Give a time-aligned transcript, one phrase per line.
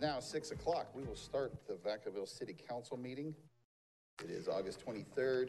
[0.00, 3.34] Now, 6 o'clock, we will start the Vacaville City Council meeting.
[4.22, 5.48] It is August 23rd,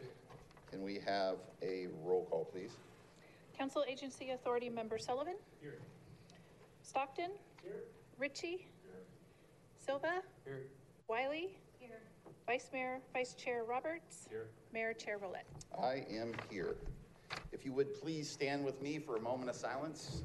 [0.72, 2.72] and we have a roll call, please.
[3.56, 5.36] Council Agency Authority Member Sullivan?
[5.60, 5.78] Here.
[6.82, 7.30] Stockton?
[7.62, 7.84] Here.
[8.18, 8.66] Ritchie?
[8.82, 9.02] Here.
[9.78, 10.20] Silva?
[10.44, 10.62] Here.
[11.06, 11.56] Wylie?
[11.78, 12.00] Here.
[12.44, 14.26] Vice Mayor, Vice Chair Roberts?
[14.28, 14.48] Here.
[14.72, 15.46] Mayor Chair Rowlett.
[15.80, 16.74] I am here.
[17.52, 20.24] If you would please stand with me for a moment of silence.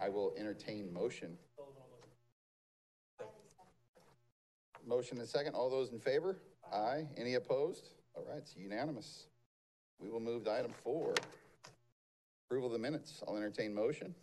[0.00, 1.36] I will entertain motion.
[4.86, 5.54] Motion and second.
[5.54, 6.38] All those in favor?
[6.72, 7.06] Aye.
[7.16, 7.90] Any opposed?
[8.14, 9.26] All right, it's unanimous.
[9.98, 11.14] We will move to item four.
[12.46, 13.22] Approval of the minutes.
[13.28, 14.14] I'll entertain motion.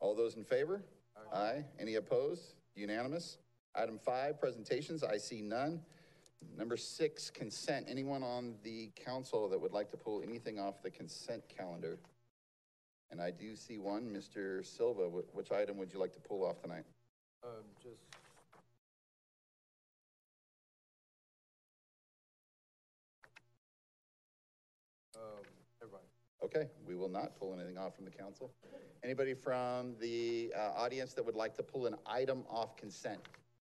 [0.00, 0.82] All those in favor?
[1.34, 1.64] Aye.
[1.80, 2.54] Any opposed?
[2.76, 3.38] Unanimous.
[3.74, 5.02] Item five, presentations.
[5.02, 5.80] I see none.
[6.56, 7.86] Number six, consent.
[7.88, 11.98] Anyone on the council that would like to pull anything off the consent calendar?
[13.10, 14.64] And I do see one, Mr.
[14.64, 15.08] Silva.
[15.32, 16.84] Which item would you like to pull off tonight?
[17.42, 18.02] Um, just.
[25.16, 25.44] Um.
[26.44, 28.52] Okay, we will not pull anything off from the council.
[29.02, 33.18] Anybody from the uh, audience that would like to pull an item off consent?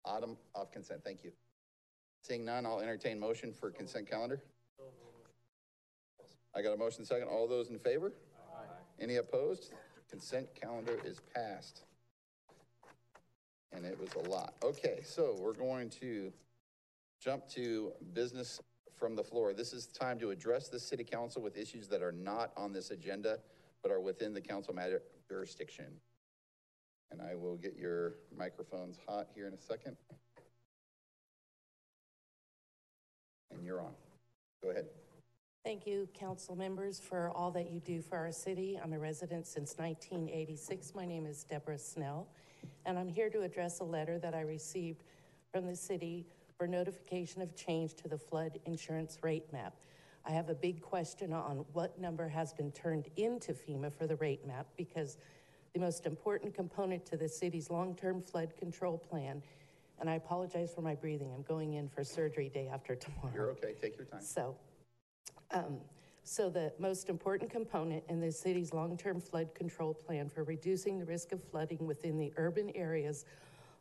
[0.05, 1.33] Item off consent, thank you.
[2.23, 4.43] Seeing none, I'll entertain motion for consent calendar.
[6.55, 7.29] I got a motion second.
[7.29, 8.13] All those in favor?
[9.01, 9.73] Any opposed?
[10.11, 11.83] Consent calendar is passed.
[13.73, 14.55] And it was a lot.
[14.63, 16.33] Okay, so we're going to
[17.21, 18.61] jump to business
[18.97, 19.53] from the floor.
[19.53, 22.91] This is time to address the city council with issues that are not on this
[22.91, 23.39] agenda,
[23.83, 25.87] but are within the council matter jurisdiction.
[27.11, 29.97] And I will get your microphones hot here in a second.
[33.51, 33.93] And you're on.
[34.63, 34.87] Go ahead.
[35.69, 38.81] Thank you, council members, for all that you do for our city.
[38.83, 40.95] I'm a resident since 1986.
[40.95, 42.27] My name is Deborah Snell,
[42.87, 45.05] and I'm here to address a letter that I received
[45.53, 46.25] from the city
[46.57, 49.75] for notification of change to the flood insurance rate map.
[50.25, 54.17] I have a big question on what number has been turned into FEMA for the
[54.17, 55.19] rate map because
[55.75, 59.43] the most important component to the city's long-term flood control plan,
[60.01, 63.33] and I apologize for my breathing, I'm going in for surgery day after tomorrow.
[63.35, 63.75] You're okay.
[63.79, 64.23] Take your time.
[64.23, 64.57] So,
[65.51, 65.79] um,
[66.25, 71.05] so the most important component in the city's long-term flood control plan for reducing the
[71.07, 73.25] risk of flooding within the urban areas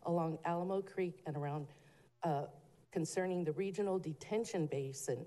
[0.05, 1.67] along Alamo Creek and around,
[2.23, 2.43] uh,
[2.91, 5.25] concerning the regional detention basin.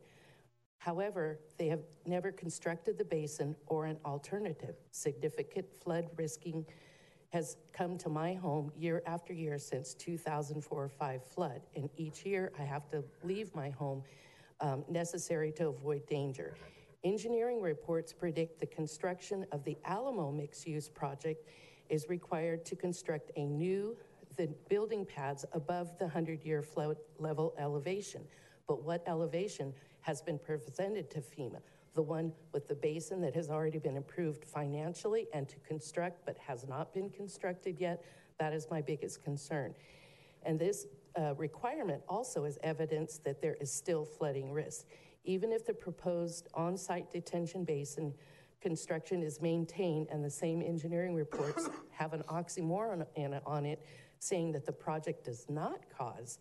[0.78, 4.77] However, they have never constructed the basin or an alternative.
[4.91, 6.65] Significant flood risking
[7.28, 12.25] has come to my home year after year since 2004 or 5 flood, and each
[12.25, 14.03] year I have to leave my home
[14.60, 16.54] um, necessary to avoid danger.
[17.03, 21.47] Engineering reports predict the construction of the Alamo mixed-use project
[21.88, 23.97] is required to construct a new
[24.37, 28.22] the building pads above the 100-year flood level elevation.
[28.66, 31.60] But what elevation has been presented to FEMA?
[31.94, 36.38] The one with the basin that has already been approved financially and to construct but
[36.38, 38.04] has not been constructed yet?
[38.38, 39.75] That is my biggest concern.
[40.44, 40.87] And this
[41.19, 44.86] uh, requirement also is evidence that there is still flooding risk.
[45.24, 48.15] Even if the proposed on-site detention basin
[48.60, 53.84] construction is maintained and the same engineering reports have an oxymoron in, on it
[54.18, 56.39] saying that the project does not cause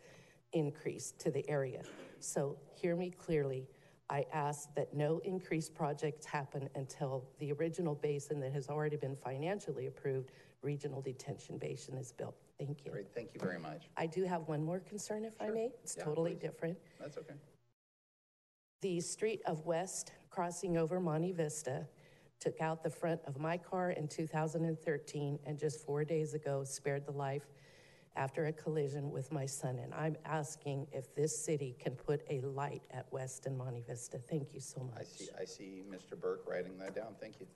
[0.52, 1.82] increase to the area.
[2.20, 3.68] So hear me clearly.
[4.10, 9.16] I ask that no increased projects happen until the original basin that has already been
[9.16, 10.32] financially approved,
[10.62, 12.36] regional detention basin is built.
[12.60, 12.92] Thank you.
[12.92, 13.08] Great.
[13.16, 13.84] Thank you very much.
[13.96, 15.72] I do have one more concern, if I may.
[15.82, 16.42] It's Yeah, totally please.
[16.42, 16.78] different.
[17.00, 17.36] That's okay.
[18.82, 21.88] The street of West crossing over Monte Vista
[22.40, 27.06] took out the front of my car in 2013 and just four days ago spared
[27.06, 27.48] the life
[28.16, 29.80] after a collision with my son.
[29.80, 34.18] And I'm asking if this city can put a light at West and Monte Vista.
[34.18, 35.00] Thank you so much.
[35.02, 36.20] I see, I see Mr.
[36.20, 37.16] Burke writing that down.
[37.22, 37.48] Thank you.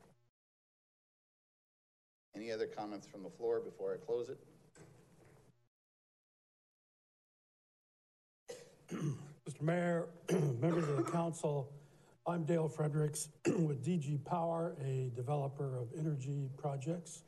[2.35, 4.39] Any other comments from the floor before I close it?
[9.63, 10.07] Mayor,
[10.59, 11.71] members of the council,
[12.27, 17.23] I'm Dale Fredericks with DG Power, a developer of energy projects.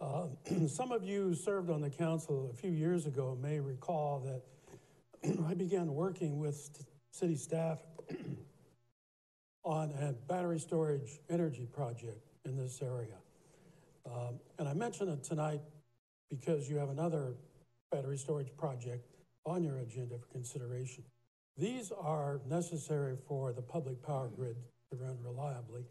[0.00, 0.26] Uh,
[0.66, 4.42] Some of you served on the council a few years ago may recall that
[5.46, 7.78] I began working with city staff
[9.62, 13.14] on a battery storage energy project in this area.
[14.04, 15.60] Um, And I mention it tonight
[16.28, 17.34] because you have another
[17.92, 19.06] battery storage project
[19.46, 21.04] on your agenda for consideration.
[21.56, 24.56] These are necessary for the public power grid
[24.90, 25.84] to run reliably.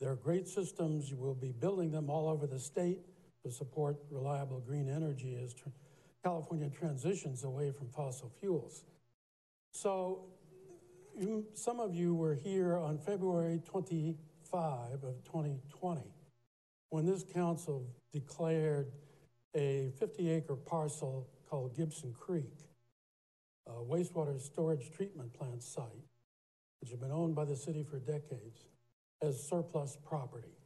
[0.00, 1.12] They're great systems.
[1.12, 3.00] Will be building them all over the state
[3.44, 5.68] to support reliable green energy as tr-
[6.22, 8.84] California transitions away from fossil fuels.
[9.72, 10.24] So
[11.16, 16.00] you, some of you were here on February 25 of 2020
[16.90, 18.92] when this council declared
[19.54, 22.52] a 50-acre parcel called Gibson Creek,
[23.66, 26.06] a wastewater storage treatment plant site,
[26.80, 28.66] which had been owned by the city for decades,
[29.22, 30.56] as surplus property.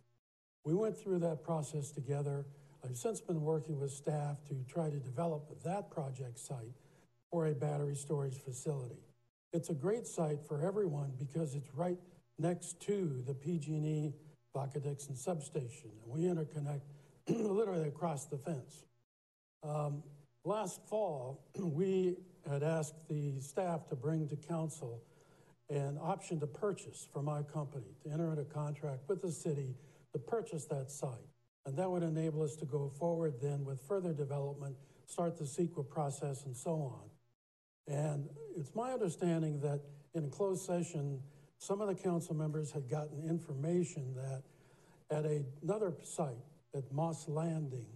[0.65, 2.47] We went through that process together.
[2.85, 6.75] I've since been working with staff to try to develop that project site
[7.31, 9.01] for a battery storage facility.
[9.53, 11.99] It's a great site for everyone because it's right
[12.39, 14.13] next to the PG&E
[14.55, 15.91] Vaca Dixon substation.
[16.03, 16.83] And we interconnect
[17.29, 18.85] literally across the fence.
[19.63, 20.03] Um,
[20.45, 22.17] last fall, we
[22.49, 25.03] had asked the staff to bring to council
[25.71, 29.75] an option to purchase for my company, to enter into contract with the city
[30.13, 31.11] to purchase that site.
[31.67, 35.89] And that would enable us to go forward then with further development, start the CEQA
[35.89, 37.11] process and so on.
[37.95, 39.81] And it's my understanding that
[40.15, 41.21] in closed session,
[41.59, 44.43] some of the council members had gotten information that
[45.11, 46.37] at a- another site,
[46.75, 47.87] at Moss Landing,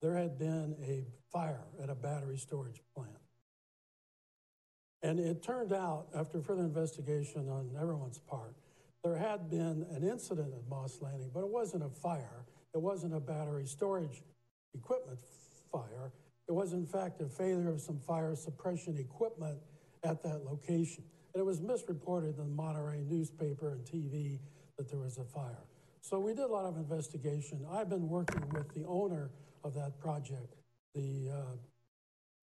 [0.00, 3.25] there had been a fire at a battery storage plant.
[5.06, 8.56] And it turned out, after further investigation on everyone's part,
[9.04, 12.44] there had been an incident at Moss Landing, but it wasn't a fire.
[12.74, 14.20] It wasn't a battery storage
[14.74, 15.20] equipment
[15.70, 16.10] fire.
[16.48, 19.58] It was, in fact, a failure of some fire suppression equipment
[20.02, 21.04] at that location.
[21.34, 24.40] And it was misreported in the Monterey newspaper and TV
[24.76, 25.62] that there was a fire.
[26.00, 27.64] So we did a lot of investigation.
[27.70, 29.30] I've been working with the owner
[29.62, 30.56] of that project,
[30.96, 31.56] the uh,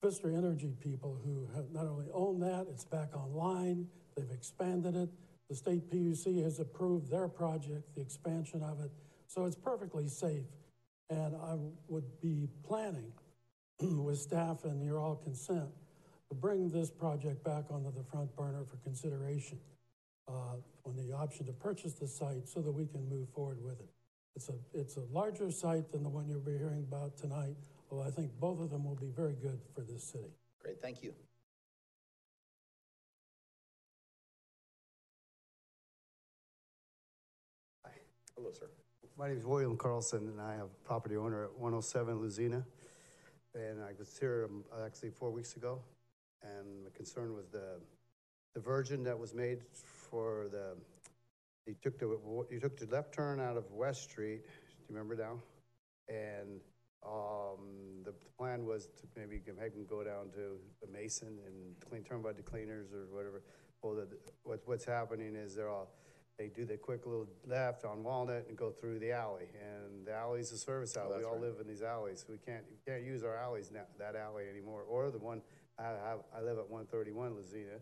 [0.03, 5.09] Vistra Energy people who have not only own that, it's back online, they've expanded it.
[5.49, 8.91] The state PUC has approved their project, the expansion of it,
[9.27, 10.45] so it's perfectly safe.
[11.09, 11.55] And I
[11.87, 13.11] would be planning
[13.81, 15.69] with staff and your all consent
[16.29, 19.57] to bring this project back onto the front burner for consideration
[20.27, 23.79] uh, on the option to purchase the site so that we can move forward with
[23.79, 23.89] it.
[24.35, 27.55] It's a, it's a larger site than the one you'll be hearing about tonight,
[27.89, 30.31] although I think both of them will be very good for this city.
[30.61, 31.13] Great, thank you.
[37.85, 37.91] Hi.
[38.35, 38.69] Hello, sir.
[39.17, 42.63] My name is William Carlson, and I am a property owner at 107 Luzina.
[43.55, 45.79] And I was here um, actually four weeks ago,
[46.43, 47.79] and my concern was the
[48.53, 50.75] diversion that was made for the,
[51.65, 52.19] you took the,
[52.51, 55.39] you took the left turn out of West Street, do you remember now?
[56.07, 56.61] And
[57.05, 62.03] um, the plan was to maybe ahead and go down to the Mason and clean,
[62.03, 63.43] turn by the cleaners or whatever.
[63.81, 64.07] Well, the,
[64.43, 65.89] what, what's happening is they're all,
[66.37, 69.47] they do the quick little left on Walnut and go through the alley.
[69.61, 71.09] And the alley's a service alley.
[71.11, 71.41] that's We all right.
[71.41, 72.25] live in these alleys.
[72.29, 74.83] We can't, we can't use our alleys, now, that alley anymore.
[74.87, 75.41] Or the one,
[75.79, 77.79] I have, I live at one thirty-one Luzina,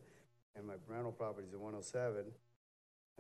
[0.55, 2.25] and my rental property's at one oh seven.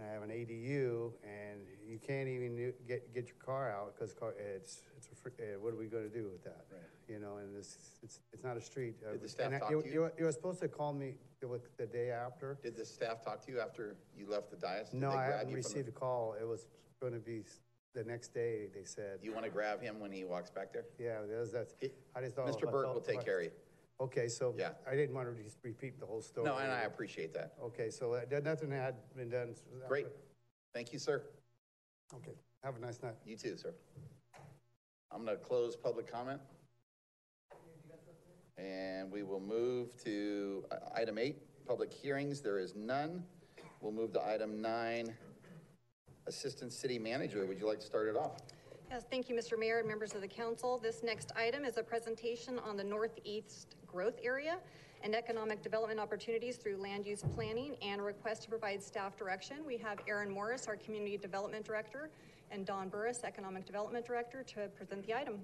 [0.01, 4.33] I have an ADU, and you can't even get, get your car out, because car,
[4.37, 6.65] it's, it's a, fr- uh, what are we gonna do with that?
[6.69, 6.81] Right.
[7.07, 8.95] You know, and it's, it's, it's not a street.
[9.09, 10.01] Did the staff And I- talk to you?
[10.01, 12.57] were- You were supposed to call me the, the day after.
[12.61, 14.89] Did the staff talk to you after you left the dais?
[14.89, 16.35] Did No, they I grab haven't you from the- received a call.
[16.41, 16.65] It was
[17.01, 17.59] gonna be s-
[17.93, 19.21] the next day, they said.
[19.21, 20.83] Do you want to grab him when he walks back there?
[20.99, 22.47] Yeah, that's, that's, It- I just thought.
[22.47, 22.69] Mr.
[22.69, 23.51] Burke will take care of you.
[23.99, 24.53] Okay, so.
[24.57, 24.71] Yeah.
[24.89, 26.45] I didn't want to just repeat the whole story.
[26.45, 27.53] No, and I appreciate that.
[27.63, 29.55] Okay, so uh, that- nothing had been done.
[29.87, 30.07] Great.
[30.73, 31.23] Thank you, sir.
[32.13, 32.33] Okay,
[32.63, 33.15] have a nice night.
[33.25, 33.73] You too, sir.
[35.11, 36.41] I'm going to close public comment.
[38.57, 41.37] And we will move to uh, item eight,
[41.67, 42.41] public hearings.
[42.41, 43.23] There is none.
[43.81, 45.13] We'll move to item nine,
[46.27, 47.45] Assistant City Manager.
[47.45, 48.37] Would you like to start it off?
[49.03, 49.59] Thank you, Mr.
[49.59, 50.79] Mayor and members of the council.
[50.81, 54.57] This next item is a presentation on the northeast growth area
[55.03, 59.57] and economic development opportunities through land use planning and a request to provide staff direction.
[59.67, 62.09] We have Erin Morris, our Community Development Director,
[62.51, 65.39] and Don Burris, Economic Development Director, to present the item.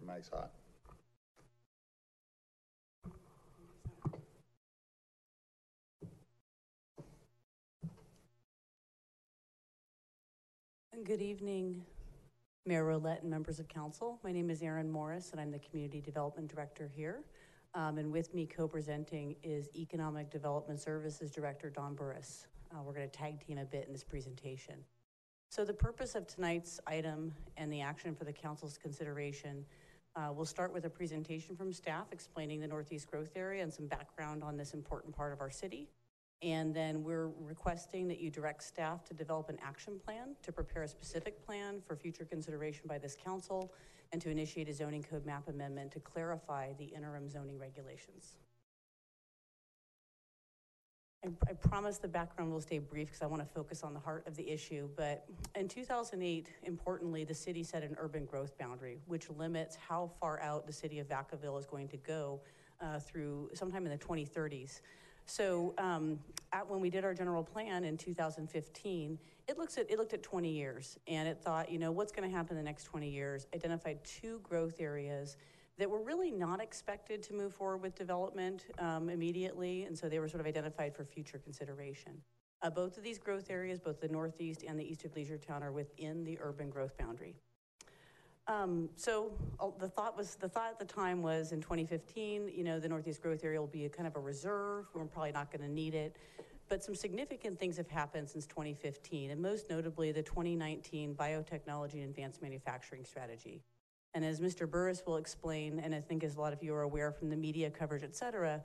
[0.00, 0.52] Mic's hot.
[11.04, 11.82] Good evening,
[12.64, 14.18] Mayor Rowlett and members of council.
[14.24, 17.24] My name is Erin Morris, and I'm the Community Development Director here.
[17.74, 22.46] Um, and with me co-presenting is Economic Development Services Director Don Burris.
[22.72, 24.76] Uh, we're going to tag team a bit in this presentation.
[25.50, 29.66] So the purpose of tonight's item and the action for the council's consideration,
[30.16, 33.88] uh, we'll start with a presentation from staff explaining the Northeast Growth Area and some
[33.88, 35.86] background on this important part of our city.
[36.42, 40.82] And then we're requesting that you direct staff to develop an action plan to prepare
[40.82, 43.72] a specific plan for future consideration by this council
[44.12, 48.36] and to initiate a zoning code map amendment to clarify the interim zoning regulations.
[51.48, 54.26] I, promise the background will stay brief because I want to focus on the heart
[54.26, 54.88] of the issue.
[54.96, 55.24] But
[55.54, 60.66] in 2008, importantly, the city set an urban growth boundary, which limits how far out
[60.66, 62.40] the city of Vacaville is going to go
[62.80, 64.80] uh, through sometime in the 2030s.
[65.26, 66.18] So um,
[66.52, 70.22] at, when we did our general plan in 2015, it looks at it looked at
[70.22, 73.08] 20 years, and it thought, you know, what's going to happen in the next 20
[73.08, 73.46] years?
[73.54, 75.36] Identified two growth areas
[75.78, 80.18] that were really not expected to move forward with development um, immediately, and so they
[80.18, 82.12] were sort of identified for future consideration.
[82.62, 85.62] Uh, both of these growth areas, both the northeast and the east of Leisure Town,
[85.62, 87.34] are within the urban growth boundary.
[88.46, 92.62] Um, so uh, the thought was the thought at the time was in 2015, you
[92.62, 94.86] know, the Northeast Growth Area will be a kind of a reserve.
[94.94, 96.16] We're probably not going to need it.
[96.68, 102.04] But some significant things have happened since 2015, and most notably the 2019 Biotechnology and
[102.04, 103.62] Advanced Manufacturing Strategy.
[104.14, 104.70] And as Mr.
[104.70, 107.36] Burris will explain, and I think as a lot of you are aware from the
[107.36, 108.62] media coverage, et cetera,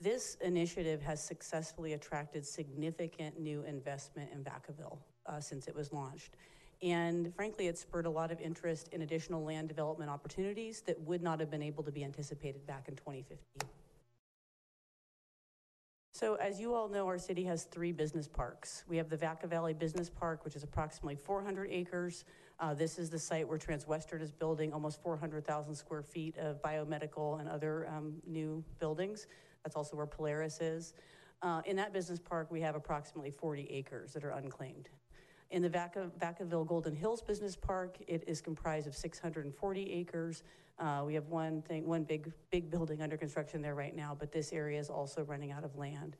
[0.00, 6.36] this initiative has successfully attracted significant new investment in Vacaville uh, since it was launched.
[6.82, 11.22] And frankly, it spurred a lot of interest in additional land development opportunities that would
[11.22, 13.68] not have been able to be anticipated back in 2015.
[16.14, 18.84] So as you all know, our city has three business parks.
[18.88, 22.24] We have the Vaca Valley Business Park, which is approximately 400 acres.
[22.60, 27.40] Uh, this is the site where Transwestern is building almost 400,000 square feet of biomedical
[27.40, 29.26] and other um, new buildings.
[29.64, 30.94] That's also where Polaris is.
[31.40, 34.90] Uh, in that business park, we have approximately 40 acres that are unclaimed.
[35.52, 40.44] In the Vaca, Vacaville Golden Hills Business Park, it is comprised of 640 acres.
[40.78, 44.32] Uh, we have one thing, one big, big building under construction there right now, but
[44.32, 46.16] this area is also running out of land.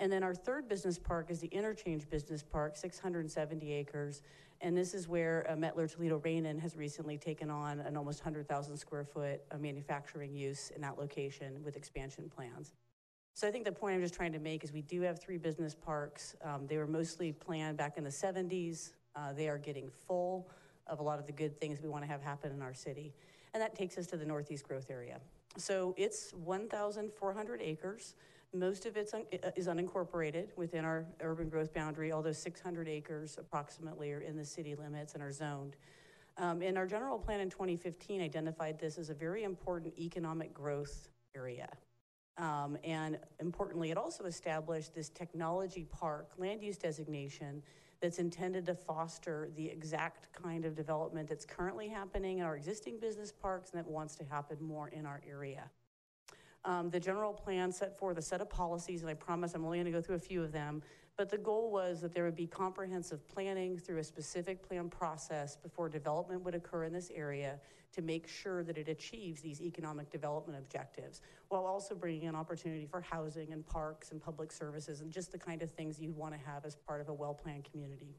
[0.00, 4.22] And then our third business park is the Interchange Business Park, 670 acres.
[4.60, 8.76] And this is where uh, Mettler Toledo Rainin has recently taken on an almost 100,000
[8.76, 12.72] square foot uh, manufacturing use in that location with expansion plans.
[13.34, 15.38] So I think the point I'm just trying to make is we do have three
[15.38, 16.36] business parks.
[16.44, 18.92] Um, they were mostly planned back in the 70s.
[19.16, 20.48] Uh, they are getting full
[20.86, 23.12] of a lot of the good things we want to have happen in our city.
[23.54, 25.20] And that takes us to the Northeast Growth Area.
[25.56, 28.14] So it's 1,400 acres.
[28.54, 29.24] Most of it un-
[29.56, 34.74] is unincorporated within our urban growth boundary, although 600 acres approximately are in the city
[34.74, 35.76] limits and are zoned.
[36.38, 41.08] Um, and our general plan in 2015 identified this as a very important economic growth
[41.34, 41.68] area.
[42.38, 47.62] Um, and importantly, it also established this technology park land use designation
[48.00, 52.98] that's intended to foster the exact kind of development that's currently happening in our existing
[52.98, 55.70] business parks and that wants to happen more in our area.
[56.64, 59.78] Um, the general plan set forth a set of policies, and I promise I'm only
[59.78, 60.82] going to go through a few of them,
[61.22, 65.54] but the goal was that there would be comprehensive planning through a specific plan process
[65.54, 67.60] before development would occur in this area
[67.92, 72.86] to make sure that it achieves these economic development objectives, while also bringing an opportunity
[72.86, 76.34] for housing and parks and public services and just the kind of things you'd want
[76.34, 78.16] to have as part of a well-planned community.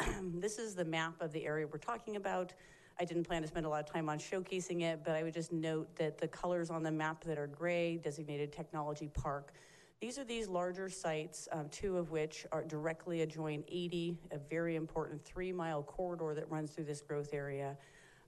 [0.34, 2.52] this is the map of the area we're talking about.
[2.98, 5.34] I didn't plan to spend a lot of time on showcasing it, but I would
[5.34, 9.52] just note that the colors on the map that are gray, designated technology park,
[10.00, 14.76] these are these larger sites, um, two of which are directly adjoin 80, a very
[14.76, 17.76] important three mile corridor that runs through this growth area.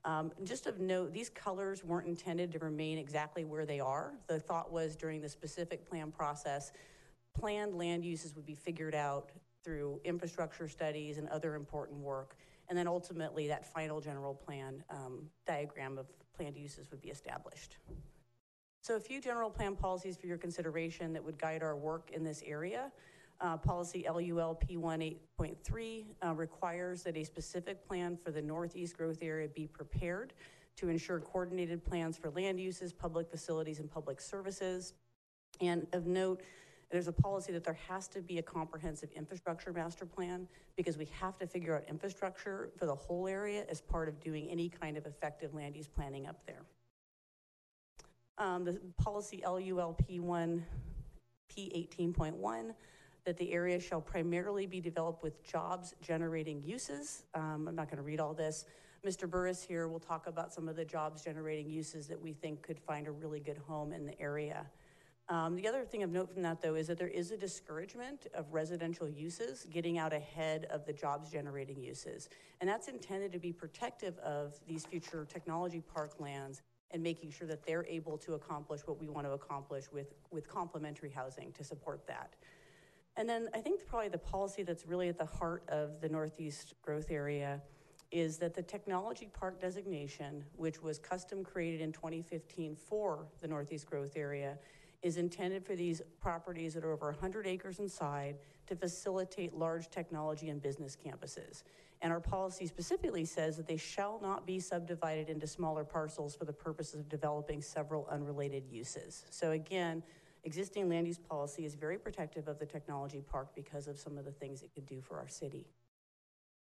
[0.05, 4.12] Um, just of note, these colors weren't intended to remain exactly where they are.
[4.26, 6.73] The thought was during the specific plan process,
[7.38, 9.31] planned land uses would be figured out
[9.64, 12.37] through infrastructure studies and other important work.
[12.69, 17.76] And then ultimately, that final general plan um, diagram of planned uses would be established.
[18.83, 22.25] So a few general plan policies for your consideration that would guide our work in
[22.25, 22.91] this area.
[23.41, 29.47] Uh, policy LUL P18.3 uh, requires that a specific plan for the Northeast growth area
[29.47, 30.33] be prepared
[30.75, 34.95] to ensure coordinated plans for land uses, public facilities, and public services.
[35.61, 36.43] And of note,
[36.91, 41.09] there's a policy that there has to be a comprehensive infrastructure master plan because we
[41.21, 44.97] have to figure out infrastructure for the whole area as part of doing any kind
[44.97, 46.65] of effective land use planning up there.
[48.43, 50.67] Um, the policy LULP one,
[51.49, 52.75] P eighteen point one,
[53.25, 57.23] that the area shall primarily be developed with jobs generating uses.
[57.35, 58.65] Um, I'm not gonna read all this.
[59.07, 59.31] Mr.
[59.31, 62.81] Burris here will talk about some of the jobs generating uses that we think could
[62.81, 64.67] find a really good home in the area.
[65.29, 68.27] Um, the other thing of note from that, though, is that there is a discouragement
[68.35, 72.29] of residential uses getting out ahead of the jobs generating uses.
[72.61, 77.47] And that's intended to be protective of these future technology park lands and making sure
[77.47, 81.65] that they're able to accomplish what we want to accomplish with, with complementary housing to
[81.65, 82.35] support that.
[83.17, 86.75] And then I think probably the policy that's really at the heart of the Northeast
[86.83, 87.61] growth area
[88.11, 93.87] is that the technology park designation, which was custom created in 2015 for the Northeast
[93.87, 94.59] growth area,
[95.03, 100.49] is intended for these properties that are over 100 acres inside to facilitate large technology
[100.49, 101.65] and business campuses.
[102.01, 106.45] And our policy specifically says that they shall not be subdivided into smaller parcels for
[106.45, 109.25] the purposes of developing several unrelated uses.
[109.31, 110.03] So again,
[110.45, 114.25] existing land use policy is very protective of the technology park because of some of
[114.25, 115.67] the things it could do for our city.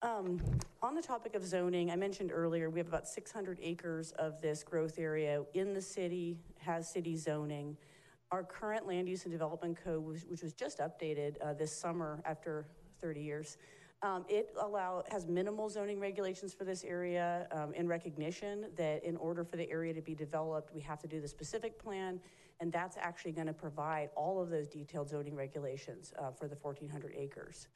[0.01, 0.39] Um,
[0.83, 4.61] on the topic of zoning, I mentioned earlier, we have about 600 acres of this
[4.61, 7.75] growth area in the city, has city zoning.
[8.31, 12.21] Our current land use and development code, which, which was just updated uh, this summer
[12.25, 12.65] after
[12.99, 13.57] 30 years,
[14.01, 19.15] um, it allow has minimal zoning regulations for this area um, in recognition that in
[19.17, 22.19] order for the area to be developed, we have to do the specific plan,
[22.59, 26.55] and that's actually going to provide all of those detailed zoning regulations uh, for the
[26.55, 27.67] 1,400 acres.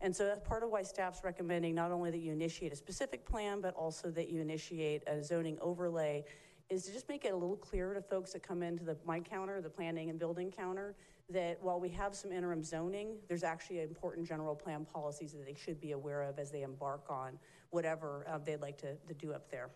[0.00, 3.26] And so that's part of why staff's recommending not only that you initiate a specific
[3.26, 6.24] plan, but also that you initiate a zoning overlay
[6.70, 9.20] is to just make it a little clearer to folks that come into the my
[9.20, 10.94] counter, the planning and building counter,
[11.30, 15.54] that while we have some interim zoning, there's actually important general plan policies that they
[15.54, 17.38] should be aware of as they embark on
[17.70, 19.70] whatever uh, they'd like to, to do up there.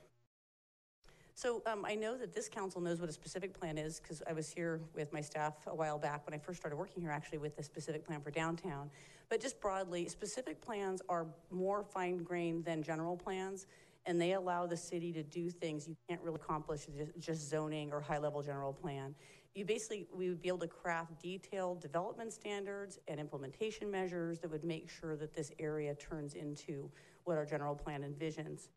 [1.35, 4.35] So um, I know that this council knows what a specific plan is because I
[4.35, 7.39] was here with my staff a while back when I first started working here actually
[7.39, 8.91] with the specific plan for downtown.
[9.31, 13.67] But just broadly, specific plans are more fine grained than general plans
[14.07, 16.87] and they allow the city to do things you can't really accomplish
[17.19, 19.15] just zoning or high level general plan.
[19.55, 24.51] You basically, we would be able to craft detailed development standards and implementation measures that
[24.51, 26.91] would make sure that this area turns into
[27.25, 28.69] what our general plan envisions.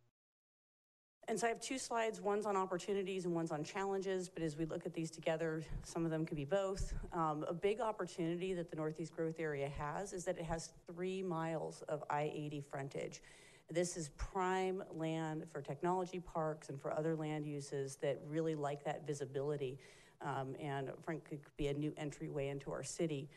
[1.27, 4.57] And so I have two slides, one's on opportunities and one's on challenges, but as
[4.57, 6.93] we look at these together, some of them could be both.
[7.13, 11.23] Um, a big opportunity that the Northeast Growth Area has is that it has three
[11.23, 13.21] miles of I-80 frontage.
[13.69, 18.84] This is prime land for technology parks and for other land uses that really like
[18.86, 19.80] that visibility
[20.21, 23.28] um, and frankly could be a new entryway into our city.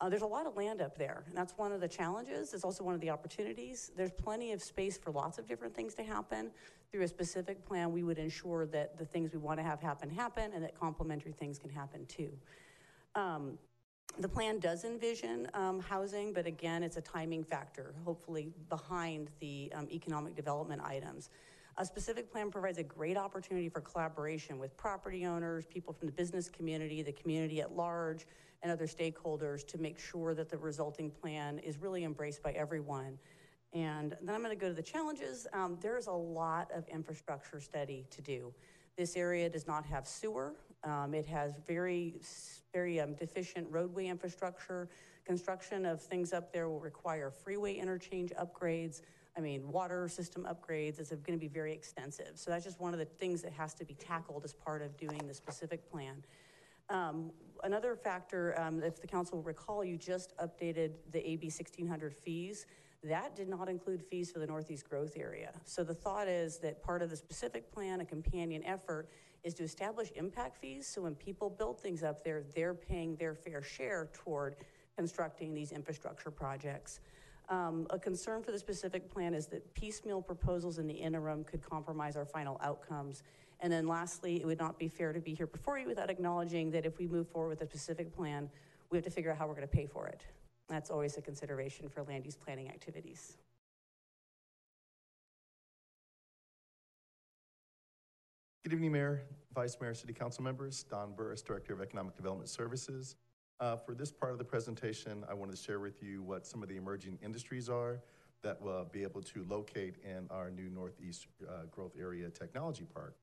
[0.00, 2.52] Uh, there's a lot of land up there, and that's one of the challenges.
[2.52, 3.92] It's also one of the opportunities.
[3.96, 6.50] There's plenty of space for lots of different things to happen.
[6.92, 10.10] Through a specific plan, we would ensure that the things we want to have happen
[10.10, 12.30] happen and that complementary things can happen too.
[13.14, 13.58] Um,
[14.18, 19.70] the plan does envision um, housing, but again, it's a timing factor, hopefully behind the
[19.74, 21.28] um, economic development items.
[21.76, 26.12] A specific plan provides a great opportunity for collaboration with property owners, people from the
[26.12, 28.26] business community, the community at large,
[28.62, 33.18] and other stakeholders to make sure that the resulting plan is really embraced by everyone.
[33.74, 35.46] And then I'm going to go to the challenges.
[35.52, 38.54] Um, there's a lot of infrastructure study to do.
[38.96, 40.54] This area does not have sewer.
[40.86, 42.14] Um, it has very,
[42.72, 44.88] very um, deficient roadway infrastructure.
[45.24, 49.02] Construction of things up there will require freeway interchange upgrades.
[49.36, 51.00] I mean, water system upgrades.
[51.00, 52.32] It's going to be very extensive.
[52.34, 54.96] So that's just one of the things that has to be tackled as part of
[54.96, 56.22] doing the specific plan.
[56.88, 57.32] Um,
[57.64, 62.66] another factor, um, if the council will recall, you just updated the AB 1600 fees.
[63.02, 65.52] That did not include fees for the Northeast growth area.
[65.64, 69.08] So the thought is that part of the specific plan, a companion effort,
[69.46, 70.88] is to establish impact fees.
[70.88, 74.56] So when people build things up there, they're paying their fair share toward
[74.96, 76.98] constructing these infrastructure projects.
[77.48, 81.62] Um, a concern for the specific plan is that piecemeal proposals in the interim could
[81.62, 83.22] compromise our final outcomes.
[83.60, 86.72] And then lastly, it would not be fair to be here before you without acknowledging
[86.72, 88.50] that if we move forward with a specific plan,
[88.90, 90.22] we have to figure out how we're going to pay for it.
[90.68, 93.36] That's always a consideration for land use planning activities.
[98.64, 99.22] Good evening, Mayor,
[99.56, 100.82] Vice Mayor, City Council members.
[100.82, 103.16] Don Burris, Director of Economic Development Services.
[103.58, 106.62] Uh, for this part of the presentation, I wanted to share with you what some
[106.62, 108.02] of the emerging industries are
[108.42, 113.16] that will be able to locate in our new Northeast uh, Growth Area Technology Park.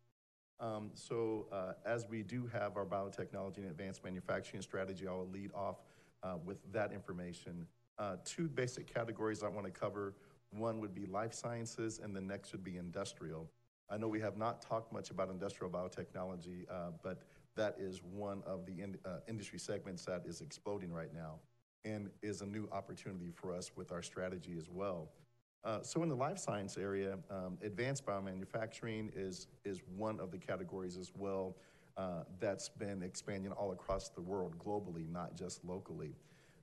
[0.59, 5.29] Um, so, uh, as we do have our biotechnology and advanced manufacturing strategy, I will
[5.29, 5.83] lead off
[6.23, 7.67] uh, with that information.
[7.99, 10.15] Uh, two basic categories I want to cover.
[10.49, 13.51] One would be life sciences, and the next would be industrial.
[13.93, 17.19] I know we have not talked much about industrial biotechnology, uh, but
[17.56, 21.36] that is one of the in, uh, industry segments that is exploding right now
[21.86, 25.10] and is a new opportunity for us with our strategy as well.
[25.63, 30.39] Uh, so in the life science area, um, advanced biomanufacturing is, is one of the
[30.39, 31.56] categories as well
[31.95, 36.15] uh, that's been expanding all across the world globally, not just locally.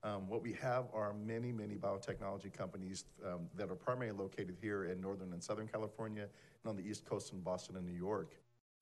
[0.02, 4.84] Um, what we have are many, many biotechnology companies um, that are primarily located here
[4.84, 8.32] in Northern and Southern California and on the East Coast in Boston and New York.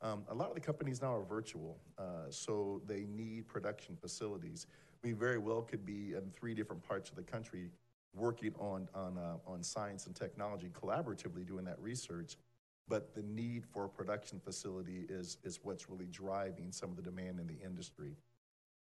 [0.01, 4.69] Um, a lot of the companies now are virtual, uh, so they need production facilities.
[5.03, 7.71] We very well could be in three different parts of the country
[8.15, 12.37] working on, on, uh, on science and technology collaboratively doing that research.
[12.87, 17.03] But the need for a production facility is, is what's really driving some of the
[17.03, 18.17] demand in the industry.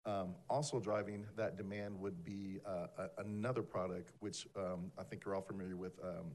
[0.05, 5.23] Um, also driving that demand would be uh, a, another product, which um, I think
[5.23, 6.31] you're all familiar with, um,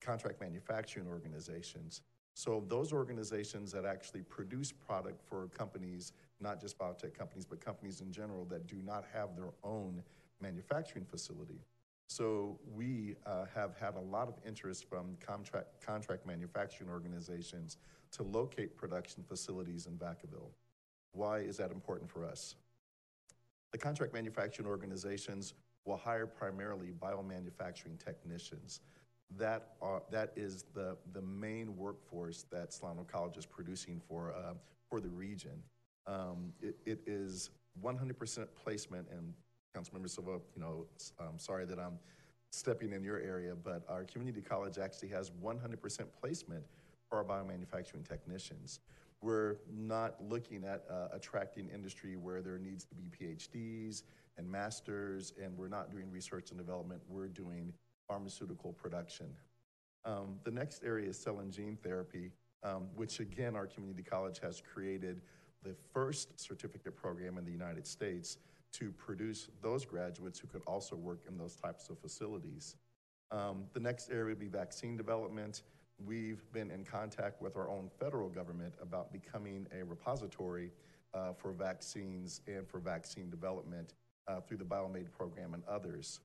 [0.00, 2.02] contract manufacturing organizations.
[2.34, 8.00] So those organizations that actually produce product for companies, not just biotech companies, but companies
[8.00, 10.02] in general that do not have their own
[10.40, 11.60] manufacturing facility.
[12.06, 17.76] So we uh, have had a lot of interest from contract, contract manufacturing organizations
[18.12, 20.52] to locate production facilities in Vacaville.
[21.12, 22.54] Why is that important for us?
[23.72, 25.54] The contract manufacturing organizations
[25.84, 28.80] will hire primarily biomanufacturing technicians.
[29.36, 34.54] That, are, that is the, the main workforce that Solano College is producing for, uh,
[34.88, 35.62] for the region.
[36.06, 37.50] Um, it, it is
[37.84, 39.34] 100% placement, and
[39.76, 40.86] Councilmember Silva, you know,
[41.20, 41.98] I'm sorry that I'm
[42.50, 46.64] stepping in your area, but our community college actually has 100% placement
[47.08, 48.80] for our biomanufacturing technicians.
[49.20, 54.02] We're not looking at uh, attracting industry where there needs to be PhDs
[54.36, 57.02] and masters, and we're not doing research and development.
[57.08, 57.72] We're doing
[58.06, 59.26] pharmaceutical production.
[60.04, 62.30] Um, the next area is cell and gene therapy,
[62.62, 65.20] um, which again, our community college has created
[65.64, 68.38] the first certificate program in the United States
[68.72, 72.76] to produce those graduates who could also work in those types of facilities.
[73.30, 75.62] Um, the next area would be vaccine development.
[76.04, 80.70] We've been in contact with our own federal government about becoming a repository
[81.12, 83.94] uh, for vaccines and for vaccine development
[84.28, 86.20] uh, through the BioMADE program and others.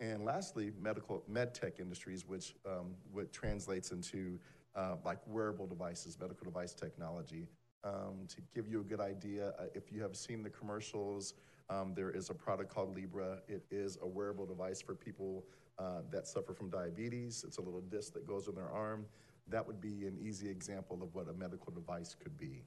[0.00, 2.96] And lastly, medical medtech industries, which um,
[3.30, 4.40] translates into
[4.74, 7.46] uh, like wearable devices, medical device technology.
[7.84, 11.34] Um, to give you a good idea, uh, if you have seen the commercials,
[11.70, 13.38] um, there is a product called Libre.
[13.46, 15.44] It is a wearable device for people
[15.78, 17.44] uh, that suffer from diabetes.
[17.46, 19.06] It's a little disc that goes on their arm.
[19.48, 22.62] That would be an easy example of what a medical device could be.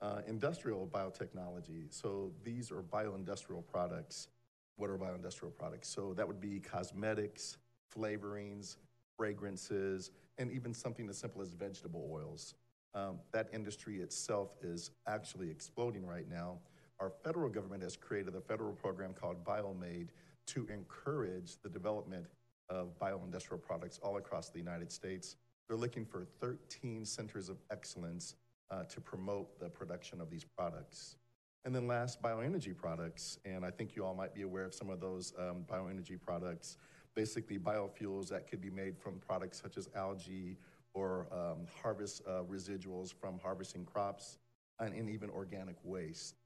[0.00, 1.86] Uh, industrial biotechnology.
[1.90, 4.28] So these are bioindustrial products.
[4.76, 5.88] What are bioindustrial products?
[5.88, 7.56] So that would be cosmetics,
[7.94, 8.76] flavorings,
[9.16, 12.54] fragrances, and even something as simple as vegetable oils.
[12.94, 16.58] Um, that industry itself is actually exploding right now.
[17.00, 20.08] Our federal government has created a federal program called BioMaid
[20.46, 22.26] to encourage the development
[22.68, 25.36] of bioindustrial products all across the United States.
[25.68, 28.34] They're looking for 13 centers of excellence
[28.70, 31.16] uh, to promote the production of these products.
[31.64, 33.38] And then last, bioenergy products.
[33.44, 36.76] And I think you all might be aware of some of those um, bioenergy products.
[37.14, 40.56] Basically, biofuels that could be made from products such as algae
[40.94, 44.38] or um, harvest uh, residuals from harvesting crops
[44.78, 46.36] and, and, even organic waste.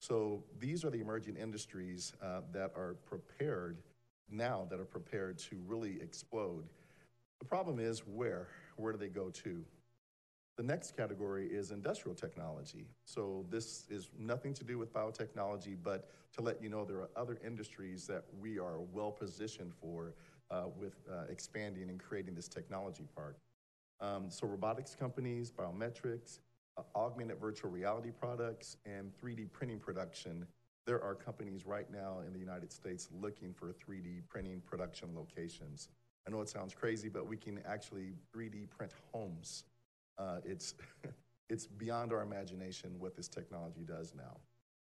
[0.00, 3.78] So these are the emerging industries uh, that are prepared
[4.30, 6.64] now, that are prepared to really explode.
[7.38, 8.48] The problem is where?
[8.76, 9.64] Where do they go to?
[10.56, 12.86] The next category is industrial technology.
[13.04, 17.10] So this is nothing to do with biotechnology, but to let you know there are
[17.14, 20.14] other industries that we are well positioned for
[20.50, 23.36] uh, with uh, expanding and creating this technology park.
[24.00, 26.38] Um, so robotics companies, biometrics,
[26.94, 30.46] augmented virtual reality products, and 3D printing production.
[30.86, 35.88] There are companies right now in the United States looking for 3D printing production locations.
[36.26, 39.64] I know it sounds crazy, but we can actually 3D print homes
[40.18, 40.74] uh, it's,
[41.48, 44.36] it's beyond our imagination what this technology does now.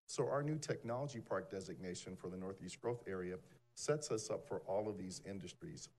[0.08, 3.36] So our new technology park designation for the Northeast Growth Area
[3.76, 5.90] sets us up for all of these industries.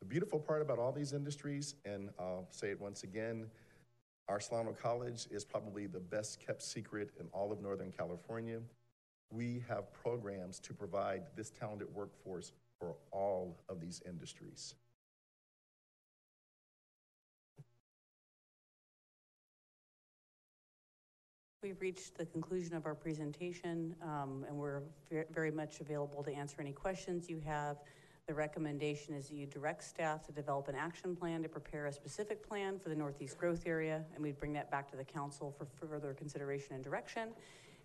[0.00, 3.46] The beautiful part about all these industries, and I'll say it once again,
[4.28, 8.60] our Solano College is probably the best kept secret in all of Northern California.
[9.30, 14.74] We have programs to provide this talented workforce for all of these industries.
[21.62, 24.82] We've reached the conclusion of our presentation, um, and we're
[25.32, 27.76] very much available to answer any questions you have.
[28.28, 31.92] The recommendation is that you direct staff to develop an action plan to prepare a
[31.92, 35.50] specific plan for the Northeast growth area, and we'd bring that back to the council
[35.50, 37.30] for further consideration and direction,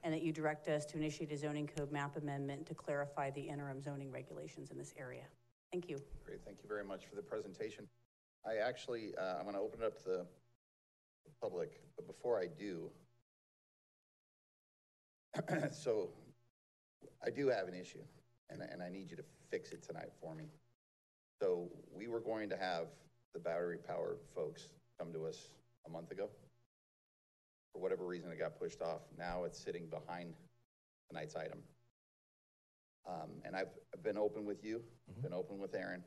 [0.03, 3.41] and that you direct us to initiate a zoning code map amendment to clarify the
[3.41, 5.23] interim zoning regulations in this area.
[5.71, 5.97] Thank you.
[6.23, 7.87] Great, thank you very much for the presentation.
[8.45, 10.25] I actually, uh, I'm gonna open it up to the
[11.41, 12.91] public, but before I do,
[15.71, 16.09] so
[17.25, 18.03] I do have an issue,
[18.51, 20.45] and, and I need you to fix it tonight for me.
[21.41, 22.87] So we were going to have
[23.33, 25.49] the battery powered folks come to us
[25.85, 26.29] a month ago.
[27.71, 29.01] For whatever reason, it got pushed off.
[29.17, 30.33] Now it's sitting behind
[31.09, 31.59] tonight's item.
[33.07, 34.81] Um, and I've, I've been open with you,
[35.21, 36.03] been open with Erin.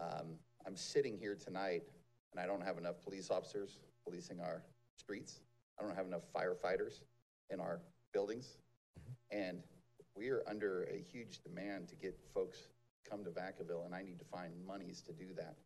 [0.00, 1.82] Um, I'm sitting here tonight
[2.32, 4.62] and I don't have enough police officers policing our
[4.96, 5.40] streets.
[5.78, 7.00] I don't have enough firefighters
[7.50, 7.80] in our
[8.12, 8.58] buildings.
[9.30, 9.62] And
[10.16, 12.68] we are under a huge demand to get folks
[13.08, 15.56] come to Vacaville and I need to find monies to do that.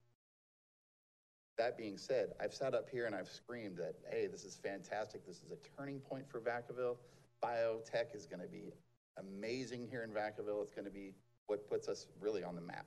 [1.56, 5.26] That being said, I've sat up here and I've screamed that, hey, this is fantastic.
[5.26, 6.96] This is a turning point for Vacaville.
[7.42, 8.72] Biotech is going to be
[9.18, 10.62] amazing here in Vacaville.
[10.62, 11.14] It's going to be
[11.46, 12.87] what puts us really on the map.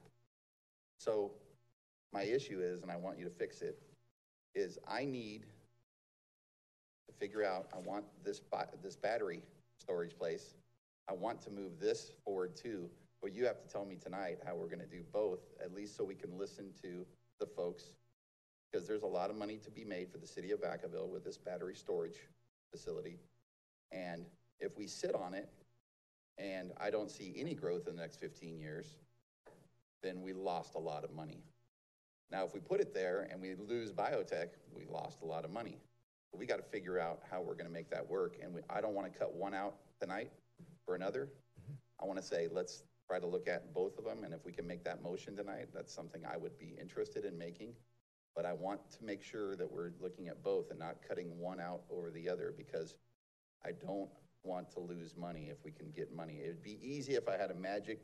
[0.98, 1.32] So
[2.14, 3.78] my issue is, and I want you to fix it,
[4.56, 5.46] is I need
[7.08, 8.42] to figure out, I want this,
[8.82, 9.42] this battery
[9.78, 10.54] storage place.
[11.12, 12.90] I want to move this forward too,
[13.22, 16.06] but you have to tell me tonight how we're gonna do both, at least so
[16.06, 17.06] we can listen to
[17.38, 17.92] the folks.
[18.72, 21.26] Because there's a lot of money to be made for the city of Vacaville with
[21.26, 22.16] this battery storage
[22.72, 23.20] facility.
[23.92, 24.26] And
[24.62, 25.50] if we sit on it
[26.38, 28.96] and I don't see any growth in the next fifteen years,
[30.02, 31.44] then we lost a lot of money.
[32.32, 35.52] Now, if we put it there and we lose biotech, we lost a lot of
[35.52, 35.78] money.
[36.32, 38.38] But we got to figure out how we're going to make that work.
[38.42, 40.32] And we, I don't want to cut one out tonight
[40.86, 41.30] for another.
[42.02, 44.24] I want to say, let's try to look at both of them.
[44.24, 47.38] And if we can make that motion tonight, that's something I would be interested in
[47.38, 47.74] making.
[48.36, 51.60] But I want to make sure that we're looking at both and not cutting one
[51.60, 52.96] out over the other because
[53.66, 54.10] I don't
[54.44, 56.40] want to lose money if we can get money.
[56.42, 58.00] It'd be easy if I had a magic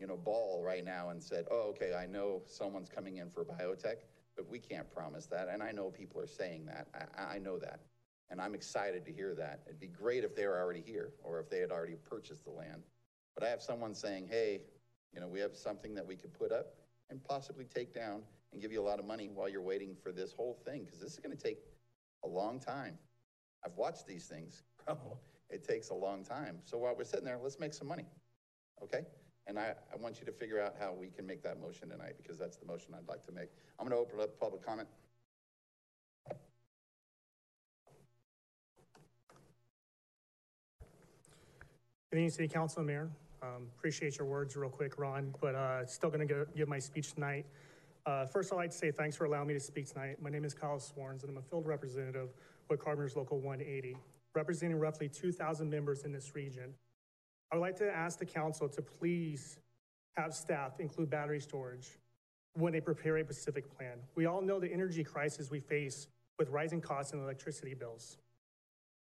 [0.00, 3.44] you know, ball right now and said, oh, okay, I know someone's coming in for
[3.44, 3.96] biotech,
[4.34, 5.48] but we can't promise that.
[5.52, 6.88] And I know people are saying that.
[7.18, 7.80] I, I know that.
[8.30, 9.60] And I'm excited to hear that.
[9.66, 12.50] It'd be great if they were already here or if they had already purchased the
[12.50, 12.82] land.
[13.34, 14.60] But I have someone saying, hey,
[15.12, 16.74] you know, we have something that we could put up
[17.10, 20.12] and possibly take down and give you a lot of money while you're waiting for
[20.12, 21.58] this whole thing, because this is going to take
[22.24, 22.98] a long time.
[23.64, 25.18] I've watched these things grow.
[25.48, 26.58] It takes a long time.
[26.64, 28.06] So while we're sitting there, let's make some money.
[28.82, 29.00] Okay?
[29.46, 32.14] And I, I want you to figure out how we can make that motion tonight,
[32.16, 33.48] because that's the motion I'd like to make.
[33.78, 34.88] I'm going to open up public comment.
[42.10, 43.08] Good evening, City Council and Mayor.
[43.40, 47.12] Um, Appreciate your words real quick, Ron, but uh, still going to give my speech
[47.12, 47.46] tonight.
[48.04, 50.20] Uh, First, I'd like to say thanks for allowing me to speak tonight.
[50.20, 52.30] My name is Kyle Swarns, and I'm a field representative
[52.68, 53.96] with Carpenter's Local 180,
[54.34, 56.74] representing roughly 2,000 members in this region.
[57.52, 59.60] I would like to ask the council to please
[60.16, 61.90] have staff include battery storage
[62.54, 63.98] when they prepare a specific plan.
[64.16, 66.08] We all know the energy crisis we face
[66.40, 68.18] with rising costs and electricity bills,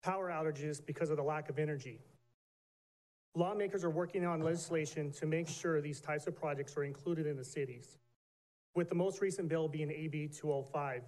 [0.03, 2.01] power outages because of the lack of energy,
[3.35, 7.37] Lawmakers are working on legislation to make sure these types of projects are included in
[7.37, 7.99] the cities,
[8.75, 11.03] with the most recent bill being AB 205.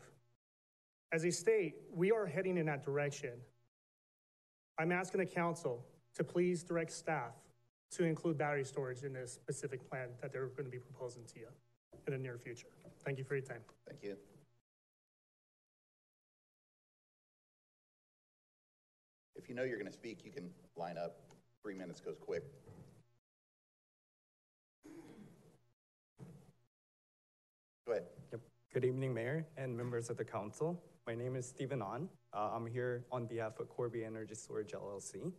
[1.12, 3.34] As a state, we are heading in that direction.
[4.80, 5.84] I'm asking the council
[6.16, 7.34] to please direct staff
[7.92, 11.40] to include battery storage in this specific plan that they're going to be proposing to
[11.40, 11.48] you
[12.08, 12.68] in the near future.
[13.04, 13.62] Thank you for your time.
[13.90, 14.16] Thank you.
[19.36, 21.31] If you know you're going to speak, you can line up.
[21.64, 22.44] Three minutes goes quick.
[27.86, 28.06] Go ahead.
[28.32, 28.42] Yep.
[28.74, 30.82] Good evening, Mayor and members of the council.
[31.06, 32.10] My name is Stephen On.
[32.34, 35.32] Uh, I'm here on behalf of Corby Energy Storage LLC.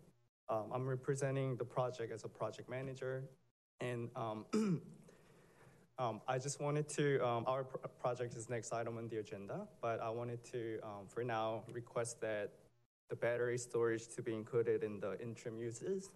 [0.48, 3.24] Um, I'm representing the project as a project manager,
[3.80, 4.44] and um,
[5.98, 7.26] um, I just wanted to.
[7.26, 11.06] Um, our pr- project is next item on the agenda, but I wanted to, um,
[11.08, 12.50] for now, request that
[13.12, 16.08] the battery storage to be included in the interim uses,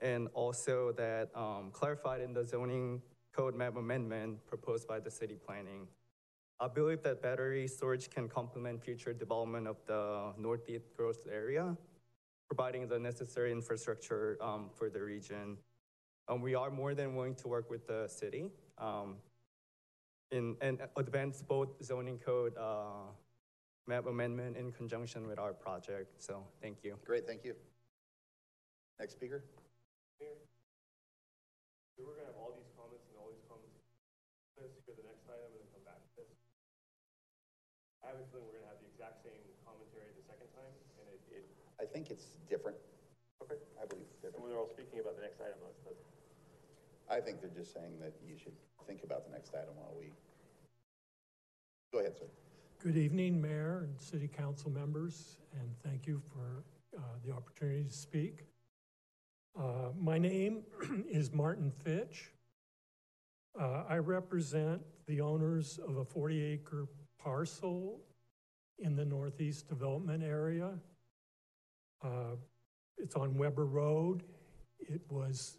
[0.00, 3.02] and also that um, clarified in the zoning
[3.36, 5.86] code map amendment proposed by the city planning.
[6.60, 11.76] I believe that battery storage can complement future development of the northeast growth area,
[12.48, 15.58] providing the necessary infrastructure um, for the region.
[16.40, 18.46] We are more than willing to work with the city
[18.78, 19.16] um,
[20.30, 23.12] in and advance both zoning code uh,
[23.86, 26.08] map amendment in conjunction with our project.
[26.22, 26.96] So thank you.
[27.04, 27.54] Great, thank you.
[28.98, 29.44] Next speaker?
[30.20, 33.70] So we're gonna have all these comments and all these comments,
[34.58, 36.26] this, here the next item, and then come back to this.
[38.02, 41.06] I have a feeling we're gonna have the exact same commentary the second time, and
[41.12, 41.44] it, it,
[41.78, 42.74] I think it's different.
[43.46, 43.60] okay.
[43.78, 44.42] I believe it's And different.
[44.42, 46.02] when they're all speaking about the next item, that's, that's,
[47.06, 48.56] I think they're just saying that you should
[48.90, 50.10] think about the next item while we.
[51.94, 52.26] Go ahead, sir.
[52.84, 57.90] Good evening, Mayor and City Council members, and thank you for uh, the opportunity to
[57.90, 58.44] speak.
[59.58, 60.64] Uh, My name
[61.10, 62.30] is Martin Fitch.
[63.58, 66.86] Uh, I represent the owners of a 40-acre
[67.18, 68.02] parcel
[68.78, 70.72] in the Northeast Development Area.
[72.04, 72.36] Uh,
[72.98, 74.24] It's on Weber Road.
[74.78, 75.56] It was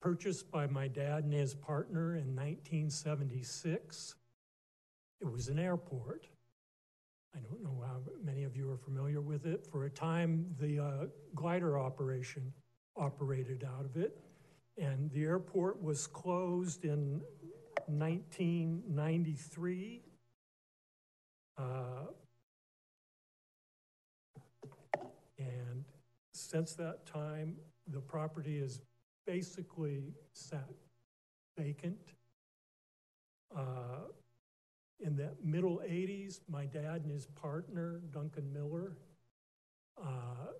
[0.00, 4.14] purchased by my dad and his partner in 1976.
[5.22, 6.26] It was an airport.
[7.34, 9.66] I don't know how many of you are familiar with it.
[9.70, 12.52] For a time, the uh, glider operation
[12.96, 14.18] operated out of it.
[14.76, 17.22] And the airport was closed in
[17.86, 20.02] 1993.
[21.56, 21.62] Uh,
[25.38, 25.84] And
[26.34, 27.56] since that time,
[27.88, 28.80] the property has
[29.26, 30.68] basically sat
[31.58, 32.12] vacant.
[33.56, 34.06] Uh,
[35.02, 38.96] in the middle 80s, my dad and his partner, Duncan Miller,
[40.02, 40.52] uh,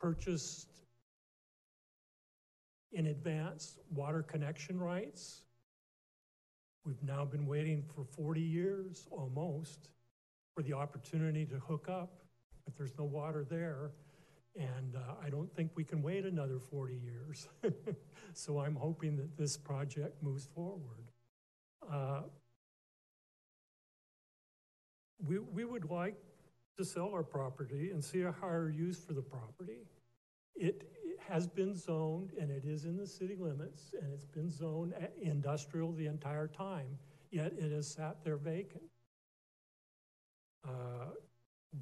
[0.00, 0.72] purchased
[2.92, 5.42] in advance water connection rights.
[6.84, 9.90] We've now been waiting for 40 years, almost,
[10.54, 12.22] for the opportunity to hook up,
[12.64, 13.90] but there's no water there.
[14.54, 17.48] And uh, I don't think we can wait another 40 years.
[18.36, 21.10] So I'm hoping that this project moves forward.
[21.90, 22.20] Uh,
[25.18, 26.16] we, we would like
[26.78, 29.86] to sell our property and see a higher use for the property.
[30.54, 34.50] It, it has been zoned and it is in the city limits and it's been
[34.50, 36.98] zoned industrial the entire time,
[37.30, 38.82] yet it has sat there vacant.
[40.66, 41.12] Uh,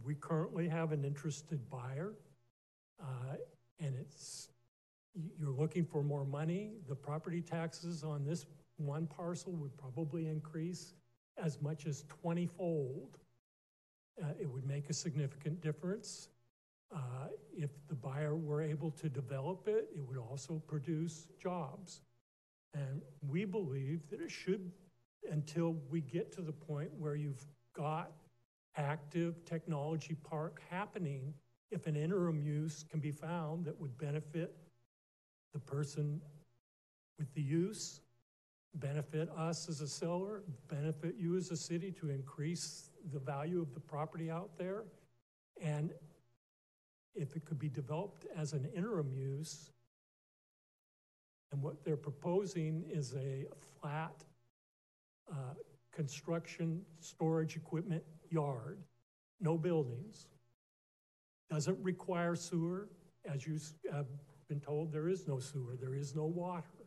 [0.04, 2.14] We currently have an interested buyer,
[3.00, 3.36] uh,
[3.78, 4.48] and it's,
[5.38, 6.72] you're looking for more money.
[6.88, 10.94] The property taxes on this one parcel would probably increase
[11.36, 13.18] as much as 20-fold.
[14.22, 16.28] Uh, It would make a significant difference.
[16.90, 22.02] Uh, If the buyer were able to develop it, it would also produce jobs.
[22.74, 24.72] And we believe that it should,
[25.30, 28.12] until we get to the point where you've got
[28.76, 31.32] active technology park happening,
[31.70, 34.56] if an interim use can be found that would benefit
[35.52, 36.20] the person
[37.18, 38.00] with the use,
[38.74, 43.72] benefit us as a seller, benefit you as a city to increase the value of
[43.74, 44.84] the property out there.
[45.62, 45.92] And
[47.14, 49.70] if it could be developed as an interim use,
[51.52, 53.46] and what they're proposing is a
[53.80, 54.24] flat
[55.30, 55.54] uh,
[55.92, 58.78] construction storage equipment yard,
[59.40, 60.26] no buildings.
[61.48, 62.88] Doesn't require sewer.
[63.32, 63.58] As you
[63.92, 64.06] have
[64.48, 66.83] been told, there is no sewer, there is no water.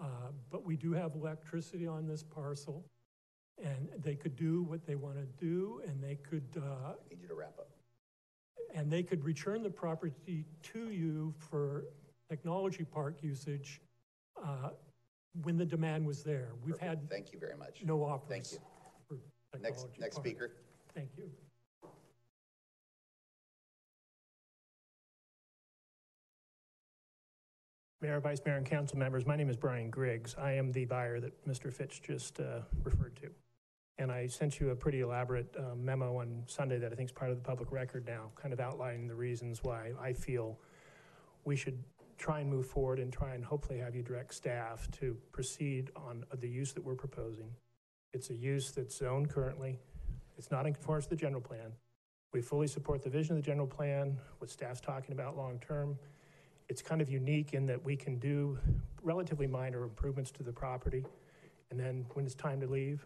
[0.00, 0.04] Uh,
[0.50, 2.84] But we do have electricity on this parcel,
[3.62, 7.28] and they could do what they want to do, and they could, uh, Need you
[7.28, 7.70] to wrap up.
[8.74, 11.84] and they could return the property to you for
[12.28, 13.80] technology park usage
[14.42, 14.70] uh,
[15.42, 16.52] when the demand was there.
[16.64, 16.82] We've Perfect.
[16.88, 17.82] had Thank you very much.
[17.84, 18.28] no offers.
[18.28, 18.58] Thank you.
[19.08, 20.26] for Next, next park.
[20.26, 20.52] speaker.
[20.94, 21.30] Thank you.
[28.00, 30.36] Mayor, Vice Mayor, and council members, my name is Brian Griggs.
[30.38, 31.72] I am the buyer that Mr.
[31.72, 33.30] Fitch just uh, referred to.
[33.98, 37.12] And I sent you a pretty elaborate uh, memo on Sunday that I think is
[37.12, 40.60] part of the public record now, kind of outlining the reasons why I feel
[41.44, 41.82] we should
[42.18, 46.24] try and move forward and try and hopefully have you direct staff to proceed on
[46.38, 47.50] the use that we're proposing.
[48.12, 49.76] It's a use that's zoned currently.
[50.36, 51.72] It's not in conformance to the general plan.
[52.32, 55.98] We fully support the vision of the general plan, what staff's talking about long-term.
[56.68, 58.58] It's kind of unique in that we can do
[59.02, 61.04] relatively minor improvements to the property.
[61.70, 63.04] And then when it's time to leave,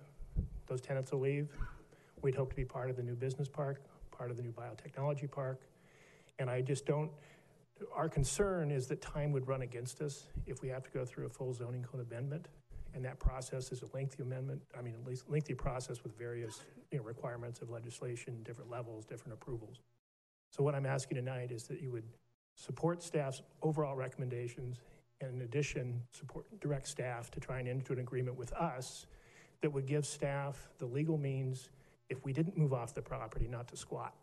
[0.66, 1.48] those tenants will leave.
[2.22, 5.30] We'd hope to be part of the new business park, part of the new biotechnology
[5.30, 5.60] park.
[6.38, 7.10] And I just don't,
[7.94, 11.26] our concern is that time would run against us if we have to go through
[11.26, 12.48] a full zoning code amendment.
[12.94, 16.60] And that process is a lengthy amendment, I mean, at least lengthy process with various,
[16.90, 19.80] you know, requirements of legislation, different levels, different approvals.
[20.50, 22.04] So what I'm asking tonight is that you would
[22.55, 24.78] support staff's overall recommendations,
[25.20, 29.07] and in addition, support, direct staff to try and enter an agreement with us
[29.61, 31.70] that would give staff the legal means
[32.09, 34.14] if we didn't move off the property, not to squat.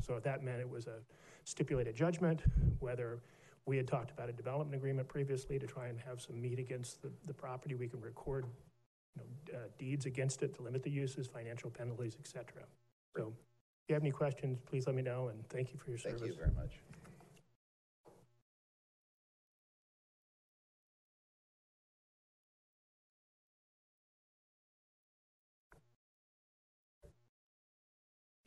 [0.00, 0.98] So if that meant it was a
[1.44, 2.42] stipulated judgment,
[2.78, 3.20] whether
[3.66, 7.02] we had talked about a development agreement previously to try and have some meat against
[7.02, 8.46] the, the property, we can record
[9.16, 12.64] you know, uh, deeds against it to limit the uses, financial penalties, et cetera.
[13.16, 13.32] So
[13.82, 16.20] if you have any questions, please let me know, and thank you for your service.
[16.20, 16.80] Thank you very much.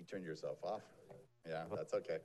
[0.08, 0.82] Turned yourself off.
[1.48, 2.18] Yeah, that's okay.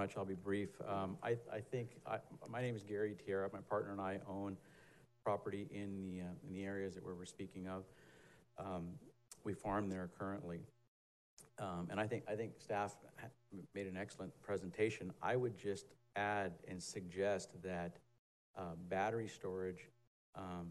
[0.00, 0.16] much.
[0.16, 0.70] I'll be brief.
[0.88, 2.18] Um, I, I think, I,
[2.48, 3.50] my name is Gary Tierra.
[3.52, 4.56] My partner and I own
[5.22, 7.84] property in the, uh, in the areas that we were speaking of.
[8.56, 8.88] Um,
[9.44, 10.60] we farm there currently.
[11.58, 12.96] Um, and I think, I think staff
[13.74, 15.12] made an excellent presentation.
[15.22, 15.84] I would just
[16.16, 17.98] add and suggest that
[18.56, 19.88] uh, battery storage
[20.34, 20.68] um,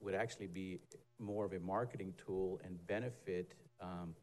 [0.00, 0.78] would actually be
[1.22, 4.14] more of a marketing tool and benefit um,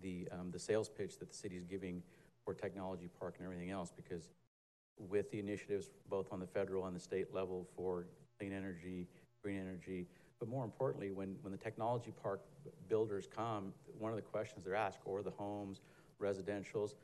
[0.00, 2.02] the, um, the sales pitch that the city is giving
[2.44, 4.30] for technology park and everything else because
[4.98, 8.06] with the initiatives both on the federal and the state level for
[8.38, 9.06] clean energy,
[9.42, 10.06] green energy,
[10.38, 12.40] but more importantly, when, when the technology park
[12.88, 15.80] builders come, one of the questions they're asked, or the homes,
[16.22, 16.94] residentials,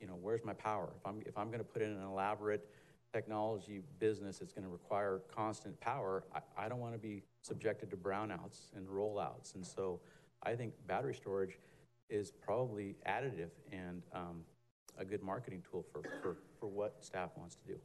[0.00, 0.90] you know, where's my power?
[0.96, 2.68] If I'm, if I'm going to put in an elaborate
[3.16, 7.90] technology business that's going to require constant power, I, I don't want to be subjected
[7.90, 9.54] to brownouts and rollouts.
[9.54, 10.00] And so
[10.42, 11.58] I think battery storage
[12.10, 14.42] is probably additive and um,
[14.98, 17.78] a good marketing tool for, for, for what staff wants to do.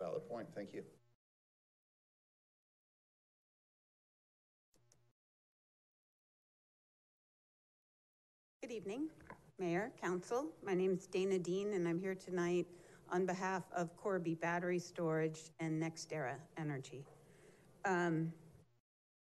[0.00, 0.48] Valid point.
[0.52, 0.82] Thank you.
[8.62, 9.08] Good evening,
[9.60, 10.46] Mayor, Council.
[10.64, 12.66] My name is Dana Dean, and I'm here tonight
[13.12, 17.04] on behalf of Corby Battery Storage and NextEra Energy.
[17.84, 18.32] Um,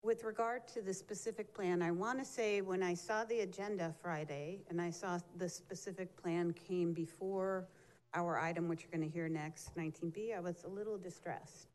[0.02, 3.94] with regard to the specific plan, I want to say when I saw the agenda
[4.02, 7.68] Friday and I saw the specific plan came before
[8.14, 11.68] our item, which you're going to hear next, 19B, I was a little distressed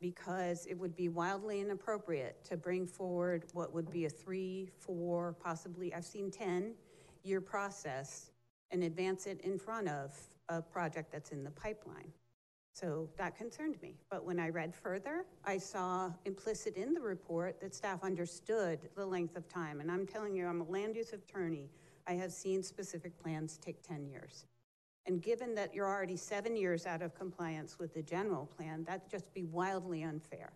[0.00, 5.36] because it would be wildly inappropriate to bring forward what would be a three, four,
[5.40, 6.74] possibly, I've seen 10
[7.24, 8.30] year process
[8.70, 10.16] and advance it in front of
[10.48, 12.12] a project that's in the pipeline.
[12.72, 13.96] So that concerned me.
[14.08, 19.04] But when I read further, I saw implicit in the report that staff understood the
[19.04, 19.80] length of time.
[19.80, 21.70] And I'm telling you, I'm a land use attorney.
[22.06, 24.46] I have seen specific plans take 10 years.
[25.06, 29.10] And given that you're already seven years out of compliance with the general plan, that'd
[29.10, 30.52] just be wildly unfair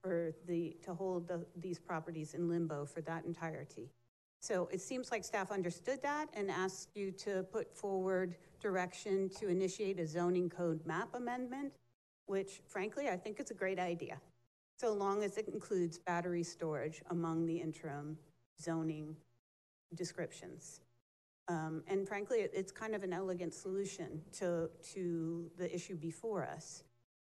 [0.00, 3.90] for the, to hold the, these properties in limbo for that entirety.
[4.40, 8.36] So it seems like staff understood that and asked you to put forward
[8.66, 11.72] direction to initiate a zoning code map amendment,
[12.26, 14.16] which frankly, I think is a great idea,
[14.76, 18.18] so long as it includes battery storage among the interim
[18.60, 19.14] zoning
[19.94, 20.80] descriptions.
[21.46, 26.82] Um, and frankly, it's kind of an elegant solution to, to the issue before us,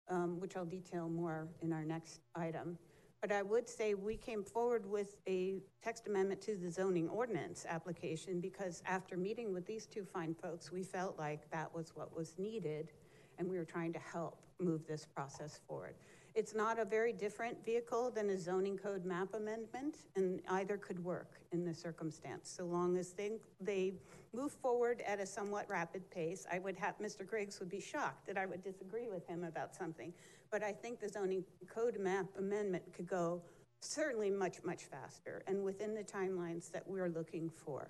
[0.09, 2.79] um, which I'll detail more in our next item.
[3.21, 7.65] But I would say we came forward with a text amendment to the zoning ordinance
[7.67, 12.15] application because after meeting with these two fine folks, we felt like that was what
[12.15, 12.91] was needed
[13.39, 15.95] and we were trying to help move this process forward.
[16.37, 21.03] It's not a very different vehicle than a zoning code map amendment, and either could
[21.03, 23.95] work in the circumstance, so long as they, they
[24.35, 26.45] move forward at a somewhat rapid pace.
[26.53, 27.25] I would have, Mr.
[27.27, 30.13] Griggs would be shocked that I would disagree with him about something,
[30.51, 33.41] but I think the zoning code map amendment could go
[33.79, 37.89] certainly much, much faster and within the timelines that we're looking for.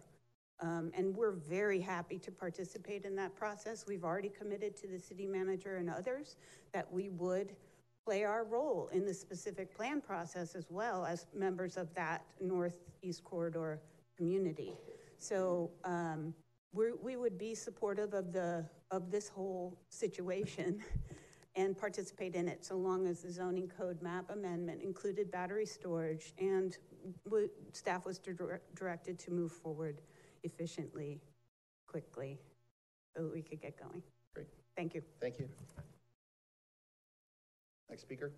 [0.61, 3.83] Um, and we're very happy to participate in that process.
[3.85, 6.37] We've already committed to the city manager and others
[6.71, 7.53] that we would
[8.07, 13.21] play our role in the specific plan process as well as members of that Northeast
[13.25, 13.81] Corridor
[14.15, 14.71] community.
[15.17, 16.33] So um,
[16.71, 20.81] we would be supportive of the of this whole situation
[21.57, 26.33] and participate in it so long as the zoning code map amendment included battery storage
[26.39, 26.77] and
[27.73, 28.21] staff was
[28.73, 29.99] directed to move forward
[30.43, 31.19] efficiently,
[31.87, 32.39] quickly,
[33.13, 34.01] so that we could get going.
[34.33, 34.47] Great.
[34.77, 35.01] Thank you.
[35.19, 35.49] Thank you.
[37.89, 38.33] Next speaker.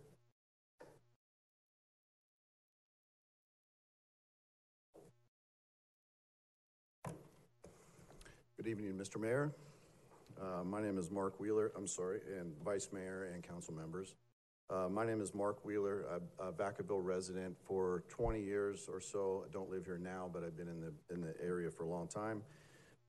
[8.58, 9.20] Good evening, Mr.
[9.20, 9.52] Mayor.
[10.40, 14.14] Uh, my name is Mark Wheeler, I'm sorry, and Vice Mayor and council members.
[14.70, 16.06] Uh, my name is Mark Wheeler,
[16.40, 19.46] a Vacaville resident for 20 years or so.
[19.50, 21.90] I don't live here now, but I've been in the, in the area for a
[21.90, 22.44] long time.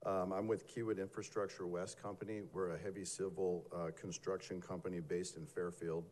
[0.06, 2.40] Um, I'm with Kiewit Infrastructure West Company.
[2.54, 6.04] We're a heavy civil uh, construction company based in Fairfield.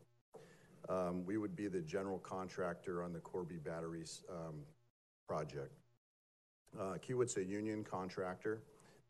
[0.89, 4.55] Um, we would be the general contractor on the Corby Batteries um,
[5.27, 5.71] project.
[6.79, 8.63] Uh, Kiewit's a union contractor.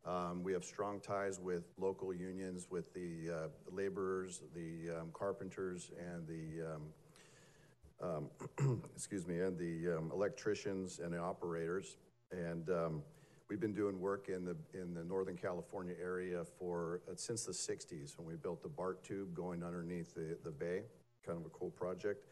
[0.05, 5.91] Um, we have strong ties with local unions, with the uh, laborers, the um, carpenters,
[5.97, 8.29] and the um,
[8.61, 11.97] um, excuse me, and the um, electricians and the operators.
[12.31, 13.03] And um,
[13.49, 17.51] we've been doing work in the in the Northern California area for uh, since the
[17.51, 20.83] '60s when we built the BART tube going underneath the the bay.
[21.29, 22.25] Kind of a cool project.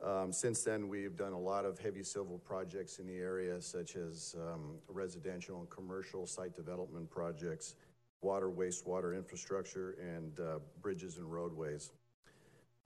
[0.00, 3.96] Um, since then, we've done a lot of heavy civil projects in the area, such
[3.96, 7.74] as um, residential and commercial site development projects,
[8.22, 11.90] water, wastewater infrastructure, and uh, bridges and roadways.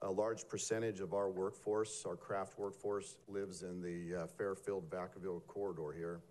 [0.01, 5.45] A large percentage of our workforce, our craft workforce, lives in the uh, Fairfield Vacaville
[5.45, 6.21] corridor here.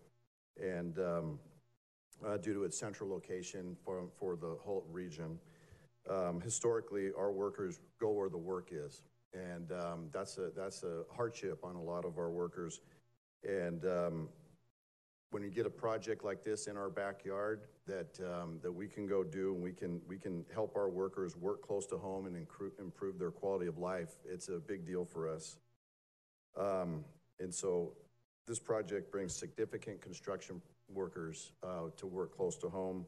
[0.61, 1.39] And um,
[2.27, 5.39] uh, due to its central location for, for the whole region,
[6.11, 9.03] um, historically, our workers go where the work is
[9.35, 12.81] and um, that's a that's a hardship on a lot of our workers.
[13.45, 14.29] And um,
[15.31, 19.07] when you get a project like this in our backyard that um, that we can
[19.07, 22.37] go do and we can we can help our workers work close to home and
[22.37, 25.57] improve, their quality of life, it's a big deal for us.
[27.43, 27.95] And so,
[28.47, 33.05] this project brings significant construction workers uh, to work close to home,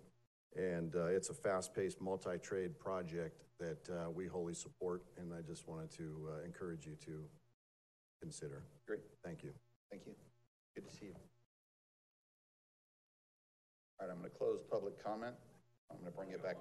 [0.57, 5.68] and uh, it's a fast-paced multi-trade project that uh, we wholly support, and I just
[5.68, 7.24] wanted to uh, encourage you to
[8.20, 8.62] consider.
[8.86, 9.00] Great.
[9.24, 9.52] Thank you.
[9.90, 10.12] Thank you.
[10.74, 11.14] Good to see you.
[14.00, 15.34] All right, I'm going to close public comment.
[15.90, 16.57] I'm going to bring it back.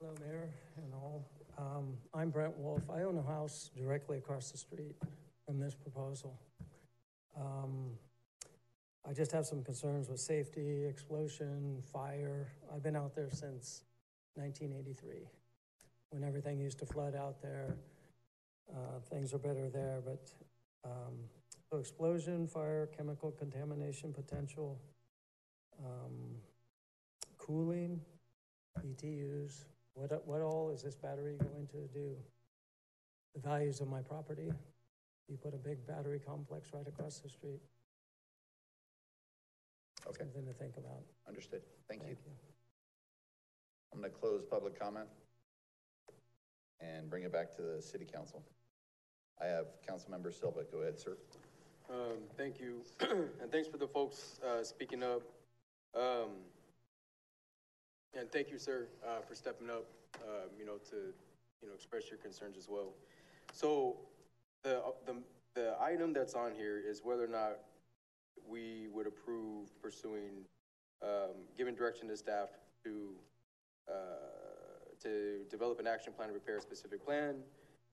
[0.00, 1.24] Hello, Mayor and all.
[1.56, 2.82] Um, I'm Brent Wolf.
[2.90, 4.96] I own a house directly across the street
[5.46, 6.38] from this proposal.
[7.36, 7.90] Um,
[9.06, 12.48] I just have some concerns with safety, explosion, fire.
[12.74, 13.82] I've been out there since
[14.36, 15.28] 1983
[16.10, 17.76] when everything used to flood out there.
[18.72, 20.32] Uh, things are better there, but
[20.86, 21.12] um,
[21.70, 24.80] so explosion, fire, chemical contamination potential,
[25.84, 26.36] um,
[27.36, 28.00] cooling,
[28.80, 29.64] BTUs.
[29.92, 32.16] What, what all is this battery going to do?
[33.34, 34.50] The values of my property.
[35.28, 37.60] You put a big battery complex right across the street.
[40.08, 40.18] Okay.
[40.18, 41.02] Something to think about.
[41.26, 41.62] Understood.
[41.88, 42.16] Thank, Thank you.
[42.24, 42.32] you.
[43.92, 45.06] I'm going to close public comment
[46.80, 48.42] and bring it back to the city council.
[49.40, 50.64] I have Councilmember Silva.
[50.70, 51.16] Go ahead, sir.
[51.90, 55.22] Um, thank you, and thanks for the folks uh, speaking up.
[55.94, 56.30] Um,
[58.18, 59.84] and thank you, sir, uh, for stepping up.
[60.22, 60.96] Um, you know, to
[61.62, 62.94] you know express your concerns as well.
[63.52, 63.96] So,
[64.62, 65.16] the the
[65.54, 67.58] the item that's on here is whether or not
[68.48, 70.44] we would approve pursuing,
[71.02, 72.48] um, giving direction to staff
[72.84, 73.10] to
[73.88, 73.92] uh,
[75.02, 77.36] to develop an action plan to prepare a specific plan,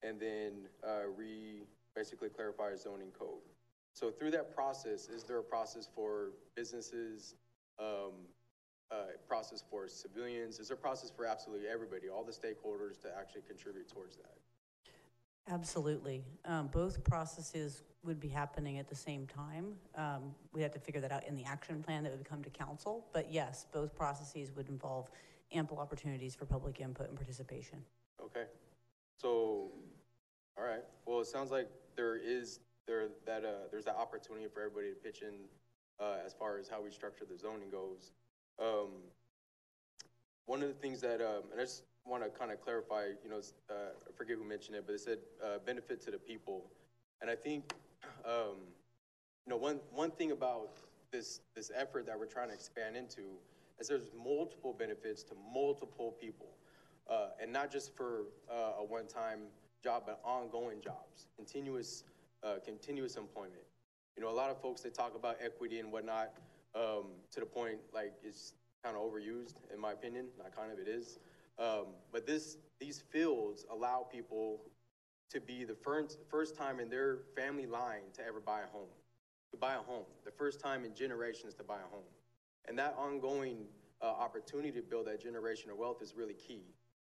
[0.04, 1.64] and then uh, re
[1.96, 3.42] basically clarify zoning code.
[3.94, 7.36] So through that process, is there a process for businesses,
[7.80, 8.14] um,
[8.90, 8.96] uh,
[9.28, 10.60] process for civilians?
[10.60, 14.38] Is there a process for absolutely everybody, all the stakeholders to actually contribute towards that?
[15.50, 16.24] Absolutely.
[16.46, 19.74] Um, both processes would be happening at the same time.
[19.96, 22.50] Um, we have to figure that out in the action plan that would come to
[22.50, 23.06] council.
[23.14, 25.10] But yes, both processes would involve
[25.54, 27.80] ample opportunities for public input and participation.
[28.24, 28.46] Okay.
[29.18, 29.72] So,
[30.58, 30.84] all right.
[31.06, 34.96] Well, it sounds like there is there that uh, there's that opportunity for everybody to
[34.96, 35.34] pitch in
[36.00, 38.12] uh, as far as how we structure the zoning goes.
[38.60, 38.90] Um,
[40.46, 43.30] one of the things that, um, and I just want to kind of clarify, you
[43.30, 46.66] know, uh, I forget who mentioned it, but it said uh, benefit to the people.
[47.22, 47.74] And I think,
[48.26, 48.58] um,
[49.46, 50.70] you know, one, one thing about
[51.12, 53.22] this, this effort that we're trying to expand into
[53.80, 56.48] is there's multiple benefits to multiple people.
[57.10, 59.40] Uh, and not just for uh, a one-time
[59.84, 62.04] job, but ongoing jobs, continuous,
[62.44, 63.64] uh, continuous employment.
[64.16, 66.34] You know, a lot of folks, they talk about equity and whatnot
[66.76, 70.28] um, to the point, like, it's kind of overused, in my opinion.
[70.38, 71.20] Not kind of, it is.
[71.60, 74.62] Um, but this, these fields allow people
[75.32, 78.90] to be the first, first time in their family line to ever buy a home,
[79.52, 82.04] to buy a home, the first time in generations to buy a home.
[82.68, 83.66] And that ongoing
[84.02, 86.64] uh, opportunity to build that generational wealth is really key.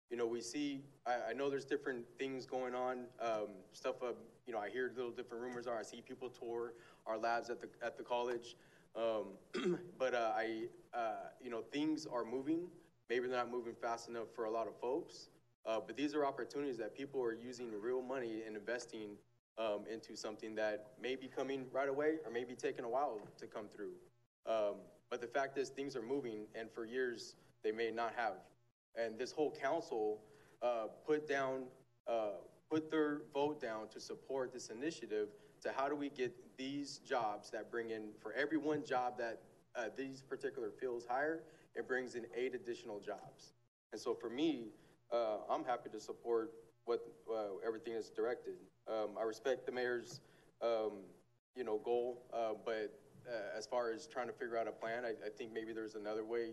[0.09, 4.13] You know, we see, I, I know there's different things going on, um, stuff, uh,
[4.45, 6.73] you know, I hear little different rumors are, I see people tour
[7.07, 8.55] our labs at the, at the college.
[8.95, 12.67] Um, but uh, I, uh, you know, things are moving.
[13.09, 15.29] Maybe they're not moving fast enough for a lot of folks,
[15.65, 19.17] uh, but these are opportunities that people are using real money and investing
[19.57, 23.47] um, into something that may be coming right away or maybe taking a while to
[23.47, 23.93] come through.
[24.45, 24.75] Um,
[25.09, 28.33] but the fact is, things are moving, and for years they may not have.
[28.95, 30.21] And this whole council
[30.61, 31.63] uh, put down,
[32.07, 32.31] uh,
[32.69, 35.29] put their vote down to support this initiative
[35.63, 39.41] to how do we get these jobs that bring in, for every one job that
[39.75, 41.43] uh, these particular fields hire,
[41.75, 43.53] it brings in eight additional jobs.
[43.91, 44.67] And so for me,
[45.15, 46.51] uh, I'm happy to support
[46.85, 46.99] what,
[47.31, 48.55] uh, everything is directed.
[48.87, 50.19] Um, I respect the mayor's,
[50.61, 51.03] um,
[51.55, 55.05] you know, goal, uh, but, uh, as far as trying to figure out a plan,
[55.05, 56.51] I, I think maybe there's another way,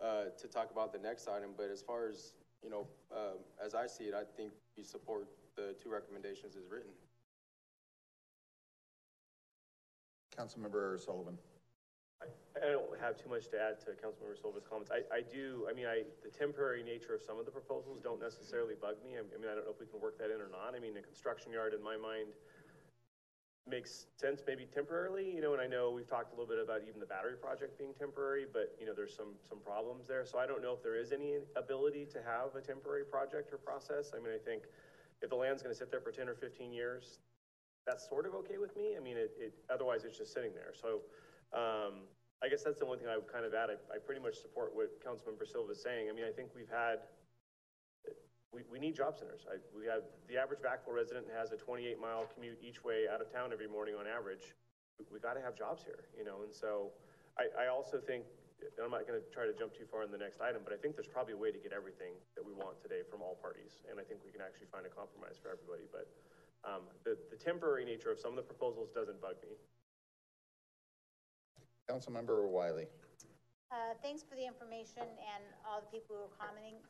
[0.00, 3.74] uh, to talk about the next item, but as far as, you know, um, as
[3.74, 6.90] I see it, I think we support the two recommendations as written.
[10.36, 11.36] Councilmember Sullivan.
[12.56, 14.92] I don't have too much to add to Councilmember Silva's comments.
[14.92, 18.20] I, I do, I mean, I, the temporary nature of some of the proposals don't
[18.20, 19.16] necessarily bug me.
[19.16, 20.76] I, I mean, I don't know if we can work that in or not.
[20.76, 22.36] I mean, a construction yard in my mind
[23.70, 26.82] makes sense maybe temporarily, you know, and I know we've talked a little bit about
[26.82, 30.26] even the battery project being temporary, but, you know, there's some, some problems there.
[30.26, 33.58] So I don't know if there is any ability to have a temporary project or
[33.58, 34.12] process.
[34.14, 34.66] I mean, I think
[35.22, 37.22] if the land's gonna sit there for ten or fifteen years,
[37.86, 38.94] that's sort of okay with me.
[38.98, 40.74] I mean, it, it, otherwise it's just sitting there.
[40.74, 41.02] So,
[41.52, 42.08] um,
[42.42, 43.70] I guess that's the one thing I would kind of add.
[43.70, 46.10] I, I pretty much support what Councilmember Silva is saying.
[46.10, 47.06] I mean, I think we've had,
[48.50, 49.46] we, we need job centers.
[49.46, 53.22] I, we have, the average Vacaville resident has a twenty-eight mile commute each way out
[53.22, 54.58] of town every morning on average.
[54.98, 56.90] We, we gotta have jobs here, you know, and so
[57.38, 58.26] I, I also think,
[58.60, 60.78] and I'm not gonna try to jump too far in the next item, but I
[60.82, 63.86] think there's probably a way to get everything that we want today from all parties.
[63.86, 66.10] And I think we can actually find a compromise for everybody, but,
[66.66, 69.54] um, the, the temporary nature of some of the proposals doesn't bug me.
[71.92, 72.88] Councilmember Wylie.
[73.68, 76.80] Uh, Thanks for the information and all the people who are commenting.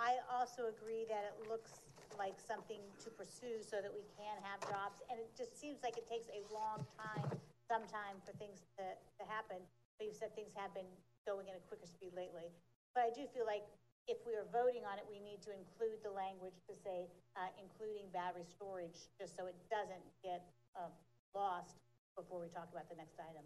[0.00, 1.84] I also agree that it looks
[2.16, 5.04] like something to pursue so that we can have jobs.
[5.12, 7.36] And it just seems like it takes a long time,
[7.68, 8.84] sometime, for things to,
[9.20, 9.60] to happen.
[10.00, 10.88] But you've said things have been
[11.28, 12.48] going at a quicker speed lately.
[12.96, 13.64] But I do feel like
[14.08, 17.52] if we are voting on it, we need to include the language to say, uh,
[17.60, 20.92] including battery storage, just so it doesn't get, uh,
[21.36, 21.76] lost
[22.16, 23.44] before we talk about the next item.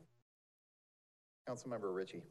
[1.49, 2.23] Councilmember Ritchie.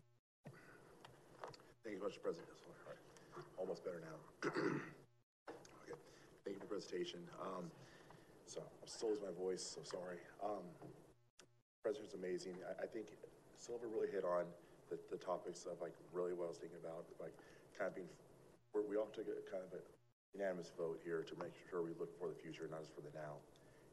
[1.84, 2.22] Thank you, Mr.
[2.22, 2.48] President.
[2.68, 3.46] All right.
[3.58, 4.18] Almost better now.
[4.48, 5.98] okay.
[6.46, 7.20] Thank you for the presentation.
[7.42, 7.66] Um,
[8.46, 10.18] so I'm still losing my voice, so sorry.
[10.44, 10.66] Um,
[11.84, 12.56] President's amazing.
[12.66, 13.08] I, I think
[13.56, 14.46] Silva really hit on
[14.90, 17.34] the, the topics of like really what I was thinking about, like
[17.78, 18.10] kind of being,
[18.74, 19.82] we all took a kind of a
[20.34, 23.14] unanimous vote here to make sure we look for the future, not just for the
[23.16, 23.42] now.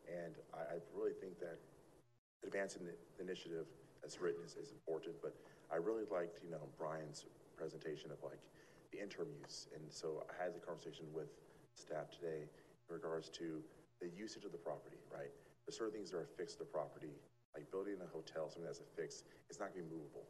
[0.07, 1.59] And I, I really think that
[2.45, 3.67] advancing the initiative
[4.07, 5.35] that's written is, is important, but
[5.67, 7.27] I really liked, you know, Brian's
[7.59, 8.39] presentation of like
[8.95, 9.67] the interim use.
[9.75, 11.27] And so I had the conversation with
[11.75, 13.59] staff today in regards to
[13.99, 15.35] the usage of the property, right?
[15.67, 17.19] There's certain things that are fixed to the property,
[17.51, 20.23] like building a hotel, something that's a fix, it's not gonna be movable.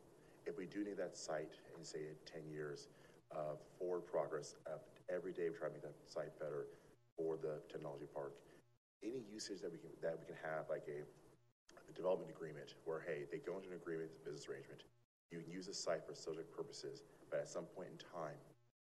[0.48, 2.88] If we do need that site in say ten years
[3.28, 4.80] of forward progress, of
[5.12, 6.64] every day we try to make that site better
[7.12, 8.32] for the technology park,
[9.04, 11.04] any usage that we can, that we can have, like a
[11.88, 14.82] a development agreement where, hey, they go into an agreement, a business arrangement.
[15.30, 18.38] You can use the site for subject purposes, but at some point in time,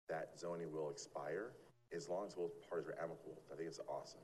[0.08, 1.52] that zoning will expire
[1.96, 3.40] as long as both parties are amicable.
[3.52, 4.24] I think it's awesome.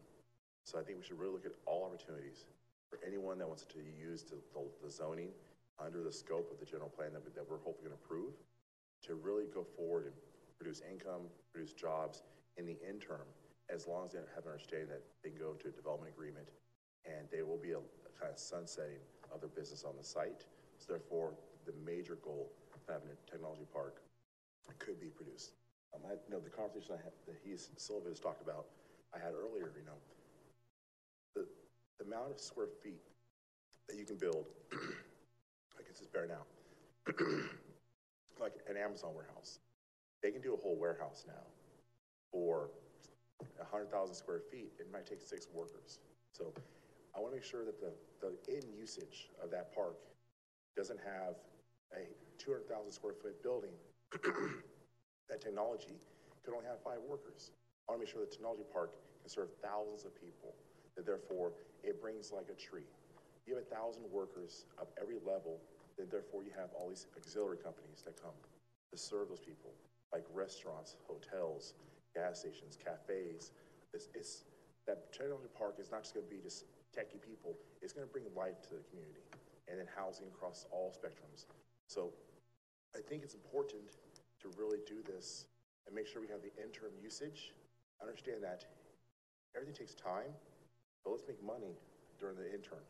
[0.63, 2.45] So I think we should really look at all opportunities
[2.89, 5.31] for anyone that wants to use the, the, the zoning
[5.79, 8.33] under the scope of the general plan that, we, that we're hopefully going to approve
[9.03, 10.15] to really go forward and
[10.57, 12.23] produce income, produce jobs
[12.57, 13.27] in the interim,
[13.69, 16.47] as long as they have an understanding that they can go to a development agreement
[17.05, 17.81] and they will be a
[18.19, 19.01] kind of sunsetting
[19.33, 20.45] of their business on the site.
[20.79, 21.33] So therefore,
[21.65, 24.01] the major goal of having a technology park
[24.79, 25.51] could be produced.
[25.93, 28.65] Um, I you know the conversation I had, that he's, Silva has talked about,
[29.13, 29.99] I had earlier, you know,
[31.35, 31.47] the,
[31.99, 33.01] the amount of square feet
[33.87, 36.43] that you can build, I guess it's bare now,
[38.41, 39.59] like an Amazon warehouse.
[40.21, 41.45] They can do a whole warehouse now
[42.31, 42.69] for
[43.61, 44.71] a hundred thousand square feet.
[44.79, 45.99] It might take six workers.
[46.33, 46.51] So
[47.17, 47.89] I want to make sure that the,
[48.21, 49.97] the in usage of that park
[50.77, 51.33] doesn't have
[51.97, 52.05] a
[52.37, 53.73] 200,000 square foot building.
[54.13, 55.97] that technology
[56.45, 57.49] could only have five workers.
[57.89, 58.93] I want to make sure the technology park
[59.25, 60.53] can serve thousands of people.
[60.93, 62.85] That therefore it brings like a tree.
[63.49, 65.57] You have a thousand workers of every level.
[65.97, 68.37] Then therefore you have all these auxiliary companies that come
[68.93, 69.73] to serve those people,
[70.13, 71.73] like restaurants, hotels,
[72.13, 73.57] gas stations, cafes.
[73.93, 74.45] It's, it's
[74.85, 76.65] that technology park is not just going to be just
[76.97, 77.53] techie people.
[77.85, 79.21] It's going to bring life to the community
[79.69, 81.45] and then housing across all spectrums.
[81.85, 82.09] So
[82.97, 84.01] I think it's important
[84.41, 85.45] to really do this
[85.85, 87.53] and make sure we have the interim usage.
[88.01, 88.65] Understand that
[89.55, 90.33] everything takes time,
[91.03, 91.77] but let's make money
[92.19, 92.81] during the interim.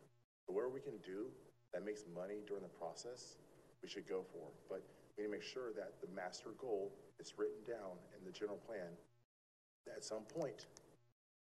[0.47, 1.27] But where we can do
[1.73, 3.35] that makes money during the process,
[3.83, 4.47] we should go for.
[4.69, 4.83] But
[5.17, 8.57] we need to make sure that the master goal is written down in the general
[8.57, 8.95] plan.
[9.85, 10.67] That at some point,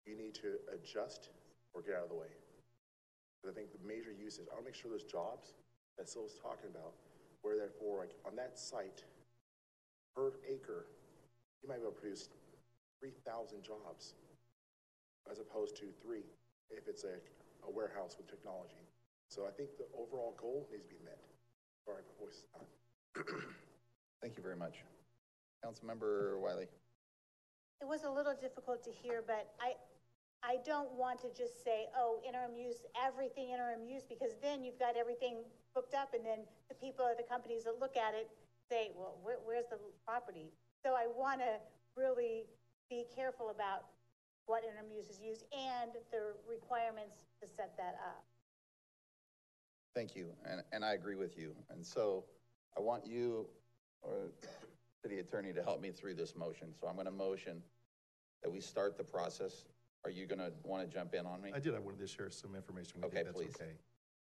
[0.05, 1.29] you need to adjust
[1.73, 2.31] or get out of the way.
[3.43, 5.53] But I think the major use is, I want to make sure there's jobs
[5.97, 6.93] that Sil was talking about,
[7.41, 9.03] where therefore, like, on that site,
[10.15, 10.85] per acre,
[11.61, 12.29] you might be able to produce
[12.99, 14.13] three thousand jobs,
[15.29, 16.25] as opposed to three,
[16.69, 17.21] if it's a,
[17.67, 18.81] a warehouse with technology.
[19.29, 21.19] So I think the overall goal needs to be met.
[21.85, 22.65] Sorry, my voice is not.
[24.21, 24.81] Thank you very much.
[25.63, 26.67] Councilmember Wylie.
[27.81, 29.73] It was a little difficult to hear, but I,
[30.43, 34.79] I don't want to just say, oh, interim use, everything interim use, because then you've
[34.79, 38.29] got everything booked up, and then the people or the companies that look at it
[38.69, 40.51] say, well, where, where's the property?
[40.83, 41.57] So I want to
[41.95, 42.45] really
[42.89, 43.85] be careful about
[44.45, 48.23] what interim use is used and the requirements to set that up.
[49.93, 51.55] Thank you, and, and I agree with you.
[51.69, 52.23] And so
[52.77, 53.47] I want you,
[54.01, 54.31] or
[55.03, 56.73] city attorney, to help me through this motion.
[56.79, 57.61] So I'm gonna motion
[58.43, 59.65] that we start the process.
[60.03, 61.51] Are you gonna wanna jump in on me?
[61.53, 63.47] I did, I wanted to share some information with you, Okay, please.
[63.47, 63.71] that's okay.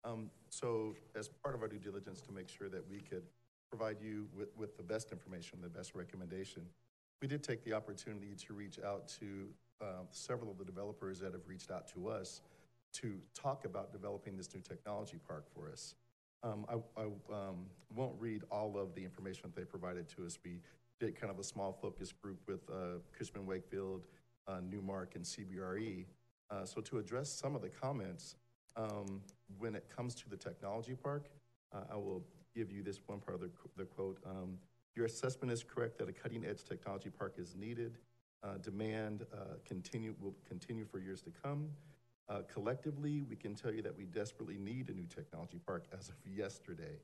[0.04, 3.24] Um, so as part of our due diligence to make sure that we could
[3.70, 6.64] provide you with, with the best information, the best recommendation,
[7.22, 9.48] we did take the opportunity to reach out to,
[9.82, 12.42] uh, several of the developers that have reached out to us
[12.94, 15.96] to talk about developing this new technology park for us.
[16.44, 17.66] Um, I, I, um,
[17.96, 20.38] won't read all of the information that they provided to us.
[20.44, 20.60] We
[21.00, 24.06] did kind of a small focus group with, uh, Cushman Wakefield,
[24.48, 26.06] uh, Newmark and CBRE.
[26.50, 28.36] Uh, so to address some of the comments,
[28.76, 29.22] um,
[29.58, 31.30] when it comes to the technology park,
[31.74, 32.24] uh, I will
[32.56, 34.20] give you this one part of the, the quote.
[34.26, 34.58] Um,
[34.96, 37.98] your assessment is correct that a cutting edge technology park is needed.
[38.44, 41.70] Uh, demand, uh, continue, will continue for years to come.
[42.28, 46.10] Uh, collectively, we can tell you that we desperately need a new technology park as
[46.10, 46.98] of yesterday.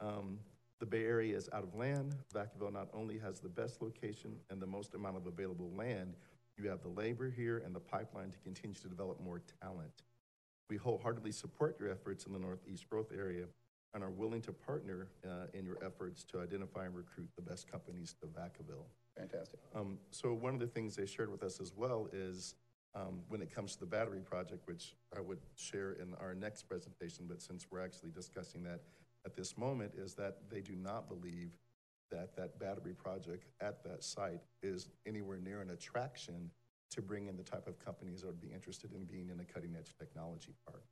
[0.00, 0.38] Um,
[0.78, 2.14] the Bay Area is out of land.
[2.34, 6.14] Vacaville not only has the best location and the most amount of available land,
[6.60, 10.02] you have the labor here and the pipeline to continue to develop more talent.
[10.68, 13.46] We wholeheartedly support your efforts in the Northeast growth area
[13.92, 17.70] and are willing to partner uh, in your efforts to identify and recruit the best
[17.70, 18.84] companies to Vacaville.
[19.16, 19.58] Fantastic.
[19.74, 22.54] Um, so one of the things they shared with us as well is
[22.94, 26.68] um, when it comes to the battery project, which I would share in our next
[26.68, 28.80] presentation, but since we're actually discussing that
[29.26, 31.50] at this moment, is that they do not believe
[32.10, 36.50] that that battery project at that site is anywhere near an attraction
[36.90, 39.44] to bring in the type of companies that would be interested in being in a
[39.44, 40.82] cutting edge technology park.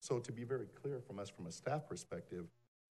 [0.00, 2.46] So to be very clear from us, from a staff perspective,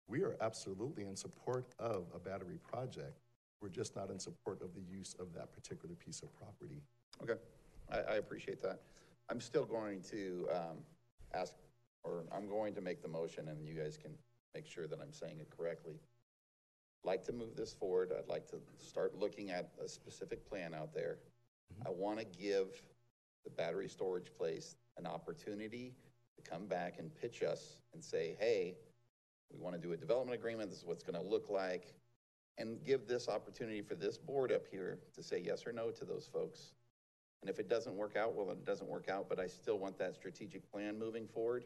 [0.07, 3.19] we are absolutely in support of a battery project.
[3.61, 6.81] We're just not in support of the use of that particular piece of property.
[7.21, 7.39] Okay,
[7.91, 8.81] I, I appreciate that.
[9.29, 10.77] I'm still going to, um,
[11.33, 11.53] ask,
[12.03, 14.11] or I'm going to make the motion and you guys can
[14.53, 15.93] make sure that I'm saying it correctly.
[17.03, 18.11] Like to move this forward.
[18.17, 21.17] I'd like to start looking at a specific plan out there.
[21.85, 22.67] I want to give
[23.43, 25.95] the battery storage place an opportunity
[26.35, 28.75] to come back and pitch us and say, hey,
[29.51, 31.93] we want to do a development agreement, this is what's going to look like,
[32.57, 36.05] and give this opportunity for this board up here to say yes or no to
[36.05, 36.73] those folks.
[37.41, 39.97] And if it doesn't work out, well, it doesn't work out, but I still want
[39.97, 41.65] that strategic plan moving forward.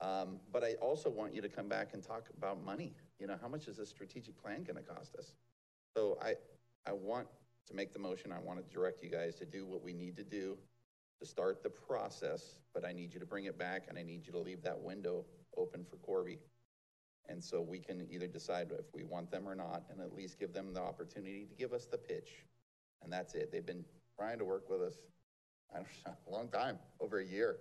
[0.00, 2.94] Um, but I also want you to come back and talk about money.
[3.20, 5.34] You know, how much is this strategic plan gonna cost us?
[5.96, 6.34] So I,
[6.86, 7.28] I want
[7.68, 10.16] to make the motion, I want to direct you guys to do what we need
[10.16, 10.56] to do
[11.20, 14.26] to start the process, but I need you to bring it back and I need
[14.26, 15.24] you to leave that window
[15.56, 16.38] open for Corby.
[17.28, 20.40] And so we can either decide if we want them or not, and at least
[20.40, 22.44] give them the opportunity to give us the pitch.
[23.02, 23.52] And that's it.
[23.52, 23.84] They've been
[24.18, 24.94] trying to work with us,
[25.72, 27.58] I don't know, a long time, over a year.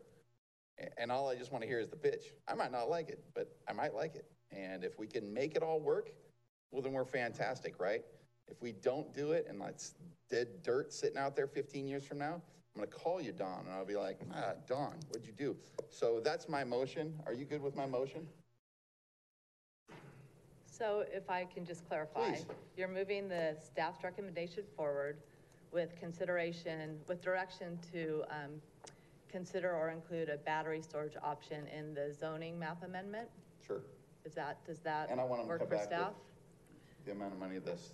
[0.98, 2.24] And all I just want to hear is the pitch.
[2.48, 4.26] I might not like it, but I might like it.
[4.52, 6.12] And if we can make it all work,
[6.72, 8.04] well, then we're fantastic, right?
[8.48, 9.96] If we don't do it and it's
[10.30, 12.42] dead dirt sitting out there 15 years from now,
[12.76, 15.56] I'm gonna call you, Don, and I'll be like, ah, Don, what'd you do?
[15.90, 17.14] So that's my motion.
[17.26, 18.28] Are you good with my motion?
[20.66, 22.46] So if I can just clarify, Please.
[22.78, 25.18] you're moving the staff's recommendation forward
[25.72, 28.62] with consideration, with direction to um,
[29.30, 33.28] consider or include a battery storage option in the zoning map amendment?
[33.66, 33.82] Sure.
[34.30, 36.14] Is that, does that And I want to work come for back staff?
[37.04, 37.94] the amount of money this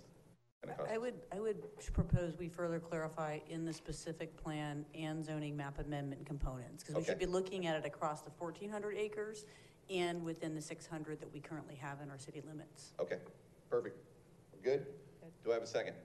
[0.62, 0.90] gonna cost.
[0.90, 1.56] I would, I would
[1.94, 6.84] propose we further clarify in the specific plan and zoning map amendment components.
[6.84, 7.24] Because we should Okay.
[7.24, 9.46] be looking at it across the 1,400 acres
[9.88, 12.92] and within the 600 that we currently have in our city limits.
[13.00, 13.16] Okay,
[13.70, 13.96] perfect.
[14.52, 14.86] We're good?
[15.42, 15.96] Do I have a second?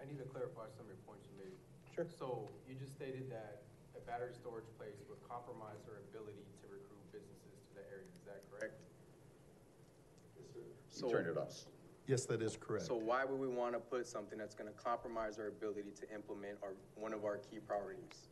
[0.00, 1.52] I need to clarify some of your points you made.
[1.94, 2.06] Sure.
[2.08, 3.64] So you just stated that
[3.94, 8.24] a battery storage place would compromise our ability to recruit businesses to the area, is
[8.24, 8.80] that correct?
[11.02, 11.64] You turned it off.
[12.06, 12.86] Yes, that is correct.
[12.86, 16.14] So why would we want to put something that's going to compromise our ability to
[16.14, 18.28] implement our, one of our key priorities?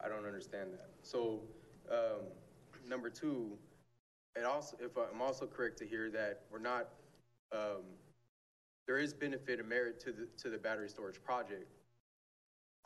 [0.00, 0.90] I don't understand that.
[1.02, 1.40] So
[1.90, 2.24] Um,
[2.88, 3.58] number two,
[4.36, 6.88] it also, if I'm also correct to hear that we're not,
[7.52, 7.84] um,
[8.86, 11.66] there is benefit and merit to the, to the battery storage project.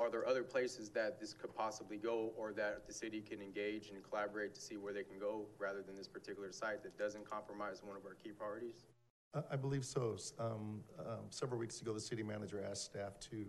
[0.01, 3.90] Are there other places that this could possibly go or that the city can engage
[3.90, 7.28] and collaborate to see where they can go rather than this particular site that doesn't
[7.28, 8.86] compromise one of our key priorities?
[9.34, 10.16] I- I believe so.
[10.38, 13.44] Um, um, Several weeks ago, the city manager asked staff to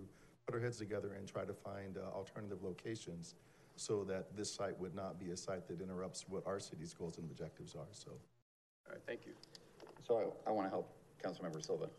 [0.48, 3.36] put our heads together and try to find uh, alternative locations
[3.76, 7.20] so that this site would not be a site that interrupts what our city's goals
[7.20, 8.10] and objectives are, so.
[8.88, 9.34] All right, thank you.
[10.06, 10.92] So I, I want to help
[11.24, 11.90] Councilmember Silva.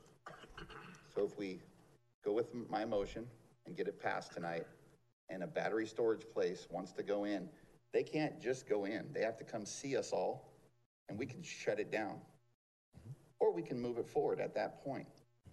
[1.15, 1.61] So if we
[2.25, 3.27] go with my motion
[3.67, 4.67] and get it passed tonight,
[5.29, 7.49] and a battery storage place wants to go in,
[7.93, 9.07] they can't just go in.
[9.13, 10.53] They have to come see us all,
[11.09, 12.17] and we can shut it down.
[12.99, 13.11] Mm-hmm.
[13.41, 15.07] Or we can move it forward at that point.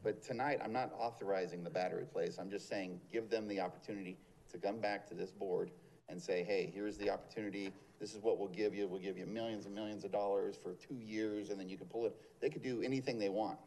[0.04, 2.38] But tonight, I'm not authorizing the battery place.
[2.40, 4.18] I'm just saying, give them the opportunity
[4.52, 5.72] to come back to this board
[6.10, 7.74] and say, hey, here's the opportunity.
[8.00, 8.88] This is what we'll give you.
[8.88, 11.88] We'll give you millions and millions of dollars for two years, and then you can
[11.88, 12.16] pull it.
[12.40, 13.58] They could do anything they want.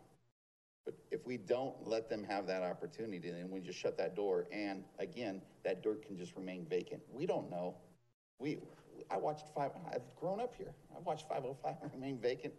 [0.85, 4.47] But if we don't let them have that opportunity, then we just shut that door.
[4.53, 7.03] And again, that door can just remain vacant.
[7.13, 7.77] We don't know.
[8.39, 8.59] We,
[9.11, 10.73] I watched five, I've grown up here.
[10.97, 12.55] I've watched 505 remain vacant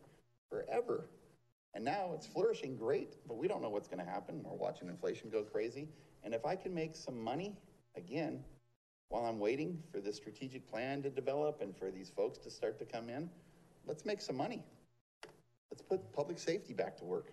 [0.49, 1.07] forever.
[1.73, 4.41] And now it's flourishing great, but we don't know what's going to happen.
[4.43, 5.87] We're watching inflation go crazy.
[6.23, 7.55] And if I can make some money,
[7.95, 8.43] again,
[9.09, 12.77] while I'm waiting for the strategic plan to develop and for these folks to start
[12.79, 13.29] to come in,
[13.85, 14.63] let's make some money.
[15.71, 17.31] Let's put public safety back to work.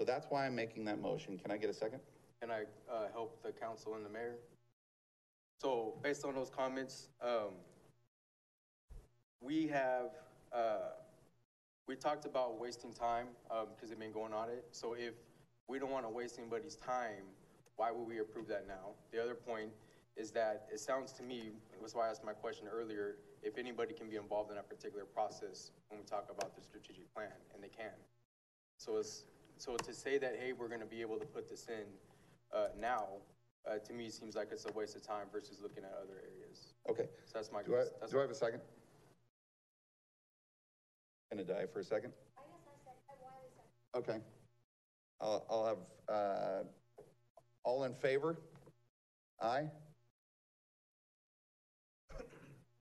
[0.00, 1.36] So that's why I'm making that motion.
[1.36, 2.00] Can I get a second?
[2.40, 4.36] Can I uh, help the council and the mayor?
[5.60, 7.50] So based on those comments, um,
[9.42, 10.12] we have,
[10.54, 10.92] uh,
[11.86, 13.26] we talked about wasting time
[13.74, 14.64] because they've been going on it.
[14.70, 15.12] So if
[15.68, 17.24] we don't want to waste anybody's time,
[17.76, 18.94] why would we approve that now?
[19.12, 19.68] The other point
[20.16, 23.92] is that it sounds to me, that's why I asked my question earlier, if anybody
[23.92, 27.62] can be involved in that particular process when we talk about the strategic plan, and
[27.62, 27.92] they can.
[28.78, 29.24] So it's,
[29.60, 31.84] so to say that, hey, we're gonna be able to put this in,
[32.52, 33.08] uh, now,
[33.70, 36.72] uh, to me, seems like it's a waste of time versus looking at other areas.
[36.88, 37.08] Okay.
[37.26, 38.60] So that's my, Do I, that's do I have a second?
[41.30, 42.12] Gonna die for a second?
[43.94, 44.18] Okay.
[45.20, 46.62] I'll, I'll have, uh,
[47.62, 48.38] all in favor?
[49.42, 49.66] Aye?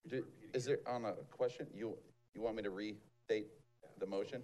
[0.07, 1.97] Do- Is there, on a question, you,
[2.33, 3.47] you want me to restate
[3.99, 4.41] the motion?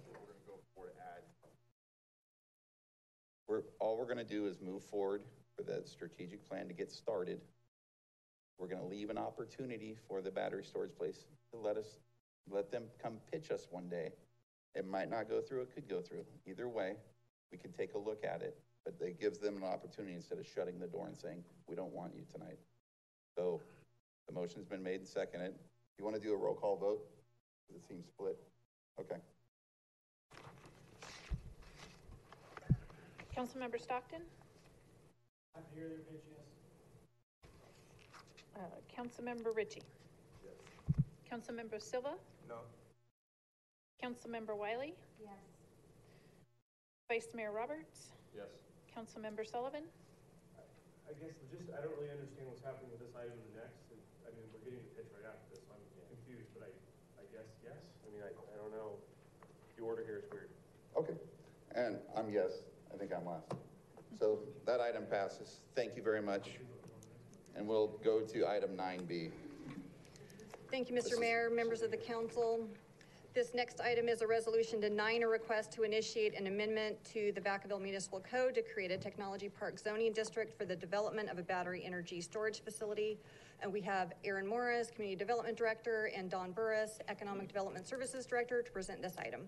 [3.48, 5.22] We're, all we're gonna do is move forward
[5.56, 7.40] for that strategic plan to get started.
[8.58, 11.98] We're gonna leave an opportunity for the battery storage place to let us,
[12.50, 14.10] let them come pitch us one day.
[14.74, 16.24] It might not go through, it could go through.
[16.46, 16.94] Either way,
[17.52, 20.46] we can take a look at it, but it gives them an opportunity instead of
[20.46, 22.58] shutting the door and saying, we don't want you tonight.
[23.36, 23.60] So
[24.26, 25.54] the motion's been made and seconded.
[25.98, 27.00] You wanna do a roll call vote?
[27.74, 28.38] It seems split.
[29.00, 29.16] Okay.
[33.36, 34.24] Councilmember Stockton?
[35.52, 36.48] I'm here, there, bitch, yes.
[38.56, 39.84] Uh, Councilmember Ritchie?
[40.40, 40.56] Yes.
[41.28, 42.16] Councilmember Silva?
[42.48, 42.64] No.
[44.00, 44.96] Councilmember Wylie?
[45.20, 45.36] Yes.
[47.12, 48.16] Vice Mayor Roberts?
[48.32, 48.48] Yes.
[48.96, 49.84] Councilmember Sullivan?
[51.04, 53.84] I guess, just, I don't really understand what's happening with this item and the next.
[53.92, 56.72] and, I mean, we're getting the pitch right after this, so I'm confused, but I,
[57.20, 57.84] I guess, yes.
[58.00, 58.96] I mean, I, I don't know.
[59.76, 60.48] The order here is weird.
[60.96, 61.20] Okay,
[61.76, 62.64] and I'm yes,
[62.96, 63.52] I think I'm last.
[64.18, 65.60] So that item passes.
[65.74, 66.52] Thank you very much.
[67.54, 69.28] And we'll go to item nine B.
[70.70, 71.20] Thank you, Mr.
[71.20, 72.66] Mayor, members of the council.
[73.34, 77.40] This next item is a resolution denying a request to initiate an amendment to the
[77.40, 81.42] Vacaville Municipal Code to create a technology park zoning district for the development of a
[81.42, 83.18] battery energy storage facility.
[83.60, 88.62] And we have Erin Morris, Community Development Director, and Don Burris, Economic Development Services Director,
[88.62, 89.42] to present this item.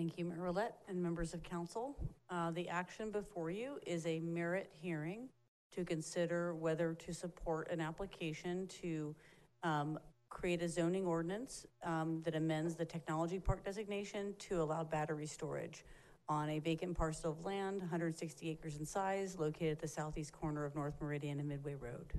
[0.00, 1.94] Thank you, Mayor Rowlett and members of council.
[2.30, 5.28] Uh, The action before you is a merit hearing
[5.72, 9.14] to consider whether to support an application to
[9.62, 9.98] um,
[10.30, 15.84] create a zoning ordinance um, that amends the technology park designation to allow battery storage
[16.30, 20.64] on a vacant parcel of land, 160 acres in size, located at the southeast corner
[20.64, 22.10] of North Meridian and Midway Road.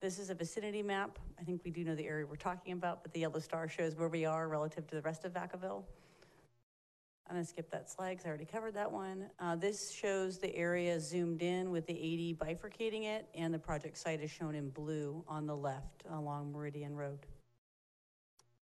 [0.00, 1.16] This is a vicinity map.
[1.40, 3.94] I think we do know the area we're talking about, but the yellow star shows
[3.94, 5.84] where we are relative to the rest of Vacaville.
[7.28, 9.26] I'm gonna skip that slide because I already covered that one.
[9.38, 13.98] Uh, this shows the area zoomed in with the 80 bifurcating it, and the project
[13.98, 17.26] site is shown in blue on the left along Meridian Road.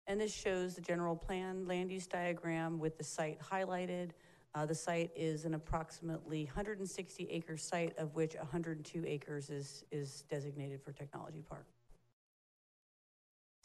[0.06, 4.10] And this shows the general plan land use diagram with the site highlighted.
[4.54, 10.22] Uh, the site is an approximately 160 acre site, of which 102 acres is, is
[10.30, 11.66] designated for technology park.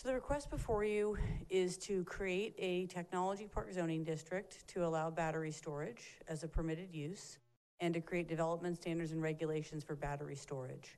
[0.07, 1.17] So the request before you
[1.49, 6.95] is to create a technology park zoning district to allow battery storage as a permitted
[6.95, 7.39] use
[7.81, 10.97] and to create development standards and regulations for battery storage.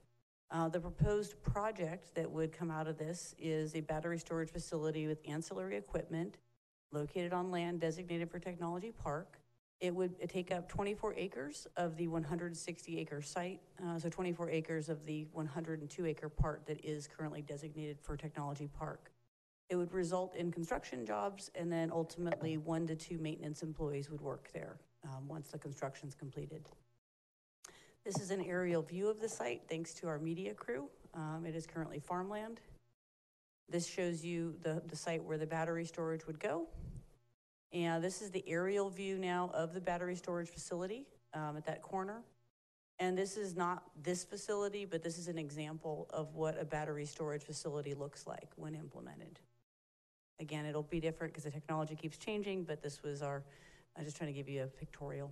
[0.52, 5.08] Uh, the proposed project that would come out of this is a battery storage facility
[5.08, 6.38] with ancillary equipment
[6.92, 9.39] located on land designated for technology park.
[9.80, 14.90] It would take up 24 acres of the 160 acre site, uh, so 24 acres
[14.90, 19.12] of the 102 acre part that is currently designated for technology park.
[19.70, 24.20] It would result in construction jobs and then ultimately one to two maintenance employees would
[24.20, 26.68] work there um, once the construction's completed.
[28.04, 30.90] This is an aerial view of the site thanks to our media crew.
[31.14, 32.60] Um, it is currently farmland.
[33.70, 36.68] This shows you the, the site where the battery storage would go.
[37.72, 41.82] And this is the aerial view now of the battery storage facility um, at that
[41.82, 42.24] corner.
[43.00, 47.06] And this is not this facility, but this is an example of what a battery
[47.06, 49.40] storage facility looks like when implemented.
[50.40, 53.44] Again, it'll be different because the technology keeps changing, but this was our,
[53.98, 55.32] I'm just trying to give you a pictorial.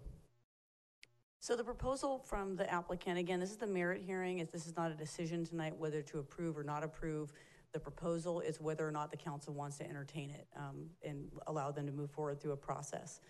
[1.39, 4.39] So the proposal from the applicant, again, this is the merit hearing.
[4.39, 7.31] If this is not a decision tonight whether to approve or not approve
[7.74, 11.72] the proposal, is whether or not the council wants to entertain it um, and allow
[11.72, 13.22] them to move forward through a process.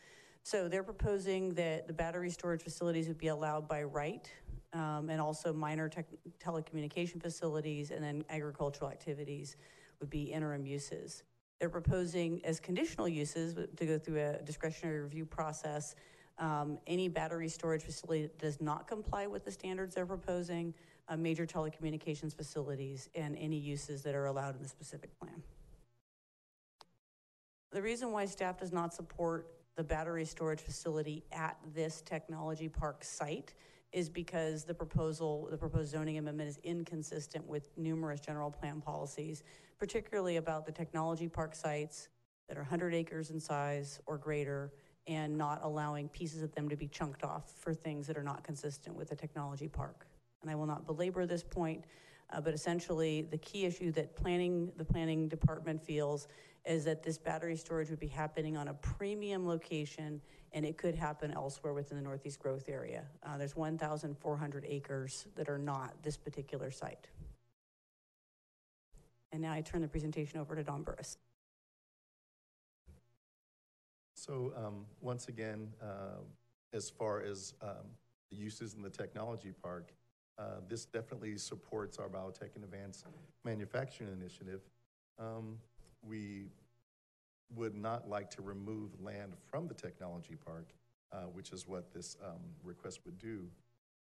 [0.43, 4.31] So they're proposing that the battery storage facilities would be allowed by right
[4.73, 5.89] um, and also minor
[6.39, 9.57] telecommunication facilities and then agricultural activities
[9.99, 11.23] would be interim uses.
[11.59, 15.95] They're proposing as conditional uses to go through a discretionary review process
[16.39, 20.73] um, any battery storage facility that does not comply with the standards they're proposing,
[21.09, 25.41] uh, major telecommunications facilities, and any uses that are allowed in the specific plan.
[27.71, 33.03] The reason why staff does not support the battery storage facility at this technology park
[33.03, 33.53] site
[33.93, 39.43] is because the proposal, the proposed zoning amendment is inconsistent with numerous general plan policies,
[39.77, 42.09] particularly about the technology park sites
[42.49, 44.73] that are 100 acres in size or greater,
[45.05, 48.43] and not allowing pieces of them to be chunked off for things that are not
[48.43, 50.06] consistent with the technology park.
[50.41, 51.85] And I will not belabor this point,
[52.31, 56.27] uh, but essentially the key issue that planning, the planning department feels
[56.65, 60.21] is that this battery storage would be happening on a premium location
[60.53, 63.05] and it could happen elsewhere within the Northeast growth area.
[63.23, 67.07] Uh, there's 1,400 acres that are not this particular site.
[69.31, 71.17] And now I turn the presentation over to Don Burris.
[74.15, 76.21] So um, once again, uh,
[76.73, 77.87] as far as um,
[78.29, 79.91] the uses in the technology park,
[80.39, 83.05] uh, this definitely supports our biotech and advanced
[83.43, 84.61] manufacturing initiative.
[85.19, 85.57] Um,
[86.07, 86.47] we
[87.55, 90.73] would not like to remove land from the technology park,
[91.11, 93.47] uh, which is what this um, request would do.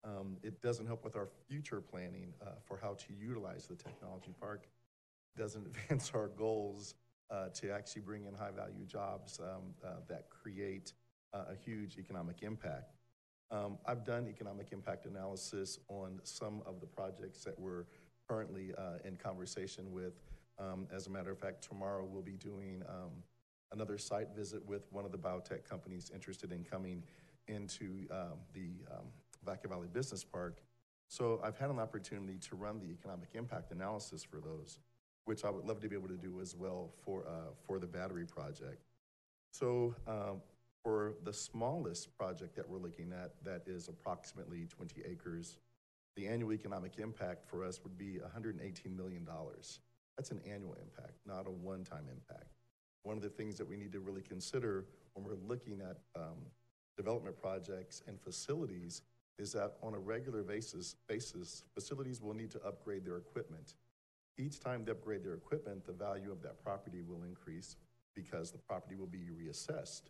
[0.05, 4.33] Um, it doesn't help with our future planning uh, for how to utilize the technology
[4.39, 4.68] park.
[5.37, 6.95] Doesn't advance our goals
[7.31, 10.93] uh, to actually bring in high value jobs um, uh, that create
[11.33, 12.97] uh, a huge economic impact.
[13.51, 17.84] Um, I've done economic impact analysis on some of the projects that we're
[18.28, 20.14] currently uh, in conversation with.
[20.59, 23.11] Um, as a matter of fact, tomorrow we'll be doing um,
[23.72, 27.03] another site visit with one of the biotech companies interested in coming
[27.48, 29.07] into um, the um,
[29.44, 30.62] Vaca Valley Business Park.
[31.09, 34.78] So I've had an opportunity to run the economic impact analysis for those
[35.30, 37.86] which I would love to be able to do as well for, uh, for the
[37.86, 38.82] battery project.
[39.53, 40.40] So um,
[40.83, 45.59] for the smallest project that we're looking at, that is approximately 20 acres,
[46.16, 49.26] the annual economic impact for us would be $118 million.
[50.16, 52.57] That's an annual impact, not a one-time impact.
[53.03, 56.39] One of the things that we need to really consider when we're looking at um,
[56.97, 59.03] development projects and facilities
[59.39, 63.74] is that on a regular basis, basis, facilities will need to upgrade their equipment
[64.41, 67.76] each time they upgrade their equipment, the value of that property will increase
[68.14, 70.03] because the property will be reassessed.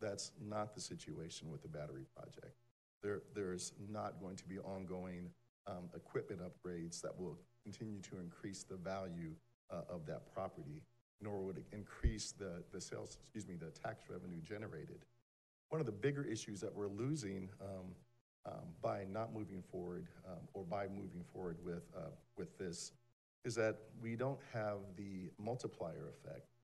[0.00, 2.56] That's not the situation with the battery project.
[3.02, 5.30] There, there's not going to be ongoing
[5.66, 9.32] um, equipment upgrades that will continue to increase the value
[9.70, 10.82] uh, of that property,
[11.20, 15.04] nor would it increase the, the sales, excuse me, the tax revenue generated.
[15.70, 17.94] One of the bigger issues that we're losing um,
[18.46, 22.92] um, by not moving forward um, or by moving forward with, uh, with this
[23.44, 26.55] is that we don't have the multiplier effect.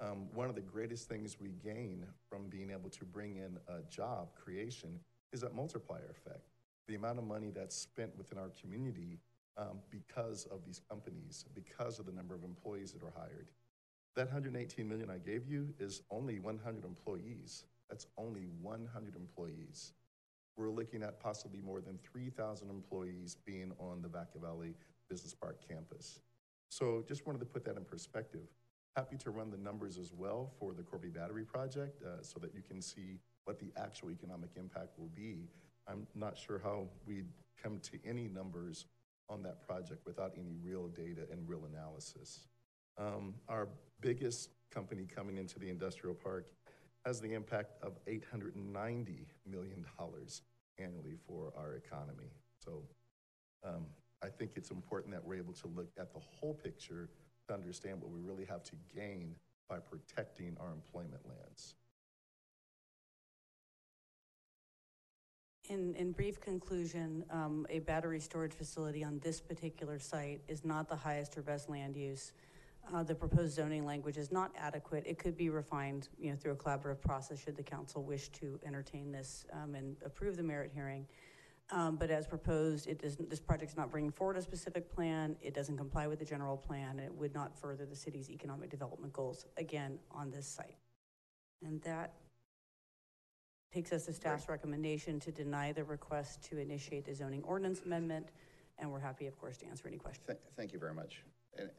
[0.00, 3.82] Um, one of the greatest things we gain from being able to bring in a
[3.90, 4.98] job creation
[5.32, 6.48] is that multiplier effect.
[6.88, 9.18] The amount of money that's spent within our community
[9.58, 13.50] um, because of these companies, because of the number of employees that are hired.
[14.16, 17.64] That 118 million I gave you is only 100 employees.
[17.88, 19.92] That's only 100 employees.
[20.56, 24.74] We're looking at possibly more than 3,000 employees being on the Vaca Valley
[25.08, 26.20] Business Park campus.
[26.68, 28.48] so just wanted to put that in perspective.
[28.96, 32.52] Happy to run the numbers as well for the Corby Battery Project uh, so that
[32.54, 35.48] you can see what the actual economic impact will be.
[35.86, 37.28] I'm not sure how we'd
[37.62, 38.86] come to any numbers
[39.28, 42.46] on that project without any real data and real analysis.
[42.98, 43.68] Um, our
[44.00, 46.48] biggest company coming into the industrial park
[47.06, 48.54] has the impact of $890
[49.46, 49.86] million
[50.78, 52.30] annually for our economy.
[52.58, 52.82] So
[53.64, 53.86] um,
[54.22, 57.08] I think it's important that we're able to look at the whole picture
[57.50, 59.34] to understand what we really have to gain
[59.68, 61.74] by protecting our employment lands.
[65.68, 70.88] In, in brief conclusion, um, a battery storage facility on this particular site is not
[70.88, 72.32] the highest or best land use.
[72.92, 75.04] Uh, the proposed zoning language is not adequate.
[75.06, 78.58] It could be refined, you know, through a collaborative process should the council wish to
[78.66, 81.06] entertain this um, and approve the merit hearing.
[81.72, 85.36] Um, but as proposed, it doesn't, this project's not bringing forward a specific plan.
[85.40, 88.70] It doesn't comply with the general plan, and it would not further the city's economic
[88.70, 90.76] development goals, again, on this site.
[91.64, 92.14] And that
[93.72, 98.30] takes us to staff's recommendation to deny the request to initiate the zoning ordinance amendment,
[98.78, 100.26] and we're happy, of course, to answer any questions.
[100.26, 101.22] Th- Thank you very much.
[101.56, 101.70] And,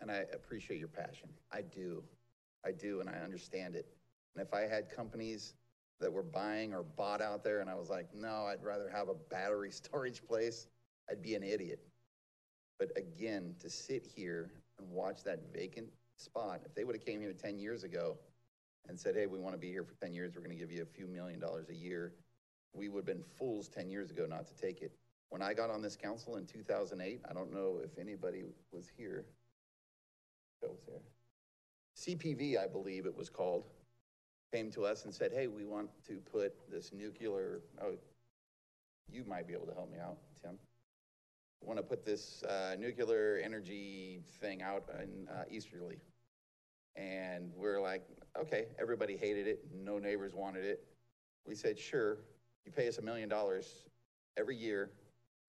[0.00, 1.30] and I appreciate your passion.
[1.50, 2.02] I do.
[2.66, 3.86] I do, and I understand it.
[4.36, 5.54] And if I had companies
[6.00, 9.08] that were buying or bought out there and I was like, no, I'd rather have
[9.08, 10.66] a battery storage place,
[11.10, 11.80] I'd be an idiot.
[12.78, 17.20] But again, to sit here and watch that vacant spot, if they would have came
[17.20, 18.16] here 10 years ago
[18.88, 20.72] and said, hey, we want to be here for 10 years, we're going to give
[20.72, 22.12] you a few million dollars a year,
[22.74, 24.92] we would have been fools 10 years ago not to take it.
[25.30, 28.42] When I got on this council in 2008, I don't know if anybody
[28.72, 29.24] was here.
[30.60, 31.00] Joe was here.
[31.96, 33.64] CPV, I believe it was called,
[34.54, 37.94] came to us and said, hey, we want to put this nuclear, oh,
[39.10, 40.56] you might be able to help me out, Tim.
[41.60, 45.98] Want to put this uh, nuclear energy thing out in uh, Easterly.
[46.94, 48.06] And we're like,
[48.40, 50.84] okay, everybody hated it, no neighbors wanted it.
[51.44, 52.18] We said, sure,
[52.64, 53.86] you pay us a million dollars
[54.36, 54.90] every year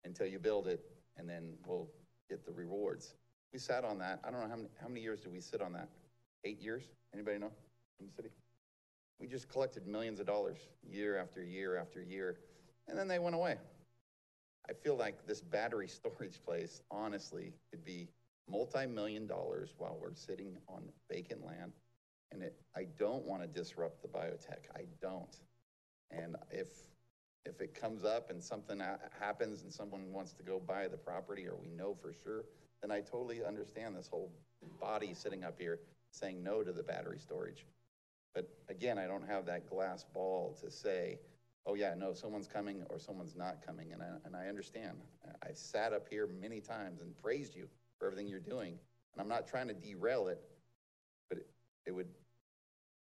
[0.06, 0.80] until you build it,
[1.18, 1.90] and then we'll
[2.30, 3.16] get the rewards.
[3.52, 4.22] We sat on that.
[4.24, 5.90] I don't know how many, how many years did we sit on that?
[6.46, 6.84] Eight years?
[7.14, 7.52] Anybody know
[8.00, 8.30] in the city?
[9.20, 12.38] We just collected millions of dollars year after year after year,
[12.88, 13.58] and then they went away.
[14.70, 18.08] I feel like this battery storage place, honestly, could be
[18.50, 21.72] multi-million dollars while we're sitting on vacant land.
[22.32, 24.70] And it, I don't want to disrupt the biotech.
[24.76, 25.38] I don't.
[26.12, 26.68] And if,
[27.46, 28.82] if it comes up and something
[29.20, 32.46] happens and someone wants to go buy the property or we know for sure,
[32.82, 34.32] then I totally understand this whole
[34.80, 35.80] body sitting up here
[36.12, 37.66] saying no to the battery storage.
[38.36, 41.20] But again, I don't have that glass ball to say,
[41.66, 43.94] oh yeah, no, someone's coming or someone's not coming.
[43.94, 44.98] And I, and I understand.
[45.42, 47.68] I've sat up here many times and praised you
[47.98, 48.78] for everything you're doing.
[49.14, 50.42] And I'm not trying to derail it,
[51.30, 51.48] but it,
[51.88, 52.10] it would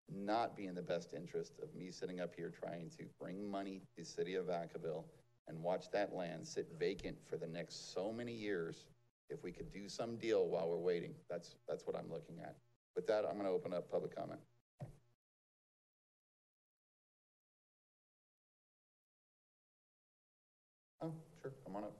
[0.09, 3.79] not be in the best interest of me sitting up here trying to bring money
[3.79, 5.03] to the city of Vacaville
[5.49, 8.85] and watch that land sit vacant for the next so many years.
[9.29, 12.55] If we could do some deal while we're waiting, that's, that's what I'm looking at.
[12.95, 14.39] With that, I'm going to open up public comment.
[21.77, 21.93] On up.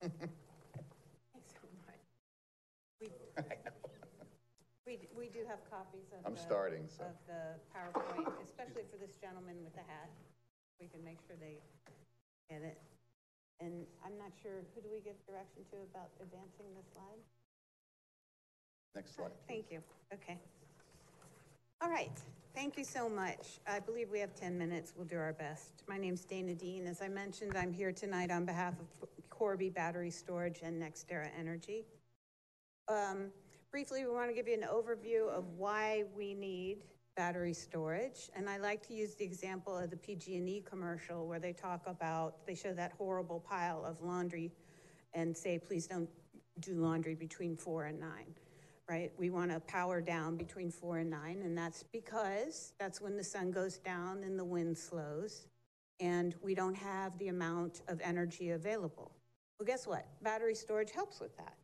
[0.00, 2.02] Thanks so much.
[3.00, 3.08] We,
[4.86, 7.04] we, we do have copies of I'm the- starting, so.
[7.04, 10.10] Of the PowerPoint, especially for this gentleman with the hat.
[10.80, 11.58] We can make sure they
[12.50, 12.78] get it.
[13.60, 17.18] And I'm not sure, who do we give direction to about advancing the slide?
[18.94, 19.30] Next slide.
[19.48, 19.80] Thank you.
[20.14, 20.38] Okay.
[21.80, 22.16] All right.
[22.54, 23.60] Thank you so much.
[23.66, 24.92] I believe we have 10 minutes.
[24.96, 25.82] We'll do our best.
[25.88, 26.86] My name's Dana Dean.
[26.86, 31.84] As I mentioned, I'm here tonight on behalf of Corby Battery Storage and NextEra Energy.
[32.88, 33.30] Um,
[33.70, 36.78] briefly, we want to give you an overview of why we need
[37.18, 38.30] battery storage.
[38.36, 42.46] And I like to use the example of the PG&E commercial where they talk about,
[42.46, 44.52] they show that horrible pile of laundry
[45.14, 46.08] and say, please don't
[46.60, 48.34] do laundry between four and nine
[48.88, 49.12] right?
[49.18, 53.22] We want to power down between four and nine, and that's because that's when the
[53.24, 55.46] sun goes down and the wind slows,
[56.00, 59.12] and we don't have the amount of energy available.
[59.58, 60.06] Well, guess what?
[60.22, 61.54] Battery storage helps with that.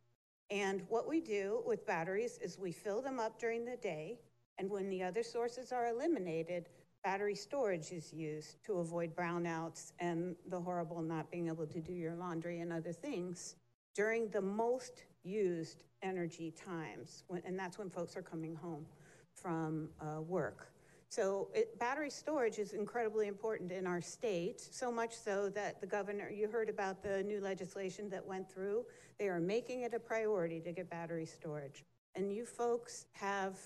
[0.51, 4.19] And what we do with batteries is we fill them up during the day,
[4.59, 6.69] and when the other sources are eliminated,
[7.03, 11.93] battery storage is used to avoid brownouts and the horrible not being able to do
[11.93, 13.57] your laundry and other things
[13.95, 18.87] during the most used energy times, when- and that's when folks are coming home
[19.35, 20.71] from uh, work.
[21.09, 25.87] So it, battery storage is incredibly important in our state, so much so that the
[25.87, 28.85] governor, you heard about the new legislation that went through.
[29.19, 31.85] They are making it a priority to get battery storage.
[32.17, 33.59] And you folks have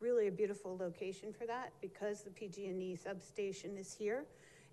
[0.00, 4.26] really a beautiful location for that because the PG&E substation is here.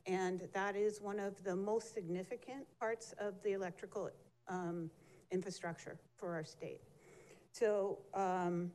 [0.05, 4.09] And that is one of the most significant parts of the electrical
[4.49, 4.89] um,
[5.31, 6.81] infrastructure for our state.
[7.51, 8.71] So um,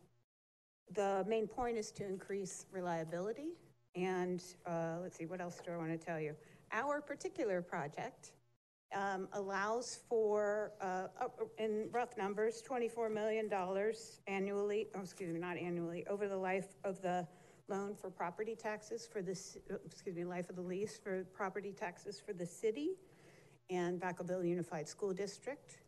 [0.95, 3.49] the main point is to increase reliability.
[3.95, 6.35] And uh, let's see, what else do I want to tell you?
[6.73, 8.33] Our particular project
[8.95, 13.51] um, allows for, uh, uh, in rough numbers, $24 million
[14.27, 17.27] annually, oh, excuse me, not annually, over the life of the
[17.69, 21.73] loan for property taxes for this, uh, excuse me, life of the lease for property
[21.73, 22.93] taxes for the city
[23.71, 25.79] and Vacaville Unified School District.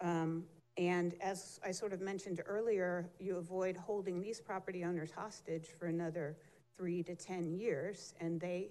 [0.00, 0.44] Um,
[0.76, 5.86] and as I sort of mentioned earlier, you avoid holding these property owners hostage for
[5.86, 6.36] another
[6.76, 8.14] three to 10 years.
[8.20, 8.70] And they,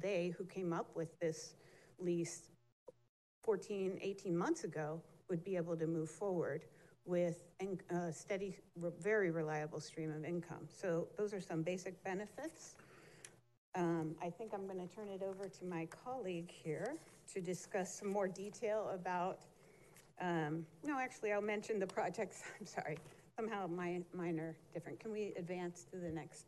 [0.00, 1.54] they who came up with this
[1.98, 2.48] lease
[3.48, 5.00] 14, 18 months ago
[5.30, 6.66] would be able to move forward
[7.06, 7.44] with
[7.88, 8.54] a steady,
[9.00, 10.68] very reliable stream of income.
[10.68, 12.76] So those are some basic benefits.
[13.74, 16.96] Um, I think I'm going to turn it over to my colleague here
[17.32, 19.38] to discuss some more detail about,
[20.20, 22.42] um, no, actually, I'll mention the projects.
[22.60, 22.98] I'm sorry.
[23.34, 25.00] Somehow my, mine are different.
[25.00, 26.44] Can we advance to the next?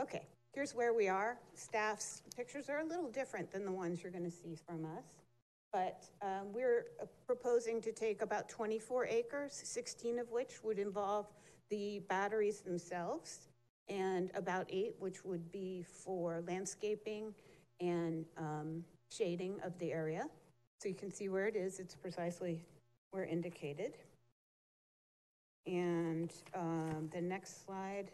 [0.00, 1.36] Okay, here's where we are.
[1.52, 5.25] Staff's pictures are a little different than the ones you're going to see from us
[5.76, 6.86] but um, we're
[7.26, 11.26] proposing to take about 24 acres, 16 of which would involve
[11.68, 13.48] the batteries themselves,
[13.90, 17.34] and about eight which would be for landscaping
[17.78, 20.24] and um, shading of the area.
[20.80, 21.78] So you can see where it is.
[21.78, 22.64] It's precisely
[23.10, 23.98] where indicated.
[25.66, 28.12] And um, the next slide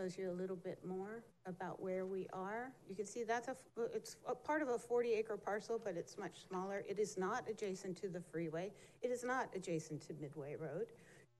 [0.00, 2.72] shows you a little bit more about where we are.
[2.88, 3.56] You can see that's a,
[3.94, 6.82] it's a part of a 40 acre parcel, but it's much smaller.
[6.88, 8.72] It is not adjacent to the freeway.
[9.02, 10.86] It is not adjacent to Midway Road.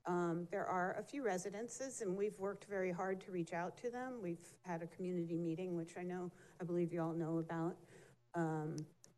[0.06, 3.90] Um, there are a few residences and we've worked very hard to reach out to
[3.90, 4.14] them.
[4.22, 6.30] We've had a community meeting, which I know,
[6.60, 7.76] I believe you all know about.
[8.34, 8.76] Um,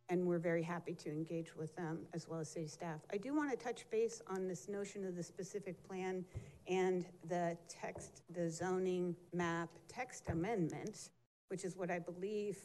[0.09, 3.01] and we're very happy to engage with them as well as city staff.
[3.13, 6.25] I do want to touch base on this notion of the specific plan
[6.69, 11.11] and the text, the zoning map text amendment,
[11.49, 12.59] which is what I believe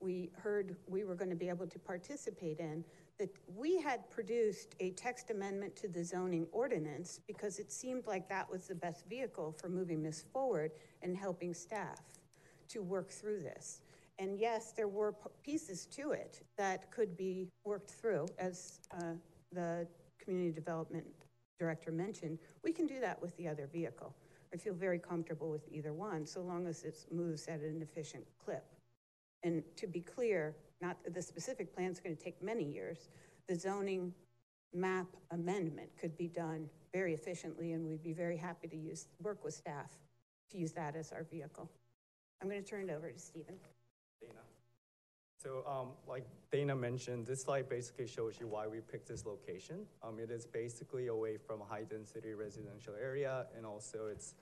[0.00, 2.84] we heard we were going to be able to participate in,
[3.18, 8.28] that we had produced a text amendment to the zoning ordinance because it seemed like
[8.28, 10.70] that was the best vehicle for moving this forward
[11.02, 12.00] and helping staff
[12.68, 13.80] to work through this.
[14.20, 19.14] And yes, there were pieces to it that could be worked through, as uh,
[19.52, 19.86] the
[20.20, 21.06] community development
[21.58, 22.38] director mentioned.
[22.62, 24.14] We can do that with the other vehicle.
[24.52, 28.24] I feel very comfortable with either one, so long as it moves at an efficient
[28.42, 28.64] clip.
[29.42, 33.08] And to be clear, not the specific plan is going to take many years.
[33.48, 34.14] The zoning
[34.74, 39.44] map amendment could be done very efficiently, and we'd be very happy to use work
[39.44, 39.90] with staff
[40.50, 41.68] to use that as our vehicle.
[42.40, 43.56] I'm going to turn it over to Stephen.
[44.20, 44.47] Dana.
[45.48, 49.86] So um, like Dana mentioned, this slide basically shows you why we picked this location.
[50.02, 54.34] Um, it is basically away from a high density residential area and also it's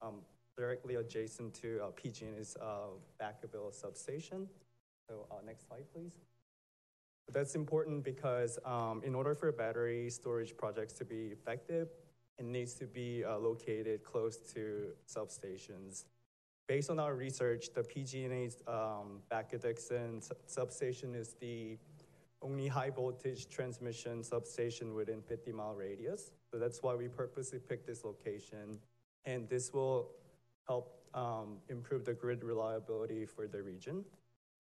[0.00, 0.22] um,
[0.56, 2.86] directly adjacent to uh, PG&E's uh,
[3.20, 4.48] Vacaville substation.
[5.10, 6.14] So uh, next slide, please.
[7.30, 11.88] That's important because um, in order for battery storage projects to be effective,
[12.38, 16.04] it needs to be uh, located close to substations
[16.66, 19.20] based on our research, the PG&E's um,
[19.60, 21.78] Dixon substation is the
[22.42, 26.30] only high voltage transmission substation within 50 mile radius.
[26.50, 28.78] So that's why we purposely picked this location.
[29.24, 30.10] And this will
[30.66, 34.04] help um, improve the grid reliability for the region.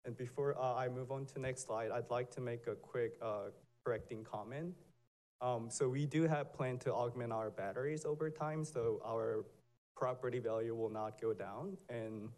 [0.05, 3.13] And before uh, I move on to next slide, I'd like to make a quick
[3.21, 3.51] uh,
[3.83, 4.73] correcting comment.
[5.41, 8.65] Um, so we do have plan to augment our batteries over time.
[8.65, 9.45] So our
[9.99, 11.77] property value will not go down.
[11.89, 12.29] And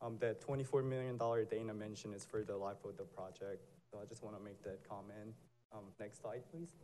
[0.00, 1.18] um, that $24 million
[1.50, 3.64] Dana mentioned is for the life of the project.
[3.90, 5.34] So I just want to make that comment.
[5.72, 6.76] Um, next slide, please.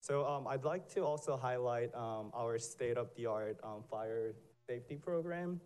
[0.00, 4.34] So um, I'd like to also highlight um, our state-of-the-art um, fire
[4.68, 5.60] safety program.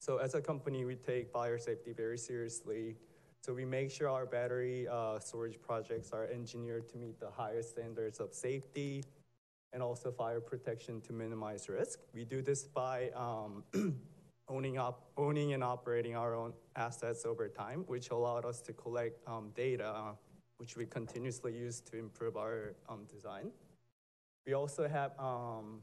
[0.00, 2.96] So as a company, we take fire safety very seriously.
[3.40, 7.70] So we make sure our battery uh, storage projects are engineered to meet the highest
[7.70, 9.04] standards of safety,
[9.72, 12.00] and also fire protection to minimize risk.
[12.14, 13.64] We do this by um,
[14.48, 19.26] owning, up, owning and operating our own assets over time, which allowed us to collect
[19.26, 20.12] um, data,
[20.58, 23.50] which we continuously use to improve our um, design.
[24.46, 25.80] We also have um,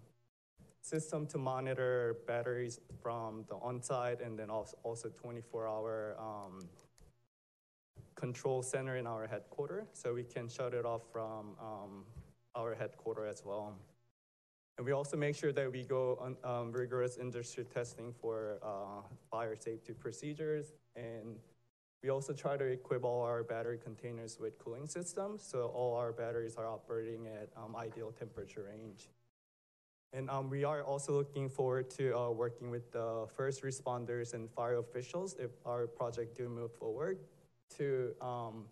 [0.81, 6.59] system to monitor batteries from the on-site and then also, also 24-hour um,
[8.15, 12.03] control center in our headquarters, so we can shut it off from um,
[12.55, 13.75] our headquarters as well.
[14.77, 19.01] And we also make sure that we go on um, rigorous industry testing for uh,
[19.29, 20.73] fire safety procedures.
[20.95, 21.35] And
[22.01, 26.13] we also try to equip all our battery containers with cooling systems, so all our
[26.13, 29.09] batteries are operating at um, ideal temperature range.
[30.13, 34.49] And um, we are also looking forward to uh, working with the first responders and
[34.49, 37.19] fire officials if our project do move forward
[37.77, 38.63] to, um,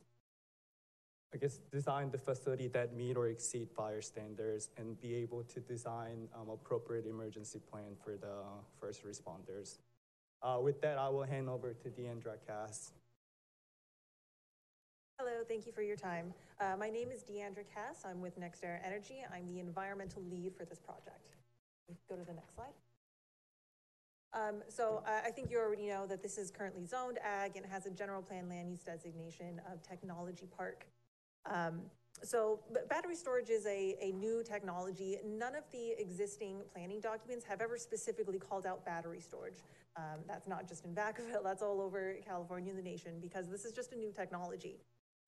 [1.37, 5.59] I guess, design the facility that meet or exceed fire standards and be able to
[5.59, 8.41] design um, appropriate emergency plan for the
[8.79, 9.77] first responders.
[10.41, 12.91] Uh, with that, I will hand over to Deandra Cass.
[15.19, 16.33] Hello, thank you for your time.
[16.59, 18.03] Uh, my name is Deandra Cass.
[18.03, 19.23] I'm with NextEra Energy.
[19.31, 21.35] I'm the environmental lead for this project.
[22.09, 22.73] Go to the next slide.
[24.33, 27.85] Um, so I think you already know that this is currently zoned ag and has
[27.85, 30.87] a general plan land use designation of technology park.
[31.51, 31.81] Um,
[32.23, 32.59] so
[32.89, 35.17] battery storage is a, a new technology.
[35.23, 39.63] None of the existing planning documents have ever specifically called out battery storage.
[39.95, 43.65] Um, that's not just in Vacaville, that's all over California and the nation because this
[43.65, 44.79] is just a new technology.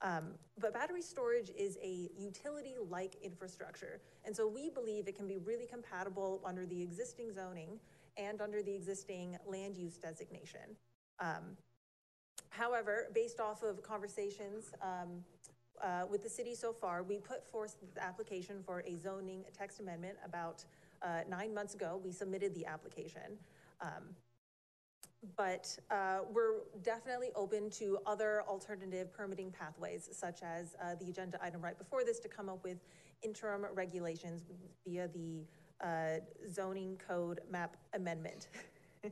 [0.01, 3.99] Um, but battery storage is a utility-like infrastructure.
[4.25, 7.79] And so we believe it can be really compatible under the existing zoning
[8.17, 10.77] and under the existing land use designation.
[11.19, 11.57] Um,
[12.49, 15.23] however, based off of conversations um,
[15.83, 19.79] uh, with the city so far, we put forth the application for a zoning text
[19.79, 20.63] amendment about
[21.01, 21.99] uh, nine months ago.
[22.03, 23.37] We submitted the application.
[23.81, 24.15] Um,
[25.35, 31.37] but uh, we're definitely open to other alternative permitting pathways, such as uh, the agenda
[31.43, 32.77] item right before this to come up with
[33.21, 34.43] interim regulations
[34.85, 35.45] via the
[35.83, 36.19] uh,
[36.49, 38.47] zoning code map amendment.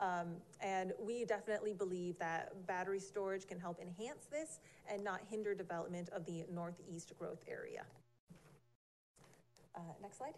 [0.00, 4.60] um, and we definitely believe that battery storage can help enhance this
[4.90, 7.84] and not hinder development of the northeast growth area.
[9.74, 10.34] Uh, next slide.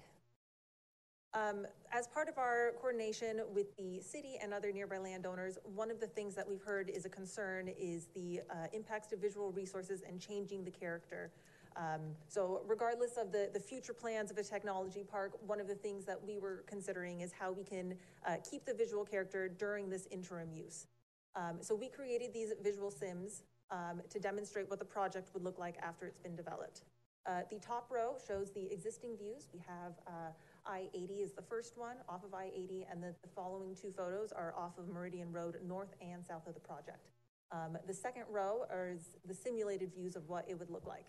[1.34, 6.00] Um, as part of our coordination with the city and other nearby landowners, one of
[6.00, 10.02] the things that we've heard is a concern is the uh, impacts to visual resources
[10.08, 11.30] and changing the character.
[11.78, 15.76] Um, so regardless of the, the future plans of a technology park, one of the
[15.76, 17.94] things that we were considering is how we can
[18.26, 20.88] uh, keep the visual character during this interim use.
[21.36, 25.58] Um, so we created these visual sims um, to demonstrate what the project would look
[25.58, 26.82] like after it's been developed.
[27.26, 29.48] Uh, the top row shows the existing views.
[29.52, 30.32] We have uh,
[30.66, 34.54] I-80 is the first one off of I-80, and the, the, following two photos are
[34.56, 37.10] off of Meridian Road, north and south of the project.
[37.52, 41.06] Um, the second row is the simulated views of what it would look like.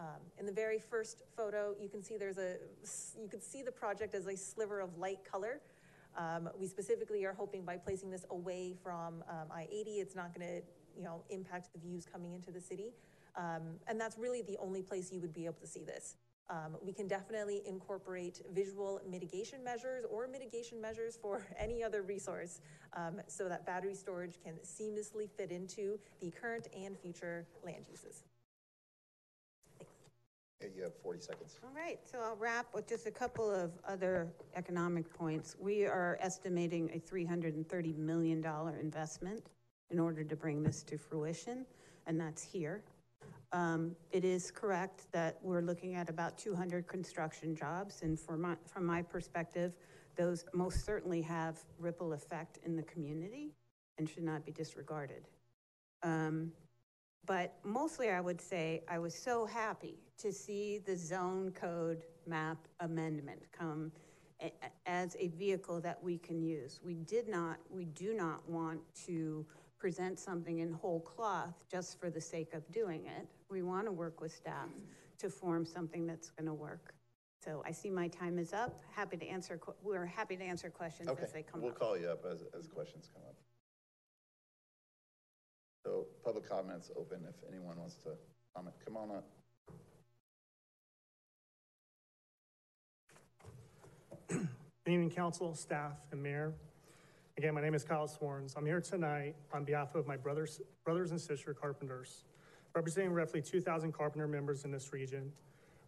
[0.00, 2.56] Um, in the very first photo, you can see there's a,
[3.20, 5.60] you can see the project as a sliver of light color.
[6.16, 10.46] Um, we specifically are hoping by placing this away from um, I-80, it's not going
[10.46, 10.62] to,
[10.96, 12.94] you know, impact the views coming into the city.
[13.36, 16.16] Um, and that's really the only place you would be able to see this.
[16.48, 22.60] Um, we can definitely incorporate visual mitigation measures or mitigation measures for any other resource
[22.94, 28.24] um, so that battery storage can seamlessly fit into the current and future land uses.
[30.62, 31.58] You have 40 seconds.
[31.64, 35.56] All right, so I'll wrap with just a couple of other economic points.
[35.58, 38.44] We are estimating a $330 million
[38.80, 39.46] investment
[39.90, 41.64] in order to bring this to fruition,
[42.06, 42.82] and that's here.
[43.52, 48.84] Um, it is correct that we're looking at about 200 construction jobs, and my, from
[48.84, 49.72] my perspective,
[50.16, 53.54] those most certainly have ripple effect in the community
[53.98, 55.26] and should not be disregarded.
[56.02, 56.52] Um,
[57.26, 62.58] but mostly I would say I was so happy to see the zone code map
[62.80, 63.92] amendment come
[64.42, 64.52] a,
[64.86, 66.80] as a vehicle that we can use.
[66.82, 69.46] We did not, we do not want to
[69.78, 73.26] present something in whole cloth just for the sake of doing it.
[73.50, 74.68] We want to work with staff
[75.18, 76.94] to form something that's going to work.
[77.44, 78.82] So I see my time is up.
[78.94, 81.22] Happy to answer, we're happy to answer questions okay.
[81.22, 81.80] as they come we'll up.
[81.80, 83.36] We'll call you up as, as questions come up.
[86.30, 88.10] Public comments open if anyone wants to
[88.54, 88.76] comment.
[88.84, 89.24] Come on up.
[94.28, 94.46] Good
[94.86, 96.52] evening, council, staff, and mayor.
[97.36, 98.54] Again, my name is Kyle Swarns.
[98.56, 102.22] I'm here tonight on behalf of my brothers, brothers and sister carpenters,
[102.76, 105.32] representing roughly 2,000 carpenter members in this region,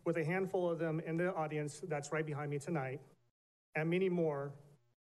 [0.05, 3.01] with a handful of them in the audience that's right behind me tonight,
[3.77, 4.51] and many more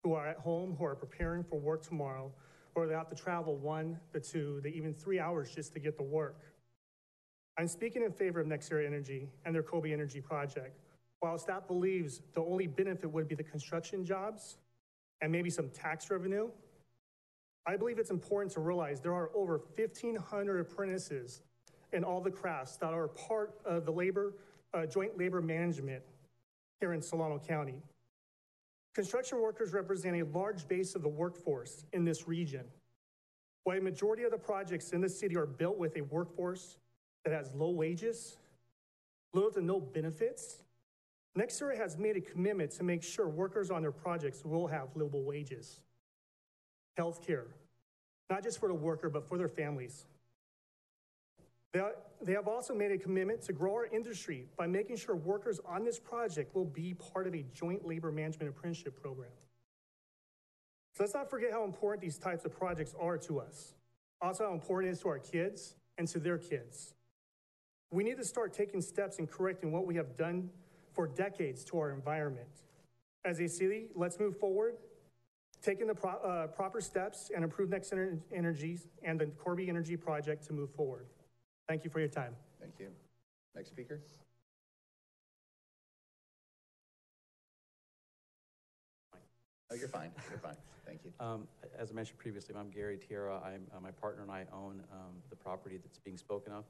[0.05, 2.31] who are at home, who are preparing for work tomorrow,
[2.75, 5.97] or they have to travel one, to two, to even three hours just to get
[5.97, 6.41] to work.
[7.59, 10.79] I'm speaking in favor of NextEra Energy and their Corby Energy project,
[11.21, 14.57] While staff believes the only benefit would be the construction jobs
[15.21, 16.49] and maybe some tax revenue,
[17.67, 21.43] I believe it's important to realize there are over 1,500 apprentices
[21.93, 24.35] in all the crafts that are part of the labor,
[24.73, 26.03] uh, joint labor management
[26.81, 27.83] here in Solano County.
[28.95, 32.65] Construction workers represent a large base of the workforce in this region.
[33.65, 36.77] While a majority of the projects in the city are built with a workforce
[37.25, 38.37] that has low wages,
[39.33, 40.63] little to no benefits,
[41.39, 45.23] NextEra has made a commitment to make sure workers on their projects will have livable
[45.23, 45.81] wages,
[46.97, 47.47] health care,
[48.29, 50.07] not just for the worker, but for their families.
[51.73, 55.85] They, have also made a commitment to grow our industry by making sure workers on
[55.85, 59.31] this project will be part of a joint labor management apprenticeship program.
[60.97, 63.75] So let's not forget how important these types of projects are to us.
[64.21, 66.95] Also, how important it is to our kids and to their kids.
[67.93, 70.51] We need to start taking steps in correcting what we have done
[70.93, 72.49] for decades to our environment.
[73.25, 74.75] As a city, let's move forward,
[75.63, 80.47] taking the pro- uh, proper steps and improve Next Energy and the Corby Energy Project
[80.49, 81.07] to move forward.
[81.71, 82.35] Thank you for your time.
[82.61, 82.89] Thank you.
[83.55, 84.01] Next speaker?
[89.71, 91.13] Oh, you're fine, you're fine, thank you.
[91.21, 91.47] Um,
[91.79, 93.41] As I mentioned previously, I'm Gary Tierra.
[93.45, 96.65] I'm, uh, my partner and I own um, the property that's being spoken of.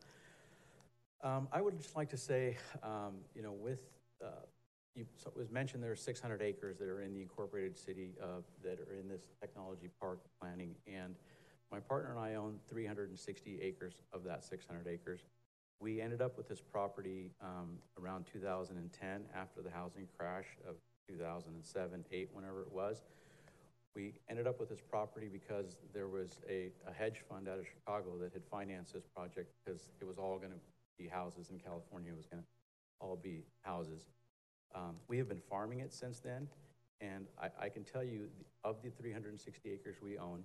[1.22, 3.81] Um, I would just like to say, um, you know, with,
[4.22, 4.44] uh,
[4.94, 8.10] you, so it was mentioned there are 600 acres that are in the incorporated city
[8.22, 10.74] uh, that are in this technology park planning.
[10.86, 11.14] And
[11.70, 15.20] my partner and I own 360 acres of that 600 acres.
[15.80, 20.76] We ended up with this property um, around 2010 after the housing crash of
[21.09, 23.02] 2007, 8, whenever it was.
[23.94, 27.66] We ended up with this property because there was a, a hedge fund out of
[27.66, 30.59] Chicago that had financed this project because it was all going to
[30.98, 32.12] be houses in California.
[32.12, 32.48] It was going to
[33.01, 34.06] all be houses.
[34.74, 36.47] Um, we have been farming it since then,
[37.01, 38.28] and I, I can tell you
[38.62, 40.44] of the 360 acres we own,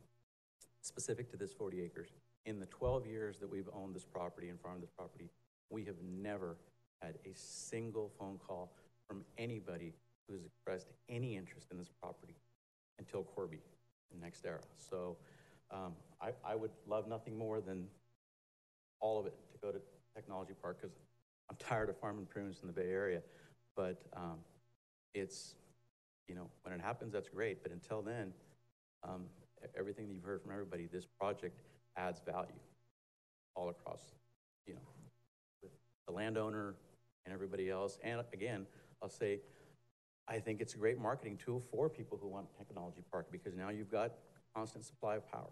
[0.86, 2.10] specific to this 40 acres,
[2.46, 5.30] in the 12 years that we've owned this property and farmed this property,
[5.70, 6.58] we have never
[7.02, 8.72] had a single phone call
[9.08, 9.94] from anybody
[10.28, 12.36] who has expressed any interest in this property
[13.00, 13.62] until Corby
[14.12, 14.62] and NextEra.
[14.76, 15.18] So
[15.72, 17.88] um, I, I would love nothing more than
[19.00, 19.80] all of it to go to
[20.16, 20.96] Technology Park because
[21.50, 23.22] I'm tired of farming prunes in the Bay Area.
[23.76, 24.38] But um,
[25.14, 25.56] it's,
[26.28, 27.62] you know, when it happens, that's great.
[27.62, 28.34] But until then,
[29.04, 29.26] um,
[29.78, 31.60] everything that you've heard from everybody, this project
[31.98, 32.60] adds value
[33.56, 34.02] all across,
[34.68, 34.82] you know,
[35.62, 35.72] with
[36.08, 36.76] the landowner
[37.26, 37.98] and everybody else.
[38.04, 38.66] And again,
[39.02, 39.40] I'll say,
[40.28, 43.70] I think it's a great marketing tool for people who want Technology Park because now
[43.70, 44.14] you've got
[44.56, 45.52] constant supply of power.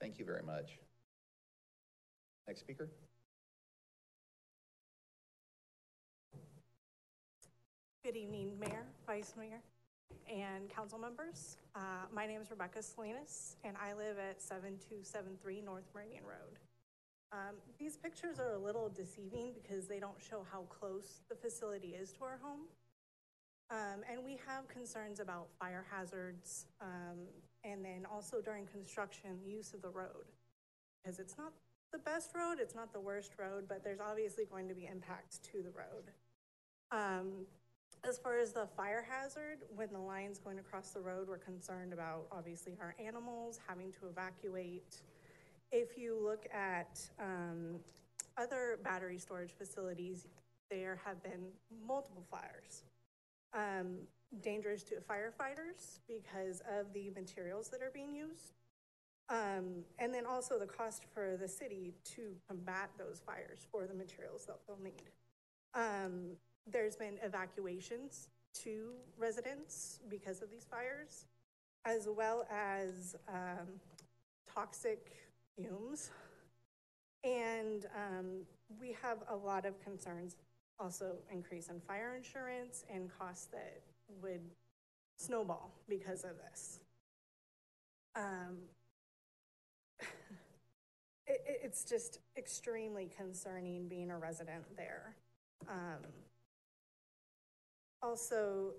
[0.00, 0.78] Thank you very much.
[2.46, 2.88] Next speaker?
[8.04, 9.60] Good evening, Mayor, Vice Mayor,
[10.28, 11.56] and council members.
[11.74, 16.58] Uh, My name is Rebecca Salinas, and I live at 7273 North Meridian Road.
[17.32, 21.94] Um, These pictures are a little deceiving because they don't show how close the facility
[21.94, 22.66] is to our home.
[23.70, 27.18] Um, And we have concerns about fire hazards, um,
[27.64, 30.26] and then also during construction, use of the road.
[31.02, 31.52] Because it's not
[31.92, 35.38] the best road, it's not the worst road, but there's obviously going to be impacts
[35.38, 36.12] to the road.
[38.04, 41.92] As far as the fire hazard, when the line's going across the road, we're concerned
[41.92, 45.02] about obviously our animals having to evacuate.
[45.72, 47.76] If you look at um,
[48.36, 50.26] other battery storage facilities,
[50.70, 51.48] there have been
[51.86, 52.84] multiple fires.
[53.52, 53.98] Um,
[54.42, 58.52] dangerous to firefighters because of the materials that are being used.
[59.30, 63.94] Um, and then also the cost for the city to combat those fires for the
[63.94, 65.10] materials that they'll need.
[65.74, 66.36] Um,
[66.66, 68.28] there's been evacuations
[68.62, 71.26] to residents because of these fires,
[71.84, 73.68] as well as um,
[74.52, 75.12] toxic
[75.56, 76.10] fumes.
[77.24, 78.26] And um,
[78.80, 80.36] we have a lot of concerns,
[80.78, 83.80] also increase in fire insurance and costs that
[84.22, 84.40] would
[85.16, 86.80] snowball because of this.
[88.14, 88.56] Um,
[90.00, 90.06] it,
[91.46, 95.16] it- it's just extremely concerning being a resident there.
[95.68, 95.98] Um,
[98.02, 98.72] also,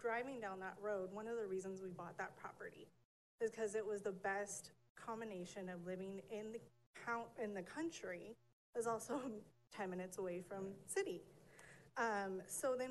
[0.00, 2.86] driving down that road, one of the reasons we bought that property
[3.40, 6.60] is because it was the best combination of living in the
[7.06, 8.36] count, in the country,
[8.76, 9.20] is also
[9.76, 11.22] ten minutes away from city.
[11.96, 12.90] Um, so then,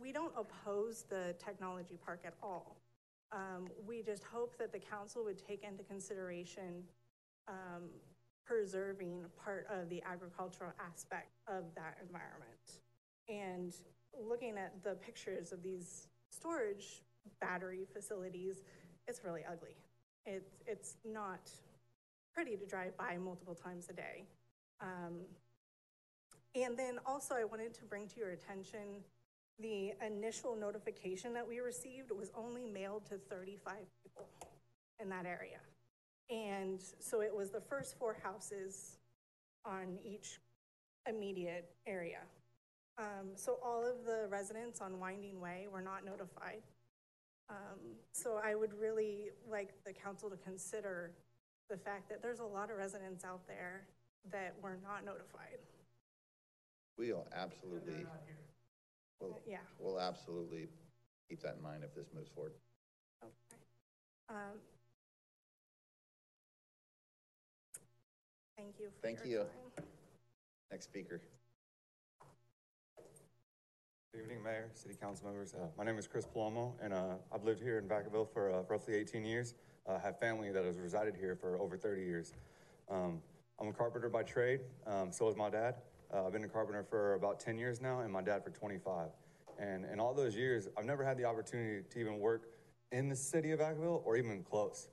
[0.00, 2.76] we don't oppose the technology park at all.
[3.32, 6.84] Um, we just hope that the council would take into consideration,
[7.48, 7.90] um,
[8.46, 12.80] preserving part of the agricultural aspect of that environment.
[13.28, 13.74] And
[14.22, 17.02] looking at the pictures of these storage
[17.40, 18.62] battery facilities,
[19.06, 19.76] it's really ugly.
[20.26, 21.50] It's, it's not
[22.34, 24.24] pretty to drive by multiple times a day.
[24.80, 25.20] Um,
[26.54, 29.02] and then also I wanted to bring to your attention,
[29.60, 34.28] the initial notification that we received was only mailed to 35 people
[35.00, 35.58] in that area.
[36.30, 38.98] And so it was the first four houses
[39.64, 40.40] on each
[41.06, 42.20] immediate area.
[42.96, 46.62] Um, so all of the residents on Winding Way were not notified.
[47.50, 51.10] Um, so I would really like the council to consider
[51.68, 53.86] the fact that there's a lot of residents out there
[54.30, 55.58] that were not notified.
[56.96, 58.06] We'll absolutely,
[59.20, 59.58] we'll, Yeah.
[59.78, 60.68] we'll absolutely
[61.28, 62.52] keep that in mind if this moves forward.
[64.28, 64.60] Um,
[68.56, 69.38] Thank you for Thank your you.
[69.38, 69.84] time.
[70.70, 71.20] Next speaker.
[74.14, 75.54] Good evening, Mayor, City Council members.
[75.54, 78.62] Uh, my name is Chris Palomo, and uh, I've lived here in Vacaville for uh,
[78.68, 79.54] roughly 18 years.
[79.88, 82.32] I have family that has resided here for over 30 years.
[82.88, 83.20] Um,
[83.60, 85.74] I'm a carpenter by trade, um, so is my dad.
[86.14, 89.08] Uh, I've been a carpenter for about 10 years now, and my dad for 25.
[89.58, 92.50] And in all those years, I've never had the opportunity to even work
[92.92, 94.90] in the city of Vacaville or even close.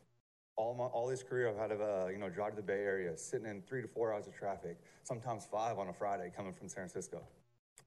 [0.55, 2.81] All my all this career, I've had to uh, you know drive to the Bay
[2.81, 6.53] Area, sitting in three to four hours of traffic, sometimes five on a Friday, coming
[6.53, 7.21] from San Francisco.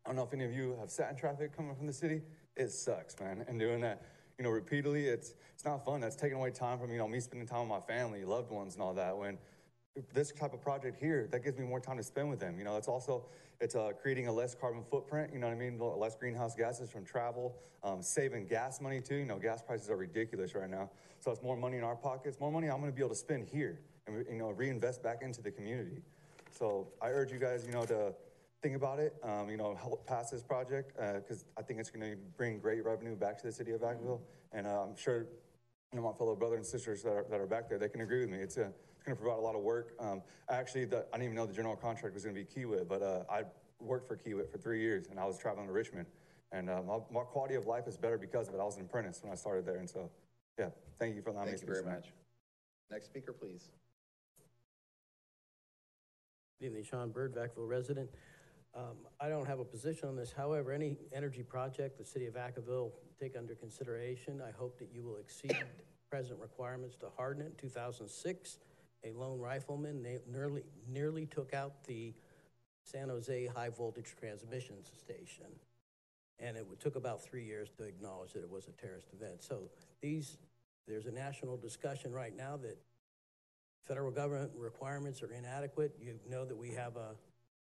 [0.04, 2.20] I don't know if any of you have sat in traffic coming from the city.
[2.56, 3.44] It sucks, man.
[3.48, 4.02] And doing that,
[4.38, 6.00] you know, repeatedly, it's it's not fun.
[6.00, 8.74] That's taking away time from you know me spending time with my family, loved ones,
[8.74, 9.16] and all that.
[9.16, 9.38] When
[10.12, 12.58] this type of project here, that gives me more time to spend with them.
[12.58, 13.24] You know, it's also
[13.60, 15.30] it's uh, creating a less carbon footprint.
[15.32, 15.78] You know what I mean?
[15.78, 19.16] Less greenhouse gases from travel, um, saving gas money too.
[19.16, 20.90] You know, gas prices are ridiculous right now,
[21.20, 23.16] so it's more money in our pockets, more money I'm going to be able to
[23.16, 26.02] spend here, and you know, reinvest back into the community.
[26.50, 28.12] So I urge you guys, you know, to
[28.64, 29.14] think about it.
[29.22, 32.82] Um, you know, help pass this project because I think it's going to bring great
[32.82, 34.20] revenue back to the city of Vacaville,
[34.52, 35.26] and uh, I'm sure
[35.92, 38.00] you know, my fellow brothers and sisters that are, that are back there, they can
[38.00, 38.38] agree with me.
[38.38, 38.62] It's, a,
[38.96, 39.92] it's going to provide a lot of work.
[40.00, 42.88] Um, actually, the, I didn't even know the general contract was going to be Kiewit,
[42.88, 43.42] but uh, I
[43.78, 46.06] worked for Kiewit for three years, and I was traveling to Richmond.
[46.50, 48.60] And uh, my, my quality of life is better because of it.
[48.60, 50.10] I was an apprentice when I started there, and so,
[50.58, 51.92] yeah, thank you for allowing Thank me you to very speak.
[51.92, 52.12] much.
[52.90, 53.68] Next speaker, please.
[56.60, 58.08] Good evening, Sean Bird, Vacaville resident.
[58.76, 60.32] Um, I don't have a position on this.
[60.32, 62.90] However, any energy project the city of Vacaville
[63.20, 65.56] take under consideration, I hope that you will exceed
[66.10, 67.52] present requirements to harden it.
[67.62, 68.58] In 2006,
[69.04, 72.14] a lone rifleman nearly, nearly took out the
[72.82, 75.46] San Jose high voltage transmission station.
[76.40, 79.42] And it took about three years to acknowledge that it was a terrorist event.
[79.42, 79.70] So
[80.00, 80.36] these,
[80.88, 82.76] there's a national discussion right now that
[83.86, 85.94] federal government requirements are inadequate.
[86.00, 87.14] You know that we have a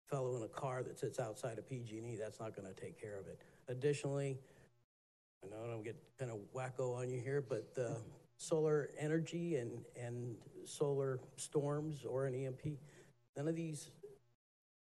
[0.08, 3.26] fellow in a car that sits outside of PG&E, that's not gonna take care of
[3.26, 3.40] it.
[3.68, 4.38] Additionally,
[5.44, 7.96] I know I don't get kind of wacko on you here, but the
[8.38, 12.78] solar energy and, and solar storms or an EMP,
[13.36, 13.90] none of these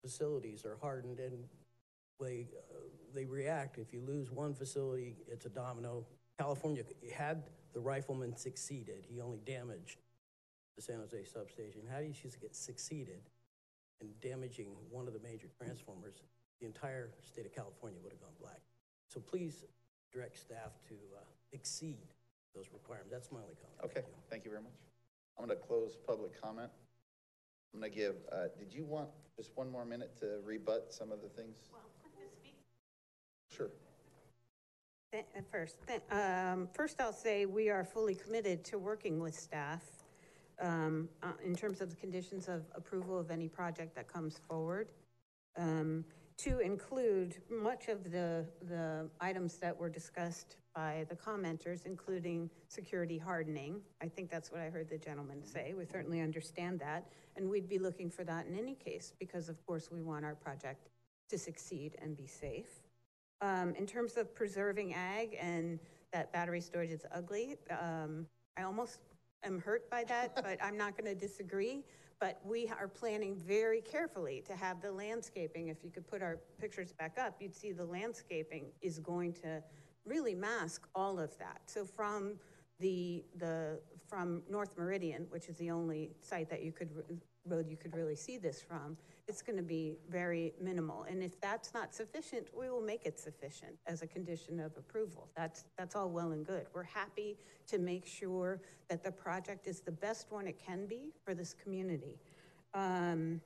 [0.03, 1.45] facilities are hardened and
[2.21, 2.81] they, uh,
[3.15, 3.79] they react.
[3.79, 6.05] If you lose one facility, it's a domino.
[6.39, 6.85] California
[7.15, 7.43] had
[7.73, 9.99] the rifleman succeeded, he only damaged
[10.77, 11.83] the San Jose substation.
[11.91, 13.21] How do you get succeeded
[14.01, 16.23] in damaging one of the major transformers?
[16.61, 18.61] The entire state of California would have gone black.
[19.09, 19.65] So please
[20.13, 22.09] direct staff to uh, exceed
[22.55, 23.11] those requirements.
[23.13, 23.97] That's my only comment.
[23.97, 24.73] Okay, thank you very much.
[25.39, 26.71] I'm going to close public comment.
[27.73, 31.13] I'm going to give, uh, did you want just one more minute to rebut some
[31.13, 31.57] of the things?
[33.57, 33.71] Sure.
[35.13, 35.77] Th- uh, First,
[36.11, 39.83] um, first I'll say we are fully committed to working with staff
[40.61, 44.89] um, uh, in terms of the conditions of approval of any project that comes forward,
[45.57, 46.05] um,
[46.39, 53.19] to include much of the, the items that were discussed by the commenters, including security
[53.19, 53.81] hardening.
[54.01, 55.75] I think that's what I heard the gentleman say.
[55.77, 57.07] We certainly understand that,
[57.37, 60.35] and we'd be looking for that in any case, because of course we want our
[60.35, 60.89] project
[61.29, 62.81] to succeed and be safe.
[63.43, 65.79] Um, in terms of preserving ag and
[66.13, 68.27] that battery storage is ugly, um,
[68.57, 68.99] I almost
[69.45, 71.85] am hurt by that, but I'm not going to disagree.
[72.19, 75.69] But we are planning very carefully to have the landscaping.
[75.69, 79.63] If you could put our pictures back up, you'd see the landscaping is going to
[80.05, 81.63] really mask all of that.
[81.65, 82.35] So from
[82.79, 86.91] the, the, from North Meridian, which is the only site that you could,
[87.47, 88.99] road you could really see this from,
[89.31, 91.05] it's going to be very minimal.
[91.09, 95.29] And if that's not sufficient, we will make it sufficient as a condition of approval.
[95.37, 96.67] That's, that's all well and good.
[96.75, 97.39] We're happy
[97.69, 101.55] to make sure that the project is the best one it can be for this
[101.55, 102.19] community.
[102.75, 103.41] Um,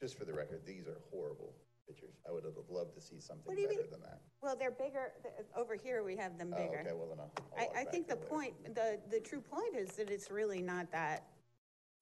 [0.00, 1.54] Just for the record, these are horrible
[1.88, 2.14] pictures.
[2.28, 3.90] I would have loved to see something What do you better mean?
[3.90, 4.20] than that.
[4.42, 6.80] Well, they're bigger, th- over here, we have them Oh, bigger.
[6.80, 7.32] okay, well then I'll.
[7.58, 8.34] I'll I, I back think the there later.
[8.34, 11.24] point, the, the true point is that it's really not that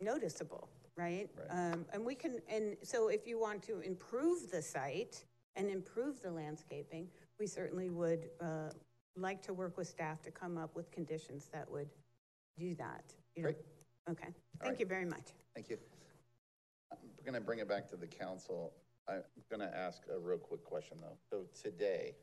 [0.00, 1.28] noticeable, right?
[1.50, 5.24] Um, and we can, and so if you want to improve the site
[5.56, 7.08] and improve the landscaping,
[7.38, 8.70] we certainly would, uh,
[9.16, 11.88] like to work with staff to come up with conditions that would
[12.58, 13.04] do that.
[13.36, 13.48] you know?
[13.48, 13.58] Great.
[14.10, 14.34] Okay, right.
[14.62, 15.32] thank you very much.
[15.54, 15.78] Thank you.
[16.90, 18.72] I'm going to bring it back to the council.
[19.08, 21.16] I'm going to ask a real quick question, though.
[21.30, 22.14] So today,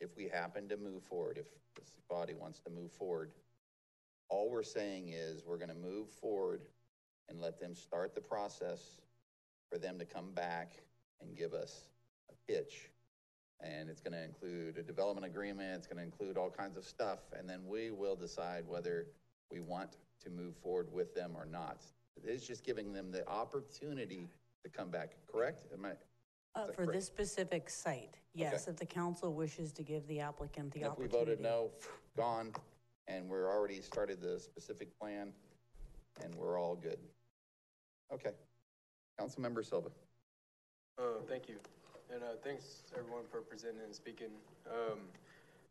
[0.00, 1.46] if we happen to move forward, if
[1.76, 3.32] this body wants to move forward,
[4.28, 6.62] all we're saying is we're going to move forward
[7.28, 8.96] and let them start the process
[9.70, 10.72] for them to come back
[11.20, 11.88] and give us
[12.30, 12.90] a pitch.
[13.60, 16.84] And it's going to include a development agreement, it's going to include all kinds of
[16.84, 19.06] stuff, and then we will decide whether
[19.50, 21.84] we want to move forward with them or not.
[22.24, 24.28] It's just giving them the opportunity
[24.64, 25.66] to come back, correct?
[25.72, 25.90] Am I?
[26.58, 26.92] Uh, For correct?
[26.92, 28.72] this specific site, yes, Okay.
[28.72, 31.04] if the council wishes to give the applicant the opportunity.
[31.04, 31.70] If we voted no,
[32.16, 32.52] gone,
[33.06, 35.32] and we're already started the specific plan,
[36.24, 36.98] and we're all good.
[38.12, 38.30] Okay.
[39.20, 39.88] Councilmember Silva.
[40.98, 41.56] Uh, thank you.
[42.12, 44.30] And, uh, thanks everyone for presenting and speaking.
[44.70, 45.00] Um,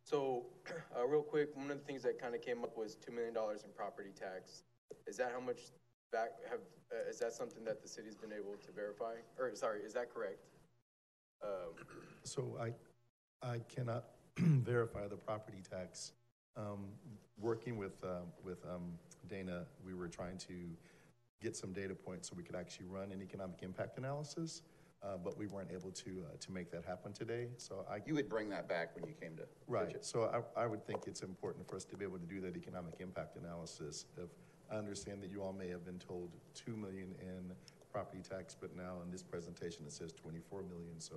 [0.04, 0.46] so,
[0.98, 3.34] uh, real quick, one of the things that kind of came up was two million
[3.34, 4.64] dollars in property tax.
[5.08, 5.72] Is that how much
[6.12, 6.60] back, have,
[6.92, 9.14] uh, is that something that the city's been able to verify?
[9.40, 10.46] Or, sorry, is that correct?
[11.44, 11.74] Um,
[12.24, 12.74] So I,
[13.48, 14.06] I cannot
[14.38, 16.12] verify the property tax.
[16.56, 16.86] Um,
[17.40, 18.98] Working with, uh, with um,
[19.30, 20.54] Dana, we were trying to
[21.42, 24.62] get some data points so we could actually run an economic impact analysis,
[25.04, 27.48] uh, but we weren't able to, uh, to make that happen today.
[27.58, 28.00] So I.
[28.06, 29.44] You would bring that back when you came to.
[29.68, 32.42] Right, so I, I would think it's important for us to be able to do
[32.42, 34.06] that economic impact analysis.
[34.18, 34.30] If,
[34.70, 37.54] I understand that you all may have been told two million in
[37.94, 41.16] property tax, but now in this presentation, it says twenty-four million, so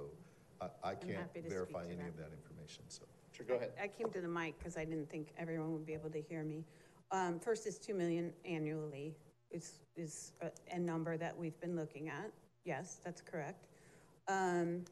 [0.61, 2.09] I, I can't happy to speak verify any that.
[2.09, 3.03] of that information, so.
[3.33, 3.73] Sure, go ahead.
[3.83, 6.43] I came to the mic because I didn't think everyone would be able to hear
[6.43, 6.65] me.
[7.11, 9.15] Um, first is two million annually
[9.51, 12.31] is, is a, a number that we've been looking at.
[12.65, 13.67] Yes, that's correct.
[14.29, 14.85] Um,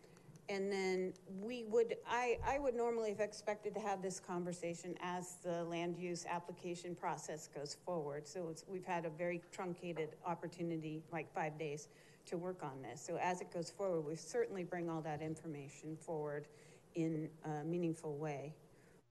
[0.49, 1.13] and then
[1.43, 5.97] we would, I, I would normally have expected to have this conversation as the land
[5.99, 8.27] use application process goes forward.
[8.27, 11.89] So we've had a very truncated opportunity, like five days,
[12.27, 13.01] to work on this.
[13.01, 16.47] So as it goes forward, we certainly bring all that information forward
[16.95, 18.55] in a meaningful way.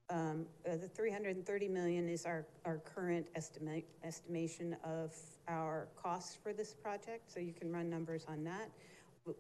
[0.10, 5.14] Um, uh, the three hundred and thirty million is our, our current estimate, estimation of
[5.48, 8.70] our costs for this project, so you can run numbers on that.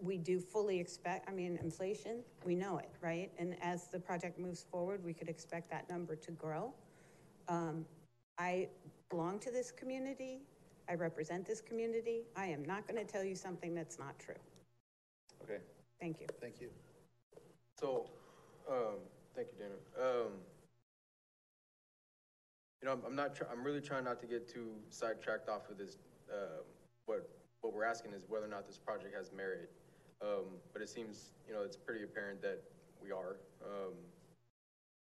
[0.02, 3.32] We do fully expect, I mean, inflation, we know it, right?
[3.40, 6.74] And as the project moves forward, we could expect that number to grow.
[7.48, 7.86] Um,
[8.38, 8.68] I
[9.10, 10.42] belong to this community,
[10.90, 14.36] I represent this community, I am not gonna tell you something that's not true.
[15.44, 15.60] Okay,
[16.02, 16.28] Thank you.
[16.42, 16.70] thank you.
[17.80, 18.10] So,
[18.70, 18.96] um,
[19.36, 20.10] thank you, Dana.
[20.10, 20.32] Um,
[22.82, 25.70] you know, I'm, I'm not, try- I'm really trying not to get too sidetracked off
[25.70, 25.98] of this.
[26.32, 26.64] Um,
[27.06, 27.30] what,
[27.62, 29.72] what we're asking is whether or not this project has merit.
[30.22, 32.62] Um, but it seems, you know, it's pretty apparent that
[33.04, 33.38] we are.
[33.64, 33.94] Um,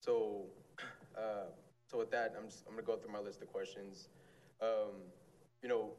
[0.01, 0.45] so,
[1.19, 1.47] uh,
[1.91, 4.09] so with that, I'm just, I'm gonna go through my list of questions.
[4.61, 5.03] Um,
[5.63, 5.91] you know,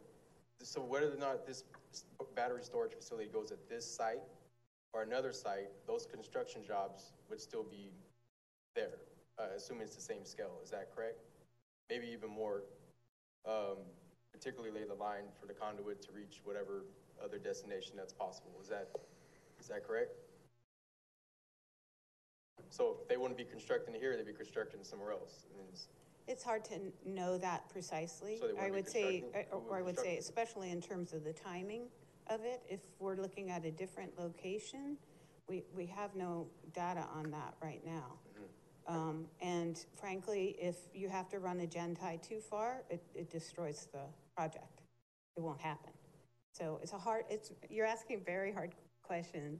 [0.61, 1.63] so whether or not this
[2.35, 4.23] battery storage facility goes at this site
[4.93, 7.91] or another site, those construction jobs would still be
[8.75, 8.99] there,
[9.39, 10.59] uh, assuming it's the same scale.
[10.63, 11.19] Is that correct?
[11.89, 12.63] Maybe even more,
[13.47, 13.77] um,
[14.31, 16.85] particularly the line for the conduit to reach whatever
[17.23, 18.51] other destination that's possible.
[18.61, 18.89] Is that,
[19.59, 20.11] is that correct?
[22.69, 25.45] So if they wouldn't be constructing here, they'd be constructing somewhere else.
[25.55, 25.87] I it's-
[26.27, 28.39] It's hard to n- know that precisely.
[28.39, 30.71] So they I wouldn't be would say, constructing- who or I would say, construct especially
[30.71, 31.91] in terms of the timing
[32.27, 34.97] of it, if we're looking at a different location,
[35.47, 38.19] we, we have no data on that right now.
[38.87, 43.87] Um, and frankly, if you have to run a gen-tie too far, it, it destroys
[43.91, 44.01] the
[44.35, 44.81] project.
[45.35, 45.91] It won't happen.
[46.51, 49.59] So it's a hard, it's, you're asking a very hard question,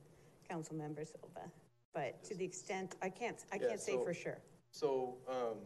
[0.49, 1.49] Councilmember Silva.
[1.93, 4.37] But to the extent, I can't, I Yeah, can't say so- for sure.
[4.71, 5.57] So, um,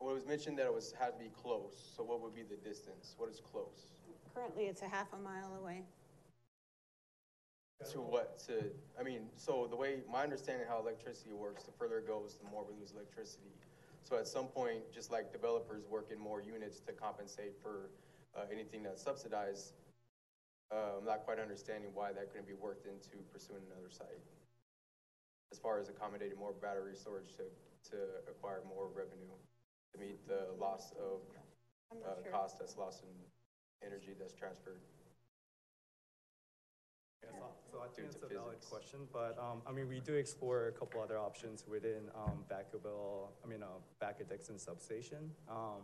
[0.00, 1.92] well, it was mentioned that it was, had to be close.
[1.96, 3.14] So what would be the distance?
[3.18, 3.86] What is close?
[4.34, 5.82] Currently, it's a half a mile away.
[7.92, 8.38] To what?
[8.48, 8.64] To,
[8.98, 12.48] I mean, so the way, my understanding how electricity works, the further it goes, the
[12.50, 13.52] more we lose electricity.
[14.02, 17.90] So at some point, just like developers work in more units to compensate for,
[18.34, 19.74] uh, anything that's subsidized,
[20.72, 24.24] uh, I'm not quite understanding why that couldn't be worked into pursuing another site.
[25.52, 27.44] As far as accommodating more battery storage to,
[27.90, 27.96] to
[28.26, 29.30] acquire more revenue,
[29.92, 31.20] to meet the loss of,
[31.92, 32.32] uh, sure.
[32.32, 34.80] cost that's lost in energy that's transferred.
[37.32, 37.40] Yeah,
[37.70, 38.66] so, so I think it's a valid physics.
[38.66, 43.28] question, but, um, I mean, we do explore a couple other options within, um, Vacaville,
[43.44, 45.30] I mean, uh, Dixon substation.
[45.48, 45.82] Um,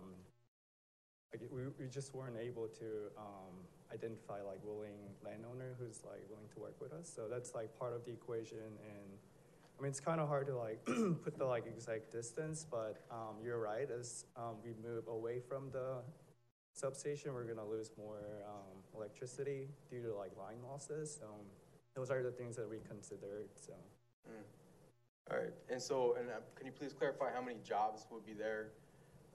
[1.33, 3.55] like, we, we just weren't able to, um,
[3.93, 7.93] identify like willing landowner who's like willing to work with us, so that's like part
[7.93, 9.09] of the equation, and,
[9.79, 10.85] I mean, it's kind of hard to like
[11.25, 15.71] put the like exact distance, but, um, you're right, as, um, we move away from
[15.73, 16.03] the
[16.73, 21.17] substation, we're gonna lose more um, electricity due to like line losses.
[21.19, 21.27] So
[21.95, 23.49] those are the things that we considered.
[23.61, 23.75] So
[25.31, 28.33] All right, and so, and uh, can you please clarify how many jobs would be
[28.33, 28.73] there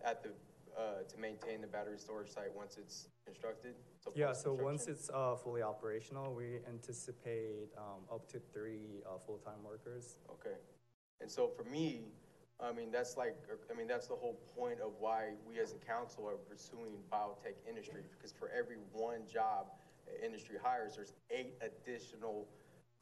[0.03, 0.30] at the,
[0.77, 3.73] uh, to maintain the battery storage site once it's constructed?
[4.03, 9.18] So yeah, so once it's uh, fully operational, we anticipate um, up to three uh,
[9.26, 10.18] full-time workers.
[10.30, 10.57] Okay.
[11.22, 12.01] And so for me,
[12.60, 13.36] I mean, that's like,
[13.72, 17.54] I mean, that's the whole point of why we as a council are pursuing biotech
[17.70, 19.68] industry, because for every one job
[20.24, 22.48] industry hires, there's eight additional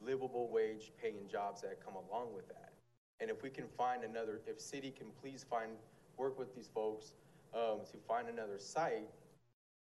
[0.00, 2.72] livable wage paying jobs that come along with that.
[3.20, 5.72] And if we can find another, if city can please find,
[6.18, 7.14] work with these folks,
[7.54, 9.08] um, to find another site,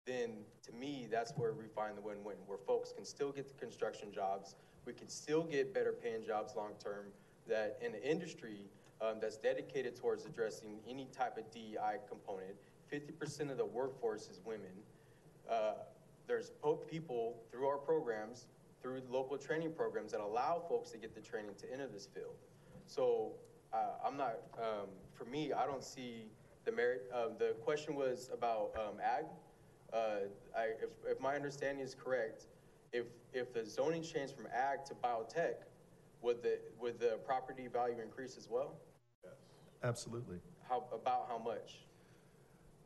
[0.07, 0.31] then
[0.65, 4.11] to me, that's where we find the win-win, where folks can still get the construction
[4.11, 4.55] jobs,
[4.85, 7.05] we can still get better paying jobs long-term,
[7.47, 8.65] that in the industry,
[9.01, 12.55] um, that's dedicated towards addressing any type of DEI component.
[12.87, 14.71] Fifty percent of the workforce is women.
[15.49, 15.73] Uh,
[16.27, 16.51] there's
[16.87, 18.45] people through our programs,
[18.81, 22.35] through local training programs that allow folks to get the training to enter this field.
[22.85, 23.33] So,
[23.73, 26.25] uh, I'm not, um, for me, I don't see
[26.65, 29.25] the merit, um, the question was about, um, ag.
[29.91, 32.45] Uh, I, if, if my understanding is correct,
[32.93, 35.55] if, if the zoning changed from ag to biotech,
[36.21, 38.75] would the, would the property value increase as well?
[39.83, 40.37] Absolutely.
[40.67, 41.79] How, about how much?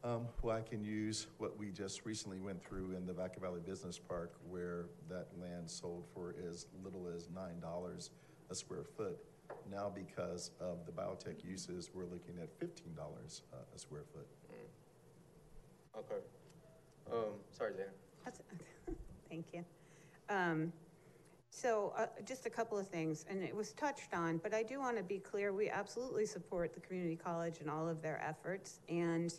[0.03, 3.61] Um, well, I can use what we just recently went through in the Vaca Valley
[3.65, 8.10] Business Park where that land sold for as little as nine dollars
[8.49, 9.18] a square foot.
[9.72, 14.28] Now, because of the biotech uses, we're looking at fifteen dollars uh, a square foot.
[15.98, 16.22] Okay.
[17.11, 17.90] Um, sorry, Dana.
[18.26, 18.41] That's,
[19.30, 19.64] thank you.
[20.30, 20.74] Um,
[21.56, 24.80] So, uh, just a couple of things, and it was touched on, but I do
[24.80, 28.80] want to be clear, we absolutely support the community college and all of their efforts,
[28.90, 29.32] and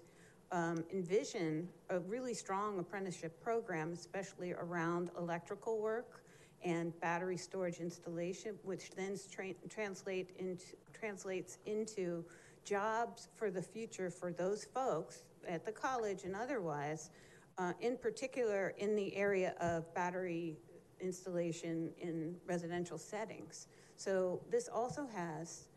[0.52, 6.22] um, envision a really strong apprenticeship program, especially around electrical work
[6.62, 12.24] and battery storage installation, which then tra- translate into, translates into
[12.64, 17.10] jobs for the future for those folks at the college and otherwise,
[17.58, 20.56] uh, in particular in the area of battery
[21.04, 23.68] installation in residential settings.
[23.96, 25.68] So this also has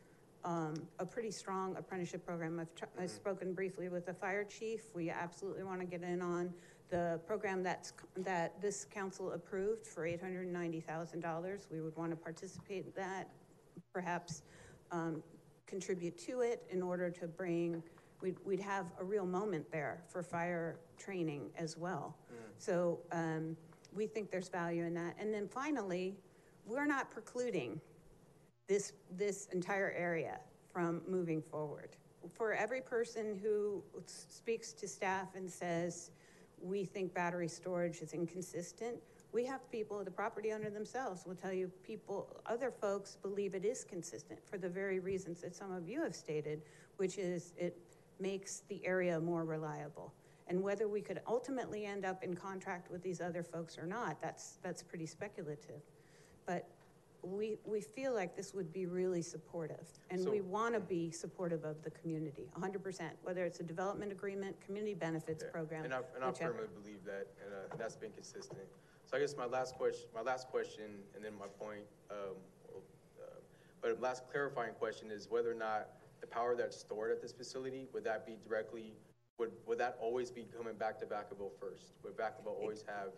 [0.44, 2.60] um, a pretty strong apprenticeship program.
[2.60, 4.86] I've, tr- I've spoken briefly with the fire chief.
[4.96, 6.54] We absolutely want to get in on
[6.90, 11.60] the program that's, that this council approved for $890,000.
[11.70, 13.28] We would want to participate in that,
[13.92, 14.44] perhaps
[14.92, 15.22] um,
[15.68, 17.84] contribute to it in order to bring,
[18.22, 22.16] we'd, we'd have a real moment there for fire training as well.
[22.58, 23.58] So um,
[23.94, 25.16] we think there's value in that.
[25.20, 26.16] And then finally,
[26.66, 27.80] we're not precluding
[28.68, 30.40] this, this entire area
[30.72, 31.96] from moving forward.
[32.34, 36.12] For every person who speaks to staff and says,
[36.62, 38.98] we think battery storage is inconsistent,
[39.32, 43.66] we have people, the property owner themselves will tell you, people, other folks believe it
[43.66, 46.62] is consistent for the very reasons that some of you have stated,
[46.98, 47.78] which is it
[48.20, 50.14] makes the area more reliable.
[50.50, 54.22] And whether we could ultimately end up in contract with these other folks or not,
[54.22, 55.82] that's, that's pretty speculative.
[56.46, 56.68] But
[57.22, 61.12] we, we feel like this would be really supportive, and So- we want to be
[61.12, 65.84] supportive of the community, hundred percent, whether it's a development agreement, community benefits Yeah, program,
[65.86, 68.62] And I, and I firmly believe that, and, uh, that's been consistent.
[69.06, 72.36] So I guess my last question, my last question, and then my point, um,
[73.20, 73.26] uh,
[73.82, 75.90] but last clarifying question is whether or not
[76.22, 78.94] the power that's stored at this facility, would that be directly,
[79.38, 81.94] would, would that always be coming back to Vacaville first?
[82.04, 83.10] Would Vacaville always have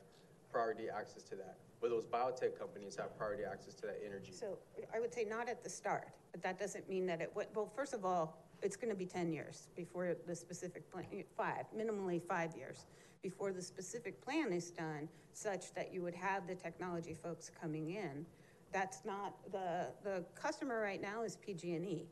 [0.51, 1.57] priority access to that?
[1.81, 4.33] Would those biotech companies have priority access to that energy?
[4.33, 4.57] So
[4.93, 7.71] I would say not at the start, but that doesn't mean that it would, well,
[7.73, 11.65] first of all, it's going to be 10 years before the specific plan, eh, five,
[11.75, 12.85] minimally five years,
[13.21, 17.91] before the specific plan is done, such that you would have the technology folks coming
[17.91, 18.25] in.
[18.73, 22.05] That's not, the, the customer right now is PG&E,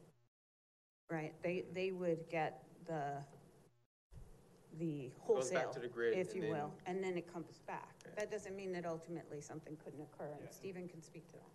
[1.12, 1.34] right?
[1.44, 3.18] They, they would get the,
[4.80, 7.32] the Goes back wholesale, to the grid, if and you then- will, and then it
[7.32, 7.96] comes back.
[8.16, 11.52] That doesn't mean that ultimately something couldn't occur, and Stephen can speak to that.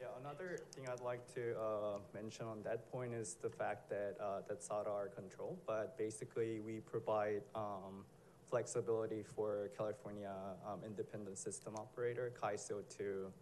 [0.00, 4.16] Yeah, another thing I'd like to uh, mention on that point is the fact that
[4.20, 8.04] uh, that's out of our control, but basically we provide um,
[8.48, 10.32] flexibility for California
[10.66, 13.32] um, Independent System Operator, CAISO, to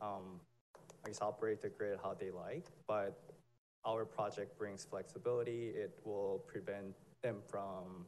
[0.00, 0.40] um,
[1.04, 3.18] I guess, operate the grid how they like, but
[3.84, 5.68] our project brings flexibility.
[5.68, 8.06] It will prevent them from,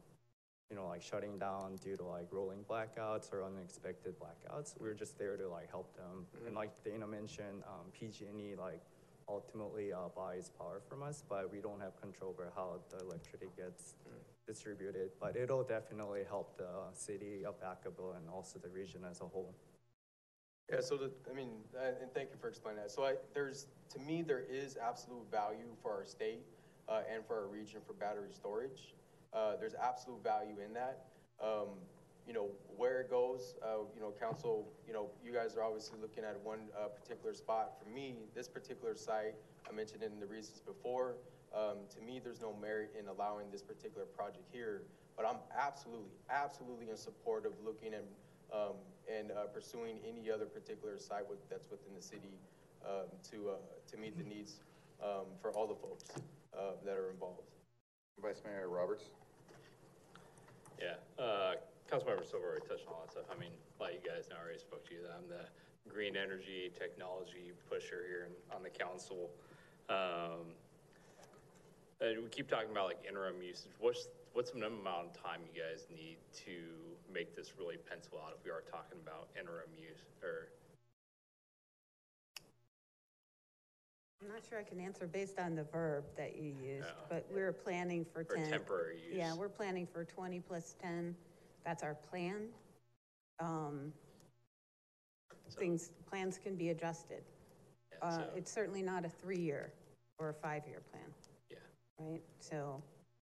[0.69, 4.75] you know, like shutting down due to like rolling blackouts or unexpected blackouts.
[4.79, 6.25] We're just there to like help them.
[6.45, 8.81] And like Dana mentioned, um, PG&E like
[9.27, 13.47] ultimately uh, buys power from us, but we don't have control over how the electricity
[13.57, 13.95] gets
[14.45, 15.09] distributed.
[15.19, 19.53] But it'll definitely help the city of Vacaville and also the region as a whole.
[20.71, 22.91] Yeah, so the, I mean, and and thank you for explaining that.
[22.91, 26.41] So I, there's, to me, there is absolute value for our state,
[26.87, 28.93] uh, and for our region for battery storage.
[29.33, 31.05] Uh, there's absolute value in that.
[31.43, 31.69] Um,
[32.27, 35.97] you know, where it goes, uh, you know, council, you know, you guys are obviously
[35.99, 37.73] looking at one, uh, particular spot.
[37.81, 39.33] For me, this particular site,
[39.67, 41.15] I mentioned in the reasons before,
[41.55, 44.83] um, to me, there's no merit in allowing this particular project here.
[45.17, 48.05] But I'm absolutely, absolutely in support of looking and,
[48.53, 48.77] um,
[49.11, 52.37] and uh, pursuing any other particular site with, that's within the city
[52.85, 53.53] um, to, uh,
[53.91, 54.59] to meet the needs
[55.03, 56.05] um, for all the folks
[56.53, 57.41] uh, that are involved.
[58.21, 59.09] Vice Mayor Roberts?
[60.79, 61.59] Yeah, uh,
[61.91, 63.27] Councilmember Silva already touched on all that stuff.
[63.27, 65.43] I mean, a lot of you guys know, I already spoke to you, I'm the
[65.91, 69.29] green energy technology pusher here in- on the council.
[69.89, 70.55] Um,
[71.99, 73.73] and we keep talking about like interim usage.
[73.79, 76.55] What's, what's the minimum amount of time you guys need to
[77.11, 80.47] make this really pencil out if we are talking about interim use or?
[84.21, 86.93] I'm not sure I can answer based on the verb that you used, Yeah.
[87.09, 88.49] but we're planning for For 10.
[88.51, 89.15] temporary use.
[89.15, 91.15] Yeah, we're planning for 20 plus 10.
[91.63, 92.53] That's our plan.
[93.39, 93.93] Um,
[95.51, 97.23] Things, plans can be adjusted.
[98.03, 99.73] Uh, It's certainly not a three-year
[100.19, 101.11] or a five-year plan.
[101.49, 101.57] Yeah.
[101.97, 102.21] Right?
[102.39, 102.83] So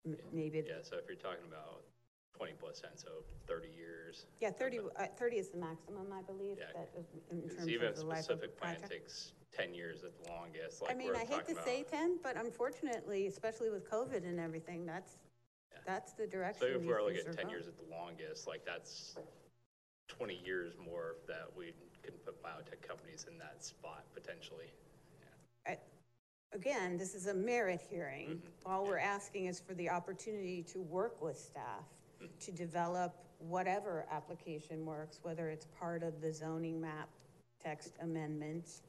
[0.05, 1.85] m- maybe, Yeah, so if you're talking about
[2.33, 4.25] twenty plus ten, so thirty years.
[4.41, 6.73] yeah, 30, uh, 30 is the maximum, I believe, Yeah.
[6.73, 6.89] that
[7.31, 8.91] in Because terms even of the life of the specific plan project.
[8.91, 11.65] takes ten years at the longest, I mean, I hate to about.
[11.65, 15.17] say 10, but unfortunately, especially with COVID and everything, that's,
[15.85, 17.49] that's the direction So if we're looking at ten going.
[17.49, 19.15] years at the longest, like that's
[20.07, 21.73] twenty years more that we
[22.03, 24.67] can put biotech companies in that spot potentially.
[25.67, 25.77] I-
[26.51, 28.27] Again, this is a merit hearing.
[28.29, 28.47] Mm-hmm.
[28.65, 31.83] All we're asking is for the opportunity to work with staff
[32.21, 32.25] Mm-hmm.
[32.41, 37.07] to develop whatever application works, whether it's part of the zoning map
[37.63, 38.81] text amendment.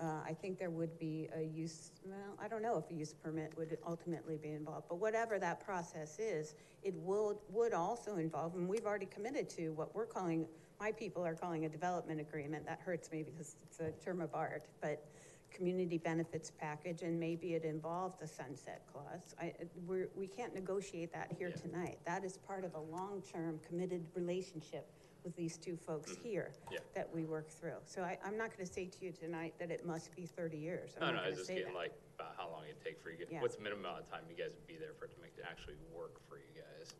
[0.00, 3.12] Uh, I think there would be a use, well, I don't know if a use
[3.12, 6.54] permit would ultimately be involved, but whatever that process is,
[6.84, 10.46] it will, would also involve, and we've already committed to what we're calling,
[10.78, 12.64] my people are calling a development agreement.
[12.64, 15.04] That hurts me because it's a term of art, but
[15.50, 19.34] community benefits package, and maybe it involved a sunset clause.
[19.40, 19.52] I,
[19.86, 21.98] we're, we can't negotiate that here tonight.
[22.06, 24.88] That is part of a long-term committed relationship
[25.28, 26.78] with these two folks here Yeah.
[26.94, 27.76] that we work through.
[27.84, 30.96] So I, I'm not gonna say to you tonight that it must be thirty years.
[30.96, 31.78] I'm No, not no, I gonna was just say getting that.
[31.78, 33.26] like about how long it'd take for you, Yeah.
[33.32, 35.20] guys- what's the minimum amount of time you guys would be there for it to
[35.20, 36.94] make it actually work for you guys?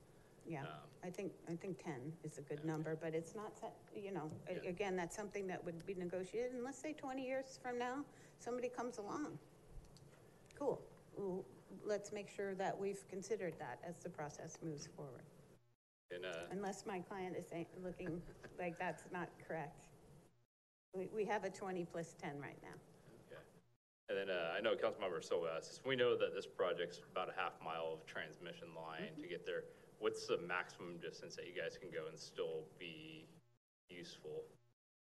[0.44, 0.68] Yeah, Um,
[1.02, 4.30] I think, I think ten is a good number, but it's not set, you know,
[4.48, 4.68] a- Yeah.
[4.70, 8.04] again, that's something that would be negotiated, and let's say twenty years from now,
[8.40, 9.38] somebody comes along.
[10.54, 10.82] Cool,
[11.16, 11.44] Well,
[11.84, 15.24] let's make sure that we've considered that as the process moves forward,
[16.10, 18.22] And, uh, unless my client is saying, looking
[18.58, 19.84] like that's not correct.
[20.96, 22.76] We, we have a twenty plus ten right now.
[23.28, 23.42] Okay.
[24.08, 27.36] And then, uh, I know Councilmember Silva asked, we know that this project's about a
[27.38, 29.64] half mile of transmission line to get there.
[29.98, 33.26] What's the maximum distance that you guys can go and still be
[33.90, 34.44] useful?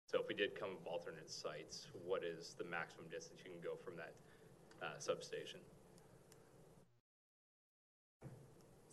[0.05, 3.51] So if we did come up with alternate sites, what is the maximum distance you
[3.51, 4.13] can go from that,
[4.83, 5.61] uh, substation?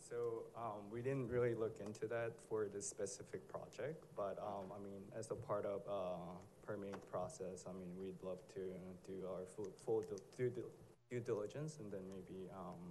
[0.09, 4.81] So um, we didn't really look into that for this specific project, but um, I
[4.81, 6.33] mean, as a part of uh,
[6.65, 8.73] permitting process, I mean, we'd love to
[9.05, 10.65] do our full, full due, due,
[11.11, 12.89] due diligence and then maybe um,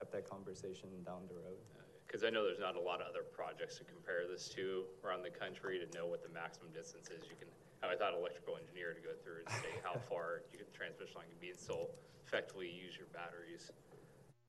[0.00, 1.60] have that conversation down the road.
[2.08, 5.20] Because I know there's not a lot of other projects to compare this to around
[5.20, 7.28] the country to know what the maximum distance is.
[7.28, 7.52] You can,
[7.84, 11.28] I thought electrical engineer to go through and say how far you can transmission line
[11.28, 11.92] can be and still
[12.24, 13.68] effectively use your batteries.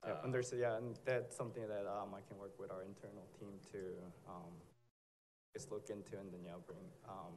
[0.06, 0.60] Yeah, Uh, understood.
[0.60, 3.78] Yeah, and that's something that um, I can work with our internal team to
[4.28, 4.52] um,
[5.54, 6.78] just look into and then yeah, bring
[7.08, 7.34] um,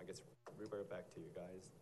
[0.00, 0.20] I guess
[0.58, 1.72] revert back to you guys.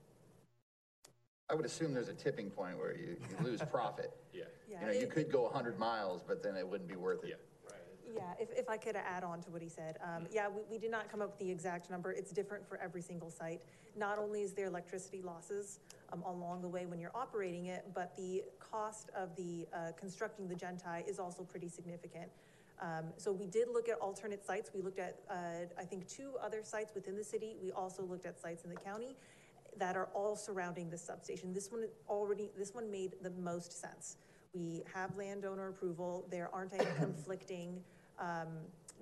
[1.51, 4.12] I would assume there's a tipping point where you, you lose profit.
[4.32, 4.44] Yeah.
[4.69, 4.81] yeah.
[4.81, 7.31] You know, you could go hundred miles, but then it wouldn't be worth it.
[7.31, 7.36] Yeah,
[8.39, 10.90] if, if I could add on to what he said, um, yeah, we, we did
[10.90, 12.12] not come up with the exact number.
[12.12, 13.60] It's different for every single site.
[13.97, 15.78] Not only is there electricity losses,
[16.12, 20.48] um, along the way when you're operating it, but the cost of the, uh, constructing
[20.48, 22.30] the gen-tie is also pretty significant.
[22.80, 24.70] Um, so we did look at alternate sites.
[24.74, 25.34] We looked at, uh,
[25.78, 27.56] I think, two other sites within the city.
[27.62, 29.16] We also looked at sites in the county.
[29.78, 31.55] that are all surrounding the substation.
[31.55, 34.16] This one already, this one made the most sense.
[34.52, 37.80] We have landowner approval, there aren't any conflicting,
[38.18, 38.48] um,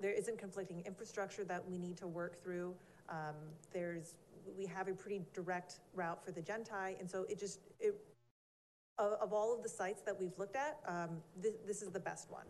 [0.01, 2.73] there isn't conflicting infrastructure that we need to work through.
[3.09, 3.35] Um,
[3.73, 4.15] there's,
[4.57, 7.95] we have a pretty direct route for the gen-tie, and so it just, it,
[8.97, 11.09] of, of all of the sites that we've looked at, um,
[11.41, 12.45] this, this is the best one.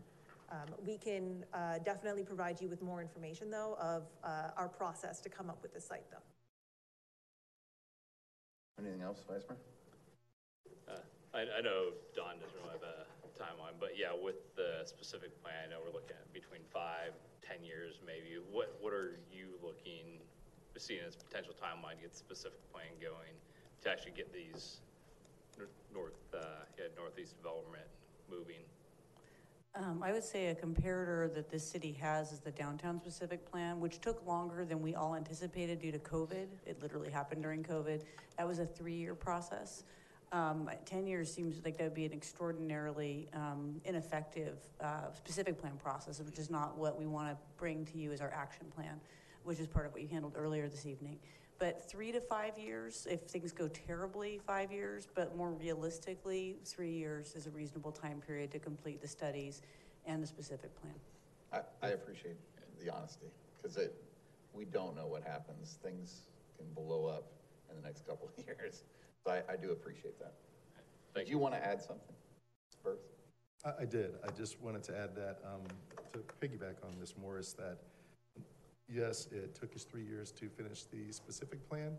[0.51, 5.19] Um, we can, uh, definitely provide you with more information, though, of, uh, our process
[5.21, 6.17] to come up with the site, though.
[8.79, 9.59] Anything else, Vice Mayor?
[10.89, 13.00] Uh, I, I know Don doesn't really have a
[13.41, 17.65] timeline, but yeah, with the specific plan, I know we're looking at between five, ten
[17.65, 18.37] years maybe.
[18.37, 20.21] What, what are you looking,
[20.77, 23.33] seeing as potential timeline to get the specific plan going
[23.81, 24.81] to actually get these
[25.57, 27.89] nor- north, uh, yeah, northeast development
[28.29, 28.61] moving?
[29.73, 33.79] Um, I would say a comparator that this city has is the downtown specific plan,
[33.79, 36.47] which took longer than we all anticipated due to COVID.
[36.65, 38.01] It literally happened during COVID.
[38.37, 39.83] That was a three-year process.
[40.33, 45.77] Um, ten years seems like that would be an extraordinarily, um, ineffective, uh, specific plan
[45.77, 49.01] process, which is not what we want to bring to you as our action plan,
[49.43, 51.19] which is part of what you handled earlier this evening.
[51.59, 56.91] But three to five years, if things go terribly, five years, but more realistically, three
[56.91, 59.61] years is a reasonable time period to complete the studies
[60.05, 60.95] and the specific plan.
[61.51, 62.37] I, I appreciate
[62.83, 63.27] the honesty,
[63.61, 63.77] because
[64.53, 65.77] we don't know what happens.
[65.83, 66.21] Things
[66.57, 67.25] can blow up
[67.69, 68.83] in the next couple of years.
[69.25, 70.33] So I, I do appreciate that.
[71.15, 72.15] Did you want to add something?
[72.83, 72.99] Bert?
[73.65, 74.15] I, I did.
[74.27, 75.61] I just wanted to add that, um,
[76.13, 77.13] to piggyback on Ms.
[77.21, 77.77] Morris, that
[78.89, 81.97] yes, it took us three years to finish the specific plan,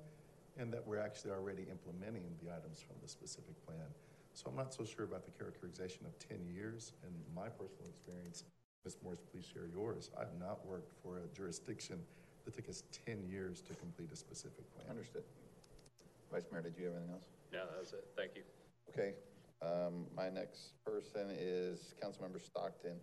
[0.58, 3.86] and that we're actually already implementing the items from the specific plan.
[4.34, 8.44] So I'm not so sure about the characterization of ten years and my personal experience.
[8.84, 8.96] Ms.
[9.04, 10.10] Morris, please share yours.
[10.18, 11.98] I've not worked for a jurisdiction
[12.44, 14.90] that took us ten years to complete a specific plan.
[14.90, 15.22] Understood.
[16.32, 17.26] Vice Mayor, did you have anything else?
[17.52, 18.06] No, that was it.
[18.16, 18.42] Thank you.
[18.88, 19.12] Okay,
[19.60, 22.96] um, my next person is Councilmember Stockton.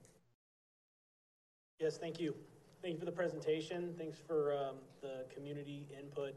[1.80, 2.34] Yes, thank you.
[2.82, 3.94] Thank you for the presentation.
[4.00, 6.34] Thanks for um, the community input.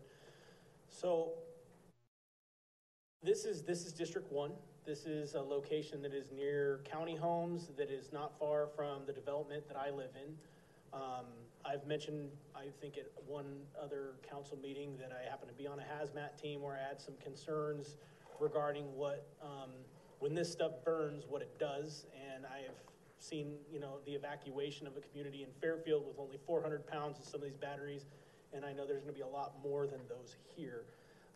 [0.90, 1.30] So
[3.22, 4.52] this is, this is District One.
[4.84, 9.12] This is a location that is near county homes, that is not far from the
[9.12, 10.34] development that I live in.
[10.92, 11.24] Um,
[11.64, 15.78] I've mentioned, I think at one other council meeting, that I happen to be on
[15.78, 17.96] a hazmat team where I had some concerns
[18.40, 19.70] regarding what, um,
[20.18, 22.06] when this stuff burns, what it does.
[22.34, 22.76] And I have
[23.20, 27.18] seen, you know, the evacuation of a community in Fairfield with only four hundred pounds
[27.18, 28.06] of some of these batteries.
[28.52, 30.84] And I know there's gonna be a lot more than those here.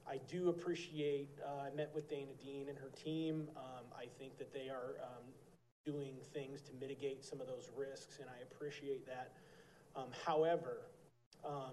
[0.09, 3.49] I do appreciate, uh, I met with Dana Dean and her team.
[3.57, 5.25] Um, I think that they are, um,
[5.85, 9.33] doing things to mitigate some of those risks, and I appreciate that.
[9.97, 10.83] Um, however,
[11.45, 11.73] um,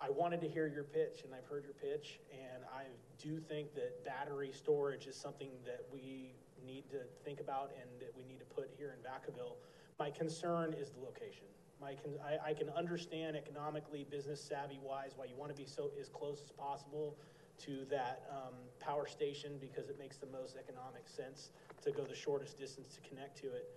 [0.00, 2.84] I wanted to hear your pitch, and I've heard your pitch, and I
[3.18, 6.32] do think that battery storage is something that we
[6.64, 9.56] need to think about and that we need to put here in Vacaville.
[9.98, 11.46] My concern is the location.
[11.80, 15.66] My con- I, I can understand economically, business savvy wise, why you want to be
[15.66, 17.16] so as close as possible
[17.64, 21.50] to that um, power station because it makes the most economic sense
[21.82, 23.68] to go the shortest distance to connect to it.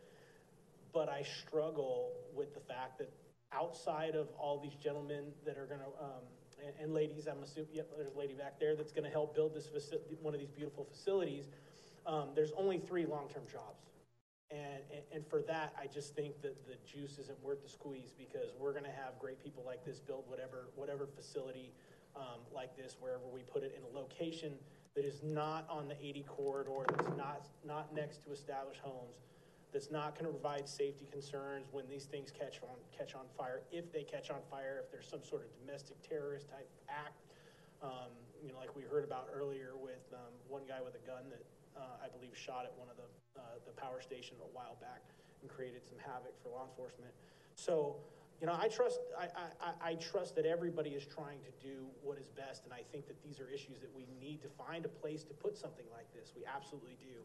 [0.93, 3.09] But I struggle with the fact that
[3.55, 6.23] outside of all these gentlemen that are gonna, um,
[6.65, 9.53] and, and ladies, I'm assuming, yep, there's a lady back there that's gonna help build
[9.53, 9.69] this
[10.21, 11.45] one of these beautiful facilities.
[12.05, 13.85] Um, there's only three long-term jobs.
[14.51, 18.13] And, and, and for that, I just think that the juice isn't worth the squeeze
[18.17, 21.71] because we're gonna have great people like this build whatever, whatever facility,
[22.15, 24.53] um, like this, wherever we put it in a location
[24.95, 29.15] that is not on the eighty corridor, that's not, not next to established homes,
[29.73, 33.91] that's not gonna provide safety concerns when these things catch on, catch on fire, if
[33.91, 37.25] they catch on fire, if there's some sort of domestic terrorist type act.
[37.81, 41.27] Um, you know, like we heard about earlier with, um, one guy with a gun
[41.29, 41.43] that,
[41.75, 43.09] uh, I believe shot at one of the,
[43.41, 45.01] uh, the power station a while back
[45.41, 47.11] and created some havoc for law enforcement.
[47.55, 47.97] So,
[48.39, 49.27] you know, I trust, I,
[49.59, 53.07] I- I trust that everybody is trying to do what is best, and I think
[53.07, 56.11] that these are issues that we need to find a place to put something like
[56.13, 56.31] this.
[56.35, 57.23] We absolutely do.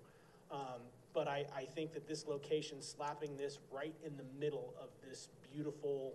[0.50, 0.80] Um,
[1.18, 5.30] but I, I think that this location, slapping this right in the middle of this
[5.52, 6.14] beautiful,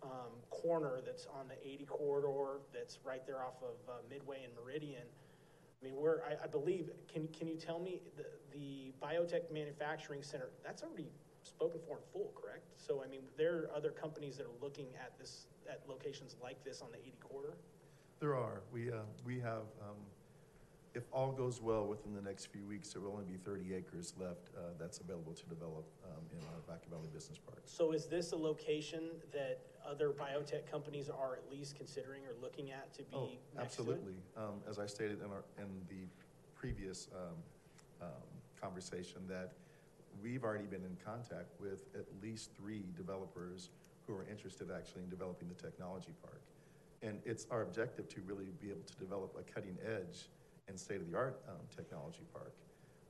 [0.00, 4.52] um, corner that's on the eighty corridor, that's right there off of uh, Midway and
[4.54, 5.02] Meridian.
[5.02, 8.26] I mean, we're, I, I believe, can, can you tell me, the,
[8.56, 11.08] the Biotech Manufacturing Center, that's already
[11.42, 12.68] spoken for in full, correct?
[12.76, 16.62] So, I mean, there are other companies that are looking at this, at locations like
[16.62, 17.56] this on the eighty corridor?
[18.20, 18.62] There are.
[18.72, 19.98] We, uh, we have, um,
[20.94, 24.14] if all goes well within the next few weeks, there will only be 30 acres
[24.18, 27.62] left uh, that's available to develop um, in our Vaca Valley Business Park.
[27.66, 29.02] So is this a location
[29.32, 33.40] that other biotech companies are at least considering or looking at to Oh, be it?
[33.58, 34.14] absolutely.
[34.36, 36.06] Um, As I stated in our, in the
[36.54, 37.34] previous um,
[38.00, 38.08] um,
[38.60, 39.52] conversation, that
[40.22, 43.70] we've already been in contact with at least three developers
[44.06, 46.40] who are interested actually in developing the technology park.
[47.02, 50.28] And it's our objective to really be able to develop a cutting-edge
[50.68, 52.54] and state-of-the-art um, technology park.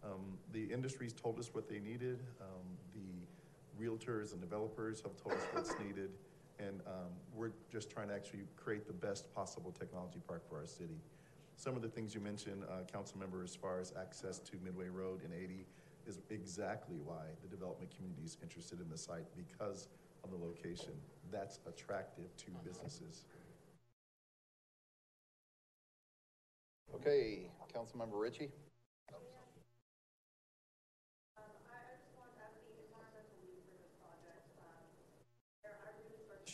[0.05, 2.20] Um, The industries told us what they needed.
[2.40, 6.10] Um, The realtors and developers have told us what's needed.
[6.59, 10.66] And um, we're just trying to actually create the best possible technology park for our
[10.66, 11.01] city.
[11.56, 14.89] Some of the things you mentioned, uh, council member, as far as access to Midway
[14.89, 15.66] Road and 80,
[16.06, 19.89] is exactly why the development community is interested in the site because
[20.22, 20.93] of the location.
[21.32, 23.24] That's attractive to businesses.
[26.94, 28.50] Okay, Councilmember Ritchie?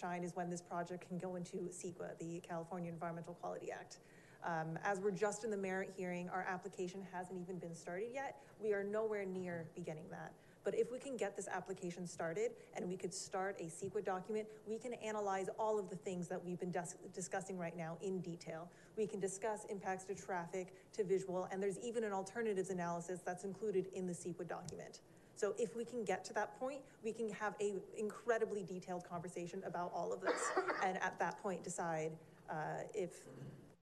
[0.00, 3.98] shine is when this project can go into CEQA, the California Environmental Quality Act.
[4.42, 8.36] Um, as we're just in the merit hearing, our application hasn't even been started yet.
[8.58, 10.32] We are nowhere near beginning that.
[10.64, 14.46] But if we can get this application started and we could start a CEQA document,
[14.66, 18.20] we can analyze all of the things that we've been dis- discussing right now in
[18.20, 18.68] detail.
[18.96, 23.44] We can discuss impacts to traffic, to visual, and there's even an alternatives analysis that's
[23.44, 25.00] included in the CEQA document.
[25.34, 29.62] So if we can get to that point, we can have a incredibly detailed conversation
[29.64, 30.50] about all of this.
[30.84, 32.12] And at that point, decide,
[32.50, 32.54] uh,
[32.94, 33.10] if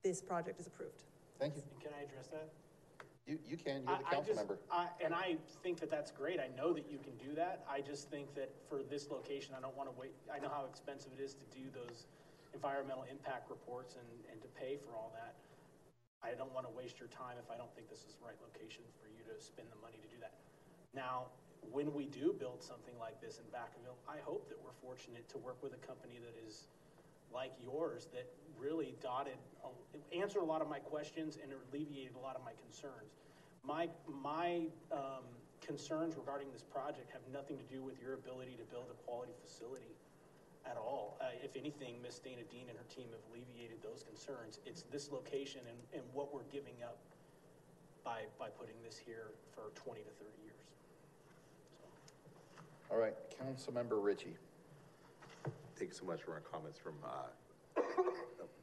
[0.02, 1.02] this project is approved.
[1.38, 1.62] Thank you.
[1.80, 2.48] Can I address that?
[3.28, 4.56] You, you can, you're the I- I council just- member.
[4.72, 6.40] I, and I think that that's great.
[6.40, 7.60] I know that you can do that.
[7.68, 10.16] I just think that for this location, I don't want to wait.
[10.32, 12.08] I know how expensive it is to do those
[12.56, 15.36] environmental impact reports and, and to pay for all that.
[16.24, 18.40] I don't want to waste your time if I don't think this is the right
[18.40, 20.32] location for you to spend the money to do that.
[20.96, 21.28] Now,
[21.68, 25.38] when we do build something like this in Vacaville, I hope that we're fortunate to
[25.38, 26.66] work with a company that is
[27.32, 28.26] like yours that
[28.58, 29.38] really dotted,
[30.12, 33.16] answered a lot of my questions and alleviated a lot of my concerns.
[33.64, 35.24] My, my um,
[35.60, 39.32] concerns regarding this project have nothing to do with your ability to build a quality
[39.44, 39.94] facility
[40.66, 41.16] at all.
[41.20, 42.18] Uh, if anything, Ms.
[42.18, 44.60] Dana Dean and her team have alleviated those concerns.
[44.66, 46.98] It's this location and, and what we're giving up
[48.04, 50.64] by, by putting this here for 20 to 30 years.
[52.90, 54.36] All right, Councilmember Ritchie.
[55.78, 57.30] Thank you so much for our comments from, uh,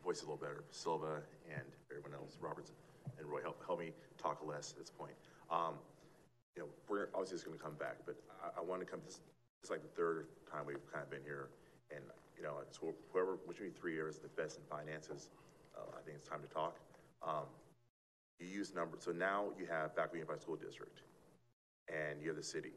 [0.04, 2.74] voice a little better, Silva and everyone else, Roberts
[3.18, 5.16] and Roy, help, help me talk less at this point.
[5.50, 5.76] Um,
[6.58, 9.22] you know, we're obviously just gonna come back, but I, I want to come, this,
[9.64, 11.52] it's like the third time we've kind of been here.
[11.90, 12.04] And,
[12.36, 12.78] you know, it's
[13.14, 15.30] whoever, which would be three years, the best in finances,
[15.78, 16.80] uh, I think it's time to talk.
[17.26, 17.48] Um,
[18.42, 21.00] you use numbers, so now you have Backwood Unified School District
[21.88, 22.74] and you have the city.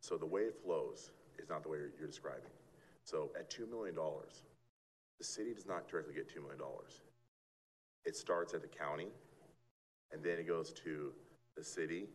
[0.00, 2.48] So the way it flows is not the way you're, you're describing.
[3.04, 3.94] So at $2 million,
[5.18, 6.60] the city does not directly get $2 million.
[8.04, 9.08] It starts at the county,
[10.12, 11.12] and then it goes to
[11.56, 12.06] the city,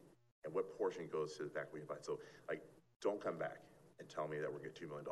[0.43, 2.05] and what portion goes to the Backwood Unified?
[2.05, 2.61] So, like,
[3.01, 3.59] don't come back
[3.99, 5.05] and tell me that we're gonna get $2 million.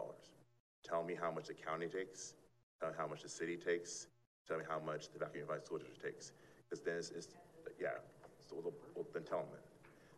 [0.84, 2.34] Tell me how much the county takes,
[2.80, 4.08] tell me how much the city takes,
[4.48, 6.32] tell me how much the Backwood Unified School District takes.
[6.70, 7.28] Because then it's, it's,
[7.80, 7.90] yeah,
[8.40, 9.64] so we'll, we'll then tell them that.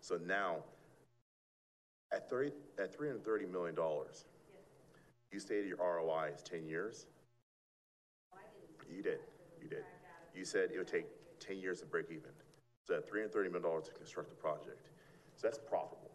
[0.01, 0.57] So now,
[2.11, 3.75] at 30, at $330 million,
[5.31, 7.05] you stated your ROI is 10 years?
[8.89, 9.19] You did,
[9.61, 9.83] you did.
[10.35, 11.05] You said it would take
[11.39, 12.31] 10 years to break even.
[12.87, 14.89] So at $330 million to construct the project.
[15.35, 16.09] So that's profitable.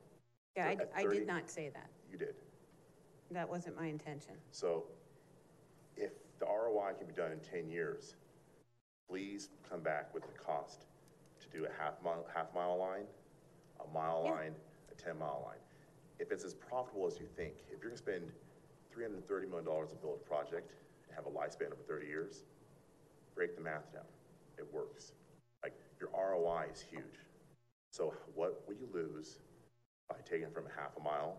[0.56, 1.88] Yeah, So I, at I did not say that.
[2.10, 2.34] You did.
[3.30, 4.34] That wasn't my intention.
[4.50, 4.84] So
[5.96, 6.10] if
[6.40, 8.16] the ROI can be done in 10 years,
[9.08, 10.86] please come back with the cost
[11.40, 13.04] to do a half mile, half mile line,
[13.80, 14.30] a mile Yeah.
[14.32, 14.54] line,
[14.90, 15.58] a 10 mile line.
[16.18, 18.32] If it's as profitable as you think, if you're gonna spend
[18.94, 20.72] $330 million to build a project
[21.06, 22.44] and have a lifespan of 30 years,
[23.34, 24.04] break the math down.
[24.58, 25.12] It works.
[25.62, 27.02] Like, your ROI is huge.
[27.90, 29.38] So what would you lose
[30.08, 31.36] by taking from a half a mile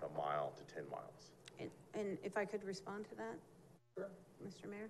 [0.00, 1.30] to a mile to 10 miles?
[1.60, 3.38] And, and if I could respond to that?
[3.96, 4.08] Sure.
[4.46, 4.68] Mr.
[4.68, 4.88] Mayor?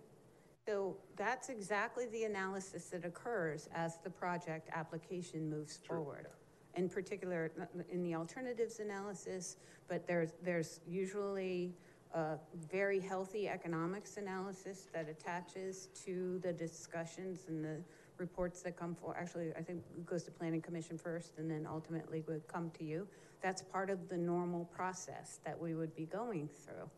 [0.66, 6.28] So that's exactly the analysis that occurs as the project application moves forward.
[6.76, 7.50] In particular,
[7.90, 9.56] in the alternatives analysis,
[9.88, 11.74] but there's, there's usually
[12.14, 12.36] a
[12.70, 17.76] very healthy economics analysis that attaches to the discussions and the
[18.18, 21.66] reports that come for, actually, I think it goes to planning commission first and then
[21.68, 23.06] ultimately would come to you.
[23.40, 26.88] That's part of the normal process that we would be going through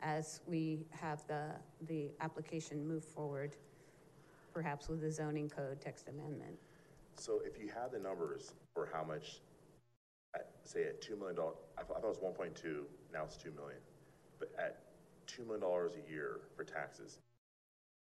[0.00, 1.50] as we have the,
[1.86, 3.56] the application move forward,
[4.52, 6.56] perhaps with the zoning code text amendment.
[7.16, 9.40] So if you have the numbers for how much,
[10.34, 13.36] at, say at two million dollars, I thought, it was one point two, now it's
[13.36, 13.78] two million.
[14.38, 14.78] But at
[15.26, 17.18] two million dollars a year for taxes,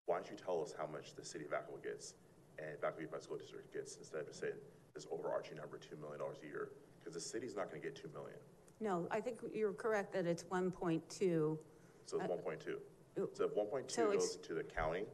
[0.05, 2.13] why don't you tell us how much the city of Vacaville gets
[2.57, 4.53] and Vacaville Unified School District gets instead of saying
[4.93, 6.69] this overarching number, two million dollars a year?
[6.99, 8.37] Because the city's not gonna get two million,
[8.81, 11.01] No, I think you're correct that it's 1.2.
[11.09, 11.57] so
[12.05, 12.79] it's Uh, one point two.
[13.33, 15.05] So if one point so goes to the county,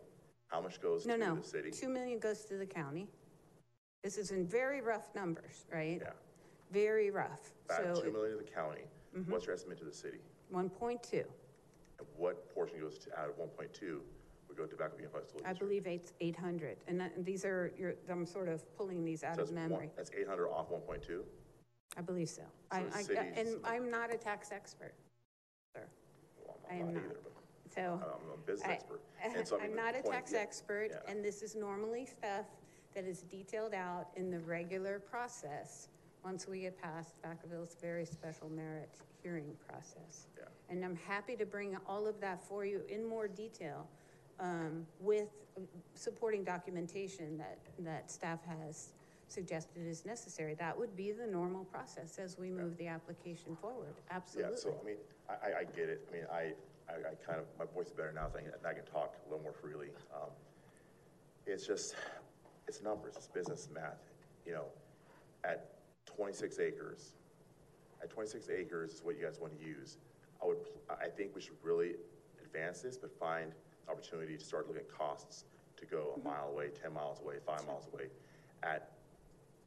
[0.47, 1.71] how much goes No, to no, the city?
[1.71, 3.07] 2 million goes to the county.
[4.03, 5.99] This is in very rough numbers, right?
[6.01, 6.11] Yeah.
[6.71, 7.51] Very rough.
[7.67, 8.83] Back So two million to the county,
[9.15, 9.29] Mhm.
[9.29, 10.19] what's your estimate to the city?
[10.53, 11.23] 1.2.
[12.17, 14.01] What portion goes to, out of one point two,
[14.47, 16.77] would go to Vacaville Unified School I believe it's 800.
[16.87, 17.95] And that- and these are, your.
[18.09, 19.91] I'm sort of pulling these out of one- memory.
[19.95, 21.23] That's eight hundred off one point two?
[21.97, 22.43] I believe so.
[22.71, 24.93] I, the I, city's- and I'm not a tax expert,
[25.73, 25.83] sir.
[26.69, 27.03] I am not.
[27.03, 27.15] either.
[27.73, 27.99] So.
[28.03, 29.01] I'm a business I- expert.
[29.23, 31.11] And so, I mean, I'm the not a point- tax yeah, expert, yeah.
[31.11, 32.45] and this is normally stuff
[32.93, 35.89] that is detailed out in the regular process,
[36.23, 38.89] once we get past Vacaville's very special merit
[39.25, 40.27] hearing process.
[40.37, 40.43] Yeah.
[40.69, 43.87] And I'm happy to bring all of that for you in more detail,
[44.39, 45.29] um, with
[45.95, 48.89] supporting documentation that, that staff has
[49.27, 50.53] suggested is necessary.
[50.53, 54.51] That would be the normal process as we move the application forward, absolutely.
[54.51, 54.97] Yeah, so, I mean,
[55.27, 56.07] I, I, I get it.
[56.07, 56.53] I mean, I,
[56.87, 59.15] I, I kind of, my voice is better now, so I can, I can talk
[59.25, 59.87] a little more freely.
[60.13, 60.29] Um,
[61.47, 61.95] It's just,
[62.67, 64.03] it's numbers, it's business math,
[64.45, 64.65] you know,
[65.43, 65.71] at
[66.05, 67.13] twenty-six acres,
[68.05, 69.97] at twenty-six acres is what you guys want to use.
[70.41, 70.57] I would,
[70.89, 71.95] I think we should really
[72.43, 73.51] advance this, but find
[73.89, 75.45] opportunity to start looking at costs
[75.77, 76.29] to go a mm-hmm.
[76.29, 78.05] mile away, ten miles away, five miles away.
[78.63, 78.91] At,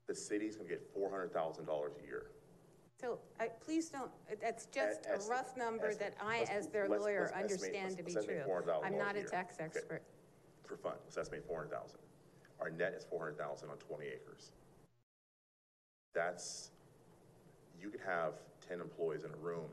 [0.06, 2.26] the city's gonna get four hundred thousand dollars a year.
[3.00, 4.10] So, I, please don't,
[4.40, 6.14] that's just a rough number that.
[6.20, 8.72] I, Let's- as their let's- lawyer, let's estimate- understand to be let's estimate true.
[8.74, 9.28] $400,000 I'm not a a year.
[9.28, 9.64] tax Okay.
[9.64, 10.02] expert.
[10.66, 11.98] for fun, let's estimate four hundred thousand.
[12.60, 14.50] Our net is four hundred thousand on twenty acres.
[16.14, 16.70] That's,
[17.80, 18.34] you could have
[18.66, 19.66] ten employees in a room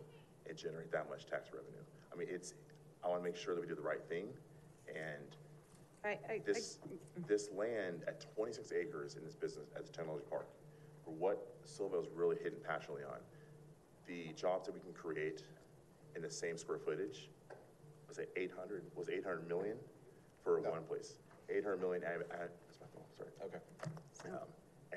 [0.47, 1.83] and generate that much tax revenue.
[2.13, 2.53] I mean, it's,
[3.03, 4.27] I wanna make sure that we do the right thing,
[4.89, 5.35] and
[6.03, 6.79] I, I, I- this,
[7.27, 10.47] this land at twenty-six acres in this business at a technology park,
[11.03, 13.17] for what Silva's really hitting passionately on,
[14.07, 15.43] the jobs that we can create
[16.15, 17.29] in the same square footage,
[18.07, 19.77] was it eight hundred, was eight hundred million
[20.43, 21.15] for one place?
[21.49, 23.29] Eight hundred million, ad- ad- that's my phone, sorry.
[23.45, 24.31] Okay.
[24.33, 24.47] Um,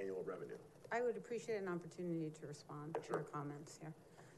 [0.00, 0.56] Annual revenue.
[0.90, 3.92] I would appreciate an opportunity to respond to your comments here.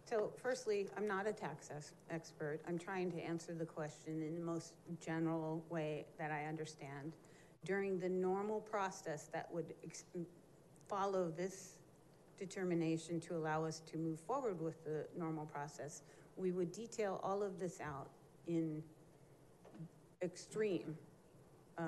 [0.05, 2.61] So firstly, I'm not a tax ex- expert.
[2.67, 7.13] I'm trying to answer the question in the most general way that I understand.
[7.65, 9.75] During the normal process that would
[10.89, 11.79] follow this
[12.39, 16.03] determination to allow us to move forward with the normal process,
[16.37, 18.09] we would detail all of this out
[18.49, 18.83] in
[20.23, 20.97] extreme
[21.79, 21.83] uh,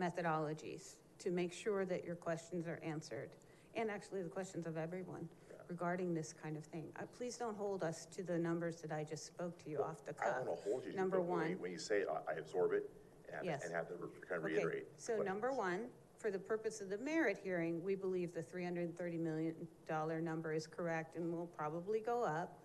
[0.00, 3.30] methodologies to make sure that your questions are answered,
[3.74, 5.28] and actually the questions of everyone
[5.68, 6.86] regarding this kind of thing.
[6.98, 10.04] Uh, Please don't hold us to the numbers that I just spoke to you off
[10.04, 10.36] the I cuff.
[10.38, 11.62] don't wanna hold you to, it, Number but when you- one.
[11.62, 12.90] When you say, it, I I absorb it
[13.26, 13.64] and have, Yes.
[13.64, 14.86] and have to re- kind of Okay, reiterate.
[14.98, 15.88] So but- number one,
[16.18, 19.54] for the purpose of the merit hearing, we believe the three hundred and thirty million
[19.86, 22.58] dollar number is correct and will probably go up.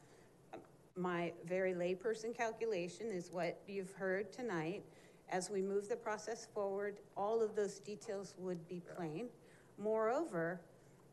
[0.98, 4.84] My very layperson calculation is what you've heard tonight.
[5.30, 9.30] As we move the process forward, all of those details would be plain.
[9.78, 10.62] Moreover,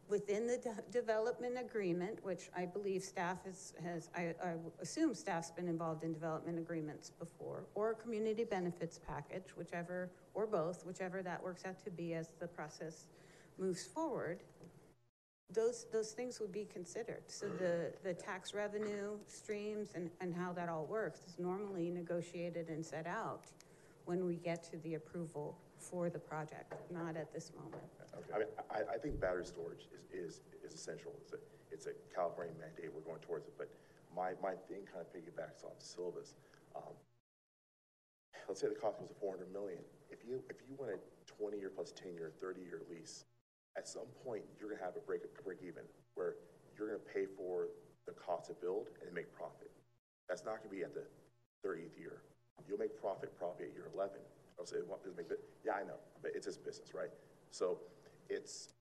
[0.09, 5.69] within the de- development agreement, which I believe staff has, I, I assume staff's been
[5.69, 11.43] involved in development agreements before, or a community benefits package, whichever, or both, whichever that
[11.43, 13.07] works out to be as the process
[13.59, 14.41] moves forward,
[15.53, 17.23] those, those things would be considered.
[17.27, 22.69] So the, the tax revenue streams and, and how that all works is normally negotiated
[22.69, 23.47] and set out
[24.05, 28.02] when we get to the approval for the project, not at this moment.
[28.13, 31.13] I mean, I, I think battery storage is, is, is essential.
[31.23, 31.41] It's a,
[31.71, 33.69] it's a California mandate, we're going towards it, but
[34.15, 36.35] my, my thing kind of piggybacks on Silva's.
[36.77, 36.93] Um,
[38.49, 39.79] Let's say the cost was a four hundred million.
[40.11, 40.99] If you, if you want a
[41.31, 43.25] twenty-year plus ten-year, thirty-year lease,
[43.79, 45.87] at some point, you're gonna have a break, a break even,
[46.19, 46.35] where
[46.75, 47.71] you're gonna pay for
[48.05, 49.71] the cost to build and make profit.
[50.29, 51.07] That's not gonna be at the
[51.63, 52.27] thirtieth year.
[52.67, 54.19] You'll make profit probably at year eleven.
[54.59, 55.31] I'll say, it make,
[55.65, 57.15] yeah, I know, but it's just business, right?
[57.55, 57.79] So
[58.29, 58.75] it's,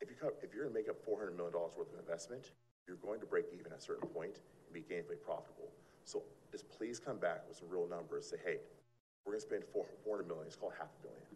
[0.00, 2.52] if you, co- if you're gonna make up four hundred million dollars worth of investment,
[2.86, 5.70] you're going to break even at a certain point and be gainfully profitable.
[6.04, 8.56] So just please come back with some real numbers, say, hey,
[9.24, 11.26] we're gonna spend four, hundred million, it's called half a billion.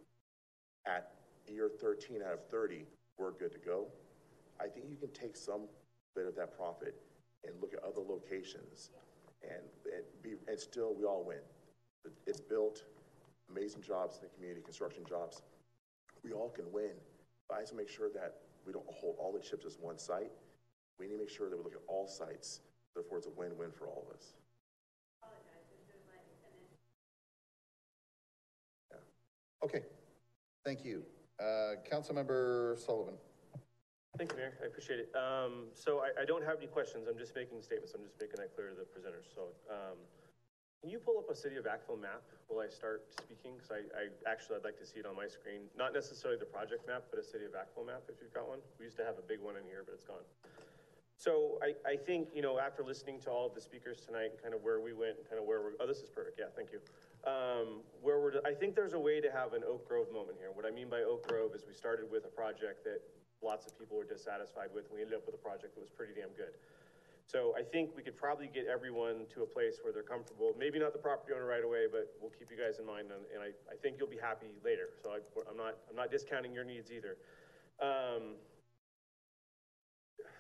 [0.87, 1.13] At
[1.49, 2.85] year thirteen out of thirty,
[3.19, 3.87] we're good to go.
[4.61, 5.63] I think you can take some
[6.15, 6.95] bit of that profit
[7.45, 8.91] and look at other locations
[9.43, 9.63] and,
[9.93, 11.45] and be, and still, we all win.
[12.27, 12.85] It's built,
[13.51, 15.43] amazing jobs in the community, construction jobs.
[16.25, 16.93] We all can win
[17.55, 18.35] I have to make sure that
[18.67, 20.33] we don't hold all the chips as one site.
[20.99, 22.61] We need to make sure that we look at all sites,
[22.95, 24.33] therefore it's a win-win for all of us.
[29.65, 29.83] Okay,
[30.65, 31.03] thank you.
[31.41, 33.15] Uh, Councilmember Sullivan.
[34.17, 34.55] Thank you, Mayor.
[34.63, 35.11] I appreciate it.
[35.17, 37.09] Um, so I, I don't have any questions.
[37.09, 37.93] I'm just making statements.
[37.95, 39.29] I'm just making that clear to the presenters.
[39.35, 39.99] So, um,
[40.87, 43.59] can you pull up a city of Vacaville map while I start speaking?
[43.59, 45.67] Because I, I, actually, I'd like to see it on my screen.
[45.75, 48.63] Not necessarily the project map, but a city of Vacaville map, if you've got one.
[48.79, 50.23] We used to have a big one in here, but it's gone.
[51.19, 54.39] So I, I think, you know, after listening to all of the speakers tonight and
[54.39, 56.39] kind of where we went and kind of where we're, oh, this is perfect.
[56.39, 56.79] Yeah, thank you.
[57.27, 60.55] Um, where we're, I think there's a way to have an Oak Grove moment here.
[60.55, 63.03] What I mean by Oak Grove is we started with a project that
[63.43, 65.91] lots of people were dissatisfied with, and we ended up with a project that was
[65.91, 66.55] pretty damn good.
[67.27, 70.79] So I think we could probably get everyone to a place where they're comfortable, maybe
[70.79, 73.43] not the property owner right away, but we'll keep you guys in mind, and, and
[73.43, 74.91] I, I think you'll be happy later.
[75.03, 75.19] So I,
[75.51, 77.17] I'm not, I'm not discounting your needs either.
[77.83, 78.39] Um,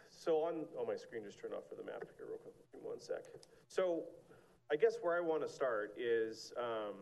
[0.09, 2.81] so on, oh, my screen just turned off for the map here real quick, give
[2.81, 3.25] me one sec.
[3.67, 4.05] So
[4.71, 6.95] I guess where I want to start is, um,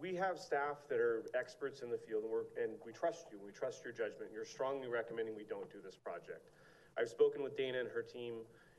[0.00, 3.38] we have staff that are experts in the field and we're, and we trust you,
[3.44, 4.32] we trust your judgment.
[4.32, 6.50] You're strongly recommending we don't do this project.
[6.98, 8.34] I've spoken with Dana and her team.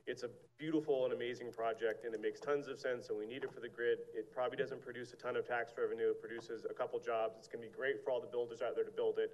[0.08, 3.44] It's a beautiful and amazing project and it makes tons of sense and we need
[3.44, 4.00] it for the grid.
[4.16, 6.10] It probably doesn't produce a ton of tax revenue.
[6.10, 7.36] It produces a couple jobs.
[7.38, 9.32] It's gonna be great for all the builders out there to build it.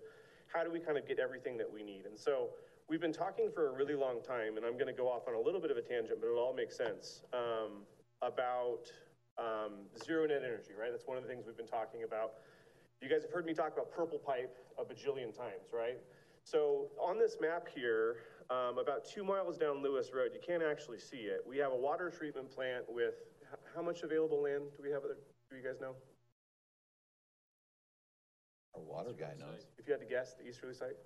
[0.48, 2.06] How do we kind of get everything that we need?
[2.06, 2.50] And so
[2.90, 5.40] we've been talking for a really long time and I'm gonna go off on a
[5.40, 7.84] little bit of a tangent, but it'll all makes sense, um,
[8.22, 8.92] about
[9.38, 10.92] um, zero net energy, right?
[10.92, 12.34] That's one of the things we've been talking about.
[13.02, 15.98] You guys have heard me talk about purple pipe a bajillion times, right?
[16.44, 18.18] So on this map here,
[18.50, 21.42] um, about two miles down Lewis Road, you can't actually see it.
[21.48, 23.16] We have a water treatment plant with,
[23.76, 25.18] how much available land do we have there?
[25.52, 25.94] Do you guys know?
[28.76, 29.68] Our water guy knows.
[29.78, 30.98] If you had to guess, the easterly site?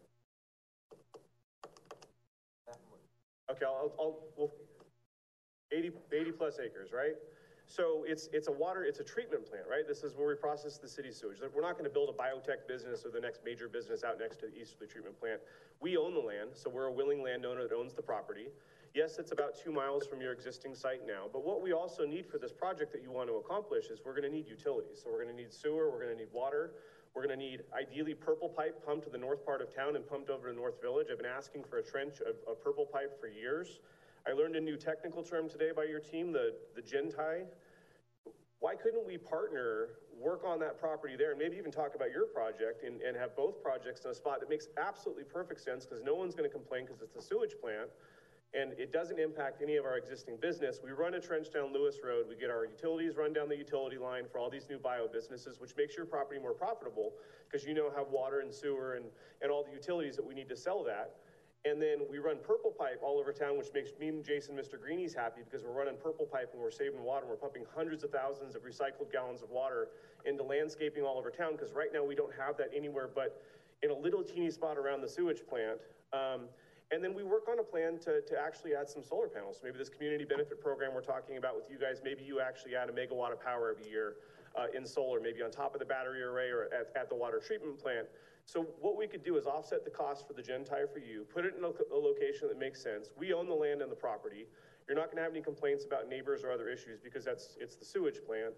[3.49, 4.51] Okay, I'll, I'll, well,
[5.71, 7.15] 80, 80 plus acres, right?
[7.71, 9.87] So it's, it's a water, it's a treatment plant, right?
[9.87, 11.37] This is where we process the city sewage.
[11.39, 14.47] We're not gonna build a biotech business or the next major business out next to
[14.47, 15.39] the easterly treatment plant.
[15.79, 18.47] We own the land, so we're a willing landowner that owns the property.
[18.93, 22.27] Yes, it's about two miles from your existing site now, but what we also need
[22.27, 24.99] for this project that you want to accomplish is we're gonna need utilities.
[25.01, 26.73] So we're gonna need sewer, we're gonna need water,
[27.15, 30.29] we're gonna need ideally purple pipe pumped to the north part of town and pumped
[30.29, 31.07] over to North Village.
[31.09, 33.79] I've been asking for a trench of, purple pipe for years.
[34.27, 37.43] I learned a new technical term today by your team, the, the gen-tie.
[38.61, 42.27] Why couldn't we partner, work on that property there, and maybe even talk about your
[42.27, 46.03] project and, and have both projects in a spot that makes absolutely perfect sense because
[46.03, 47.89] no one's gonna complain because it's a sewage plant
[48.53, 50.79] and it doesn't impact any of our existing business.
[50.83, 53.97] We run a trench down Lewis Road, we get our utilities run down the utility
[53.97, 57.13] line for all these new bio businesses, which makes your property more profitable
[57.49, 59.05] because you know have water and sewer and,
[59.41, 61.15] and all the utilities that we need to sell that.
[61.63, 64.81] And then we run purple pipe all over town, which makes me and Jason, Mr.
[64.81, 67.21] Greenies happy because we're running purple pipe and we're saving water.
[67.21, 69.89] and We're pumping hundreds of thousands of recycled gallons of water
[70.25, 73.43] into landscaping all over town because right now we don't have that anywhere but
[73.83, 75.77] in a little teeny spot around the sewage plant.
[76.13, 76.49] Um,
[76.91, 79.61] and then we work on a plan to, to actually add some solar panels.
[79.63, 82.89] Maybe this community benefit program we're talking about with you guys, maybe you actually add
[82.89, 84.15] a megawatt of power every year
[84.59, 87.39] uh, in solar, maybe on top of the battery array or at, at the water
[87.39, 88.07] treatment plant.
[88.45, 91.45] So what we could do is offset the cost for the gen-tie for you, put
[91.45, 93.09] it in a, a location that makes sense.
[93.17, 94.45] We own the land and the property.
[94.87, 97.85] You're not gonna have any complaints about neighbors or other issues because that's, it's the
[97.85, 98.53] sewage plant.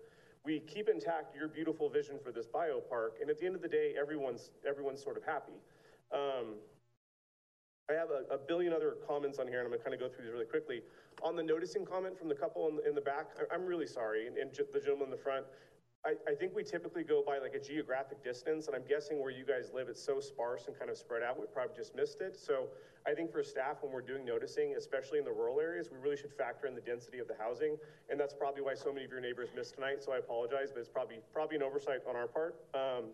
[0.45, 3.67] We keep intact your beautiful vision for this biopark, and at the end of the
[3.67, 5.53] day, everyone's, everyone's sort of happy.
[6.13, 6.55] Um,
[7.89, 10.07] I have a, a, billion other comments on here, and I'm gonna kind of go
[10.07, 10.81] through these really quickly.
[11.21, 14.27] On the noticing comment from the couple in, in the back, I, am really sorry,
[14.27, 15.45] and, and the gentleman in the front,
[16.05, 19.31] I, I think we typically go by like a geographic distance, and I'm guessing where
[19.31, 22.19] you guys live, it's so sparse and kind of spread out, we probably just missed
[22.19, 22.37] it.
[22.37, 22.67] So
[23.07, 26.17] I think for staff, when we're doing noticing, especially in the rural areas, we really
[26.17, 27.77] should factor in the density of the housing,
[28.09, 30.81] and that's probably why so many of your neighbors missed tonight, so I apologize, but
[30.81, 32.55] it's probably, probably an oversight on our part.
[32.73, 33.05] Um,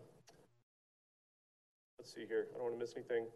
[1.99, 3.27] let's see here, I don't want to miss anything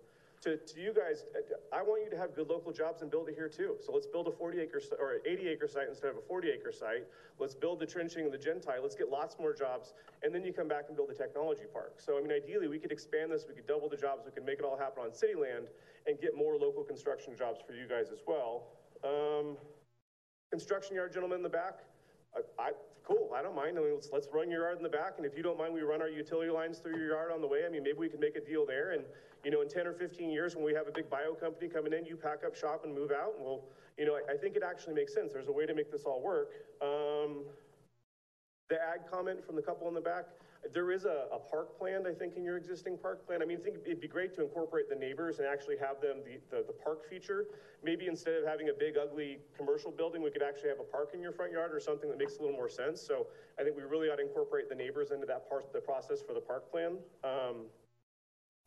[0.44, 1.24] to, to you guys,
[1.72, 3.76] I want you to have good local jobs and build it here too.
[3.80, 6.72] So let's build a 40 acre or 80 acre site instead of a 40 acre
[6.72, 7.08] site.
[7.40, 8.80] Let's build the trenching and the gen-tie.
[8.82, 9.94] Let's get lots more jobs.
[10.22, 11.96] And then you come back and build the technology park.
[11.98, 13.46] So, I mean, ideally, we could expand this.
[13.48, 14.24] We could double the jobs.
[14.26, 15.68] We could make it all happen on city land
[16.08, 18.68] and get more local construction jobs for you guys as well.
[19.06, 19.56] Um,
[20.52, 21.80] construction yard gentleman in the back.
[22.36, 22.72] I, I,
[23.08, 23.78] cool, I don't mind.
[23.78, 25.14] I mean, let's, let's run your yard in the back.
[25.16, 27.48] And if you don't mind, we run our utility lines through your yard on the
[27.48, 27.62] way.
[27.66, 28.92] I mean, maybe we can make a deal there.
[28.92, 29.04] And,
[29.44, 31.94] you know, in 10 or 15 years, when we have a big bio company coming
[31.94, 33.34] in, you pack up shop and move out.
[33.38, 33.62] And we'll,
[33.98, 35.34] you know, I, I think it actually makes sense.
[35.34, 36.52] There's a way to make this all work.
[36.82, 37.44] Um,
[38.70, 40.26] The ag comment from the couple in the back,
[40.74, 43.42] there is a, a park planned, I think, in your existing park plan.
[43.42, 46.24] I mean, I think it'd be great to incorporate the neighbors and actually have them,
[46.24, 47.48] the, the, the park feature.
[47.84, 51.12] Maybe instead of having a big ugly commercial building, we could actually have a park
[51.14, 53.02] in your front yard or something that makes a little more sense.
[53.02, 53.28] So
[53.60, 56.22] I think we really ought to incorporate the neighbors into that part, of the process
[56.26, 56.96] for the park plan.
[57.26, 57.68] Um,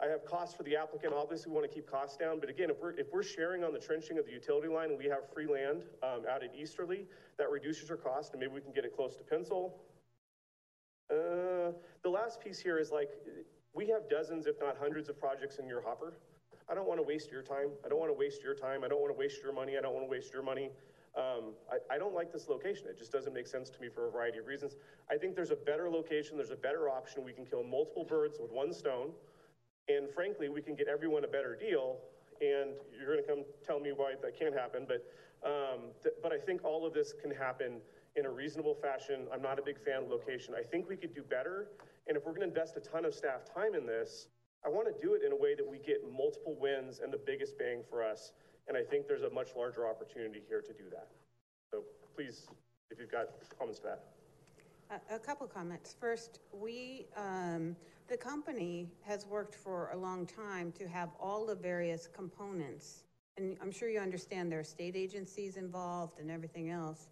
[0.02, 1.14] I have costs for the applicant.
[1.14, 3.72] Obviously, we want to keep costs down, but again, if we're, if we're sharing on
[3.72, 7.06] the trenching of the utility line and we have free land, um, out at Easterly,
[7.38, 9.80] that reduces your cost and maybe we can get it close to Pencil.
[11.10, 13.10] Uh, the last piece here is like,
[13.72, 16.14] we have dozens, if not hundreds of projects in your hopper.
[16.68, 17.68] I don't want to waste your time.
[17.84, 18.84] I don't want to waste your time.
[18.84, 19.78] I don't want to waste your money.
[19.78, 20.70] I don't want to waste your money.
[21.16, 22.88] Um, I, I don't like this location.
[22.88, 24.76] It just doesn't make sense to me for a variety of reasons.
[25.10, 26.36] I think there's a better location.
[26.36, 27.24] There's a better option.
[27.24, 29.12] We can kill multiple birds with one stone.
[29.88, 31.98] And frankly, we can get everyone a better deal.
[32.40, 34.86] And you're going to come tell me why that can't happen.
[34.86, 35.06] But,
[35.46, 37.80] um, th- but I think all of this can happen
[38.16, 39.26] in a reasonable fashion.
[39.32, 40.54] I'm not a big fan of location.
[40.58, 41.68] I think we could do better.
[42.06, 44.28] And if we're going to invest a ton of staff time in this,
[44.64, 47.20] I want to do it in a way that we get multiple wins and the
[47.24, 48.32] biggest bang for us.
[48.68, 51.08] And I think there's a much larger opportunity here to do that.
[51.70, 51.84] So
[52.14, 52.48] please,
[52.90, 53.26] if you've got
[53.58, 54.15] comments to that.
[55.10, 55.96] A, couple comments.
[55.98, 57.74] First, we, um,
[58.08, 63.02] the company has worked for a long time to have all the various components.
[63.36, 67.08] And I'm sure you understand there are state agencies involved and everything else.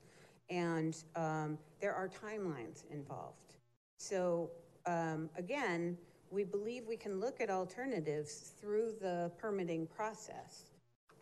[0.50, 3.56] And, um, there are timelines involved.
[3.96, 4.50] So,
[4.86, 5.98] um, again,
[6.30, 10.73] we believe we can look at alternatives through the permitting process.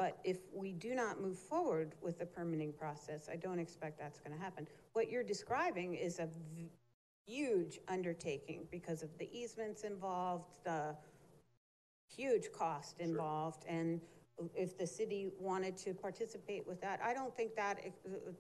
[0.03, 4.19] But if we do not move forward with the permitting process, I don't expect that's
[4.19, 4.66] going to happen.
[4.95, 6.29] What you're describing is a
[7.24, 10.97] huge undertaking because of the easements involved, the
[12.16, 14.01] huge cost involved, and
[14.57, 17.79] if the city wanted to participate with that, I don't think that,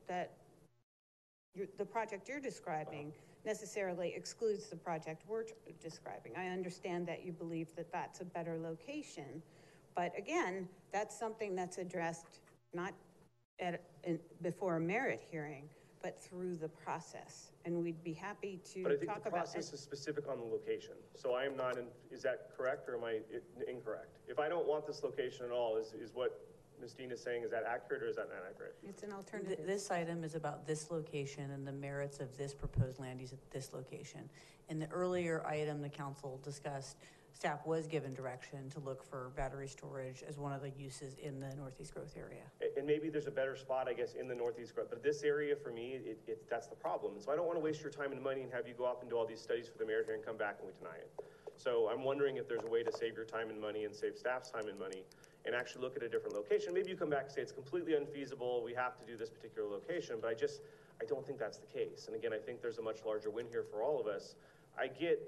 [0.08, 0.32] that
[1.78, 3.12] the project you're describing
[3.44, 5.44] necessarily excludes the project we're
[5.80, 6.32] describing.
[6.36, 9.42] I understand that you believe that that's a better location,
[9.94, 12.40] but again, that's something that's addressed
[12.74, 12.92] not
[13.60, 15.64] at, in, before a merit hearing,
[16.02, 17.52] but through the process.
[17.64, 19.74] And we'd be happy to But I think talk the about process it.
[19.74, 20.94] is specific on the location.
[21.14, 24.18] So I am not, in is that correct or am I i- incorrect?
[24.26, 26.40] If I don't want this location at all, is, is what
[26.80, 26.94] Ms.
[26.94, 28.74] Dean is saying, is that accurate or is that not accurate?
[28.82, 29.64] It's an Th- alternative.
[29.64, 33.38] This item is about this location and the merits of this proposed land use at
[33.52, 34.28] this location.
[34.68, 36.96] In the earlier item, the council discussed,
[37.32, 41.40] staff was given direction to look for battery storage as one of the uses in
[41.40, 42.42] the Northeast Growth area.
[42.76, 45.56] And maybe there's a better spot, I guess, in the northeast, growth, but this area
[45.56, 47.14] for me, it, it, that's the problem.
[47.18, 49.00] So I don't want to waste your time and money and have you go off
[49.00, 50.96] and do all these studies for the mayor here and come back and we deny
[50.96, 51.10] it.
[51.56, 54.16] So I'm wondering if there's a way to save your time and money and save
[54.16, 55.04] staff's time and money
[55.44, 56.72] and actually look at a different location.
[56.72, 59.68] Maybe you come back and say it's completely unfeasible, we have to do this particular
[59.68, 60.60] location, but I just,
[61.00, 62.06] I don't think that's the case.
[62.06, 64.36] And again, I think there's a much larger win here for all of us.
[64.78, 65.20] I get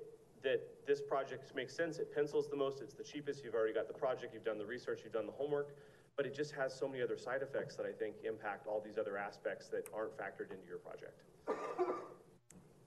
[0.44, 3.88] that this project makes sense, it pencils the most, it's the cheapest, you've already got
[3.88, 5.74] the project, you've done the research, you've done the homework,
[6.16, 8.98] but it just has so many other side effects that I think impact all these
[8.98, 11.22] other aspects that aren't factored into your project.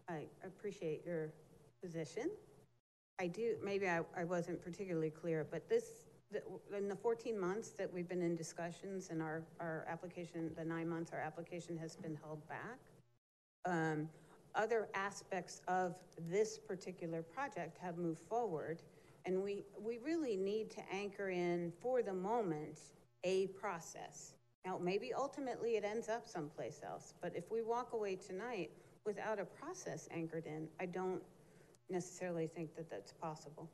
[0.07, 1.29] I appreciate your
[1.83, 2.29] position.
[3.19, 6.43] I do, maybe I, I wasn't particularly clear, but this, the-
[6.77, 10.87] in the 14 months that we've been in discussions and our, our application, the nine
[10.87, 12.77] months our application has been held back,
[13.65, 14.07] um,
[14.57, 15.95] other aspects of
[16.29, 18.81] this particular project have moved forward,
[19.25, 22.79] and we, we really need to anchor in, for the moment,
[23.23, 24.33] a process.
[24.65, 28.71] Now, maybe ultimately it ends up someplace else, but if we walk away tonight
[29.05, 31.21] without a process anchored in, I don't
[31.89, 33.69] necessarily think that that's possible.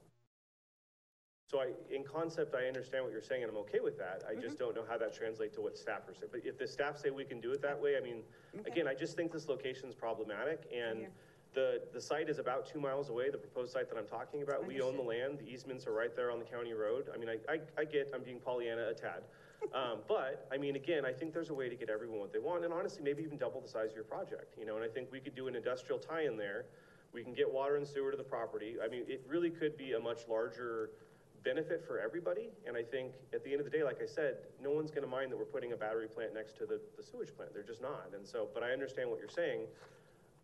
[1.53, 4.23] So I, in concept, I understand what you're saying, and I'm okay with that.
[4.27, 6.31] I just don't know how that translates to what staff are saying.
[6.31, 8.23] But if the staff say we can do it that way, I mean,
[8.65, 11.05] again, I just think this location is problematic, and
[11.53, 14.65] the, the site is about two miles away, the proposed site that I'm talking about.
[14.65, 17.09] We own the land, the easements are right there on the county road.
[17.13, 19.21] I mean, I, I, I get, I'm being Pollyanna a tad.
[19.75, 22.39] Um, but, I mean, again, I think there's a way to get everyone what they
[22.39, 24.75] want, and honestly, maybe even double the size of your project, you know?
[24.77, 26.65] And I think we could do an industrial tie-in there.
[27.13, 28.77] We can get water and sewer to the property.
[28.83, 30.89] I mean, it really could be a much larger
[31.43, 32.49] benefit for everybody.
[32.67, 35.07] And I think at the end of the day, like I said, no one's gonna
[35.07, 37.53] mind that we're putting a battery plant next to the, the sewage plant.
[37.53, 38.11] They're just not.
[38.15, 39.67] And so, but I understand what you're saying.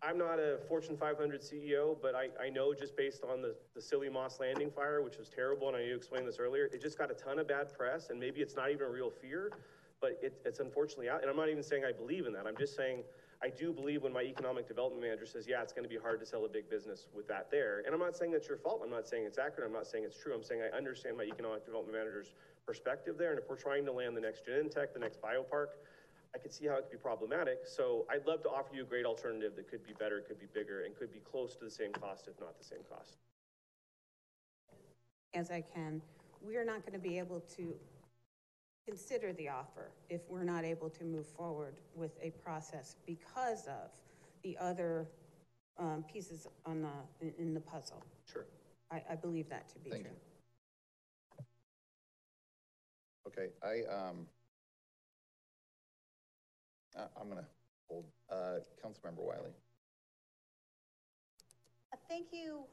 [0.02, 3.82] I'm not a Fortune 500 CEO, but I, I know just based on the, the
[3.82, 6.96] silly Moss Landing fire, which was terrible, and I you explained this earlier, it just
[6.96, 9.52] got a ton of bad press, and maybe it's not even a real fear,
[10.00, 11.20] but it, it's unfortunately out.
[11.20, 12.46] And I'm not even saying I believe in that.
[12.46, 13.02] I'm just saying
[13.42, 16.20] I do believe when my economic development manager says, yeah, it's going to be hard
[16.20, 17.82] to sell a big business with that there.
[17.86, 18.82] And I'm not saying that's your fault.
[18.84, 19.66] I'm not saying it's accurate.
[19.66, 20.34] I'm not saying it's true.
[20.34, 22.34] I'm saying I understand my economic development manager's
[22.66, 23.30] perspective there.
[23.30, 25.80] And if we're trying to land the next Genentech, the next biopark,
[26.34, 27.60] I could see how it could be problematic.
[27.64, 30.46] So I'd love to offer you a great alternative that could be better, could be
[30.52, 33.16] bigger, and could be close to the same cost, if not the same cost.
[35.32, 36.02] As I can,
[36.46, 37.74] we are not going to be able to
[38.86, 43.90] consider the offer if we're not able to move forward with a process because of
[44.42, 45.06] the other
[45.78, 48.02] um, pieces on the, in- in the puzzle.
[48.30, 48.46] Sure.
[48.90, 49.98] I, I believe that to be true.
[50.00, 51.44] You.
[53.28, 54.26] Okay, I, um,
[56.96, 57.46] I- I'm gonna
[57.88, 59.54] hold, uh, Councilmember Wylie.
[61.92, 62.64] Uh, Thank you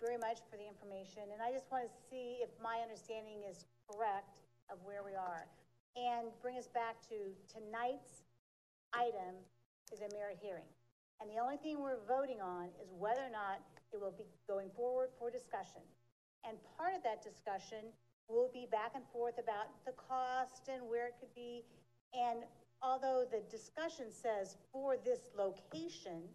[0.00, 3.64] very much for the information, and I just want to see if my understanding is
[3.90, 4.28] correct
[4.70, 5.46] of where we are.
[5.96, 8.26] And bring us back to tonight's
[8.92, 9.40] item
[9.92, 10.68] is a merit hearing.
[11.20, 14.68] And the only thing we're voting on is whether or not it will be going
[14.76, 15.80] forward for discussion.
[16.44, 17.92] And part of that discussion
[18.28, 21.64] will be back and forth about the cost and where it could be.
[22.12, 22.44] And
[22.82, 26.28] although the discussion says for this location,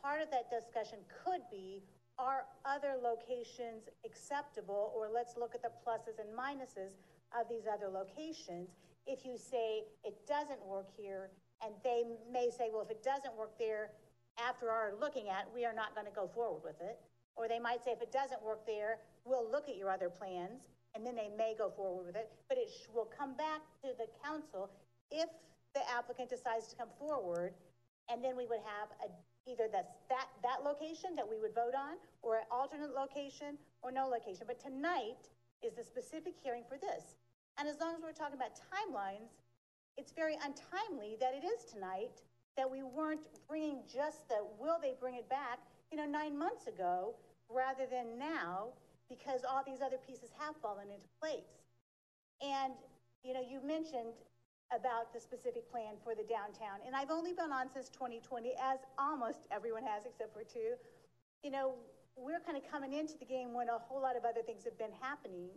[0.00, 1.82] part of that discussion could be,
[2.18, 4.92] are other locations acceptable?
[4.94, 7.00] Or let's look at the pluses and minuses
[7.38, 8.70] of these other locations.
[9.06, 11.30] If you say it doesn't work here,
[11.62, 13.90] and they may say, well, if it doesn't work there,
[14.38, 16.98] after our looking at, we are not gonna go forward with it.
[17.36, 20.68] Or they might say, if it doesn't work there, we'll look at your other plans,
[20.94, 22.30] and then they may go forward with it.
[22.48, 24.70] But it will come back to the council
[25.10, 25.28] if
[25.74, 27.54] the applicant decides to come forward,
[28.10, 31.96] and then we would have a, either that, that location that we would vote on,
[32.22, 34.44] or an alternate location, or no location.
[34.46, 35.30] But tonight
[35.62, 37.19] is the specific hearing for this.
[37.60, 39.36] And as long as we're talking about timelines,
[39.98, 42.24] it's very untimely that it is tonight,
[42.56, 45.60] that we weren't bringing just the, will they bring it back,
[45.92, 47.12] you know, nine months ago,
[47.50, 48.72] rather than now,
[49.10, 51.60] because all these other pieces have fallen into place.
[52.40, 52.72] And,
[53.22, 54.16] you know, you mentioned
[54.72, 58.80] about the specific plan for the downtown, and I've only been on since 2020, as
[58.96, 60.80] almost everyone has except for two.
[61.44, 61.74] You know,
[62.16, 64.78] we're kind of coming into the game when a whole lot of other things have
[64.78, 65.52] been happening.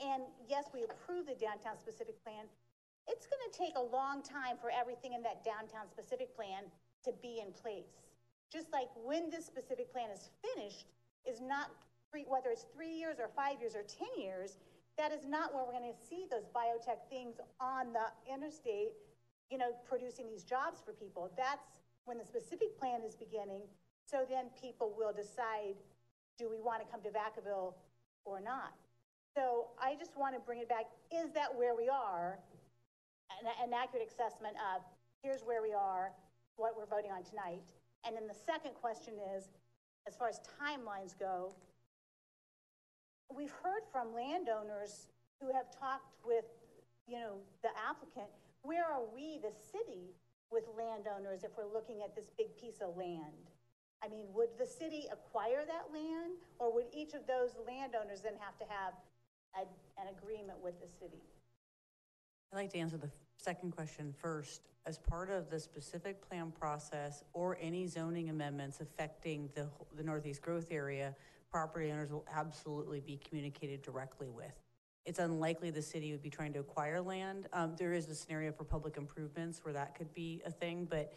[0.00, 2.46] And yes, we approved the downtown specific plan.
[3.06, 6.64] It's going to take a long time for everything in that downtown specific plan
[7.04, 8.00] to be in place.
[8.50, 10.86] Just like when this specific plan is finished
[11.26, 11.70] is not,
[12.10, 14.58] three- whether it's three years or five years or 10 years,
[14.96, 18.92] that is not where we're going to see those biotech things on the interstate,
[19.50, 21.30] you know, producing these jobs for people.
[21.36, 23.62] That's when the specific plan is beginning.
[24.06, 25.74] So then people will decide,
[26.38, 27.74] do we want to come to Vacaville
[28.24, 28.72] or not?
[29.34, 30.86] So I just want to bring it back.
[31.10, 32.38] Is that where we are?
[33.42, 34.82] An, an accurate assessment of
[35.22, 36.12] here's where we are,
[36.56, 37.62] what we're voting on tonight.
[38.06, 39.48] And then the second question is,
[40.06, 41.54] as far as timelines go,
[43.34, 45.08] we've heard from landowners
[45.40, 46.44] who have talked with,
[47.08, 48.30] you know, the applicant.
[48.62, 50.14] Where are we, the city,
[50.52, 53.50] with landowners if we're looking at this big piece of land?
[54.04, 58.36] I mean, would the city acquire that land, or would each of those landowners then
[58.38, 58.92] have to have
[59.56, 61.22] a, an agreement with the city?
[62.52, 64.62] I'd like to answer the second question first.
[64.86, 69.66] As part of the specific plan process or any zoning amendments affecting the,
[69.96, 71.14] the Northeast growth area,
[71.50, 74.52] property owners will absolutely be communicated directly with.
[75.06, 77.46] It's unlikely the city would be trying to acquire land.
[77.52, 81.12] Um, there is a scenario for public improvements where that could be a thing, but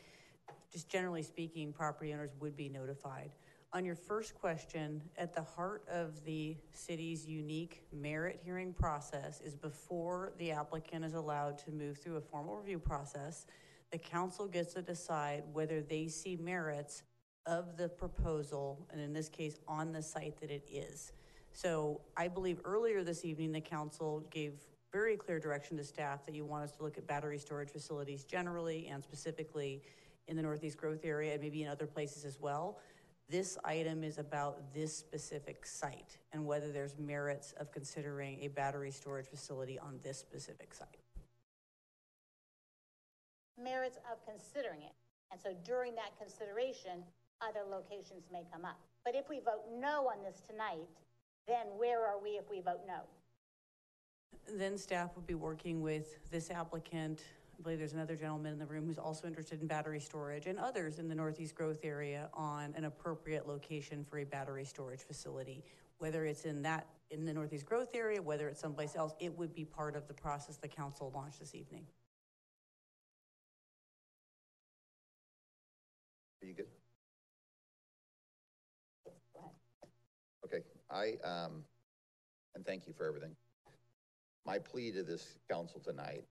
[0.71, 3.31] just generally speaking, property owners would be notified.
[3.73, 9.55] On your first question, at the heart of the city's unique merit hearing process is
[9.55, 13.45] before the applicant is allowed to move through a formal review process,
[13.91, 17.03] the council gets to decide whether they see merits
[17.45, 21.11] of the proposal, and in this case, on the site that it is.
[21.51, 24.53] So I believe earlier this evening, the council gave
[24.93, 28.23] very clear direction to staff that you want us to look at battery storage facilities
[28.23, 29.81] generally and specifically
[30.27, 32.79] in the Northeast growth area and maybe in other places as well.
[33.29, 38.91] This item is about this specific site and whether there's merits of considering a battery
[38.91, 40.87] storage facility on this specific site.
[43.61, 44.93] Merits of considering it.
[45.31, 47.03] And so during that consideration,
[47.41, 48.79] other locations may come up.
[49.03, 50.87] But if we vote no on this tonight,
[51.47, 53.01] then where are we if we vote no?
[54.57, 57.23] Then staff would be working with this applicant.
[57.57, 60.59] I believe there's another gentleman in the room who's also interested in battery storage and
[60.59, 65.63] others in the Northeast growth area on an appropriate location for a battery storage facility.
[65.97, 69.55] Whether it's in that, in the Northeast growth area, whether it's someplace else, it would
[69.55, 71.87] be part of the process the council launched this evening.
[76.43, 76.67] Are you good?
[80.45, 81.63] Okay, I, um,
[82.53, 83.35] and thank you for everything.
[84.45, 86.23] My plea to this council tonight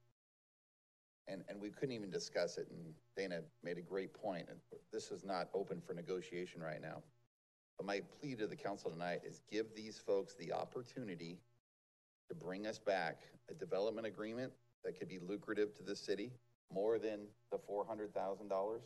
[1.29, 4.59] and, and we couldn't even discuss it, and Dana made a great point, and
[4.93, 7.03] this is not open for negotiation right now.
[7.77, 11.39] But my plea to the council tonight is give these folks the opportunity
[12.29, 13.21] to bring us back
[13.51, 14.53] a development agreement
[14.85, 16.33] that could be lucrative to the city,
[16.73, 17.21] more than
[17.53, 18.83] the four hundred thousand dollars.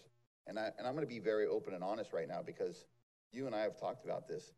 [0.46, 2.86] And I, and I'm gonna be very open and honest right now, because
[3.32, 4.52] you and I have talked about this.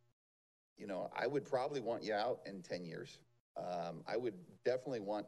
[0.79, 3.19] You know, I would probably want you out in ten years.
[3.57, 4.35] Um, I would
[4.65, 5.27] definitely want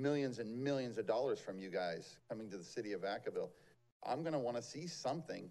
[0.00, 3.50] millions and millions of dollars from you guys coming to the city of Vacaville.
[4.04, 5.50] I'm gonna wanna see something.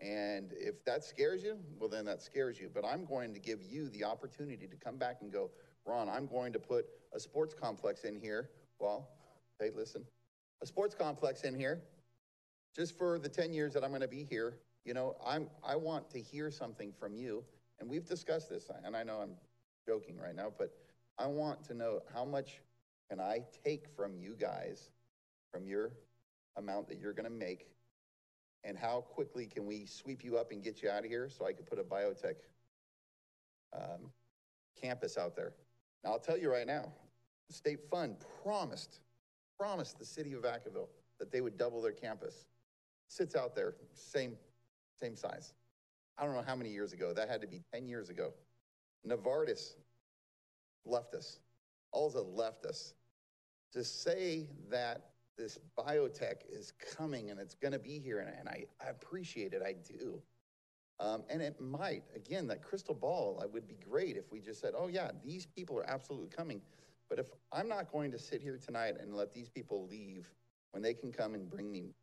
[0.00, 2.70] And if that scares you, well, then that scares you.
[2.72, 5.50] But I'm going to give you the opportunity to come back and go,
[5.86, 8.50] Ron, I'm going to put a sports complex in here.
[8.78, 9.08] Well,
[9.58, 10.04] hey, listen,
[10.62, 11.80] a sports complex in here
[12.74, 14.58] just for the 10 years that I'm going to be here.
[14.84, 17.42] You know, I'm, I want to hear something from you.
[17.80, 19.34] And we've discussed this, and I know I'm
[19.86, 20.74] joking right now, but
[21.18, 22.60] I want to know how much
[23.08, 24.90] can I take from you guys,
[25.52, 25.92] from your
[26.56, 27.68] amount that you're going to make,
[28.64, 31.46] and how quickly can we sweep you up and get you out of here so
[31.46, 32.34] I could put a biotech
[33.72, 34.10] um,
[34.80, 35.52] campus out there?
[36.02, 36.92] Now, I'll tell you right now,
[37.48, 39.00] the state fund promised,
[39.58, 40.88] promised the city of Vacaville
[41.18, 42.46] that they would double their campus.
[43.08, 44.36] Sits out there, same,
[44.98, 45.54] same size.
[46.18, 47.12] I don't know how many years ago.
[47.12, 48.32] That had to be 10 years ago.
[49.06, 49.74] Novartis
[50.84, 51.38] left us.
[51.96, 52.94] Alza left us.
[53.72, 58.48] To say that this biotech is coming and it's going to be here, and, and
[58.48, 60.22] I, I appreciate it, I do.
[60.98, 64.60] Um, and it might, again, that crystal ball, it would be great if we just
[64.60, 66.62] said, oh yeah, these people are absolutely coming.
[67.10, 70.26] But if I'm not going to sit here tonight and let these people leave
[70.72, 71.94] when they can come and bring me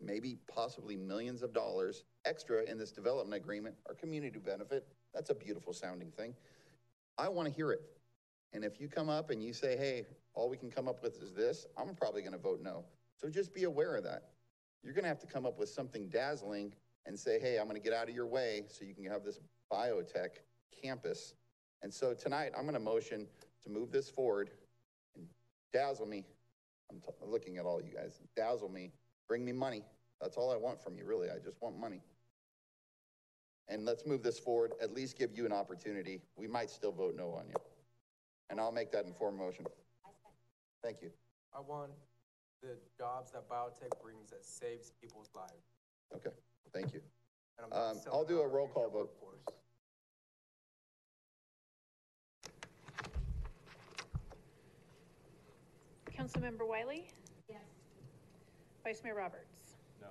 [0.00, 5.34] maybe possibly millions of dollars extra in this development agreement or community benefit, that's a
[5.34, 6.34] beautiful sounding thing.
[7.18, 7.82] I want to hear it.
[8.52, 11.22] And if you come up and you say, hey, all we can come up with
[11.22, 12.84] is this, I'm probably going to vote no.
[13.16, 14.30] So just be aware of that.
[14.82, 16.72] You're going to have to come up with something dazzling
[17.06, 19.24] and say, hey, I'm going to get out of your way so you can have
[19.24, 19.38] this
[19.72, 20.40] biotech
[20.82, 21.34] campus.
[21.82, 23.26] And so tonight, I'm going to motion
[23.62, 24.50] to move this forward
[25.14, 25.26] and
[25.72, 26.24] dazzle me.
[26.90, 28.20] I'm t- looking at all you guys.
[28.36, 28.92] Dazzle me.
[29.28, 29.82] Bring me money.
[30.20, 31.28] That's all I want from you, really.
[31.30, 32.02] I just want money.
[33.68, 36.20] And let's move this forward, at least give you an opportunity.
[36.36, 37.54] We might still vote no on you.
[38.50, 39.64] And I'll make that informed motion.
[40.82, 41.10] Thank you.
[41.56, 41.92] I want
[42.62, 45.70] the jobs that biotech brings that saves people's lives.
[46.14, 46.34] Okay,
[46.74, 47.00] thank you.
[47.62, 49.10] I'm not Um, selling I'll do a roll call vote.
[49.20, 49.44] workforce.
[56.16, 57.06] Councilmember Wylie?
[57.48, 57.58] Yes.
[58.84, 59.76] Vice Mayor Roberts?
[60.00, 60.08] No.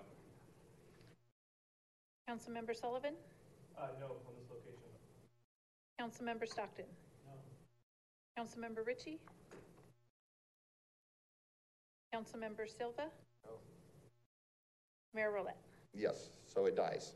[2.28, 3.14] Councilmember Sullivan?
[3.78, 4.90] Uh, no, on this location.
[6.00, 6.86] Councilmember Stockton?
[8.40, 8.46] No.
[8.46, 9.20] Councilmember Ritchie?
[12.14, 13.06] Councilmember Silva?
[13.46, 13.52] No.
[15.14, 15.58] Mayor Rowlett?
[15.94, 17.14] Yes, so it dies.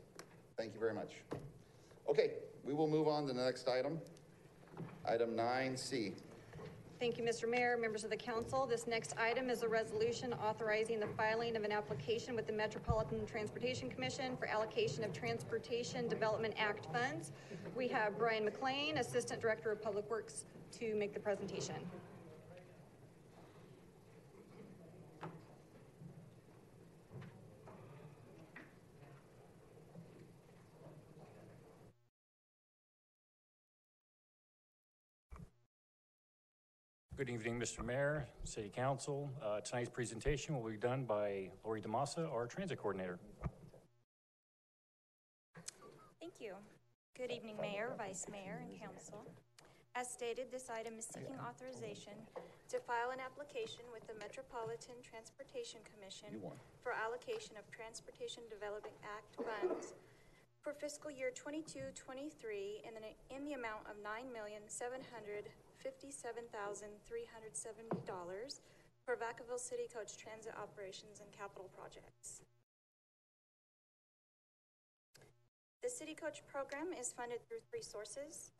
[0.58, 1.14] Thank you very much.
[2.08, 2.32] Okay,
[2.64, 3.98] we will move on to the next item.
[5.08, 6.12] Item nine C.
[7.00, 7.50] Thank you, Mr.
[7.50, 8.66] Mayor, members of the council.
[8.66, 13.26] This next item is a resolution authorizing the filing of an application with the Metropolitan
[13.26, 17.32] Transportation Commission for allocation of Transportation Development Act funds.
[17.76, 20.44] We have Brian McLean, Assistant Director of Public Works,
[20.78, 21.76] to make the presentation.
[37.16, 37.84] Good evening, Mr.
[37.84, 39.30] Mayor, City Council.
[39.40, 43.20] Uh, Tonight's presentation will be done by Lori DeMassa, our Transit Coordinator.
[46.20, 46.54] Thank you.
[47.16, 49.24] Good evening, Mayor, Vice Mayor, and Council.
[49.94, 52.18] As stated, this item is seeking authorization
[52.66, 56.42] to file an application with the Metropolitan Transportation Commission
[56.82, 59.94] for allocation of Transportation Development Act funds
[60.66, 61.94] for fiscal year 22-23
[62.82, 65.46] in the, in the amount of nine million seven hundred
[65.78, 68.66] fifty-seven thousand three hundred seventy dollars
[69.06, 72.42] for Vacaville City Coach Transit Operations and Capital Projects.
[75.86, 78.50] The City Coach program is funded through three sources,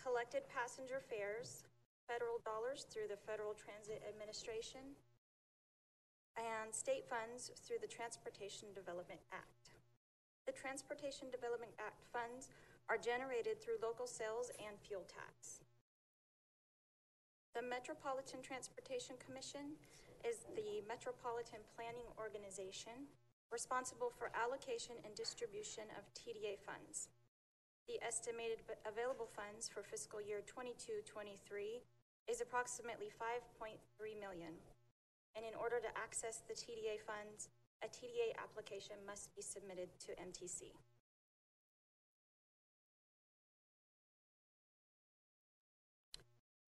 [0.00, 1.64] collected passenger fares,
[2.06, 4.94] federal dollars through the Federal Transit Administration,
[6.36, 9.74] and state funds through the Transportation Development Act.
[10.46, 12.52] The Transportation Development Act funds
[12.86, 15.64] are generated through local sales and fuel tax.
[17.56, 19.74] The Metropolitan Transportation Commission
[20.22, 23.10] is the metropolitan planning organization
[23.50, 27.08] responsible for allocation and distribution of TDA funds.
[27.86, 31.82] The estimated available funds for fiscal year 22-23
[32.26, 33.78] is approximately 5.3
[34.18, 34.58] million.
[35.36, 37.52] and in order to access the TDA funds,
[37.84, 40.72] a TDA application must be submitted to MTC.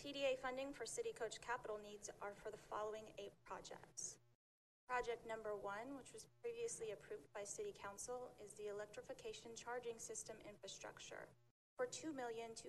[0.00, 4.16] TDA funding for City Coach capital needs are for the following eight projects.
[4.88, 10.40] Project number one, which was previously approved by City Council, is the electrification charging system
[10.48, 11.28] infrastructure
[11.76, 12.64] for $2,260,000.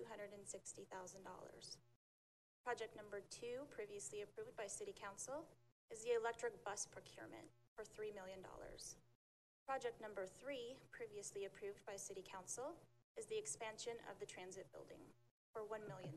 [2.60, 5.48] Project number two, previously approved by City Council,
[5.88, 8.44] is the electric bus procurement for $3 million.
[9.64, 12.76] Project number three, previously approved by City Council,
[13.16, 15.00] is the expansion of the transit building
[15.48, 16.12] for $1 million.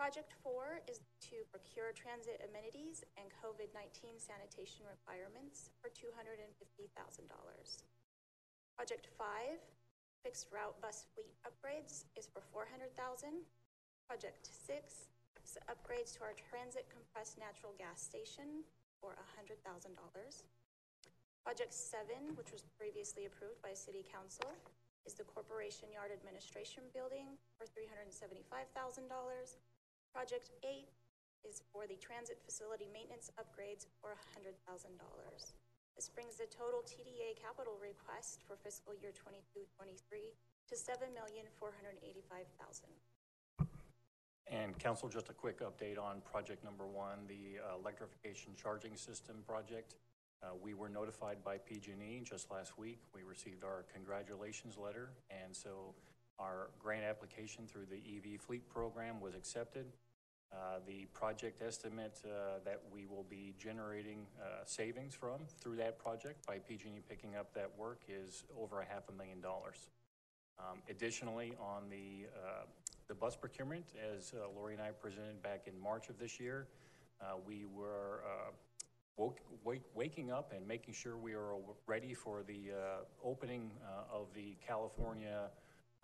[0.00, 6.88] Project four is to procure transit amenities and COVID-19 sanitation requirements for $250,000.
[8.80, 9.60] Project five,
[10.24, 13.44] fixed route bus fleet upgrades is for $400,000.
[14.08, 15.12] Project six
[15.68, 18.64] upgrades to our transit compressed natural gas station
[19.04, 19.60] for $100,000.
[21.44, 24.48] Project seven, which was previously approved by City Council,
[25.04, 29.04] is the Corporation Yard Administration Building for $375,000.
[30.12, 30.90] Project eight
[31.46, 34.58] is for the transit facility maintenance upgrades for $100,000.
[35.94, 40.34] This brings the total TDA capital request for fiscal year 22-23
[40.68, 42.90] to 7,485,000.
[44.50, 49.36] And council, just a quick update on project number one, the uh, electrification charging system
[49.46, 49.94] project.
[50.42, 52.98] Uh, we were notified by PG&E just last week.
[53.14, 55.94] We received our congratulations letter, and so
[56.40, 59.86] our grant application through the EV fleet program was accepted.
[60.52, 65.96] Uh, the project estimate uh, that we will be generating uh, savings from through that
[65.96, 69.90] project by PG&E picking up that work is over a half a million dollars.
[70.58, 72.64] Um, additionally, on the uh,
[73.06, 76.66] the bus procurement, as uh, Lori and I presented back in March of this year,
[77.46, 78.22] we were
[79.16, 81.54] woke, wake, waking up and making sure we are
[81.86, 82.72] ready for the
[83.24, 83.70] opening
[84.12, 85.48] of the California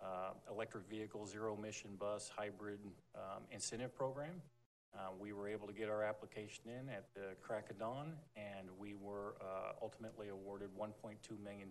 [0.01, 2.79] uh, electric vehicle zero emission bus hybrid
[3.15, 4.41] um, incentive program.
[4.95, 8.67] Uh, we were able to get our application in at the crack of dawn, and
[8.79, 11.69] we were uh, ultimately awarded $1.2 million,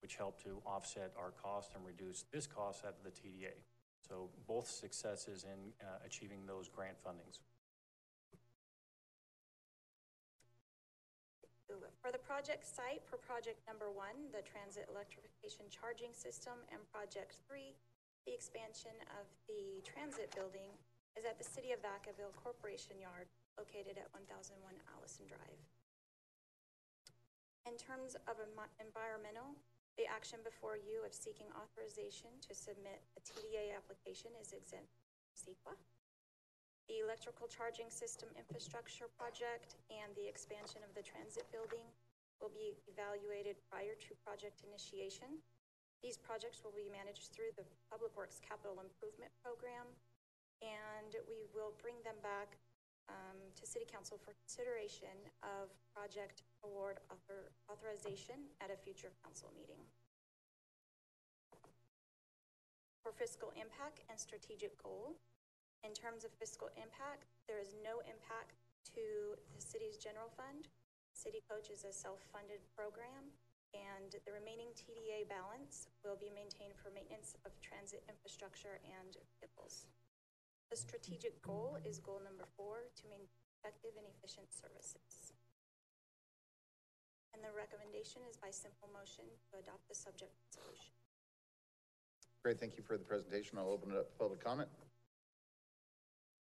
[0.00, 3.52] which helped to offset our cost and reduce this cost out of the TDA.
[4.08, 7.40] So both successes in uh, achieving those grant fundings.
[12.10, 17.38] For the project site, for project number one, the transit electrification charging system, and project
[17.46, 17.78] three,
[18.26, 20.74] the expansion of the transit building,
[21.14, 24.58] is at the City of Vacaville Corporation Yard, located at 1001
[24.90, 25.62] Allison Drive.
[27.70, 28.42] In terms of
[28.82, 29.54] environmental,
[29.94, 35.38] the action before you of seeking authorization to submit a TDA application is exempt from
[35.38, 35.78] CEQA
[36.90, 41.86] the electrical charging system infrastructure project and the expansion of the transit building
[42.42, 45.38] will be evaluated prior to project initiation.
[46.02, 49.86] These projects will be managed through the Public Works Capital Improvement Program,
[50.66, 52.58] and we will bring them back
[53.06, 55.14] um, to City Council for consideration
[55.46, 59.78] of project award author authorization at a future council meeting.
[63.06, 65.14] For fiscal impact and strategic goal,
[65.84, 68.60] in terms of fiscal impact, there is no impact
[68.92, 70.68] to the city's general fund.
[71.12, 73.32] City Coach is a self-funded program,
[73.72, 79.88] and the remaining TDA balance will be maintained for maintenance of transit infrastructure and vehicles.
[80.72, 83.28] The strategic goal is goal number four, to maintain
[83.60, 85.36] effective and efficient services.
[87.34, 90.92] And the recommendation is by simple motion to adopt the subject resolution.
[92.42, 93.58] Great, thank you for the presentation.
[93.58, 94.68] I'll open it up to public comment.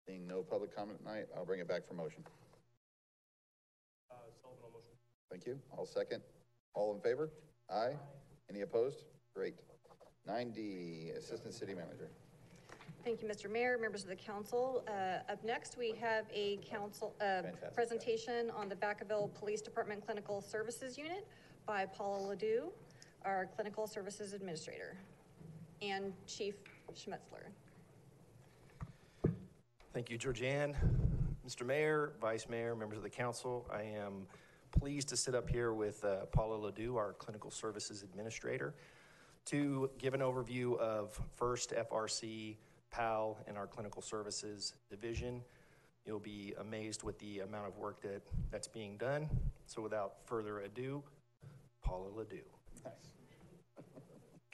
[0.07, 2.23] Seeing no public comment tonight, I'll bring it back for motion.
[4.09, 4.95] Uh, Sullivan motion.
[5.29, 5.59] Thank you.
[5.77, 6.21] I'll second.
[6.73, 7.29] All in favor?
[7.69, 7.91] Aye.
[8.49, 9.03] Any opposed?
[9.35, 9.55] Great.
[10.29, 12.09] 9D, Assistant City Manager.
[13.03, 13.51] Thank you, Mr.
[13.51, 14.83] Mayor, members of the council.
[14.87, 17.41] Uh, up next, we have a council uh,
[17.73, 21.27] presentation on the Vacaville Police Department Clinical Services Unit
[21.65, 22.71] by Paula Ledoux.
[23.25, 24.95] our Clinical Services Administrator,
[25.81, 26.55] and Chief
[26.93, 27.51] Schmutzler.
[29.97, 30.75] Thank you, Georgianne.
[31.43, 31.65] Mr.
[31.65, 34.27] Mayor, Vice Mayor, members of the council, I am
[34.69, 38.75] pleased to sit up here with uh, Paula Ledoux, our Clinical Services Administrator,
[39.45, 42.57] to give an overview of FIRST FRC,
[42.91, 45.41] PAL, and our Clinical Services Division.
[46.05, 49.27] You'll be amazed with the amount of work that, that's being done.
[49.65, 51.01] So without further ado,
[51.83, 52.56] Paula Ledoux.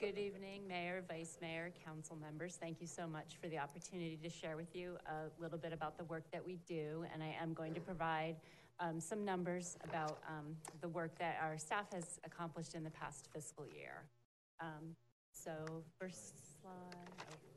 [0.04, 2.58] Good evening, Mayor, Vice Mayor, council members.
[2.60, 5.96] Thank you so much for the opportunity to share with you a little bit about
[5.96, 7.06] the work that we do.
[7.14, 8.36] And I am going to provide
[8.80, 13.30] um, some numbers about um, the work that our staff has accomplished in the past
[13.32, 14.04] fiscal year.
[14.60, 14.94] Um,
[15.32, 15.52] so
[15.98, 17.53] first slide.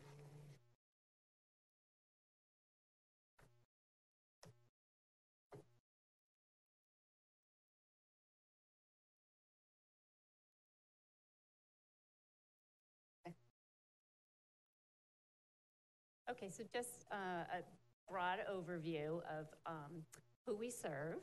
[16.30, 20.04] Okay, so just uh, a broad overview of um,
[20.46, 21.20] who we serve,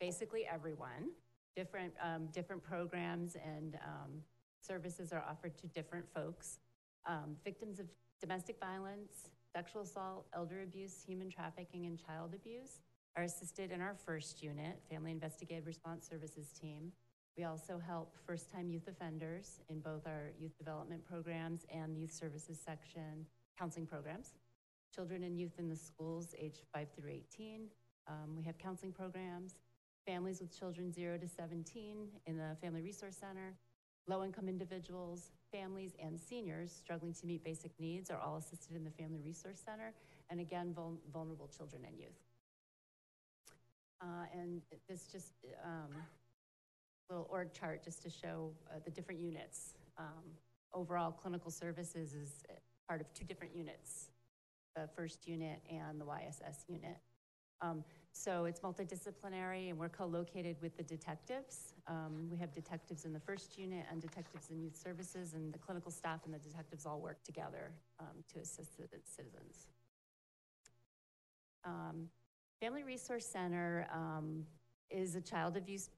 [0.00, 1.10] basically everyone.
[1.54, 4.22] Different, um, different programs and um,
[4.62, 6.60] services are offered to different folks.
[7.06, 7.86] Um, victims of
[8.22, 12.80] domestic violence, sexual assault, elder abuse, human trafficking, and child abuse
[13.16, 16.90] are assisted in our first unit, Family Investigative Response Services team.
[17.36, 22.58] We also help first-time youth offenders in both our youth development programs and youth services
[22.64, 23.26] section
[23.58, 24.34] counseling programs.
[24.94, 27.66] Children and youth in the schools aged 5 through 18.
[28.06, 29.56] Um, we have counseling programs.
[30.06, 33.54] Families with children 0 to 17 in the Family Resource Center.
[34.06, 38.90] Low-income individuals, families, and seniors struggling to meet basic needs are all assisted in the
[38.90, 39.92] Family Resource Center.
[40.30, 42.18] And again, vul vulnerable children and youth.
[44.00, 45.32] Uh, and this just
[45.64, 45.90] um,
[47.10, 49.74] little org chart just to show uh, the different units.
[49.98, 50.24] Um,
[50.72, 52.44] overall, clinical services is
[52.88, 54.08] part of two different units,
[54.74, 56.96] the first unit and the YSS unit.
[57.60, 61.74] Um, so it's multidisciplinary and we're co-located with the detectives.
[61.86, 65.58] Um, we have detectives in the first unit and detectives in youth services and the
[65.58, 69.68] clinical staff and the detectives all work together um, to assist the citizens.
[71.64, 72.08] Um,
[72.60, 74.44] Family Resource Center um,
[74.90, 75.90] is a child abuse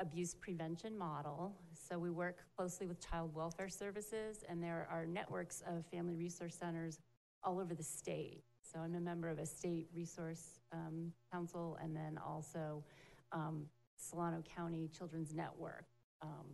[0.00, 1.54] abuse prevention model.
[1.72, 6.54] So we work closely with child welfare services, and there are networks of family resource
[6.54, 6.98] centers
[7.42, 8.42] all over the state.
[8.62, 12.84] So I'm a member of a state resource um, council, and then also
[13.32, 15.86] um, Solano County Children's Network
[16.22, 16.46] um,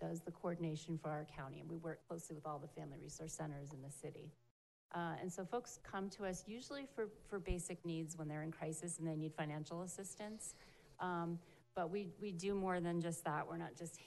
[0.00, 3.32] does the coordination for our county, and we work closely with all the family resource
[3.32, 4.32] centers in the city.
[4.94, 8.52] Uh, and so folks come to us usually for, for basic needs when they're in
[8.52, 10.54] crisis and they need financial assistance.
[11.00, 11.38] Um,
[11.76, 13.46] but we, we do more than just that.
[13.46, 14.00] We're not just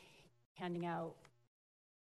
[0.56, 1.14] handing out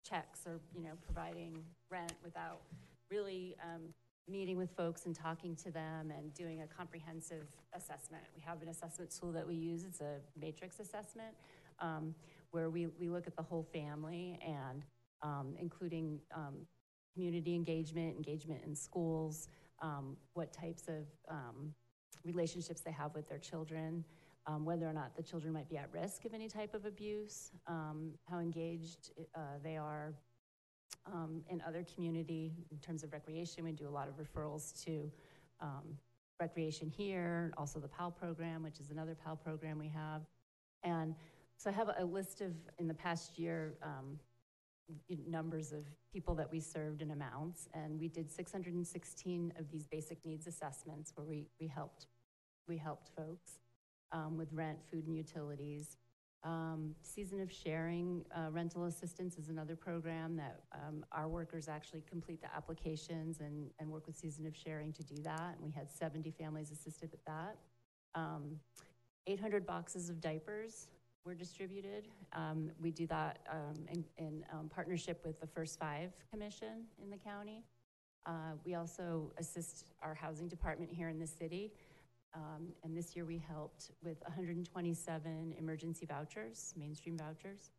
[0.08, 2.62] checks or, you know, providing rent without
[3.10, 3.82] really um,
[4.26, 8.22] meeting with folks and talking to them and doing a comprehensive assessment.
[8.34, 9.84] We have an assessment tool that we use.
[9.84, 11.34] It's a matrix assessment
[11.80, 12.14] um,
[12.50, 14.84] where we, we look at the whole family and
[15.22, 16.66] um, including um,
[17.12, 19.48] community engagement, engagement in schools,
[19.82, 21.74] um, what types of um,
[22.24, 24.04] relationships they have with their children,
[24.48, 27.52] um, whether or not the children might be at risk of any type of abuse,
[27.66, 30.14] um, how engaged uh, they are
[31.06, 33.64] um, in other community in terms of recreation.
[33.64, 35.12] We do a lot of referrals to
[35.60, 35.98] um,
[36.40, 40.22] recreation here, also the PAL program, which is another PAL program we have.
[40.82, 41.14] And
[41.58, 44.18] so I have a list of, in the past year, um,
[45.26, 47.68] numbers of people that we served and amounts.
[47.74, 52.06] And we did 616 of these basic needs assessments where we, we helped,
[52.66, 53.58] we helped folks
[54.12, 55.96] um, with rent, food, and utilities.
[56.44, 62.02] Um, Season of Sharing uh, Rental Assistance is another program that um, our workers actually
[62.08, 65.56] complete the applications and, and work with Season of Sharing to do that.
[65.56, 67.56] And we had 70 families assisted with that.
[68.14, 68.60] Um,
[69.26, 70.86] 800 boxes of diapers
[71.24, 72.08] were distributed.
[72.32, 77.18] Um, we do that um, in, in partnership with the First Five Commission in the
[77.18, 77.64] county.
[78.26, 81.72] Uh, we also assist our housing department here in the city
[82.38, 87.72] um, and this year we helped with 127 emergency vouchers, mainstream vouchers.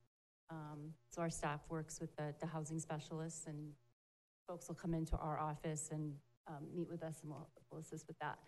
[0.50, 3.72] Um, so our staff works with the, the, housing specialists and
[4.48, 6.14] folks will come into our office and
[6.48, 8.40] um, meet with us and we'll, we'll, assist with that.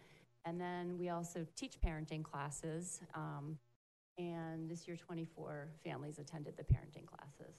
[0.44, 3.02] And then we also teach parenting classes.
[3.14, 3.58] Um,
[4.18, 7.56] and this year 24 families attended the parenting classes.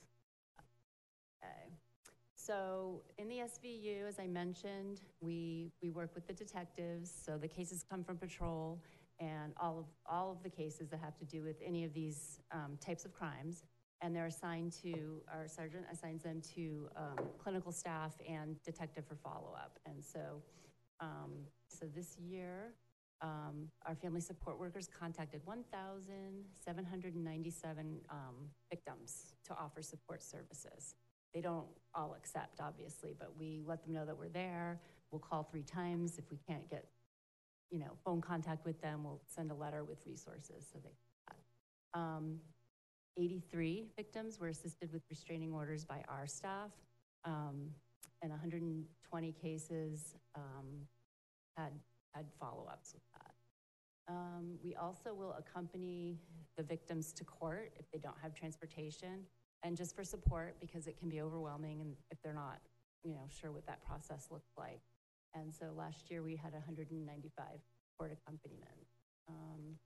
[2.52, 7.10] So in the SVU, as I mentioned, we, we work with the detectives.
[7.24, 8.82] So the cases come from patrol
[9.20, 12.40] and all of, all of the cases that have to do with any of these
[12.52, 13.62] um, types of crimes.
[14.02, 19.14] and they're assigned to, our sergeant assigns them to um, clinical staff and detective for
[19.14, 19.78] follow-up.
[19.86, 20.42] And so,
[21.00, 22.74] um, so this year,
[23.22, 30.97] um, our family support workers contacted 1,797 um, victims to offer support services.
[31.35, 34.81] They don't all accept, obviously, but we let them know that we're there.
[35.11, 36.19] We'll call three times.
[36.19, 36.86] If we can't get,
[37.70, 40.91] you know, phone contact with them, we'll send a letter with resources so they.
[41.94, 42.39] Um,
[43.19, 46.70] 83 victims were assisted with restraining orders by our staff,
[47.25, 47.70] um,
[48.23, 50.86] and 120 cases um,
[51.57, 51.73] had
[52.15, 54.12] had follow-ups with that.
[54.12, 56.19] Um, we also will accompany
[56.57, 59.25] the victims to court if they don't have transportation,
[59.62, 62.58] and just for support because it can be overwhelming and if they're not,
[63.05, 64.81] you know, sure what that process looks like.
[65.34, 67.44] And so last year we had 195
[67.99, 68.86] court accompaniment.
[69.28, 69.76] Um,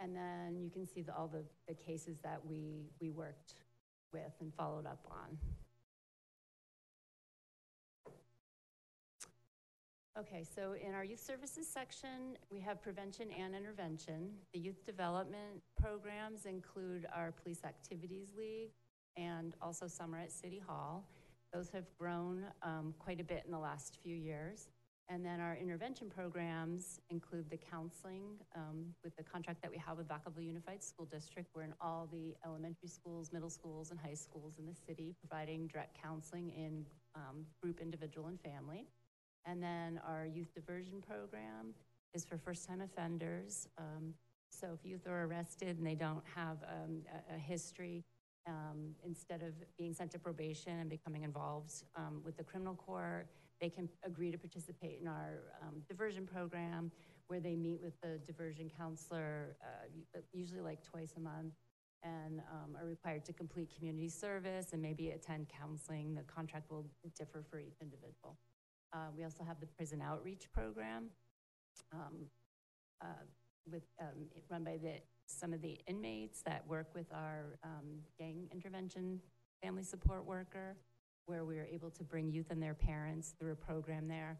[0.00, 3.54] and then you can see the, all the, the cases that we, we worked
[4.12, 5.38] with and followed up on.
[10.16, 14.30] Okay, so in our youth services section, we have prevention and intervention.
[14.52, 18.70] The youth development programs include our police activities league
[19.16, 21.04] and also summer at City Hall.
[21.52, 24.68] Those have grown um, quite a bit in the last few years.
[25.10, 28.22] And then our intervention programs include the counseling
[28.56, 31.48] um, with the contract that we have with Vacaville Unified School District.
[31.54, 35.66] We're in all the elementary schools, middle schools, and high schools in the city, providing
[35.66, 38.86] direct counseling in um, group, individual, and family.
[39.44, 41.74] And then our youth diversion program
[42.14, 43.68] is for first-time offenders.
[43.76, 44.14] Um,
[44.50, 48.04] so if youth are arrested and they don't have um, a, a, history,
[48.46, 53.26] um, instead of being sent to probation and becoming involved um, with the criminal court,
[53.60, 56.90] they can agree to participate in our um, diversion program
[57.28, 61.54] where they meet with the diversion counselor, uh, usually like twice a month,
[62.02, 66.14] and um, are required to complete community service and maybe attend counseling.
[66.14, 66.84] The contract will
[67.16, 68.36] differ for each individual.
[68.92, 71.06] Uh, we also have the prison outreach program
[71.92, 72.26] um,
[73.00, 73.24] uh,
[73.70, 74.96] with um, run by the
[75.26, 79.20] some of the inmates that work with our um, gang intervention
[79.62, 80.76] family support worker
[81.26, 84.38] where we are able to bring youth and their parents through a program there.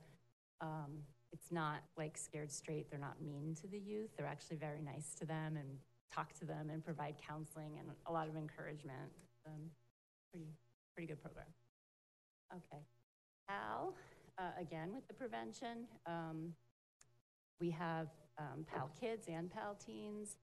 [0.61, 2.91] Um, it's not like scared straight.
[2.91, 4.11] They're not mean to the youth.
[4.17, 5.79] They're actually very nice to them and
[6.15, 9.11] talk to them and provide counseling and a lot of encouragement.
[9.47, 9.71] Um,
[10.31, 10.47] pretty,
[10.95, 11.47] pretty good program.
[12.53, 12.83] Okay.
[13.49, 13.95] Al,
[14.39, 16.53] uh, again with the prevention, um,
[17.61, 20.37] we have um, PAL Kids and PAL Teens.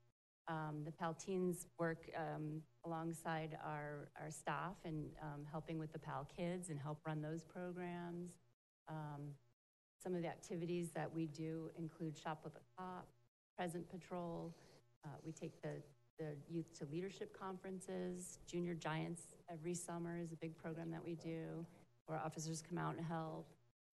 [0.48, 6.00] Um, the PAL Teens work um, alongside our, our staff and um, helping with the
[6.00, 8.32] PAL Kids and help run those programs.
[8.90, 9.30] Um,
[10.03, 13.08] some of the activities that we do include Shop with a Cop,
[13.56, 14.53] Present Patrol.
[15.06, 15.82] Uh, we take the,
[16.18, 18.40] the youth to leadership conferences.
[18.48, 19.22] Junior Giants
[19.52, 21.66] every summer is a big program that we do,
[22.08, 23.48] where officers come out and help.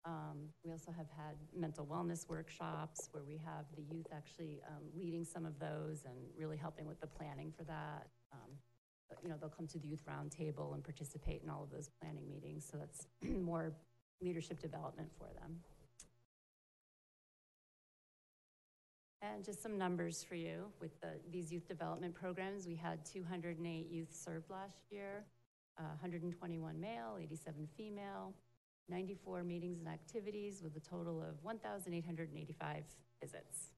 [0.07, 4.85] Um, we also have had mental wellness workshops where we have the youth actually um,
[4.97, 8.07] leading some of those and really helping with the planning for that.
[8.33, 8.51] Um,
[9.23, 12.28] you know, they'll come to the youth roundtable and participate in all of those planning
[12.28, 12.68] meetings.
[12.70, 13.07] So that's
[13.43, 13.73] more
[14.20, 15.57] leadership development for them.
[19.23, 22.68] And just some numbers for you with the, these youth development programs.
[22.68, 25.25] We had 208 youth served last year,
[25.78, 28.35] uh, 121 male, 87 female.
[28.89, 32.84] 94 meetings and activities with a total of 1,885
[33.20, 33.73] visits.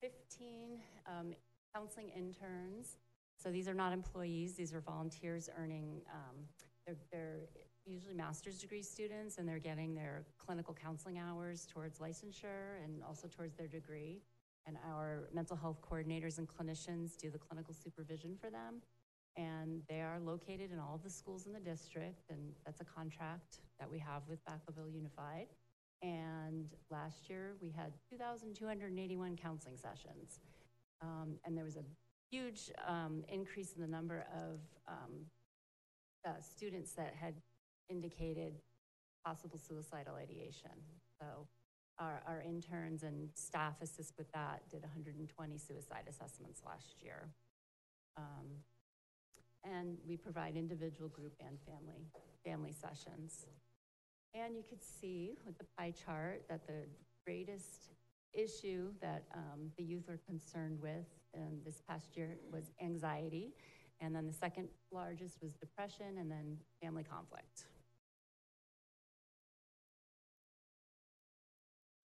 [0.00, 1.32] 15 um,
[1.74, 2.96] counseling interns.
[3.36, 6.36] So these are not employees, these are volunteers earning, um,
[6.86, 7.40] they're, they're
[7.84, 13.28] usually master's degree students and they're getting their clinical counseling hours towards licensure and also
[13.28, 14.22] towards their degree.
[14.66, 18.80] And our mental health coordinators and clinicians do the clinical supervision for them
[19.36, 22.84] and they are located in all of the schools in the district, and that's a
[22.84, 25.46] contract that we have with Vacaville Unified.
[26.02, 30.40] And last year, we had 2,281 counseling sessions.
[31.00, 31.84] Um, and there was a
[32.30, 35.26] huge um, increase in the number of um,
[36.26, 37.34] uh, students that had
[37.88, 38.54] indicated
[39.24, 40.70] possible suicidal ideation.
[41.20, 41.46] So
[41.98, 47.28] our, our interns and staff assist with that did 120 suicide assessments last year.
[48.16, 48.62] Um,
[49.64, 52.06] and we provide individual, group, and family,
[52.44, 53.46] family sessions.
[54.34, 56.86] And you could see with the pie chart that the
[57.24, 57.90] greatest
[58.32, 61.06] issue that um, the youth are concerned with
[61.64, 63.52] this past year was anxiety.
[64.00, 67.66] And then the second largest was depression and then family conflict.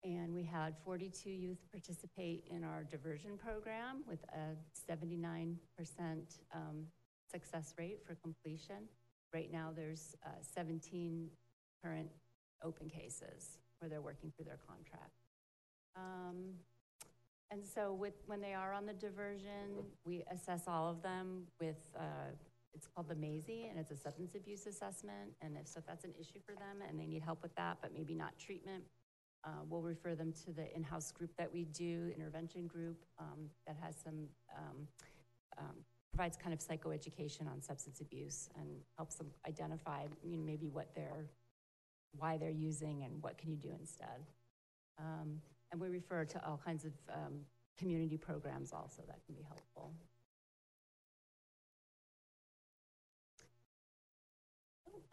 [0.04, 4.56] And we had 42 youth participate in our diversion program with a
[4.90, 5.56] 79%
[6.54, 6.86] um,
[7.32, 8.88] success rate for completion.
[9.34, 11.30] Right now, there's uh, 17
[11.84, 12.10] current
[12.64, 15.14] open cases where they're working through their contract.
[15.96, 16.56] Um,
[17.52, 21.82] And so with, when they are on the diversion, we assess all of them with,
[21.98, 22.30] uh,
[22.76, 25.34] it's called the MAZE, and it's a substance abuse assessment.
[25.42, 27.78] And if, so if that's an issue for them and they need help with that,
[27.82, 28.84] but maybe not treatment,
[29.44, 33.76] uh, we'll refer them to the in-house group that we do, intervention group, um, that
[33.82, 34.88] has some, um,
[35.58, 35.76] um,
[36.20, 38.68] provides kind of psychoeducation on substance abuse and
[38.98, 41.28] helps them identify, you know, maybe what they're,
[42.12, 44.28] why they're using and what can you do instead.
[45.00, 45.40] Um,
[45.72, 47.36] and we refer to all kinds of, um,
[47.78, 49.94] community programs also that can be helpful.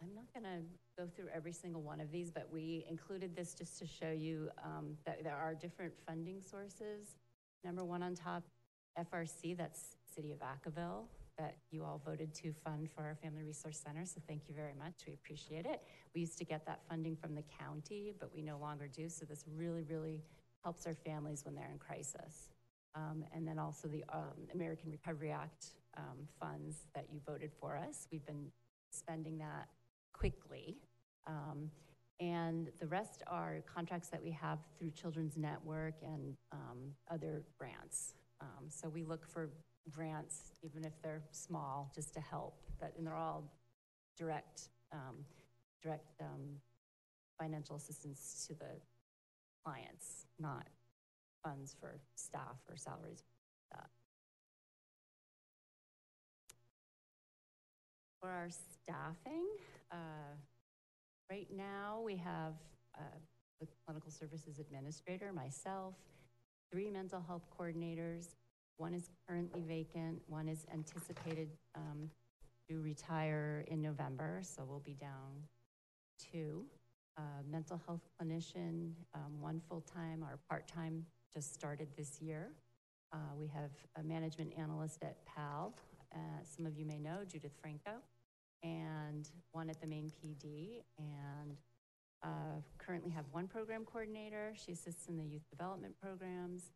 [0.01, 3.53] I'm not going to go through every single one of these, but we included this
[3.53, 7.15] just to show you um, that there are different funding sources.
[7.63, 8.43] Number one on top,
[8.99, 11.05] FRC, that's City of Vacaville,
[11.37, 14.73] that you all voted to fund for our Family Resource Center, so thank you very
[14.77, 14.93] much.
[15.05, 15.81] We appreciate it.
[16.15, 19.25] We used to get that funding from the county, but we no longer do, so
[19.25, 20.23] this really, really
[20.63, 22.49] helps our families when they're in crisis.
[22.95, 27.77] Um, and then also the um, American Recovery Act um, funds that you voted for
[27.77, 28.07] us.
[28.11, 28.51] We've been
[28.91, 29.67] spending that
[30.13, 30.77] quickly.
[31.27, 31.69] Um,
[32.19, 38.13] and the rest are contracts that we have through Children's Network and um, other grants.
[38.41, 39.49] Um, so we look for
[39.91, 42.55] grants, even if they're small, just to help.
[42.79, 43.51] That, and they're all
[44.17, 45.25] direct, um,
[45.81, 46.59] direct um,
[47.39, 48.79] financial assistance to the
[49.63, 50.67] clients, not
[51.43, 53.23] funds for staff or salaries.
[58.19, 59.45] For our staffing,
[59.91, 60.33] uh,
[61.29, 62.53] right now we have
[62.97, 63.03] uh,
[63.61, 65.93] the clinical services administrator, myself,
[66.71, 68.35] three mental health coordinators.
[68.77, 72.09] One is currently vacant, one is anticipated um,
[72.69, 75.43] to retire in November, so we'll be down
[76.31, 76.63] two.
[77.17, 82.51] Uh, mental health clinician, um, one full-time or part-time just started this year.
[83.11, 85.73] Uh, we have a management analyst at PAL.
[86.13, 88.01] Uh, some of you may know Judith Franco,
[88.61, 90.81] and one at the main PD.
[90.99, 91.57] And
[92.23, 94.53] uh, currently have one program coordinator.
[94.55, 96.71] She assists in the youth development programs.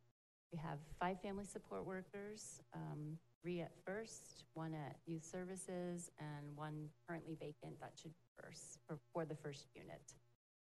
[0.52, 6.56] We have five family support workers, um, three at first, one at youth services, and
[6.56, 10.14] one currently vacant that should be first for, for the first unit.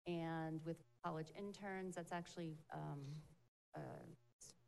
[0.07, 3.01] And with college interns, that's actually um,
[3.75, 3.79] uh,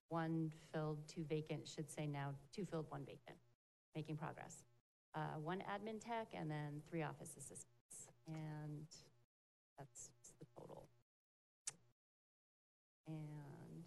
[0.09, 3.37] one filled, two vacant, should say now two filled, one vacant,
[3.95, 4.63] making progress.
[5.15, 8.09] Uh, one admin tech, and then three office assistants.
[8.27, 8.87] And
[9.77, 10.87] that's the total.
[13.07, 13.83] And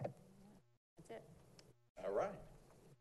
[0.00, 1.24] that's it.
[2.04, 2.30] All right.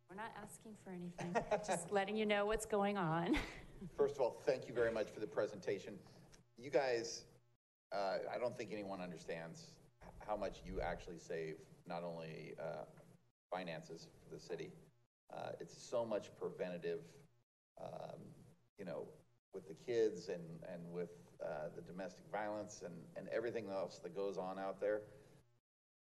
[0.09, 1.35] We're not asking for anything,
[1.65, 3.37] just letting you know what's going on.
[3.97, 5.95] First of all, thank you very much for the presentation.
[6.57, 7.25] You guys,
[7.91, 9.71] uh, I don't think anyone understands
[10.25, 11.55] how much you actually save,
[11.87, 12.85] not only uh,
[13.51, 14.71] finances for the city.
[15.33, 16.99] Uh, it's so much preventative,
[17.81, 18.19] um,
[18.77, 19.07] you know,
[19.56, 21.09] with the kids and, and with
[21.43, 25.01] uh, the domestic violence and, and everything else that goes on out there.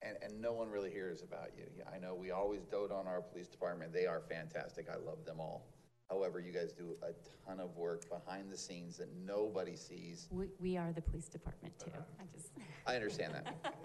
[0.03, 1.65] And, and no one really hears about you.
[1.95, 3.93] I know we always dote on our police department.
[3.93, 4.89] They are fantastic.
[4.91, 5.67] I love them all.
[6.11, 7.13] However, you guys do a
[7.47, 10.29] ton of work behind the scenes that nobody sees.
[10.31, 11.91] We, we are the police department too.
[12.21, 12.51] I just.
[12.87, 13.75] I understand that.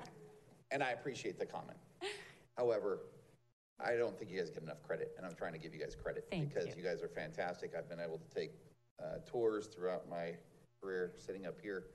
[0.72, 1.80] And I appreciate the comment.
[2.56, 3.00] However,
[3.80, 5.96] I don't think you guys get enough credit, and I'm trying to give you guys
[5.96, 6.28] credit.
[6.30, 7.74] Thank Because you guys are fantastic.
[7.76, 8.52] I've been able to take
[9.02, 10.34] uh, tours throughout my
[10.82, 11.86] career, sitting up here.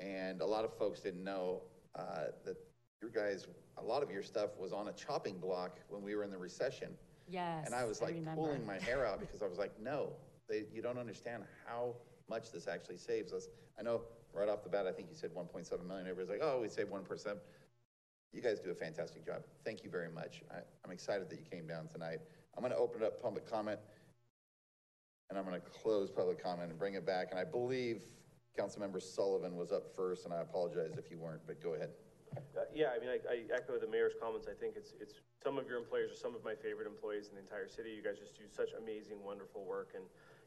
[0.00, 1.62] And a lot of folks didn't know
[1.94, 2.56] uh, that
[3.00, 3.46] your guys,
[3.78, 6.38] a lot of your stuff was on a chopping block when we were in the
[6.38, 6.90] recession.
[7.28, 7.66] Yes.
[7.66, 8.42] And I was like remember.
[8.42, 10.12] pulling my hair out because I was like, no,
[10.48, 11.94] they, you don't understand how
[12.28, 13.48] much this actually saves us.
[13.78, 14.02] I know
[14.32, 16.06] right off the bat, I think you said 1.7 million.
[16.06, 17.36] Everybody's like, oh, we saved 1%.
[18.32, 19.42] You guys do a fantastic job.
[19.64, 20.42] Thank you very much.
[20.50, 22.18] I, I'm excited that you came down tonight.
[22.56, 23.78] I'm going to open it up public comment,
[25.36, 27.28] and I'm going to close public comment and bring it back.
[27.30, 28.00] And I believe
[28.58, 31.90] Councilmember Sullivan was up first, and I apologize if you weren't, but go ahead.
[32.56, 34.48] Uh, Yeah, I mean, I, I echo the mayor's comments.
[34.48, 37.34] I think it's, it's, some of your employees are some of my favorite employees in
[37.34, 37.90] the entire city.
[37.92, 39.92] You guys just do such amazing, wonderful work.
[39.94, 40.04] And,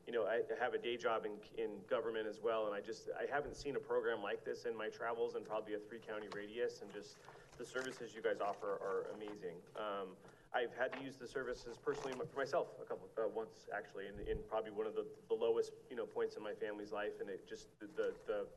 [0.08, 3.14] you know, I have a day job in, in government as well, and I just,
[3.14, 6.82] I haven't seen a program like this in my travels and probably a three-county radius,
[6.82, 7.22] and just
[7.60, 9.62] the services you guys offer are amazing.
[9.78, 10.18] Um,
[10.54, 14.16] I've had to use the services personally for myself a couple, uh, once actually, in,
[14.28, 17.30] in probably one of the, the lowest, you know, points in my family's life, and
[17.30, 18.48] it just, the, the,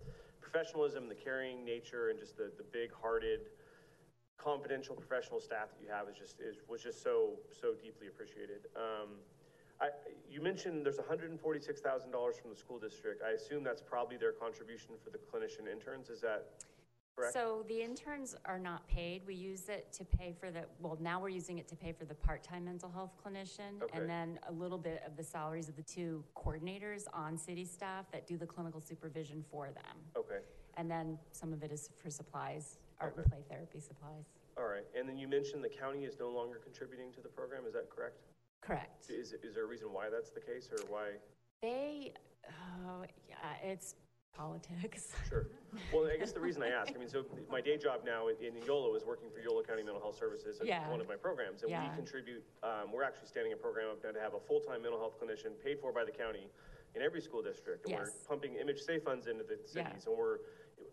[0.40, 3.40] professionalism, the caring nature, and just the, the big-hearted,
[4.36, 8.66] confidential professional staff that you have is just, is, was just so, so deeply appreciated.
[8.76, 9.08] Um,
[9.80, 9.88] I,
[10.30, 13.22] you mentioned there's hundred and forty-six thousand dollars from the school district.
[13.26, 16.46] I assume that's probably their contribution for the clinician interns, is that
[17.16, 17.32] correct?
[17.34, 19.22] So the interns are not paid.
[19.26, 22.04] We use it to pay for the, well, now we're using it to pay for
[22.04, 23.82] the part-time mental health clinician.
[23.82, 23.98] Okay.
[23.98, 28.06] And then a little bit of the salaries of the two coordinators on city staff
[28.12, 29.96] that do the clinical supervision for them.
[30.16, 30.38] Okay,
[30.76, 34.24] And then some of it is for supplies, art and play therapy supplies.
[34.56, 34.84] all right.
[34.98, 37.88] And then you mentioned the county is no longer contributing to the program, is that
[37.90, 38.18] correct?
[38.60, 39.10] Correct.
[39.10, 41.08] Is, is there a reason why that's the case, or why?
[41.62, 42.12] They,
[42.48, 43.36] oh, yeah,
[43.70, 43.94] it's
[44.36, 45.08] politics.
[45.28, 45.46] Sure.
[45.94, 48.52] Well, I guess the reason I ask, I mean, so my day job now in
[48.66, 50.58] YOLO is working for YOLO County Mental Health Services.
[50.60, 50.88] It's Yeah.
[50.90, 54.10] one of my programs, and we contribute, um, we're actually standing a program up now
[54.12, 56.50] to have a full-time mental health clinician paid for by the county
[56.94, 57.86] in every school district.
[57.86, 59.88] And we're pumping MHSA funds into the Yeah.
[59.88, 60.40] cities, and we're,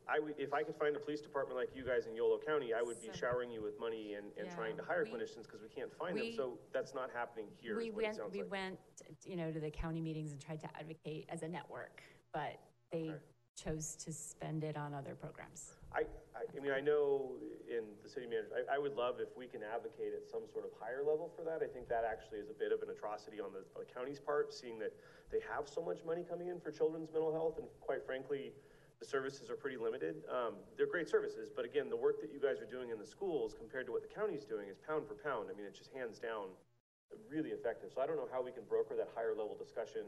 [0.08, 2.74] I would, if I could find a police department like you guys in YOLO County,
[2.74, 4.56] I would be So- showering you with money and, and Yeah.
[4.56, 6.32] trying to hire We- clinicians, because we can't find them.
[6.38, 8.51] So that's not happening here, We what it went, sounds we like.
[8.51, 8.80] went,
[9.26, 12.01] you know, to the county meetings and tried to advocate as a network,
[12.32, 12.58] but
[12.92, 13.19] they Okay.
[13.56, 15.74] chose to spend it on other programs.
[15.92, 17.35] I, I, I mean, I know
[17.68, 20.64] in the city manager, I, I would love if we can advocate at some sort
[20.66, 21.61] of higher level for that.
[21.61, 24.19] I think that actually is a bit of an atrocity on the, on the county's
[24.19, 24.93] part, seeing that
[25.32, 28.53] they have so much money coming in for children's mental health, and quite frankly,
[29.00, 30.24] the services are pretty limited.
[30.27, 33.08] Um, they're great services, but again, the work that you guys are doing in the
[33.08, 35.48] schools compared to what the county's doing is pound for pound.
[35.51, 36.51] I mean, it's just hands down
[37.32, 37.92] really effective.
[37.95, 40.03] So I don't know how we can broker that higher level discussion.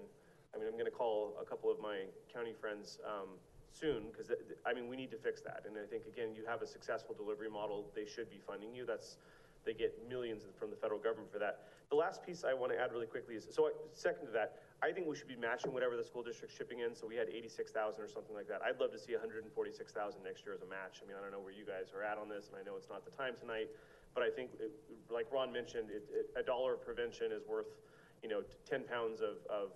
[0.53, 3.39] I mean, I'm gonna call a couple of my county friends, um,
[3.73, 4.29] soon, because,
[4.65, 5.63] I mean, we need to fix that.
[5.65, 8.85] And I think, again, you have a successful delivery model, they should be funding you.
[8.85, 9.15] That's,
[9.63, 11.63] they get millions from the federal government for that.
[11.89, 14.59] The last piece I want to add really quickly is, so I, second to that,
[14.83, 17.29] I think we should be matching whatever the school district's shipping in, so we had
[17.29, 18.59] eighty-six thousand or something like that.
[18.65, 20.99] I'd love to see hundred and forty-six thousand next year as a match.
[21.03, 22.75] I mean, I don't know where you guys are at on this, and I know
[22.75, 23.69] it's not the time tonight,
[24.15, 24.73] but I think, it-
[25.13, 27.69] like Ron mentioned, it, it, a dollar of prevention is worth,
[28.23, 29.71] you know, ten pounds of, of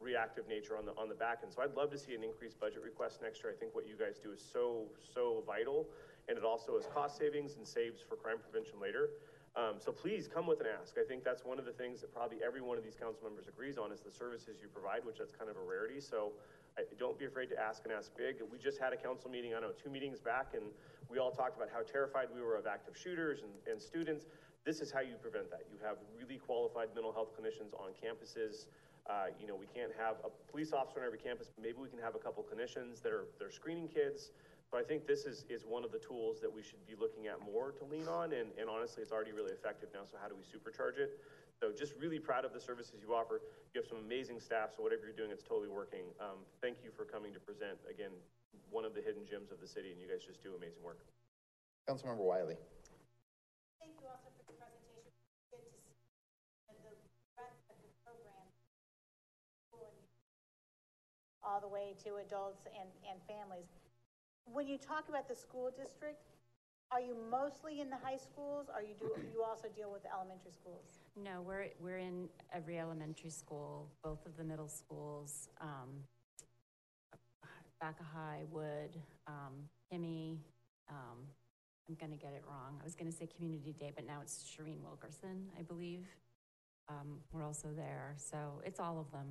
[0.00, 1.52] reactive nature on the, on the back end.
[1.52, 3.52] So I'd love to see an increased budget request next year.
[3.52, 5.86] I think what you guys do is so, so vital,
[6.28, 9.10] and it also is cost savings and saves for crime prevention later.
[9.56, 10.94] Um, so please come with an ask.
[10.96, 13.48] I think that's one of the things that probably every one of these council members
[13.48, 16.00] agrees on is the services you provide, which that's kind of a rarity.
[16.00, 16.32] So
[16.78, 18.36] I, don't be afraid to ask and ask big.
[18.46, 20.70] We just had a council meeting, I don't know, two meetings back, and
[21.10, 24.26] we all talked about how terrified we were of active shooters and, and students.
[24.64, 25.66] This is how you prevent that.
[25.66, 28.70] You have really qualified mental health clinicians on campuses.
[29.08, 31.98] Uh, you know, we can't have a police officer on every campus, maybe we can
[31.98, 34.30] have a couple clinicians that are, they're screening kids.
[34.70, 37.26] So I think this is, is one of the tools that we should be looking
[37.26, 40.30] at more to lean on, and, and honestly, it's already really effective now, so how
[40.30, 41.18] do we supercharge it?
[41.58, 43.42] So just really proud of the services you offer.
[43.74, 46.06] You have some amazing staff, so whatever you're doing, it's totally working.
[46.22, 48.14] Um, thank you for coming to present, again,
[48.70, 51.02] one of the hidden gems of the city, and you guys just do amazing work.
[51.90, 52.56] Councilmember Wylie.
[53.82, 55.10] Thank you also for the presentation.
[55.50, 55.98] Good to see
[56.70, 56.94] the
[57.34, 58.46] breadth of the program.
[61.50, 63.66] All the way to adults and, and families.
[64.44, 66.22] When you talk about the school district,
[66.92, 68.66] are you mostly in the high schools?
[68.72, 71.02] Or you do, you also deal with the elementary schools?
[71.16, 75.88] No, we're, we're in every elementary school, both of the middle schools, um,
[77.82, 78.94] Vaca High, Wood,
[79.26, 79.54] um,
[79.92, 80.36] Kimmy,
[80.88, 81.18] um,
[81.88, 82.78] I'm gonna get it wrong.
[82.80, 86.06] I was gonna say Community Day, but now it's Shireen Wilkerson, I believe.
[86.88, 89.26] Um, we're also there, so it's all of them.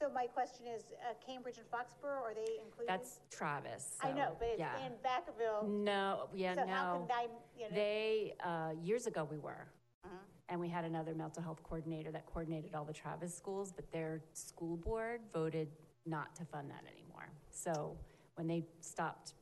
[0.00, 2.88] So my question is, uh, Cambridge and Foxboro, are they included?
[2.88, 3.96] That's Travis.
[4.02, 4.86] I so, know, but it's yeah.
[4.86, 5.68] in Vacaville.
[5.68, 7.06] No, yeah, So how no.
[7.06, 7.74] can I, you know?
[7.74, 9.68] They, uh, years ago we were.
[10.04, 10.16] Uh-huh.
[10.48, 14.20] And we had another mental health coordinator that coordinated all the Travis schools, but their
[14.34, 15.68] school board voted
[16.04, 17.30] not to fund that anymore.
[17.50, 17.96] So
[18.34, 19.34] when they stopped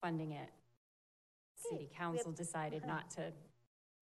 [0.00, 0.50] funding it,
[1.56, 3.32] city council decided not to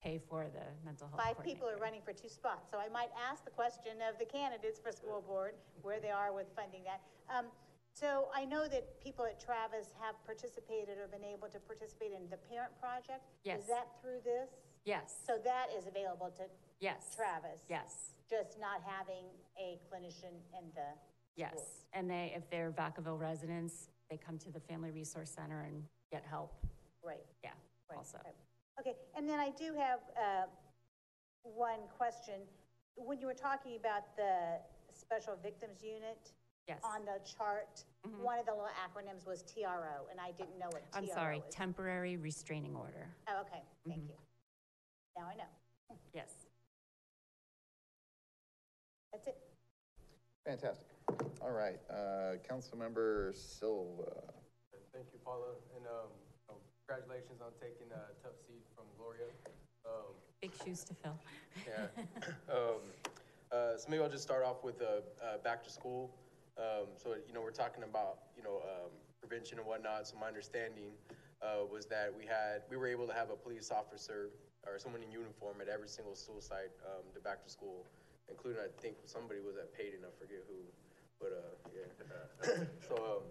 [0.04, 3.08] pay for the mental health Five people are running for two spots, so I might
[3.16, 7.00] ask the question of the candidates for school board, where they are with funding that.
[7.32, 7.46] Um,
[7.94, 12.28] so I know that people at Travis have participated or been able to participate in
[12.28, 13.24] the parent project.
[13.44, 13.62] Yes.
[13.62, 14.50] Is that through this?
[14.84, 16.42] Yes, So that is available to
[16.78, 17.16] yes.
[17.16, 17.64] Travis?
[17.70, 19.24] Yes, Just not having
[19.58, 20.92] a clinician in the,
[21.36, 21.80] yes.
[21.94, 26.22] And they, if they're Vacaville residents, they come to the Family Resource Center and get
[26.28, 26.52] help,
[27.02, 27.24] right?
[27.42, 27.50] yeah,
[27.88, 28.18] Right, also.
[28.22, 28.34] right.
[28.80, 30.46] Okay, and then I do have uh,
[31.42, 32.40] one question.
[32.96, 34.58] When you were talking about the
[34.92, 36.32] Special Victims Unit
[36.66, 36.80] Yes.
[36.82, 38.20] on the chart, Mhm.
[38.20, 41.38] one of the little acronyms was TRO, and I didn't know what TRO I'm sorry,
[41.40, 41.54] is.
[41.54, 43.14] temporary restraining order.
[43.28, 44.08] Oh, okay, thank Mhm.
[44.08, 44.18] you.
[45.16, 45.48] Now I know.
[46.14, 46.46] Yes.
[49.12, 49.36] That's it.
[50.44, 50.88] Fantastic.
[51.42, 54.32] All right, uh, Councilmember Silva.
[54.92, 56.12] Thank you, Paula, and, um, um,
[56.86, 59.24] congratulations on taking a tough seat from Gloria.
[59.88, 61.16] Um, Big shoes to fill.
[61.64, 61.88] Yeah.
[62.52, 62.84] Um,
[63.52, 66.10] uh, so maybe I'll just start off with, uh, uh, back to school.
[66.58, 70.06] Um, so, you know, we're talking about, you know, um, prevention and whatnot.
[70.06, 70.92] So my understanding,
[71.40, 74.28] uh, was that we had, we were able to have a police officer
[74.66, 77.84] or someone in uniform at every single school site, um, to back to school,
[78.28, 80.00] including, I think, somebody was at Payton.
[80.04, 80.60] I forget who,
[81.20, 82.64] but, uh, yeah.
[82.88, 83.22] So, um,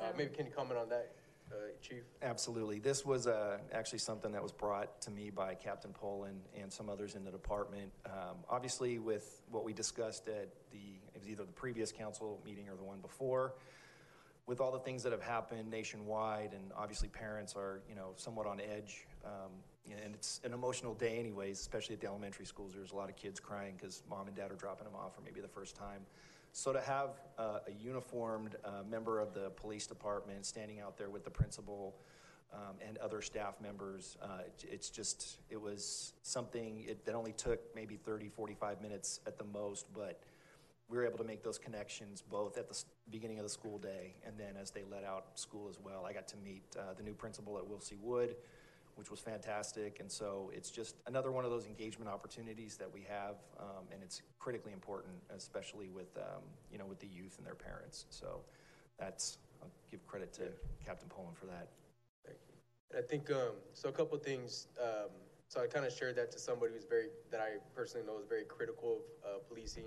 [0.00, 1.12] uh, maybe can you comment on that,
[1.52, 2.02] uh, chief?
[2.22, 2.78] Absolutely.
[2.78, 6.88] This was uh, actually something that was brought to me by Captain Poland and some
[6.88, 7.92] others in the department.
[8.06, 10.78] Um, Obviously, with what we discussed at the,
[11.14, 13.54] it was either the previous council meeting or the one before,
[14.46, 18.46] with all the things that have happened nationwide, and obviously parents are, you know, somewhat
[18.46, 19.06] on edge.
[19.24, 19.50] um,
[19.90, 22.72] And it's an emotional day anyways, especially at the elementary schools.
[22.74, 25.20] There's a lot of kids crying because mom and dad are dropping them off for
[25.20, 26.06] maybe the first time.
[26.52, 31.08] So to have uh, a uniformed uh, member of the police department standing out there
[31.10, 31.94] with the principal
[32.52, 37.32] um, and other staff members, uh, it- it's just, it was something it- that only
[37.32, 40.22] took maybe 30, 45 minutes at the most, but
[40.88, 44.14] we were able to make those connections both at the beginning of the school day
[44.26, 46.06] and then as they let out school as well.
[46.06, 47.96] I got to meet uh, the new principal at Will C.
[48.00, 48.34] Wood,
[48.98, 50.00] which was fantastic.
[50.00, 54.02] And so it's just another one of those engagement opportunities that we have, um, and
[54.02, 58.06] it's critically important, especially with, um, you know, with the youth and their parents.
[58.10, 58.40] So
[58.98, 60.48] that's, I'll give credit to
[60.84, 61.68] Captain Poland for that.
[62.26, 62.54] Thank you.
[62.90, 65.10] And I think, um, so a couple of things, um,
[65.46, 68.26] so I kind of shared that to somebody who's very, that I personally know is
[68.26, 69.86] very critical of, uh, policing.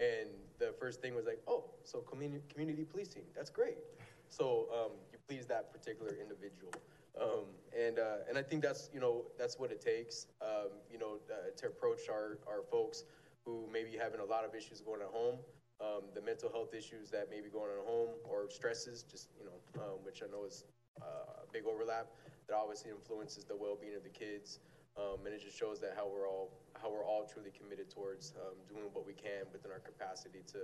[0.00, 3.76] And the first thing was like, oh, so community, community policing, that's great.
[4.30, 6.72] So, um, you please that particular individual.
[7.20, 10.98] Um, and, uh, and I think that's, you know, that's what it takes, um, you
[10.98, 13.04] know, uh, to approach our, our folks
[13.44, 15.36] who may be having a lot of issues going at home,
[15.80, 19.28] um, the mental health issues that may be going on at home, or stresses, just,
[19.38, 20.64] you know, um, which I know is,
[21.02, 22.06] uh, a big overlap,
[22.46, 24.60] that obviously influences the well-being of the kids.
[24.96, 28.34] Um, and it just shows that how we're all, how we're all truly committed towards,
[28.42, 30.58] um, doing what we can within our capacity to,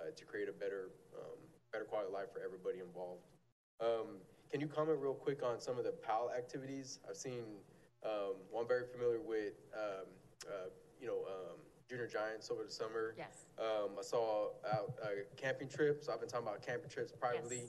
[0.00, 0.92] uh, to create a better,
[1.72, 3.24] better quality of life for everybody involved.
[3.80, 4.20] Um,
[4.52, 6.98] can you comment real quick on some of the PAL activities?
[7.08, 7.42] I've seen,
[8.04, 10.06] um, well, I'm very familiar with, um,
[10.46, 10.68] uh,
[11.00, 11.56] you know, um,
[11.88, 13.14] Junior Giants over the summer.
[13.16, 13.46] Yes.
[13.58, 15.06] Um, I saw out, uh,
[15.36, 16.06] camping trips.
[16.06, 17.62] So I've been talking about camping trips privately,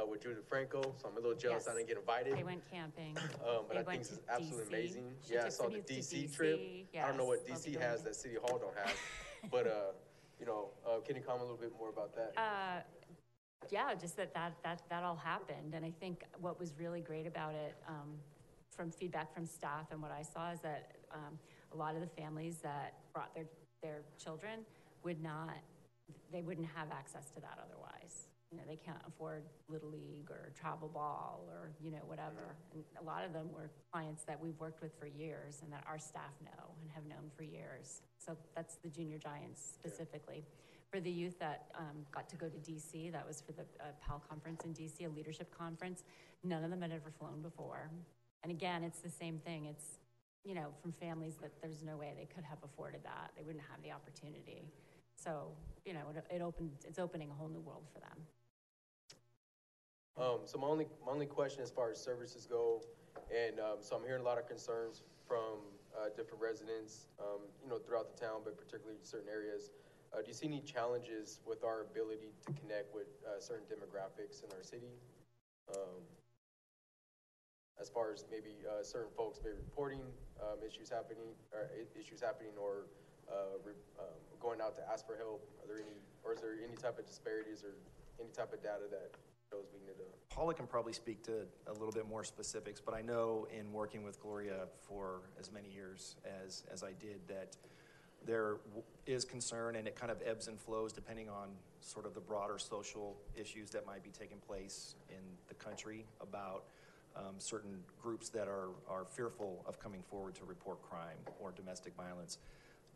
[0.00, 1.76] uh, with Judith Franco, so I'm a little jealous I Yes.
[1.76, 2.36] didn't get invited.
[2.38, 3.16] They went camping.
[3.44, 4.68] Um, but They I went think this is absolutely DC.
[4.68, 5.16] amazing.
[5.26, 6.60] She Yeah, I took saw the youth to DC trip.
[6.94, 8.96] I don't know what Yes, DC has that City Hall don't have,
[9.50, 9.92] but, uh,
[10.38, 12.32] you know, uh, can you comment a little bit more about that?
[12.38, 12.80] Uh,
[13.68, 15.74] yeah, just that, that, that, that all happened.
[15.74, 18.18] And I think what was really great about it, um,
[18.70, 21.38] from feedback from staff and what I saw is that, um,
[21.72, 23.46] a lot of the families that brought their,
[23.82, 24.60] their children
[25.04, 25.56] would not,
[26.32, 28.26] they wouldn't have access to that otherwise.
[28.50, 32.56] You know, they can't afford Little League or travel ball or, you know, whatever.
[32.74, 35.84] And a lot of them were clients that we've worked with for years and that
[35.86, 38.02] our staff know and have known for years.
[38.18, 40.42] So that's the Junior Giants specifically.
[40.90, 43.92] For the youth that um, got to go to DC, that was for the uh,
[44.04, 46.02] PAL conference in DC, a leadership conference.
[46.42, 47.90] None of them had ever flown before.
[48.42, 49.66] And again, it's the same thing.
[49.66, 49.98] It's,
[50.44, 53.30] you know, from families that there's no way they could have afforded that.
[53.36, 54.64] They wouldn't have the opportunity.
[55.14, 55.52] So,
[55.84, 58.18] you know, it, it opened, it's opening a whole new world for them.
[60.18, 62.82] Um, so my only, my only question as far as services go,
[63.30, 65.62] and, um, so I'm hearing a lot of concerns from,
[65.96, 69.70] uh, different residents, um, you know, throughout the town, but particularly certain areas.
[70.12, 74.42] Uh, do you see any challenges with our ability to connect with, uh, certain demographics
[74.42, 74.90] in our city?
[75.70, 76.02] Um,
[77.80, 80.02] as far as maybe, uh, certain folks maybe reporting,
[80.42, 82.86] um, issues happening, or issues happening, or,
[83.28, 85.46] uh, re- um, going out to ask for help?
[85.62, 87.74] Are there any, or is there any type of disparities or
[88.18, 89.12] any type of data that
[89.48, 90.04] shows we need to?
[90.28, 94.02] Paula can probably speak to a little bit more specifics, but I know in working
[94.02, 97.56] with Gloria for as many years as, as I did, that
[98.26, 98.56] there
[99.06, 101.48] is concern and it kind of ebbs and flows depending on
[101.80, 106.64] sort of the broader social issues that might be taking place in the country about
[107.16, 111.94] um, certain groups that are, are fearful of coming forward to report crime or domestic
[111.96, 112.38] violence.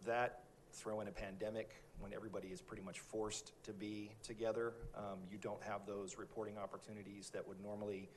[0.07, 0.41] That
[0.73, 4.73] throw in a pandemic when everybody is pretty much forced to be together.
[4.97, 8.09] Um, you don't have those reporting opportunities that would normally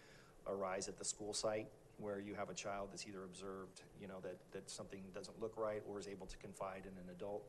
[0.47, 1.67] arise at the school site
[1.99, 5.57] where you have a child that's either observed, you know, that, that something doesn't look
[5.57, 7.43] right or is able to confide in an adult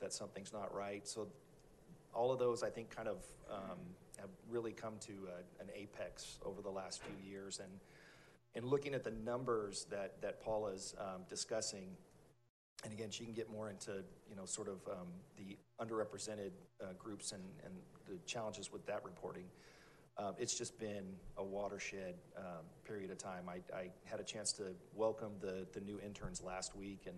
[0.00, 1.06] that something's not right.
[1.06, 1.28] So
[2.14, 3.18] all of those, I think, kind of
[3.50, 3.78] um,
[4.18, 7.60] have really come to a, an apex over the last few years.
[7.60, 7.70] And
[8.54, 11.86] in looking at the numbers that, that Paula's um, discussing,
[12.84, 16.86] and again, she can get more into, you know, sort of um, the underrepresented uh,
[16.98, 17.74] groups and, and
[18.08, 19.44] the challenges with that reporting.
[20.20, 23.48] Um, It's just been a watershed um, period of time.
[23.48, 27.16] I, I had a chance to welcome the, the new interns last week, and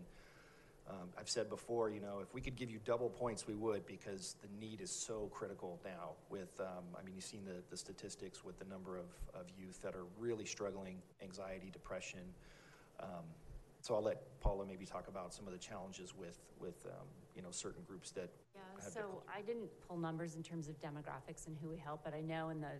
[0.89, 3.87] um, I've said before, you know, if we could give you double points, we would,
[3.87, 7.77] because the need is so critical now with, um, I mean, you've seen the, the
[7.77, 12.21] statistics with the number of, of youth that are really struggling, anxiety, depression.
[13.01, 13.27] Um,
[13.81, 17.43] So I'll let Paula maybe talk about some of the challenges with, with, um, you
[17.43, 21.47] know, certain groups that Yeah, have so I didn't pull numbers in terms of demographics
[21.47, 22.73] and who we help, but I know in the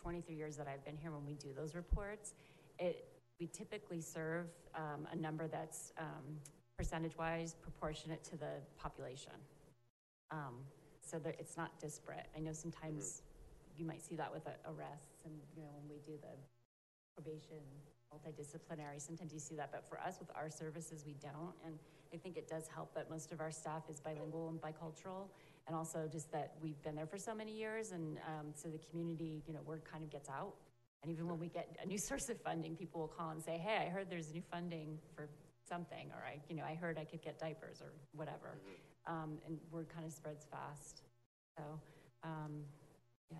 [0.00, 2.34] 23 years that I've been here, when we do those reports,
[2.78, 3.08] it,
[3.40, 6.40] we typically serve um, a number that's um,
[6.76, 9.32] percentage-wise proportionate to the population.
[10.30, 10.56] Um,
[11.00, 12.26] So that it's not disparate.
[12.36, 13.22] I know sometimes
[13.78, 16.34] you might see that with arrests and, you know, when we do the
[17.14, 17.62] probation,
[18.12, 21.54] multidisciplinary, sometimes you see that, but for us, with our services, we don't.
[21.64, 21.78] And
[22.12, 25.28] I think it does help that most of our staff is bilingual and bicultural,
[25.66, 28.80] and also just that we've been there for so many years, and um, so the
[28.90, 30.54] community, you know, word kind of gets out.
[31.02, 33.58] And even when we get a new source of funding, people will call and say,
[33.58, 35.28] hey, I heard there's new funding for
[35.68, 38.58] something, or I, you know, I heard I could get diapers or whatever.
[39.06, 41.02] Um, and word kind of spreads fast.
[41.56, 41.62] So,
[42.24, 42.62] um,
[43.30, 43.38] yeah.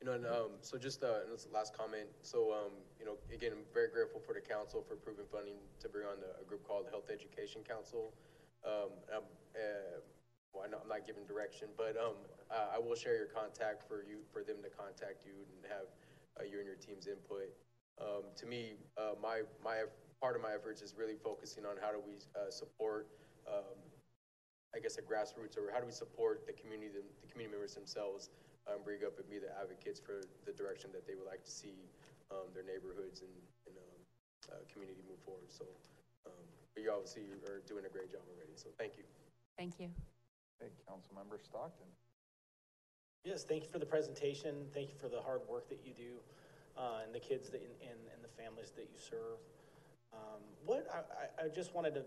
[0.00, 2.70] You know, and, um, so just, uh, last comment, so, um,
[3.00, 6.20] you know, again, I'm very grateful for the council for approving funding to bring on
[6.20, 8.14] the- a group called the Health Education Council.
[8.62, 9.24] Um, um,
[9.56, 10.00] uh,
[10.52, 12.14] well, I I'm not giving direction, but, um,
[12.48, 15.88] uh, I will share your contact for you, for them to contact you and have,
[16.38, 17.52] uh, you and your team's input.
[17.98, 19.84] Um, to me, uh, my, my,
[20.20, 23.08] part of my efforts is really focusing on how do we, uh, support,
[23.48, 23.82] um,
[24.72, 27.74] I guess, a grassroots, or how do we support the community, the, the community members
[27.74, 28.30] themselves,
[28.68, 31.50] um, bring up and be the advocates for the direction that they would like to
[31.50, 31.88] see,
[32.30, 33.34] um, their neighborhoods and,
[33.66, 33.98] and, um,
[34.52, 35.64] uh, community move forward, so,
[36.28, 39.04] um, but you obviously are doing a great job already, so thank you.
[39.56, 39.88] Thank you.
[40.60, 41.88] Okay, Councilmember Stockton.
[43.24, 44.64] Yes, thank you for the presentation.
[44.72, 46.16] Thank you for the hard work that you do,
[46.78, 49.38] uh, and the kids that, and, and and the families that you serve.
[50.12, 52.02] Um, what, I, I, I just wanted to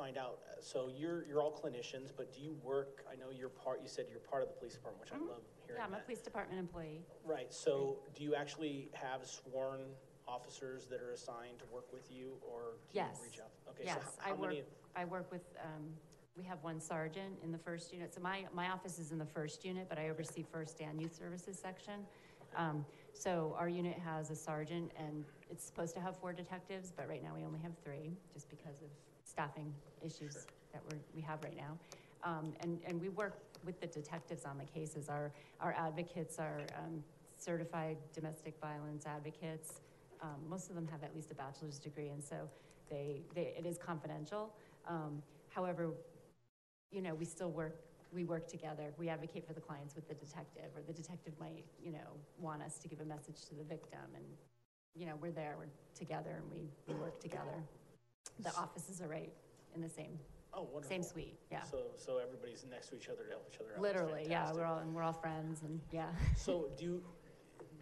[0.00, 3.50] find out, uh, so you're, you're all clinicians, but do you work, I know you're
[3.50, 5.92] part, you said you're part of the police department, which I love hearing Yeah, I'm
[5.92, 6.06] a that.
[6.06, 7.02] police department employee.
[7.24, 9.80] Right, so do you actually have sworn
[10.26, 13.20] officers that are assigned to work with you, or do you Yes.
[13.22, 13.50] reach out?
[13.68, 14.64] Okay, so Yes, how- I how work, many?
[14.96, 15.94] I work with, um,
[16.36, 18.14] we have one sergeant in the first unit.
[18.14, 21.14] So my, my office is in the first unit, but I oversee first and youth
[21.14, 22.06] services section.
[22.56, 27.06] Um, so our unit has a sergeant and it's supposed to have four detectives, but
[27.08, 28.88] right now we only have three, just because of
[29.34, 29.72] staffing
[30.08, 30.34] issues
[30.72, 31.72] that we're, we have right now.
[32.30, 33.34] Um, and, and we work
[33.64, 35.08] with the detectives on the cases.
[35.08, 35.26] Our,
[35.60, 37.02] our advocates are, um,
[37.50, 39.80] certified domestic violence advocates.
[40.22, 42.36] Um, most of them have at least a bachelor's degree, and so
[42.90, 44.52] they, they, it is confidential.
[44.86, 45.84] Um, however,
[46.92, 47.76] you know, we still work,
[48.12, 48.92] we work together.
[48.98, 52.60] We advocate for the clients with the detective, or the detective might, you know, want
[52.62, 54.24] us to give a message to the victim, and,
[54.94, 57.56] you know, we're there, we're together, and we, we work together.
[58.38, 59.32] The offices are right
[59.74, 60.18] in the same,
[60.54, 60.88] Oh, wonderful.
[60.88, 61.62] same suite, yeah.
[61.62, 63.82] So, so everybody's next to each other to help each other out.
[63.82, 64.56] That's Literally, yeah, fantastic.
[64.56, 66.08] we're all, and we're all friends, and, yeah.
[66.36, 67.02] So do you,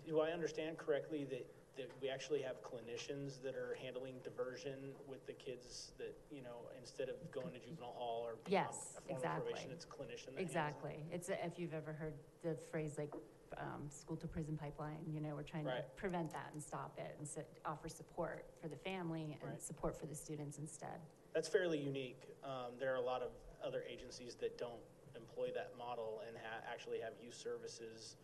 [0.07, 1.47] do I understand correctly that,
[1.77, 4.75] that we actually have clinicians that are handling diversion
[5.07, 8.65] with the kids that, you know, instead of going to juvenile hall or being on
[8.67, 9.53] Yes, a of exactly.
[9.53, 10.43] probation, it's a clinician that handles it?
[10.43, 10.97] Exactly.
[11.13, 13.13] It's, a- if you've ever heard the phrase like,
[13.57, 15.97] um, school to prison pipeline, you know, we're trying to Right.
[15.97, 19.63] prevent that and stop it and sit, offer support for the family and Right.
[19.63, 21.01] support for the students instead.
[21.33, 22.23] That's fairly unique.
[22.45, 24.83] Um, there are a lot of other agencies that don't
[25.17, 28.17] employ that model and ha- actually have youth services,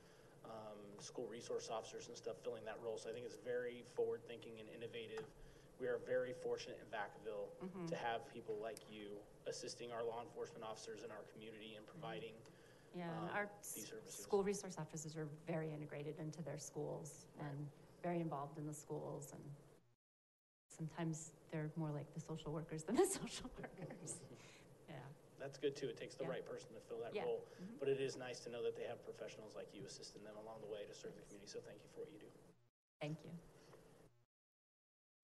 [0.45, 2.99] um, school resource officers and stuff filling that role.
[2.99, 5.25] So I think it's very forward-thinking and innovative.
[5.81, 7.89] We are very fortunate in Vacaville Mhm.
[7.89, 12.35] to have people like you assisting our law enforcement officers in our community and providing
[12.97, 14.15] Yeah, and um, our these s- services.
[14.23, 17.67] school resource officers are very integrated into their schools and
[18.03, 19.43] very involved in the schools and
[20.71, 24.19] sometimes they're more like the social workers than the social workers.
[24.89, 25.01] Yeah.
[25.41, 25.89] That's good too.
[25.89, 26.31] It takes the Yeah.
[26.39, 27.25] right person to fill that Yeah.
[27.25, 27.43] role.
[27.59, 27.79] Mhm.
[27.81, 30.61] But it is nice to know that they have professionals like you assisting them along
[30.61, 31.51] the way to serve the community.
[31.51, 32.31] So thank you for what you do.
[33.01, 33.31] Thank you.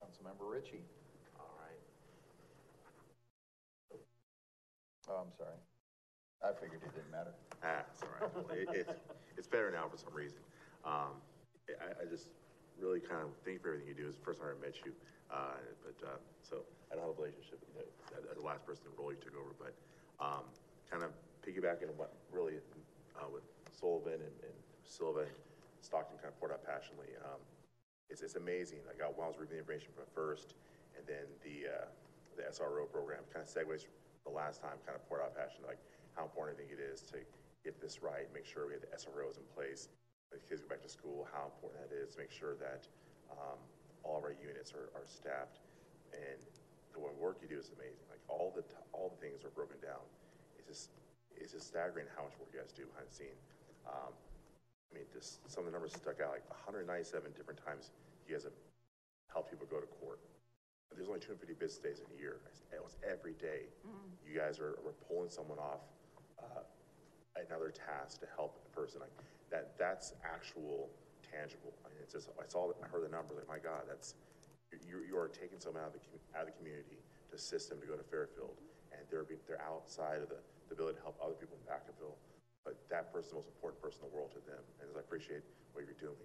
[0.03, 0.83] Councilmember Ritchie.
[1.39, 1.81] All right.
[5.09, 5.59] Oh, I'm sorry.
[6.43, 7.35] I figured it didn't matter.
[7.63, 8.31] Ah, it's all right.
[8.35, 8.91] Well, It, it's,
[9.37, 10.41] it's better now for some reason.
[10.85, 11.21] Um,
[11.69, 12.29] I, I just
[12.81, 14.09] really kind of thank you for everything you do.
[14.09, 14.93] It's the first time I met you.
[15.31, 17.87] Uh, but, uh, so I don't have a relationship with you,
[18.19, 19.77] as the last person in the role you took over, but,
[20.19, 20.43] um,
[20.91, 21.15] kind of
[21.47, 22.59] piggybacking on what really,
[23.15, 25.37] uh, with Sullivan and, and Silva and
[25.85, 27.15] Stockton kind of poured out passionately.
[27.23, 27.39] Um,
[28.11, 28.83] it's, it's amazing.
[28.91, 30.59] I got, while I was reviewing information from first,
[30.99, 31.87] and then the, uh,
[32.35, 33.87] the SRO program kind of segues
[34.27, 35.79] the last time, kind of poured out passion, like
[36.19, 37.23] how important I think it is to
[37.65, 39.89] get this right, make sure we have the SROs in place,
[40.33, 42.87] the kids go back to school, how important that is, to make sure that
[43.31, 43.59] um,
[44.07, 45.61] all of our units are, are staffed.
[46.15, 46.41] And
[46.95, 48.03] the work you do is amazing.
[48.11, 50.03] Like all the, t- all the things are broken down.
[50.59, 50.91] It's just,
[51.35, 53.39] it's just staggering how much work you guys do behind the scene.
[53.87, 54.13] Um,
[54.91, 56.87] I mean, just some of the numbers stuck out, like 197
[57.35, 57.91] different times
[58.27, 58.57] you guys have
[59.31, 60.19] helped people go to court.
[60.95, 62.43] There's only 250 business days in a year.
[62.75, 63.71] It was every day.
[64.27, 65.87] You guys are, are pulling someone off
[66.43, 66.67] uh,
[67.39, 69.01] another task to help a person.
[69.01, 69.15] Like
[69.51, 70.91] that, that's actual,
[71.23, 71.75] tangible.
[71.87, 74.15] I mean, it's just, I saw, I heard the numbers, like, my God, that's,
[74.71, 76.03] you, you are taking someone out of the,
[76.35, 76.99] out of the community
[77.31, 78.59] to assist them to go to Fairfield.
[78.91, 82.19] And they're, be- they're outside of the, the ability to help other people in Vacaville.
[82.67, 84.63] But that person's the most important person in the world to them.
[84.83, 86.19] And I appreciate what you're doing.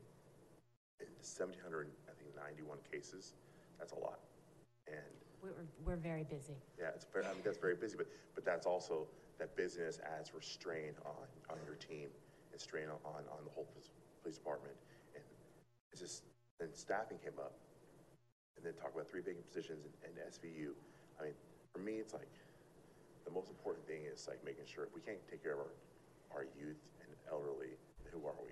[0.99, 3.37] In 1,700, I think 91 cases,
[3.77, 4.19] that's a lot.
[4.87, 6.57] And We're, we're very busy.
[6.81, 9.05] yeah, it's very, I mean, that's very busy, but, but that's also,
[9.37, 12.09] that busyness adds restraint on, on your team
[12.49, 13.93] and strain on, on the whole police-
[14.25, 14.73] department.
[15.13, 15.21] And
[15.93, 16.25] it's just,
[16.57, 17.53] then staffing came up,
[18.57, 20.73] and then talk about three vacant positions in SVU.
[21.21, 21.37] I mean,
[21.69, 22.31] for me, it's like,
[23.21, 25.73] the most important thing is like making sure, if we can't take care of our,
[26.33, 27.77] our youth and elderly,
[28.09, 28.49] who are we?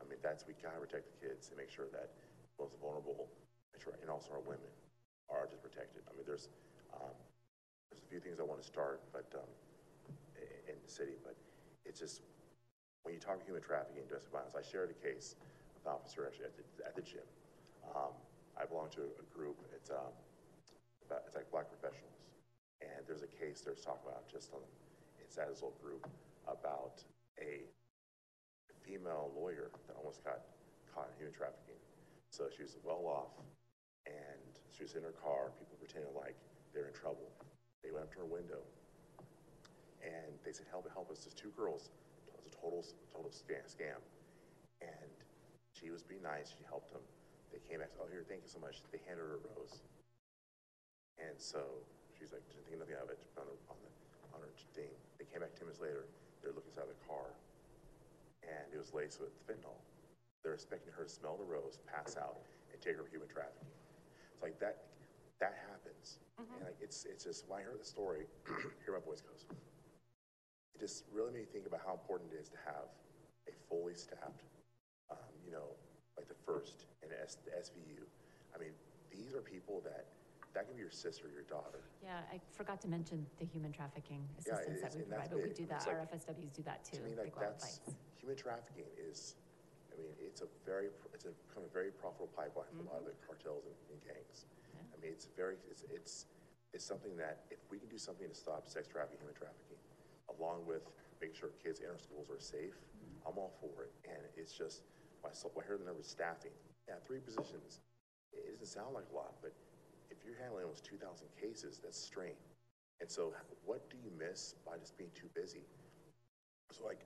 [0.00, 2.08] I mean, that's, we gotta protect the kids and make sure that
[2.56, 3.28] most vulnerable,
[4.00, 4.72] and also our women
[5.30, 6.02] are just protected.
[6.08, 6.48] I mean, there's,
[6.94, 7.14] um,
[7.90, 9.48] there's a few things I want to start, but, um,
[10.68, 11.36] in the city, but
[11.84, 12.22] it's just,
[13.02, 15.34] when you talk human trafficking and domestic violence, I shared a case
[15.74, 17.26] with an officer actually at the, at the gym.
[17.94, 18.14] Um,
[18.54, 20.14] I belong to a group, it's, um,
[21.06, 22.22] about, it's like black professionals.
[22.80, 24.62] And there's a case there's talking about just on,
[25.22, 26.06] inside this little group
[26.46, 27.02] about
[27.38, 27.66] a
[28.82, 30.42] female lawyer that almost got
[30.94, 31.78] caught in human trafficking.
[32.30, 33.34] So she was well off
[34.06, 34.51] and
[34.82, 36.34] she was in her car, people pretended like
[36.74, 37.30] they're in trouble.
[37.86, 38.58] They went up to her window
[40.02, 41.94] and they said, help, help us, there's two girls.
[42.26, 42.82] It was a total,
[43.14, 44.02] total scam.
[44.82, 45.10] And
[45.70, 47.06] she was being nice, she helped them.
[47.54, 48.82] They came back, oh, here, thank you so much.
[48.90, 49.86] They handed her a rose.
[51.22, 51.62] And so
[52.18, 53.90] she's like, didn't think nothing of it on, the, on, the,
[54.34, 54.90] on her thing.
[55.22, 56.10] They came back 10 minutes later,
[56.42, 57.30] they're looking inside the car
[58.42, 59.78] and it was laced with fentanyl.
[60.42, 62.42] They're expecting her to smell the rose, pass out,
[62.74, 63.70] and take her human trafficking.
[64.42, 64.82] Like that,
[65.40, 66.18] that happens.
[66.38, 68.26] And like, it's, it's just, when I heard the story,
[68.84, 69.46] here my voice goes.
[70.74, 72.90] It just really made me think about how important it is to have
[73.46, 74.42] a fully staffed,
[75.10, 75.70] um, you know,
[76.18, 78.02] like the first and S, the SVU.
[78.54, 78.74] I mean,
[79.14, 80.06] these are people that,
[80.54, 81.80] that can be your sister, or your daughter.
[82.02, 85.50] Yeah, I forgot to mention the human trafficking Yeah, assistance that we provide, but we
[85.54, 86.98] do that, It's our like- FSWs do that too.
[86.98, 87.80] To me, like, that's,
[88.18, 89.36] human trafficking is,
[89.92, 93.04] I mean, it's a very, it's a, become a very profitable pipeline for a lot
[93.04, 93.28] of the mm-hmm.
[93.28, 94.48] cartels and, and gangs.
[94.72, 96.32] I mean, it's very, it's, it's,
[96.72, 99.76] it's something that if we can do something to stop sex trafficking, human trafficking,
[100.32, 100.88] along with
[101.20, 103.28] making sure kids in our schools are safe, mm-hmm.
[103.28, 103.92] I'm all for it.
[104.08, 104.88] And it's just,
[105.22, 105.30] I
[105.62, 106.56] heard the number of staffing,
[106.88, 107.84] yeah, three positions,
[108.32, 109.52] it doesn't sound like a lot, but
[110.10, 112.34] if you're handling almost 2,000 cases, that's strain.
[113.00, 113.32] And so
[113.64, 115.62] what do you miss by just being too busy?
[116.70, 117.04] So like,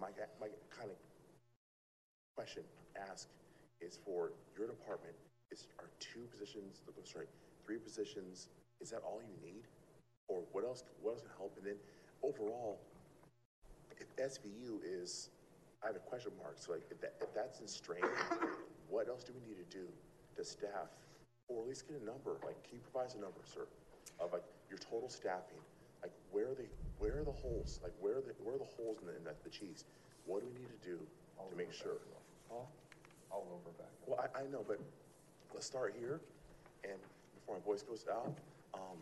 [0.00, 0.08] my,
[0.40, 0.98] my kind of
[2.38, 2.62] question
[3.10, 3.26] ask
[3.82, 5.14] is for your department,
[5.50, 7.26] is, are two positions, sorry,
[7.66, 8.46] three positions,
[8.80, 9.66] is that all you need?
[10.28, 11.58] Or what else, what else can help?
[11.58, 11.78] And then
[12.22, 12.78] overall,
[13.98, 15.30] if SVU is,
[15.82, 18.06] I have a question mark, so like, if that, if that's in strain,
[18.88, 19.86] what else do we need to do
[20.36, 20.94] to staff?
[21.48, 23.66] Or at least get a number, like, can you provide us a number, sir,
[24.22, 25.58] of like your total staffing?
[26.02, 26.70] Like, where are the,
[27.02, 27.80] where are the holes?
[27.82, 29.82] Like, where are the, where are the holes in the, in the cheese?
[30.22, 30.98] What do we need to do
[31.50, 31.98] to make sure?
[32.50, 33.88] All over back.
[34.06, 34.80] Well, I, I know, but
[35.52, 36.20] let's start here,
[36.84, 36.94] and
[37.34, 38.32] before my voice goes out,
[38.74, 38.98] um,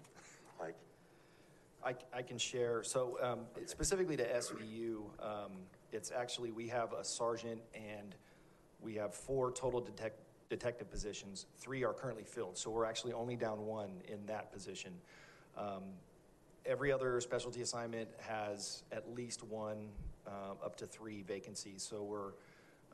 [0.58, 0.75] like,
[1.84, 5.52] I, I can share, so um, specifically to SVU, um,
[5.92, 8.15] it's actually, we have a sergeant and
[8.81, 10.18] we have four total detect,
[10.50, 11.47] detective positions.
[11.58, 14.92] Three are currently filled, so we're actually only down one in that position.
[15.57, 15.83] Um,
[16.68, 19.86] Every other specialty assignment has at least one,
[20.26, 21.86] um, up to three vacancies.
[21.89, 22.33] So we're,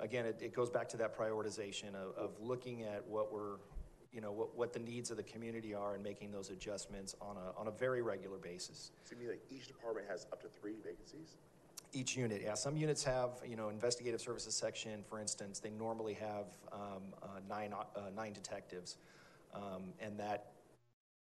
[0.02, 3.56] again, it, it goes back to that prioritization of, of looking at what we're,
[4.12, 7.36] you know, what, what the needs of the community are and making those adjustments on
[7.36, 8.90] a, on a very regular basis.
[9.08, 11.36] to me, like, each department has up to three vacancies?
[11.94, 12.54] Each unit, yeah.
[12.54, 17.26] Some units have, you know, investigative services section, for instance, they normally have um, uh,
[17.48, 18.96] nine, uh, nine detectives.
[19.54, 20.52] Um, and that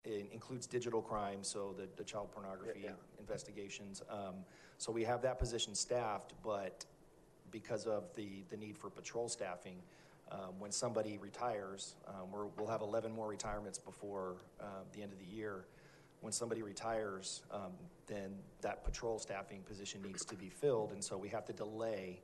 [0.03, 3.19] in- includes digital crime, so the, the child pornography Yeah, yeah.
[3.19, 4.03] investigations.
[4.09, 4.35] Um,
[4.77, 6.85] so we have that position staffed, but
[7.51, 9.77] because of the, the need for patrol staffing,
[10.31, 15.11] um, when somebody retires, um, we're, we'll have 11 more retirements before uh, the end
[15.11, 15.65] of the year.
[16.21, 17.71] When somebody retires, um,
[18.07, 22.21] then that patrol staffing position needs to be filled, and so we have to delay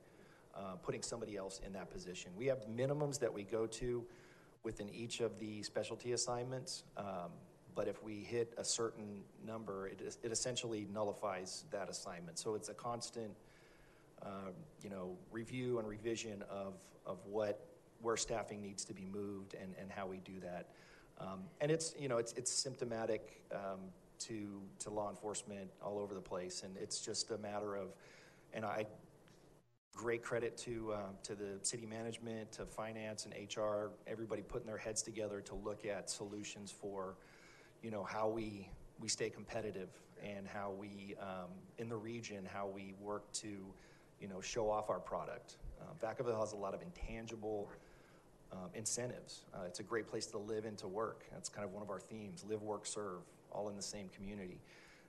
[0.54, 2.30] uh, putting somebody else in that position.
[2.36, 4.04] We have minimums that we go to
[4.62, 7.30] within each of the specialty assignments, um,
[7.74, 12.38] but if we hit a certain number, it, it essentially nullifies that assignment.
[12.38, 13.32] So it's a constant,
[14.22, 17.66] um, you know, review and revision of, of what,
[18.00, 20.68] where staffing needs to be moved and, and how we do that.
[21.18, 23.80] Um, and it's, you know, it's, it's symptomatic um,
[24.20, 26.62] to, to law enforcement all over the place.
[26.62, 27.88] And it's just a matter of,
[28.52, 28.86] and I,
[29.94, 34.76] great credit to, uh, to the city management, to finance and HR, everybody putting their
[34.76, 37.16] heads together to look at solutions for,
[37.82, 38.68] you know, how we,
[39.00, 39.88] we stay competitive
[40.22, 43.56] and how we, um, in the region, how we work to,
[44.20, 45.56] you know, show off our product.
[45.80, 47.70] Uh, Vacaville has a lot of intangible
[48.52, 49.42] um, incentives.
[49.54, 51.24] Uh, it's a great place to live and to work.
[51.32, 53.20] That's kind of one of our themes: live, work, serve,
[53.50, 54.60] all in the same community.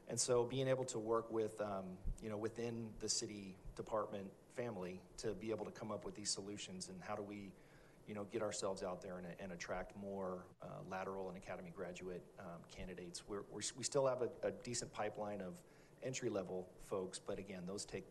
[0.09, 1.83] And so, being able to work with, um,
[2.23, 6.29] you know, within the city department family to be able to come up with these
[6.29, 7.51] solutions and how do we,
[8.07, 12.23] you know, get ourselves out there and, and attract more uh, lateral and academy graduate
[12.39, 13.23] um, candidates.
[13.27, 15.53] We're, we're, we still have a, a decent pipeline of
[16.03, 18.05] entry level folks, but again, those take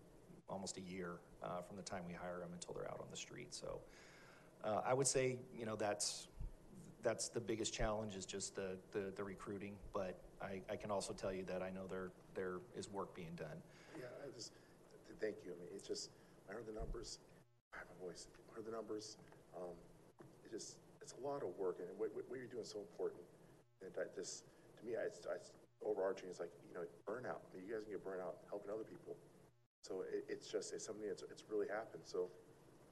[0.49, 3.16] almost a year uh, from the time we hire them until they're out on the
[3.16, 3.55] street.
[3.55, 3.81] So
[4.65, 6.28] uh, I would say, you know, that's
[7.02, 9.75] that's the biggest challenge is just the, the, the recruiting.
[9.92, 13.34] But I, I can also tell you that I know there there is work being
[13.36, 13.57] done.
[13.97, 14.52] Yeah, I just,
[15.20, 15.52] thank you.
[15.52, 16.10] I mean, it's just,
[16.50, 17.18] I heard the numbers,
[17.73, 19.16] I have a voice, I heard the numbers.
[19.57, 19.73] Um,
[20.44, 23.23] it just, it's a lot of work and what, what you're doing is so important.
[23.81, 24.42] And this,
[24.81, 25.50] to me, it's, it's
[25.81, 27.41] overarching, it's like, you know, burnout.
[27.41, 29.16] I mean, you guys can get burnout helping other people.
[29.87, 32.29] So it, it's just, it's something that's, it's really happened, so.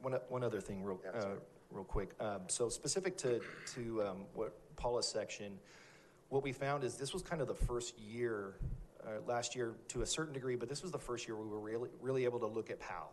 [0.03, 1.29] One, one other thing, real, Yeah, uh,
[1.71, 2.11] real quick.
[2.21, 3.41] Um, so specific to,
[3.75, 5.59] to um, what Paula's section,
[6.29, 8.55] what we found is this was kind of the first year,
[9.05, 11.59] uh, last year to a certain degree, but this was the first year we were
[11.59, 13.13] really, really able to look at PAL.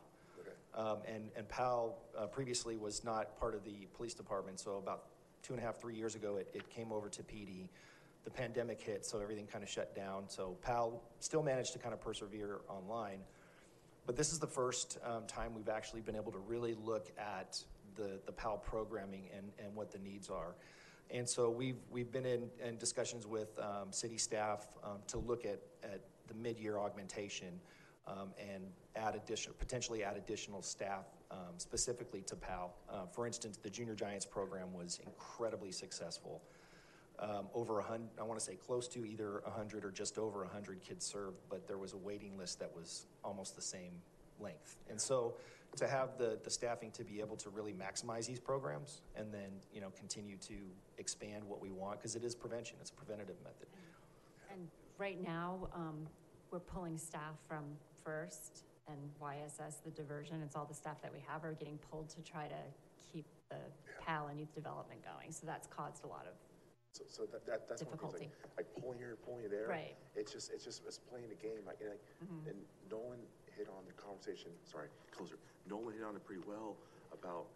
[0.74, 5.06] Um, and, and PAL uh, previously was not part of the police department, so about
[5.44, 7.68] two and a half, three years ago, it, it came over to PD.
[8.24, 10.26] The pandemic hit, so everything kind of shut down.
[10.28, 13.20] So PAL still managed to kind of persevere online.
[14.12, 17.64] But this is the first um, time we've actually been able to really look at
[17.96, 20.58] the, the PAL programming and, and what the needs are.
[21.12, 25.46] And so we've, we've been in, in discussions with um, city staff um, to look
[25.46, 27.58] at, at the mid-year augmentation
[28.06, 28.66] um, and
[28.98, 32.76] add additional, potentially add additional staff um, specifically to PAL.
[32.90, 36.42] Uh, for instance, the Junior Giants program was incredibly successful.
[37.22, 40.18] Um, over a hundred, I want to say close to either a hundred or just
[40.18, 43.62] over a hundred kids served, but there was a waiting list that was almost the
[43.62, 43.92] same
[44.40, 44.80] length.
[44.90, 45.36] And so
[45.78, 49.52] to have the, the staffing to be able to really maximize these programs and then,
[49.72, 50.56] you know, continue to
[50.98, 53.68] expand what we want, because it is prevention, it's a preventative method.
[54.52, 54.68] And
[54.98, 56.08] right now, um,
[56.50, 57.64] we're pulling staff from
[58.04, 62.10] First and YSS, the diversion, it's all the staff that we have are getting pulled
[62.10, 62.56] to try to
[63.14, 63.58] keep the
[64.04, 65.32] PAL and youth development going.
[65.32, 66.34] So that's caused a lot of,
[66.92, 69.68] So, so that, that, that's one of the things, like, like pulling here, pulling there.
[69.72, 69.96] Right.
[70.16, 72.52] It's just, it's just, it's playing the game, like, and, like, Mhm.
[72.52, 72.58] and
[72.92, 73.24] Nolan
[73.56, 75.40] hit on the conversation, sorry, closer.
[75.70, 76.76] Nolan hit on it pretty well
[77.16, 77.48] about,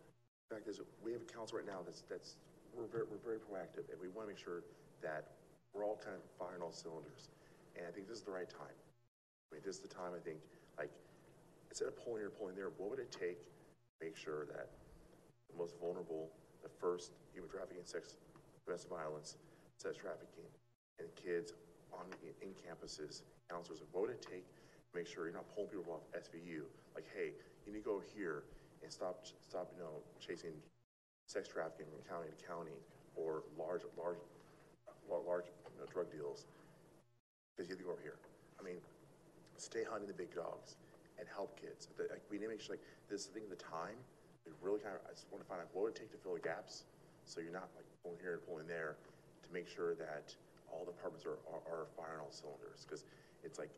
[0.48, 2.38] the fact is, we have a council right now that's, that's,
[2.72, 4.64] we're very, we're very proactive, and we want to make sure
[5.04, 5.36] that
[5.74, 7.28] we're all kind of firing all cylinders.
[7.76, 8.78] And I think this is the right time.
[9.52, 10.40] I mean, this is the time, I think,
[10.80, 10.92] like,
[11.68, 14.72] instead of pulling here, pulling there, what would it take to make sure that
[15.52, 16.32] the most vulnerable,
[16.64, 18.16] the first human trafficking, sex,
[18.66, 19.38] domestic violence,
[19.78, 20.50] sex trafficking,
[21.00, 21.54] and kids
[21.94, 22.06] on,
[22.42, 26.06] in, campuses, counselors, what would it take to make sure you're not pulling people off
[26.18, 26.66] SVU?
[26.96, 27.32] Like, hey,
[27.66, 28.44] you need to go here
[28.84, 30.54] and stop, stop, you know, chasing
[31.28, 32.78] sex trafficking from county to county
[33.16, 34.18] or large, large,
[35.10, 36.46] lar- large, you know, drug deals.
[37.56, 38.20] Because you have to go over here.
[38.60, 38.78] I mean,
[39.58, 40.76] stay hunting the big dogs
[41.18, 41.88] and help kids.
[41.98, 43.96] The- Like, we need to make sure, like, this thing, the time,
[44.46, 46.20] we really kind of, I just want to find out what would it take to
[46.20, 46.84] fill the gaps?
[47.26, 48.96] So you're not like pulling here and pulling there
[49.44, 50.34] to make sure that
[50.72, 52.86] all departments are, are, are firing all cylinders.
[52.86, 53.06] Because
[53.44, 53.74] it's like,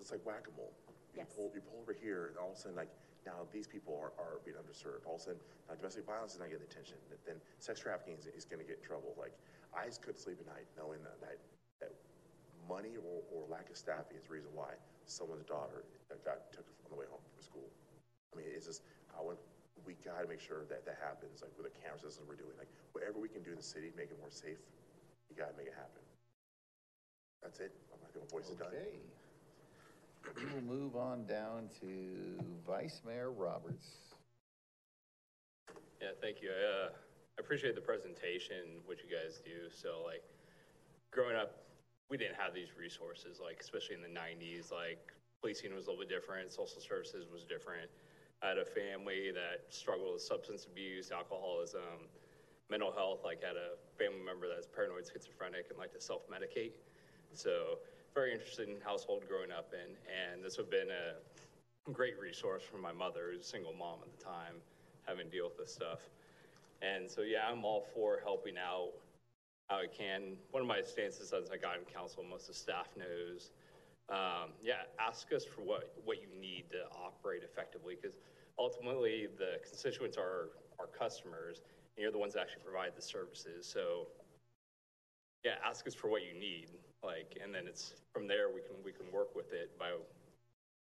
[0.00, 0.72] it's like whack-a-mole.
[1.14, 1.34] You Yes.
[1.34, 2.90] pull, you pull over here and all of a sudden, like,
[3.26, 5.02] now these people are, are being underserved.
[5.04, 6.96] All of a sudden, now domestic violence is not getting attention.
[7.26, 9.18] Then sex trafficking is, is going to get in trouble.
[9.18, 9.34] Like,
[9.74, 11.38] I just couldn't sleep at night knowing that, that,
[11.82, 11.92] that
[12.70, 14.70] money or, or lack of staffing is the reason why
[15.10, 15.82] someone's daughter
[16.14, 17.66] uh, got took on the way home from school.
[18.30, 19.42] I mean, it's just, I want,
[19.86, 22.70] we gotta make sure that that happens, like with the camera systems we're doing, like
[22.92, 24.58] whatever we can do in the city, to make it more safe,
[25.28, 26.02] you gotta make it happen.
[27.42, 27.72] That's it.
[27.92, 28.68] I'm not gonna voice done.
[28.68, 29.00] Okay.
[30.36, 31.88] We will move on down to
[32.66, 33.88] Vice Mayor Roberts.
[36.00, 36.50] Yeah, thank you.
[36.52, 39.72] I, uh, I appreciate the presentation, what you guys do.
[39.72, 40.22] So like,
[41.12, 41.64] growing up,
[42.10, 45.00] we didn't have these resources, like especially in the nineties, like
[45.40, 47.88] policing was a little bit different, social services was different.
[48.42, 52.08] I had a family that struggled with substance abuse, alcoholism,
[52.70, 53.20] mental health.
[53.24, 56.72] Like, had a family member that's paranoid schizophrenic and like to self-medicate.
[57.34, 57.78] So,
[58.14, 62.78] very interesting household growing up in, and this would have been a great resource for
[62.78, 64.56] my mother, who's a single mom at the time,
[65.06, 66.00] having to deal with this stuff.
[66.82, 68.90] And so, yeah, I'm all for helping out
[69.68, 70.36] how I can.
[70.50, 73.50] One of my stances since I got in council, most of the staff knows,
[74.10, 78.18] um, yeah, ask us for what, what you need to operate effectively, because
[78.58, 81.62] ultimately the constituents are our customers,
[81.96, 83.66] and you're the ones that actually provide the services.
[83.66, 84.08] So,
[85.44, 86.68] yeah, ask us for what you need,
[87.04, 89.92] like, and then it's from there we can we can work with it by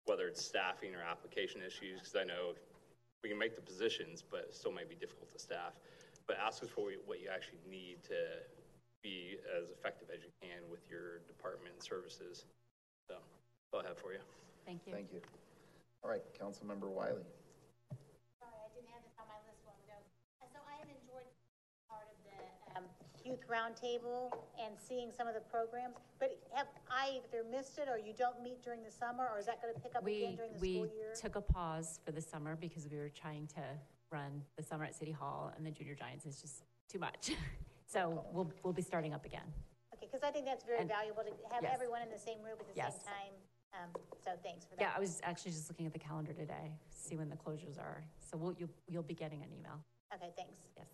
[0.06, 2.54] whether it's staffing or application issues, because I know
[3.22, 5.74] we can make the positions, but it still may be difficult to staff.
[6.26, 8.42] But ask us for what you actually need to
[9.02, 12.46] be as effective as you can with your department and services.
[13.72, 14.20] So, that's all I have for you.
[14.68, 14.92] Thank you.
[14.92, 15.20] Thank you.
[16.04, 17.24] All right, Councilmember Wylie.
[18.36, 19.96] Sorry, I didn't have this on my list a ago.
[20.52, 21.24] So I have enjoyed
[21.88, 22.36] part of the
[22.76, 22.84] um,
[23.24, 24.28] youth roundtable
[24.60, 28.42] and seeing some of the programs, but have I either missed it or you don't
[28.44, 30.60] meet during the summer, or is that going to pick up again We, during the
[30.60, 31.14] we school year?
[31.16, 33.64] took a pause for the summer because we were trying to
[34.12, 36.60] run the summer at City Hall and the Junior Giants is just
[36.92, 37.32] too much.
[37.92, 39.44] So we'll, we'll be starting up again.
[39.92, 41.72] Okay, because I think that's very And- valuable to have Yes.
[41.76, 42.94] everyone in the same room at the Yes.
[42.96, 43.34] same time.
[43.74, 43.88] Um,
[44.24, 44.82] So thanks for that.
[44.82, 48.04] Yeah, I was actually just looking at the calendar today, see when the closures are.
[48.20, 49.80] So we'll, you'll, you'll be getting an email.
[50.14, 50.68] Okay, thanks.
[50.76, 50.86] Yes.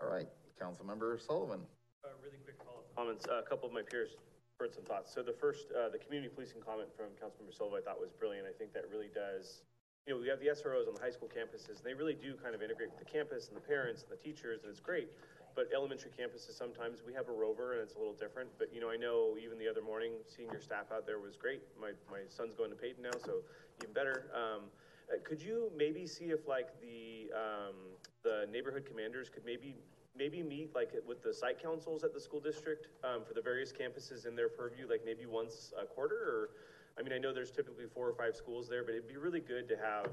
[0.00, 0.28] All right,
[0.60, 1.60] Councilmember Sullivan.
[2.04, 3.26] Uh, really quick follow-up comments.
[3.28, 4.14] Uh, A couple of my peers
[4.60, 5.12] heard some thoughts.
[5.12, 8.46] So the first, uh, the community policing comment from Councilmember Silva I thought was brilliant.
[8.48, 9.60] I think that really does,
[10.06, 12.38] you know, we have the SROs on the high school campuses, and they really do
[12.40, 15.10] kind of integrate with the campus and the parents and the teachers, and it's great.
[15.56, 18.50] But elementary campuses, sometimes we have a rover and it's a little different.
[18.58, 21.34] But, you know, I know even the other morning, seeing your staff out there was
[21.36, 21.62] great.
[21.80, 23.40] My, my son's going to Padan now, so
[23.80, 24.30] even better.
[24.36, 24.64] Um,
[25.08, 27.74] uh, could you maybe see if like the, um,
[28.22, 29.74] the neighborhood commanders could maybe,
[30.14, 33.72] maybe meet like with the site councils at the school district, um, for the various
[33.72, 36.50] campuses in their purview, like maybe once a quarter or,
[36.98, 39.40] I mean, I know there's typically four or five schools there, but it'd be really
[39.40, 40.08] good to have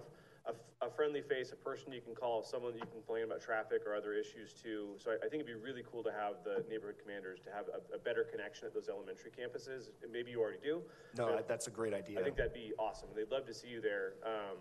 [0.45, 3.83] a, a friendly face, a person you can call, someone you can complain about traffic
[3.85, 4.95] or other issues to.
[4.97, 7.65] So I, I think it'd be really cool to have the neighborhood commanders to have
[7.71, 9.89] a, a better connection at those elementary campuses.
[10.03, 10.81] And maybe you already do.
[11.17, 12.19] No, but- I- that's a great idea.
[12.19, 13.09] I think that'd be awesome.
[13.15, 14.13] They'd love to see you there.
[14.25, 14.57] Um,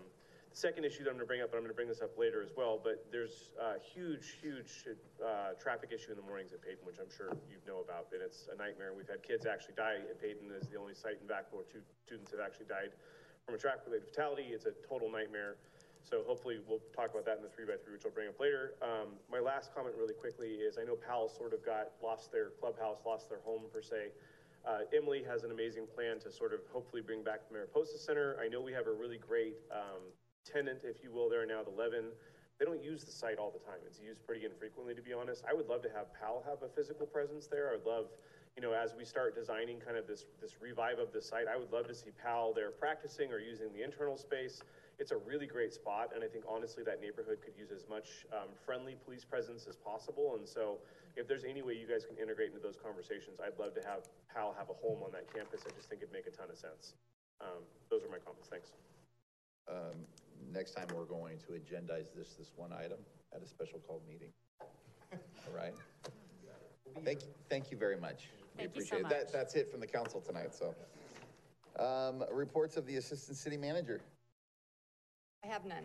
[0.51, 2.39] the second issue that I'm gonna bring up, and I'm gonna bring this up later
[2.43, 4.85] as well, but there's a huge, huge,
[5.19, 8.21] uh, traffic issue in the mornings at Padan, which I'm sure you know about, and
[8.21, 8.93] it's a nightmare.
[8.95, 10.51] We've had kids actually die at Padan.
[10.55, 12.93] as the only site in Vacaville where two students have actually died
[13.45, 14.53] from a traffic-related fatality.
[14.53, 15.57] It's a total nightmare.
[16.03, 18.39] So hopefully we'll talk about that in the three by three, which I'll bring up
[18.39, 18.75] later.
[18.83, 22.51] Um, my last comment really quickly is I know PAL sort of got, lost their
[22.59, 24.11] clubhouse, lost their home per se.
[24.67, 28.37] Uh, Emily has an amazing plan to sort of hopefully bring back the Mariposa Center.
[28.39, 30.03] I know we have a really great, um,
[30.43, 32.11] tenant, if you will, there now, the Levin.
[32.59, 33.79] They don't use the site all the time.
[33.87, 35.43] It's used pretty infrequently, to be honest.
[35.49, 37.71] I would love to have PAL have a physical presence there.
[37.71, 38.07] I would love,
[38.55, 41.57] you know, as we start designing kind of this, this revive of the site, I
[41.57, 44.61] would love to see PAL there practicing or using the internal space.
[44.99, 48.25] It's a really great spot, and I think honestly that neighborhood could use as much
[48.31, 50.35] um, friendly police presence as possible.
[50.37, 50.77] And so,
[51.15, 54.05] if there's any way you guys can integrate into those conversations, I'd love to have
[54.33, 55.61] PAL have a home on that campus.
[55.65, 56.93] I just think it'd make a ton of sense.
[57.41, 58.49] Um, those are my comments.
[58.49, 58.73] Thanks.
[59.69, 60.05] Um,
[60.51, 62.99] next time we're going to agendize this, this one item
[63.35, 64.29] at a special called meeting.
[65.11, 65.73] All right?
[67.03, 67.27] Thank, you.
[67.49, 68.29] thank you very much.
[68.57, 69.09] We Thank you so appreciate it.
[69.09, 69.33] That, much.
[69.33, 70.75] that's it from the council tonight, so.
[71.79, 73.99] Um, reports of the Assistant City Manager.
[75.43, 75.83] I have none.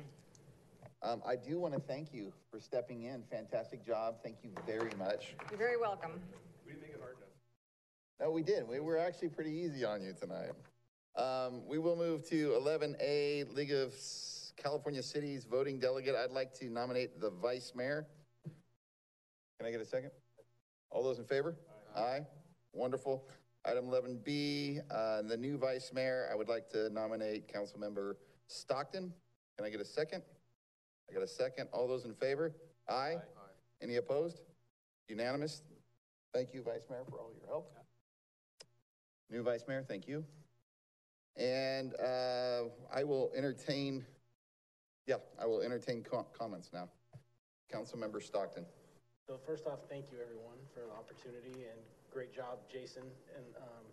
[1.02, 3.24] Um, I do want to thank you for stepping in.
[3.30, 4.16] Fantastic job.
[4.22, 5.34] Thank you very much.
[5.50, 6.12] You're very welcome.
[6.64, 7.28] We didn't make it hard enough.
[8.20, 8.68] No, we did.
[8.68, 10.50] We were actually pretty easy on you tonight.
[11.16, 13.94] Um, we will move to eleven A, League of
[14.56, 16.14] California Cities Voting Delegate.
[16.14, 18.06] I'd like to nominate the Vice Mayor.
[18.44, 20.10] Can I get a second?
[20.90, 21.56] All those in favor?
[21.96, 22.20] Aye.
[22.72, 23.24] Wonderful.
[23.64, 28.14] Item eleven B, uh, the new Vice Mayor, I would like to nominate Councilmember
[28.46, 29.12] Stockton.
[29.58, 30.22] Can I get a second?
[31.10, 31.68] I got a second.
[31.72, 32.54] All those in favor?
[32.88, 33.16] Aye.
[33.16, 33.20] Aye.
[33.82, 34.40] Any opposed?
[35.08, 35.62] Unanimous?
[36.32, 37.74] Thank you, Vice Mayor, for all your help.
[39.28, 40.24] New Vice Mayor, thank you.
[41.36, 44.06] And uh, I will entertain,
[45.08, 46.88] yeah, I will entertain co- comments now.
[47.74, 48.64] Councilmember Stockton.
[49.26, 51.80] So first off, thank you everyone for the opportunity and
[52.12, 53.02] great job, Jason.
[53.34, 53.84] And um,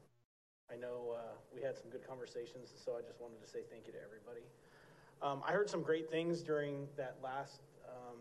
[0.71, 3.87] I know uh, we had some good conversations, so I just wanted to say thank
[3.87, 4.45] you to everybody.
[5.25, 8.17] Um, I heard some great things during that last um,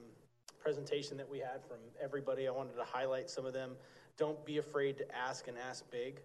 [0.58, 2.48] presentation that we had from everybody.
[2.48, 3.72] I wanted to highlight some of them.
[4.16, 6.22] Don't be afraid to ask and ask big.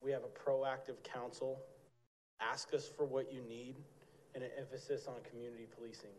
[0.00, 1.58] We have a proactive council.
[2.40, 3.74] Ask us for what you need.
[4.36, 6.10] and an emphasis on community policing.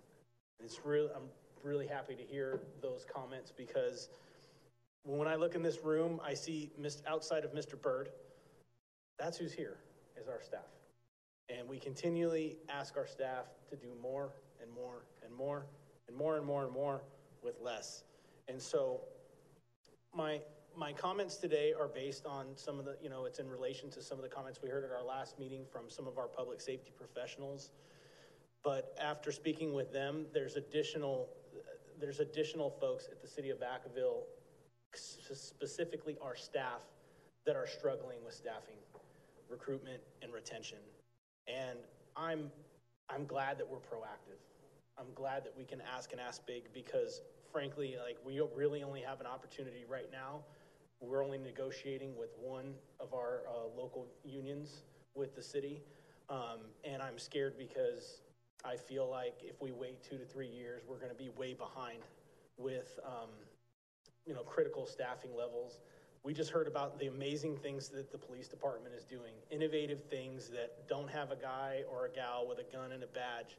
[0.60, 1.30] And It's I'm
[1.64, 4.10] really happy to hear those comments because
[5.06, 6.70] when I look in this room, I see,
[7.08, 7.82] outside of Mr.
[7.82, 8.10] Bird,
[9.18, 9.78] that's who's here,
[10.20, 10.79] is our staff.
[11.50, 15.66] And we continually ask our staff to do more and more and more
[16.08, 17.02] and more and more and more
[17.44, 18.04] with less.
[18.48, 19.02] And so
[20.16, 20.42] my,
[20.78, 24.02] my comments today are based on some of the, you know, it's in relation to
[24.02, 26.62] some of the comments we heard at our last meeting from some of our public
[26.62, 27.72] safety professionals.
[28.64, 31.30] But after speaking with them, there's additional,
[32.00, 34.24] there's additional folks at the city of Vacaville,
[34.94, 36.82] specifically our staff,
[37.46, 38.76] that are struggling with staffing,
[39.50, 40.78] recruitment, and retention.
[41.50, 41.80] And
[42.16, 42.52] I'm,
[43.10, 44.40] I'm glad that we're proactive.
[44.98, 47.22] I'm glad that we can ask and ask big because
[47.52, 50.42] frankly, like, we really only have an opportunity right now.
[51.02, 54.84] We're only negotiating with one of our, uh, local unions
[55.16, 55.82] with the city.
[56.30, 58.22] Um, and I'm scared because
[58.64, 62.04] I feel like if we wait two to three years, we're gonna be way behind
[62.58, 63.30] with, um,
[64.26, 65.80] you know, critical staffing levels.
[66.24, 70.50] We just heard about the amazing things that the police department is doing, innovative things
[70.50, 73.58] that don't have a guy or a gal with a gun and a badge,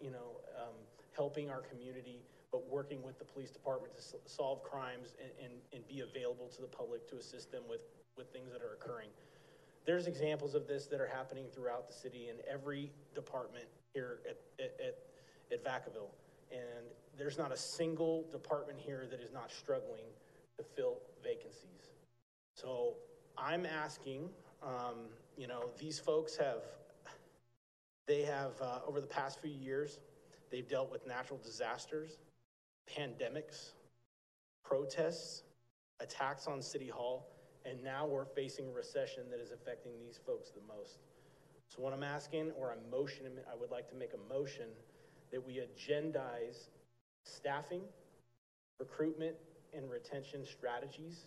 [0.00, 0.74] you know, um,
[1.16, 2.20] helping our community,
[2.52, 6.60] but working with the police department to solve crimes and, and, and be available to
[6.60, 7.80] the public to assist them with,
[8.16, 9.08] with things that are occurring.
[9.86, 14.36] There's examples of this that are happening throughout the city in every department here at,
[14.62, 14.98] at,
[15.50, 16.10] at Vacaville.
[16.52, 16.84] And
[17.16, 20.04] there's not a single department here that is not struggling
[20.60, 21.94] to fill vacancies.
[22.54, 22.94] So
[23.38, 24.28] I'm asking,
[24.62, 26.62] um, you know, these folks have,
[28.06, 29.98] they have, uh, over the past few years,
[30.50, 32.18] they've dealt with natural disasters,
[32.94, 33.70] pandemics,
[34.64, 35.44] protests,
[36.00, 37.26] attacks on City Hall,
[37.64, 40.98] and now we're facing a recession that is affecting these folks the most.
[41.68, 44.66] So what I'm asking, or I'm motioning, I would like to make a motion
[45.30, 46.68] that we agendize
[47.24, 47.82] staffing,
[48.78, 49.36] recruitment,
[49.76, 51.26] and retention strategies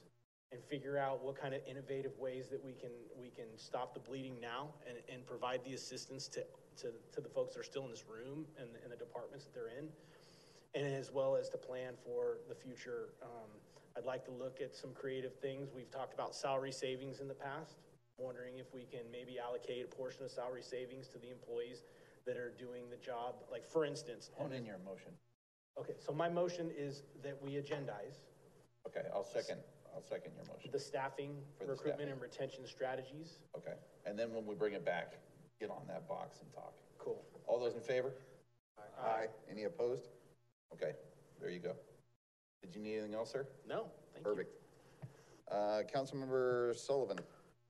[0.51, 3.99] and figure out what kind of innovative ways that we can, we can stop the
[3.99, 6.43] bleeding now and, and provide the assistance to,
[6.77, 9.53] to, to the folks that are still in this room and, and the departments that
[9.53, 9.89] they're in.
[10.75, 13.09] And as well as to plan for the future.
[13.21, 13.49] Um,
[13.97, 15.69] I'd like to look at some creative things.
[15.75, 17.75] We've talked about salary savings in the past.
[18.17, 21.83] Wondering if we can maybe allocate a portion of salary savings to the employees
[22.25, 23.35] that are doing the job.
[23.51, 24.29] Like, for instance.
[24.35, 25.11] Hold in your motion.
[25.79, 28.21] Okay, so my motion is that we agendize
[28.87, 29.59] Okay, I'll second,
[29.95, 30.69] I'll second your motion.
[30.71, 32.11] the staffing, For the recruitment, staffing.
[32.13, 33.39] and retention strategies.
[33.57, 33.73] Okay,
[34.05, 35.13] and then when we bring it back,
[35.59, 36.73] get on that box and talk.
[36.99, 37.23] Cool.
[37.47, 38.11] All those in favor?
[39.01, 39.27] Aye.
[39.49, 40.09] Any opposed?
[40.73, 40.93] Okay,
[41.39, 41.73] there you go.
[42.61, 43.45] Did you need anything else, sir?
[43.67, 44.31] No, thank you.
[44.31, 44.55] Perfect.
[45.51, 47.19] Uh, Councilmember Sullivan.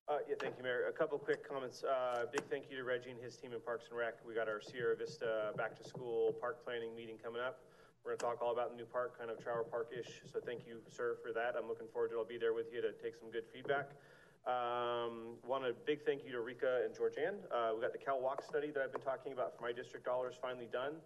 [0.07, 0.87] Uh, yeah, thank you, Mayor.
[0.89, 1.83] A couple quick comments.
[1.83, 4.15] Uh, big thank you to Reggie and his team in Parks and Rec.
[4.27, 7.59] We got our Sierra Vista Back to School Park Planning meeting coming up.
[8.03, 10.83] We're gonna talk all about the new park, kind of Trower Park-ish, so thank you,
[10.91, 11.55] sir, for that.
[11.55, 12.19] I'm looking forward to it.
[12.19, 13.95] I'll be there with you to take some good feedback.
[14.43, 17.39] Um, want a big thank you to Rika and Georgianne.
[17.47, 20.03] Uh, we got the Cal Walk study that I've been talking about for my district
[20.03, 20.99] dollars finally done.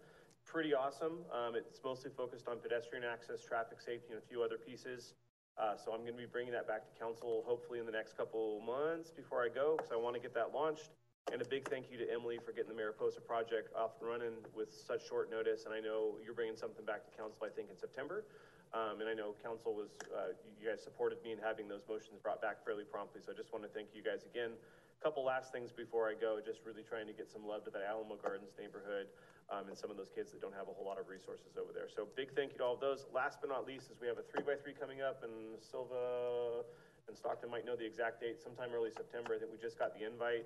[0.44, 1.22] Pretty awesome.
[1.30, 5.14] Um, it's mostly focused on pedestrian access, traffic safety, and a few other pieces.
[5.54, 8.58] Uh, so I'm gonna be bringing that back to council hopefully in the next couple
[8.66, 10.97] months before I go, because I want to get that launched.
[11.28, 14.40] And a big thank you to Emily for getting the Mariposa project off and running
[14.56, 15.68] with such short notice.
[15.68, 18.24] And I know you're bringing something back to council, I think, in September.
[18.72, 22.16] Um, and I know council was, uh, you guys supported me in having those motions
[22.24, 23.20] brought back fairly promptly.
[23.20, 24.56] So I just want to thank you guys again.
[24.56, 27.70] A couple last things before I go, just really trying to get some love to
[27.76, 29.12] that Alamo Gardens neighborhood,
[29.52, 31.70] um, and some of those kids that don't have a whole lot of resources over
[31.76, 31.92] there.
[31.92, 33.06] So big thank you to all of those.
[33.12, 36.66] Last but not least is we have a three by three coming up and Silva
[37.06, 39.32] and Stockton might know the exact date, sometime early September.
[39.32, 40.44] I think we just got the invite.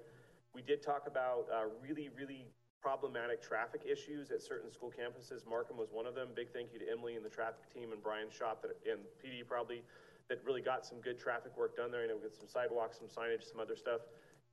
[0.54, 2.46] We did talk about, uh, really, really
[2.82, 5.46] problematic traffic issues at certain school campuses.
[5.48, 6.28] Markham was one of them.
[6.34, 9.46] Big thank you to Emily and the traffic team and Brian shop that, and PD
[9.46, 9.82] probably,
[10.28, 12.02] that really got some good traffic work done there.
[12.02, 14.00] I know we got some sidewalks, some signage, some other stuff.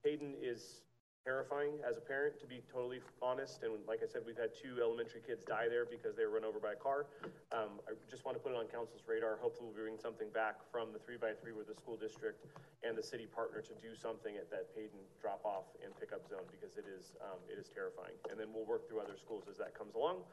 [0.04, 0.82] Padan is
[1.30, 3.62] terrifying as a parent, to be totally honest.
[3.62, 6.46] And like I said, we've had two elementary kids die there because they were run
[6.46, 7.06] over by a car.
[7.54, 9.38] Um, I just want to put it on council's radar.
[9.38, 12.50] Hopefully we'll bring something back from the three by three with the school district
[12.82, 16.50] and the city partner to do something at that Padan drop off and pickup zone
[16.50, 18.18] because it is, um, it is terrifying.
[18.34, 20.26] And then we'll work through other schools as that comes along.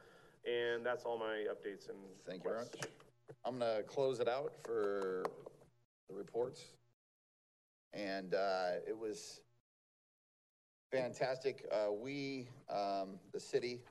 [0.49, 2.89] And that's all my updates and Thank you very much.
[3.45, 5.21] I'm gonna close it out for
[6.09, 6.73] the reports.
[7.93, 9.41] And, uh, it was
[10.91, 11.65] fantastic.
[11.71, 13.81] Uh, we, um, the city,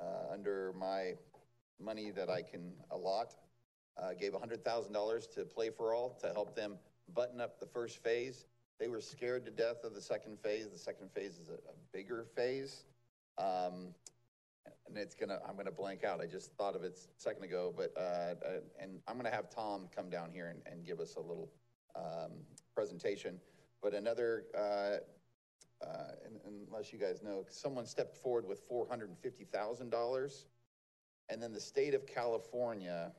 [0.00, 1.14] uh, under my
[1.80, 3.34] money that I can allot,
[4.00, 6.76] uh, gave hundred thousand dollars to Play for All to help them
[7.14, 8.46] button up the first phase.
[8.78, 10.68] They were scared to death of the second phase.
[10.68, 12.84] The second phase is a, a bigger phase.
[13.38, 13.94] Um,
[14.86, 16.20] and it's gonna, I'm gonna blank out.
[16.20, 19.48] I just thought of it a second ago, but, uh, uh, and I'm gonna have
[19.48, 21.48] Tom come down here and, and give us a little,
[21.94, 22.32] um,
[22.74, 23.40] presentation.
[23.82, 24.44] But another,
[25.82, 26.12] uh, uh,
[26.46, 30.46] un- unless you guys know, someone stepped forward with four hundred and.
[31.28, 33.12] And then the state of California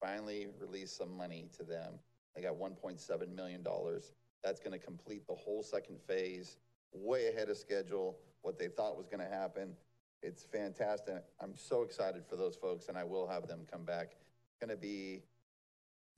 [0.00, 1.94] finally released some money to them.
[2.34, 4.12] They got one point seven million dollars.
[4.42, 6.56] That's gonna complete the whole second phase,
[6.92, 9.76] way ahead of schedule, what they thought was gonna happen.
[10.22, 11.22] It's fantastic.
[11.40, 14.16] I'm so excited for those folks, and I will have them come back.
[14.48, 15.22] It's gonna be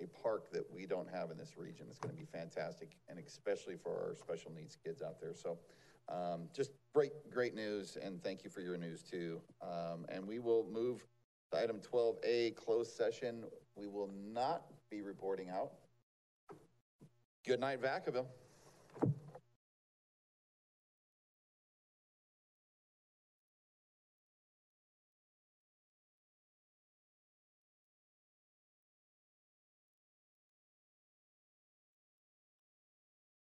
[0.01, 1.87] a park that we don't have in this region.
[1.91, 5.35] It's gonna be fantastic, and especially for our special needs kids out there.
[5.35, 5.59] So,
[6.09, 9.41] um, just great, great news, and thank you for your news too.
[9.63, 11.07] Um, and we will move
[11.53, 13.45] to item twelve A, closed session.
[13.77, 15.73] We will not be reporting out.
[17.47, 18.27] Good night, Vacaville.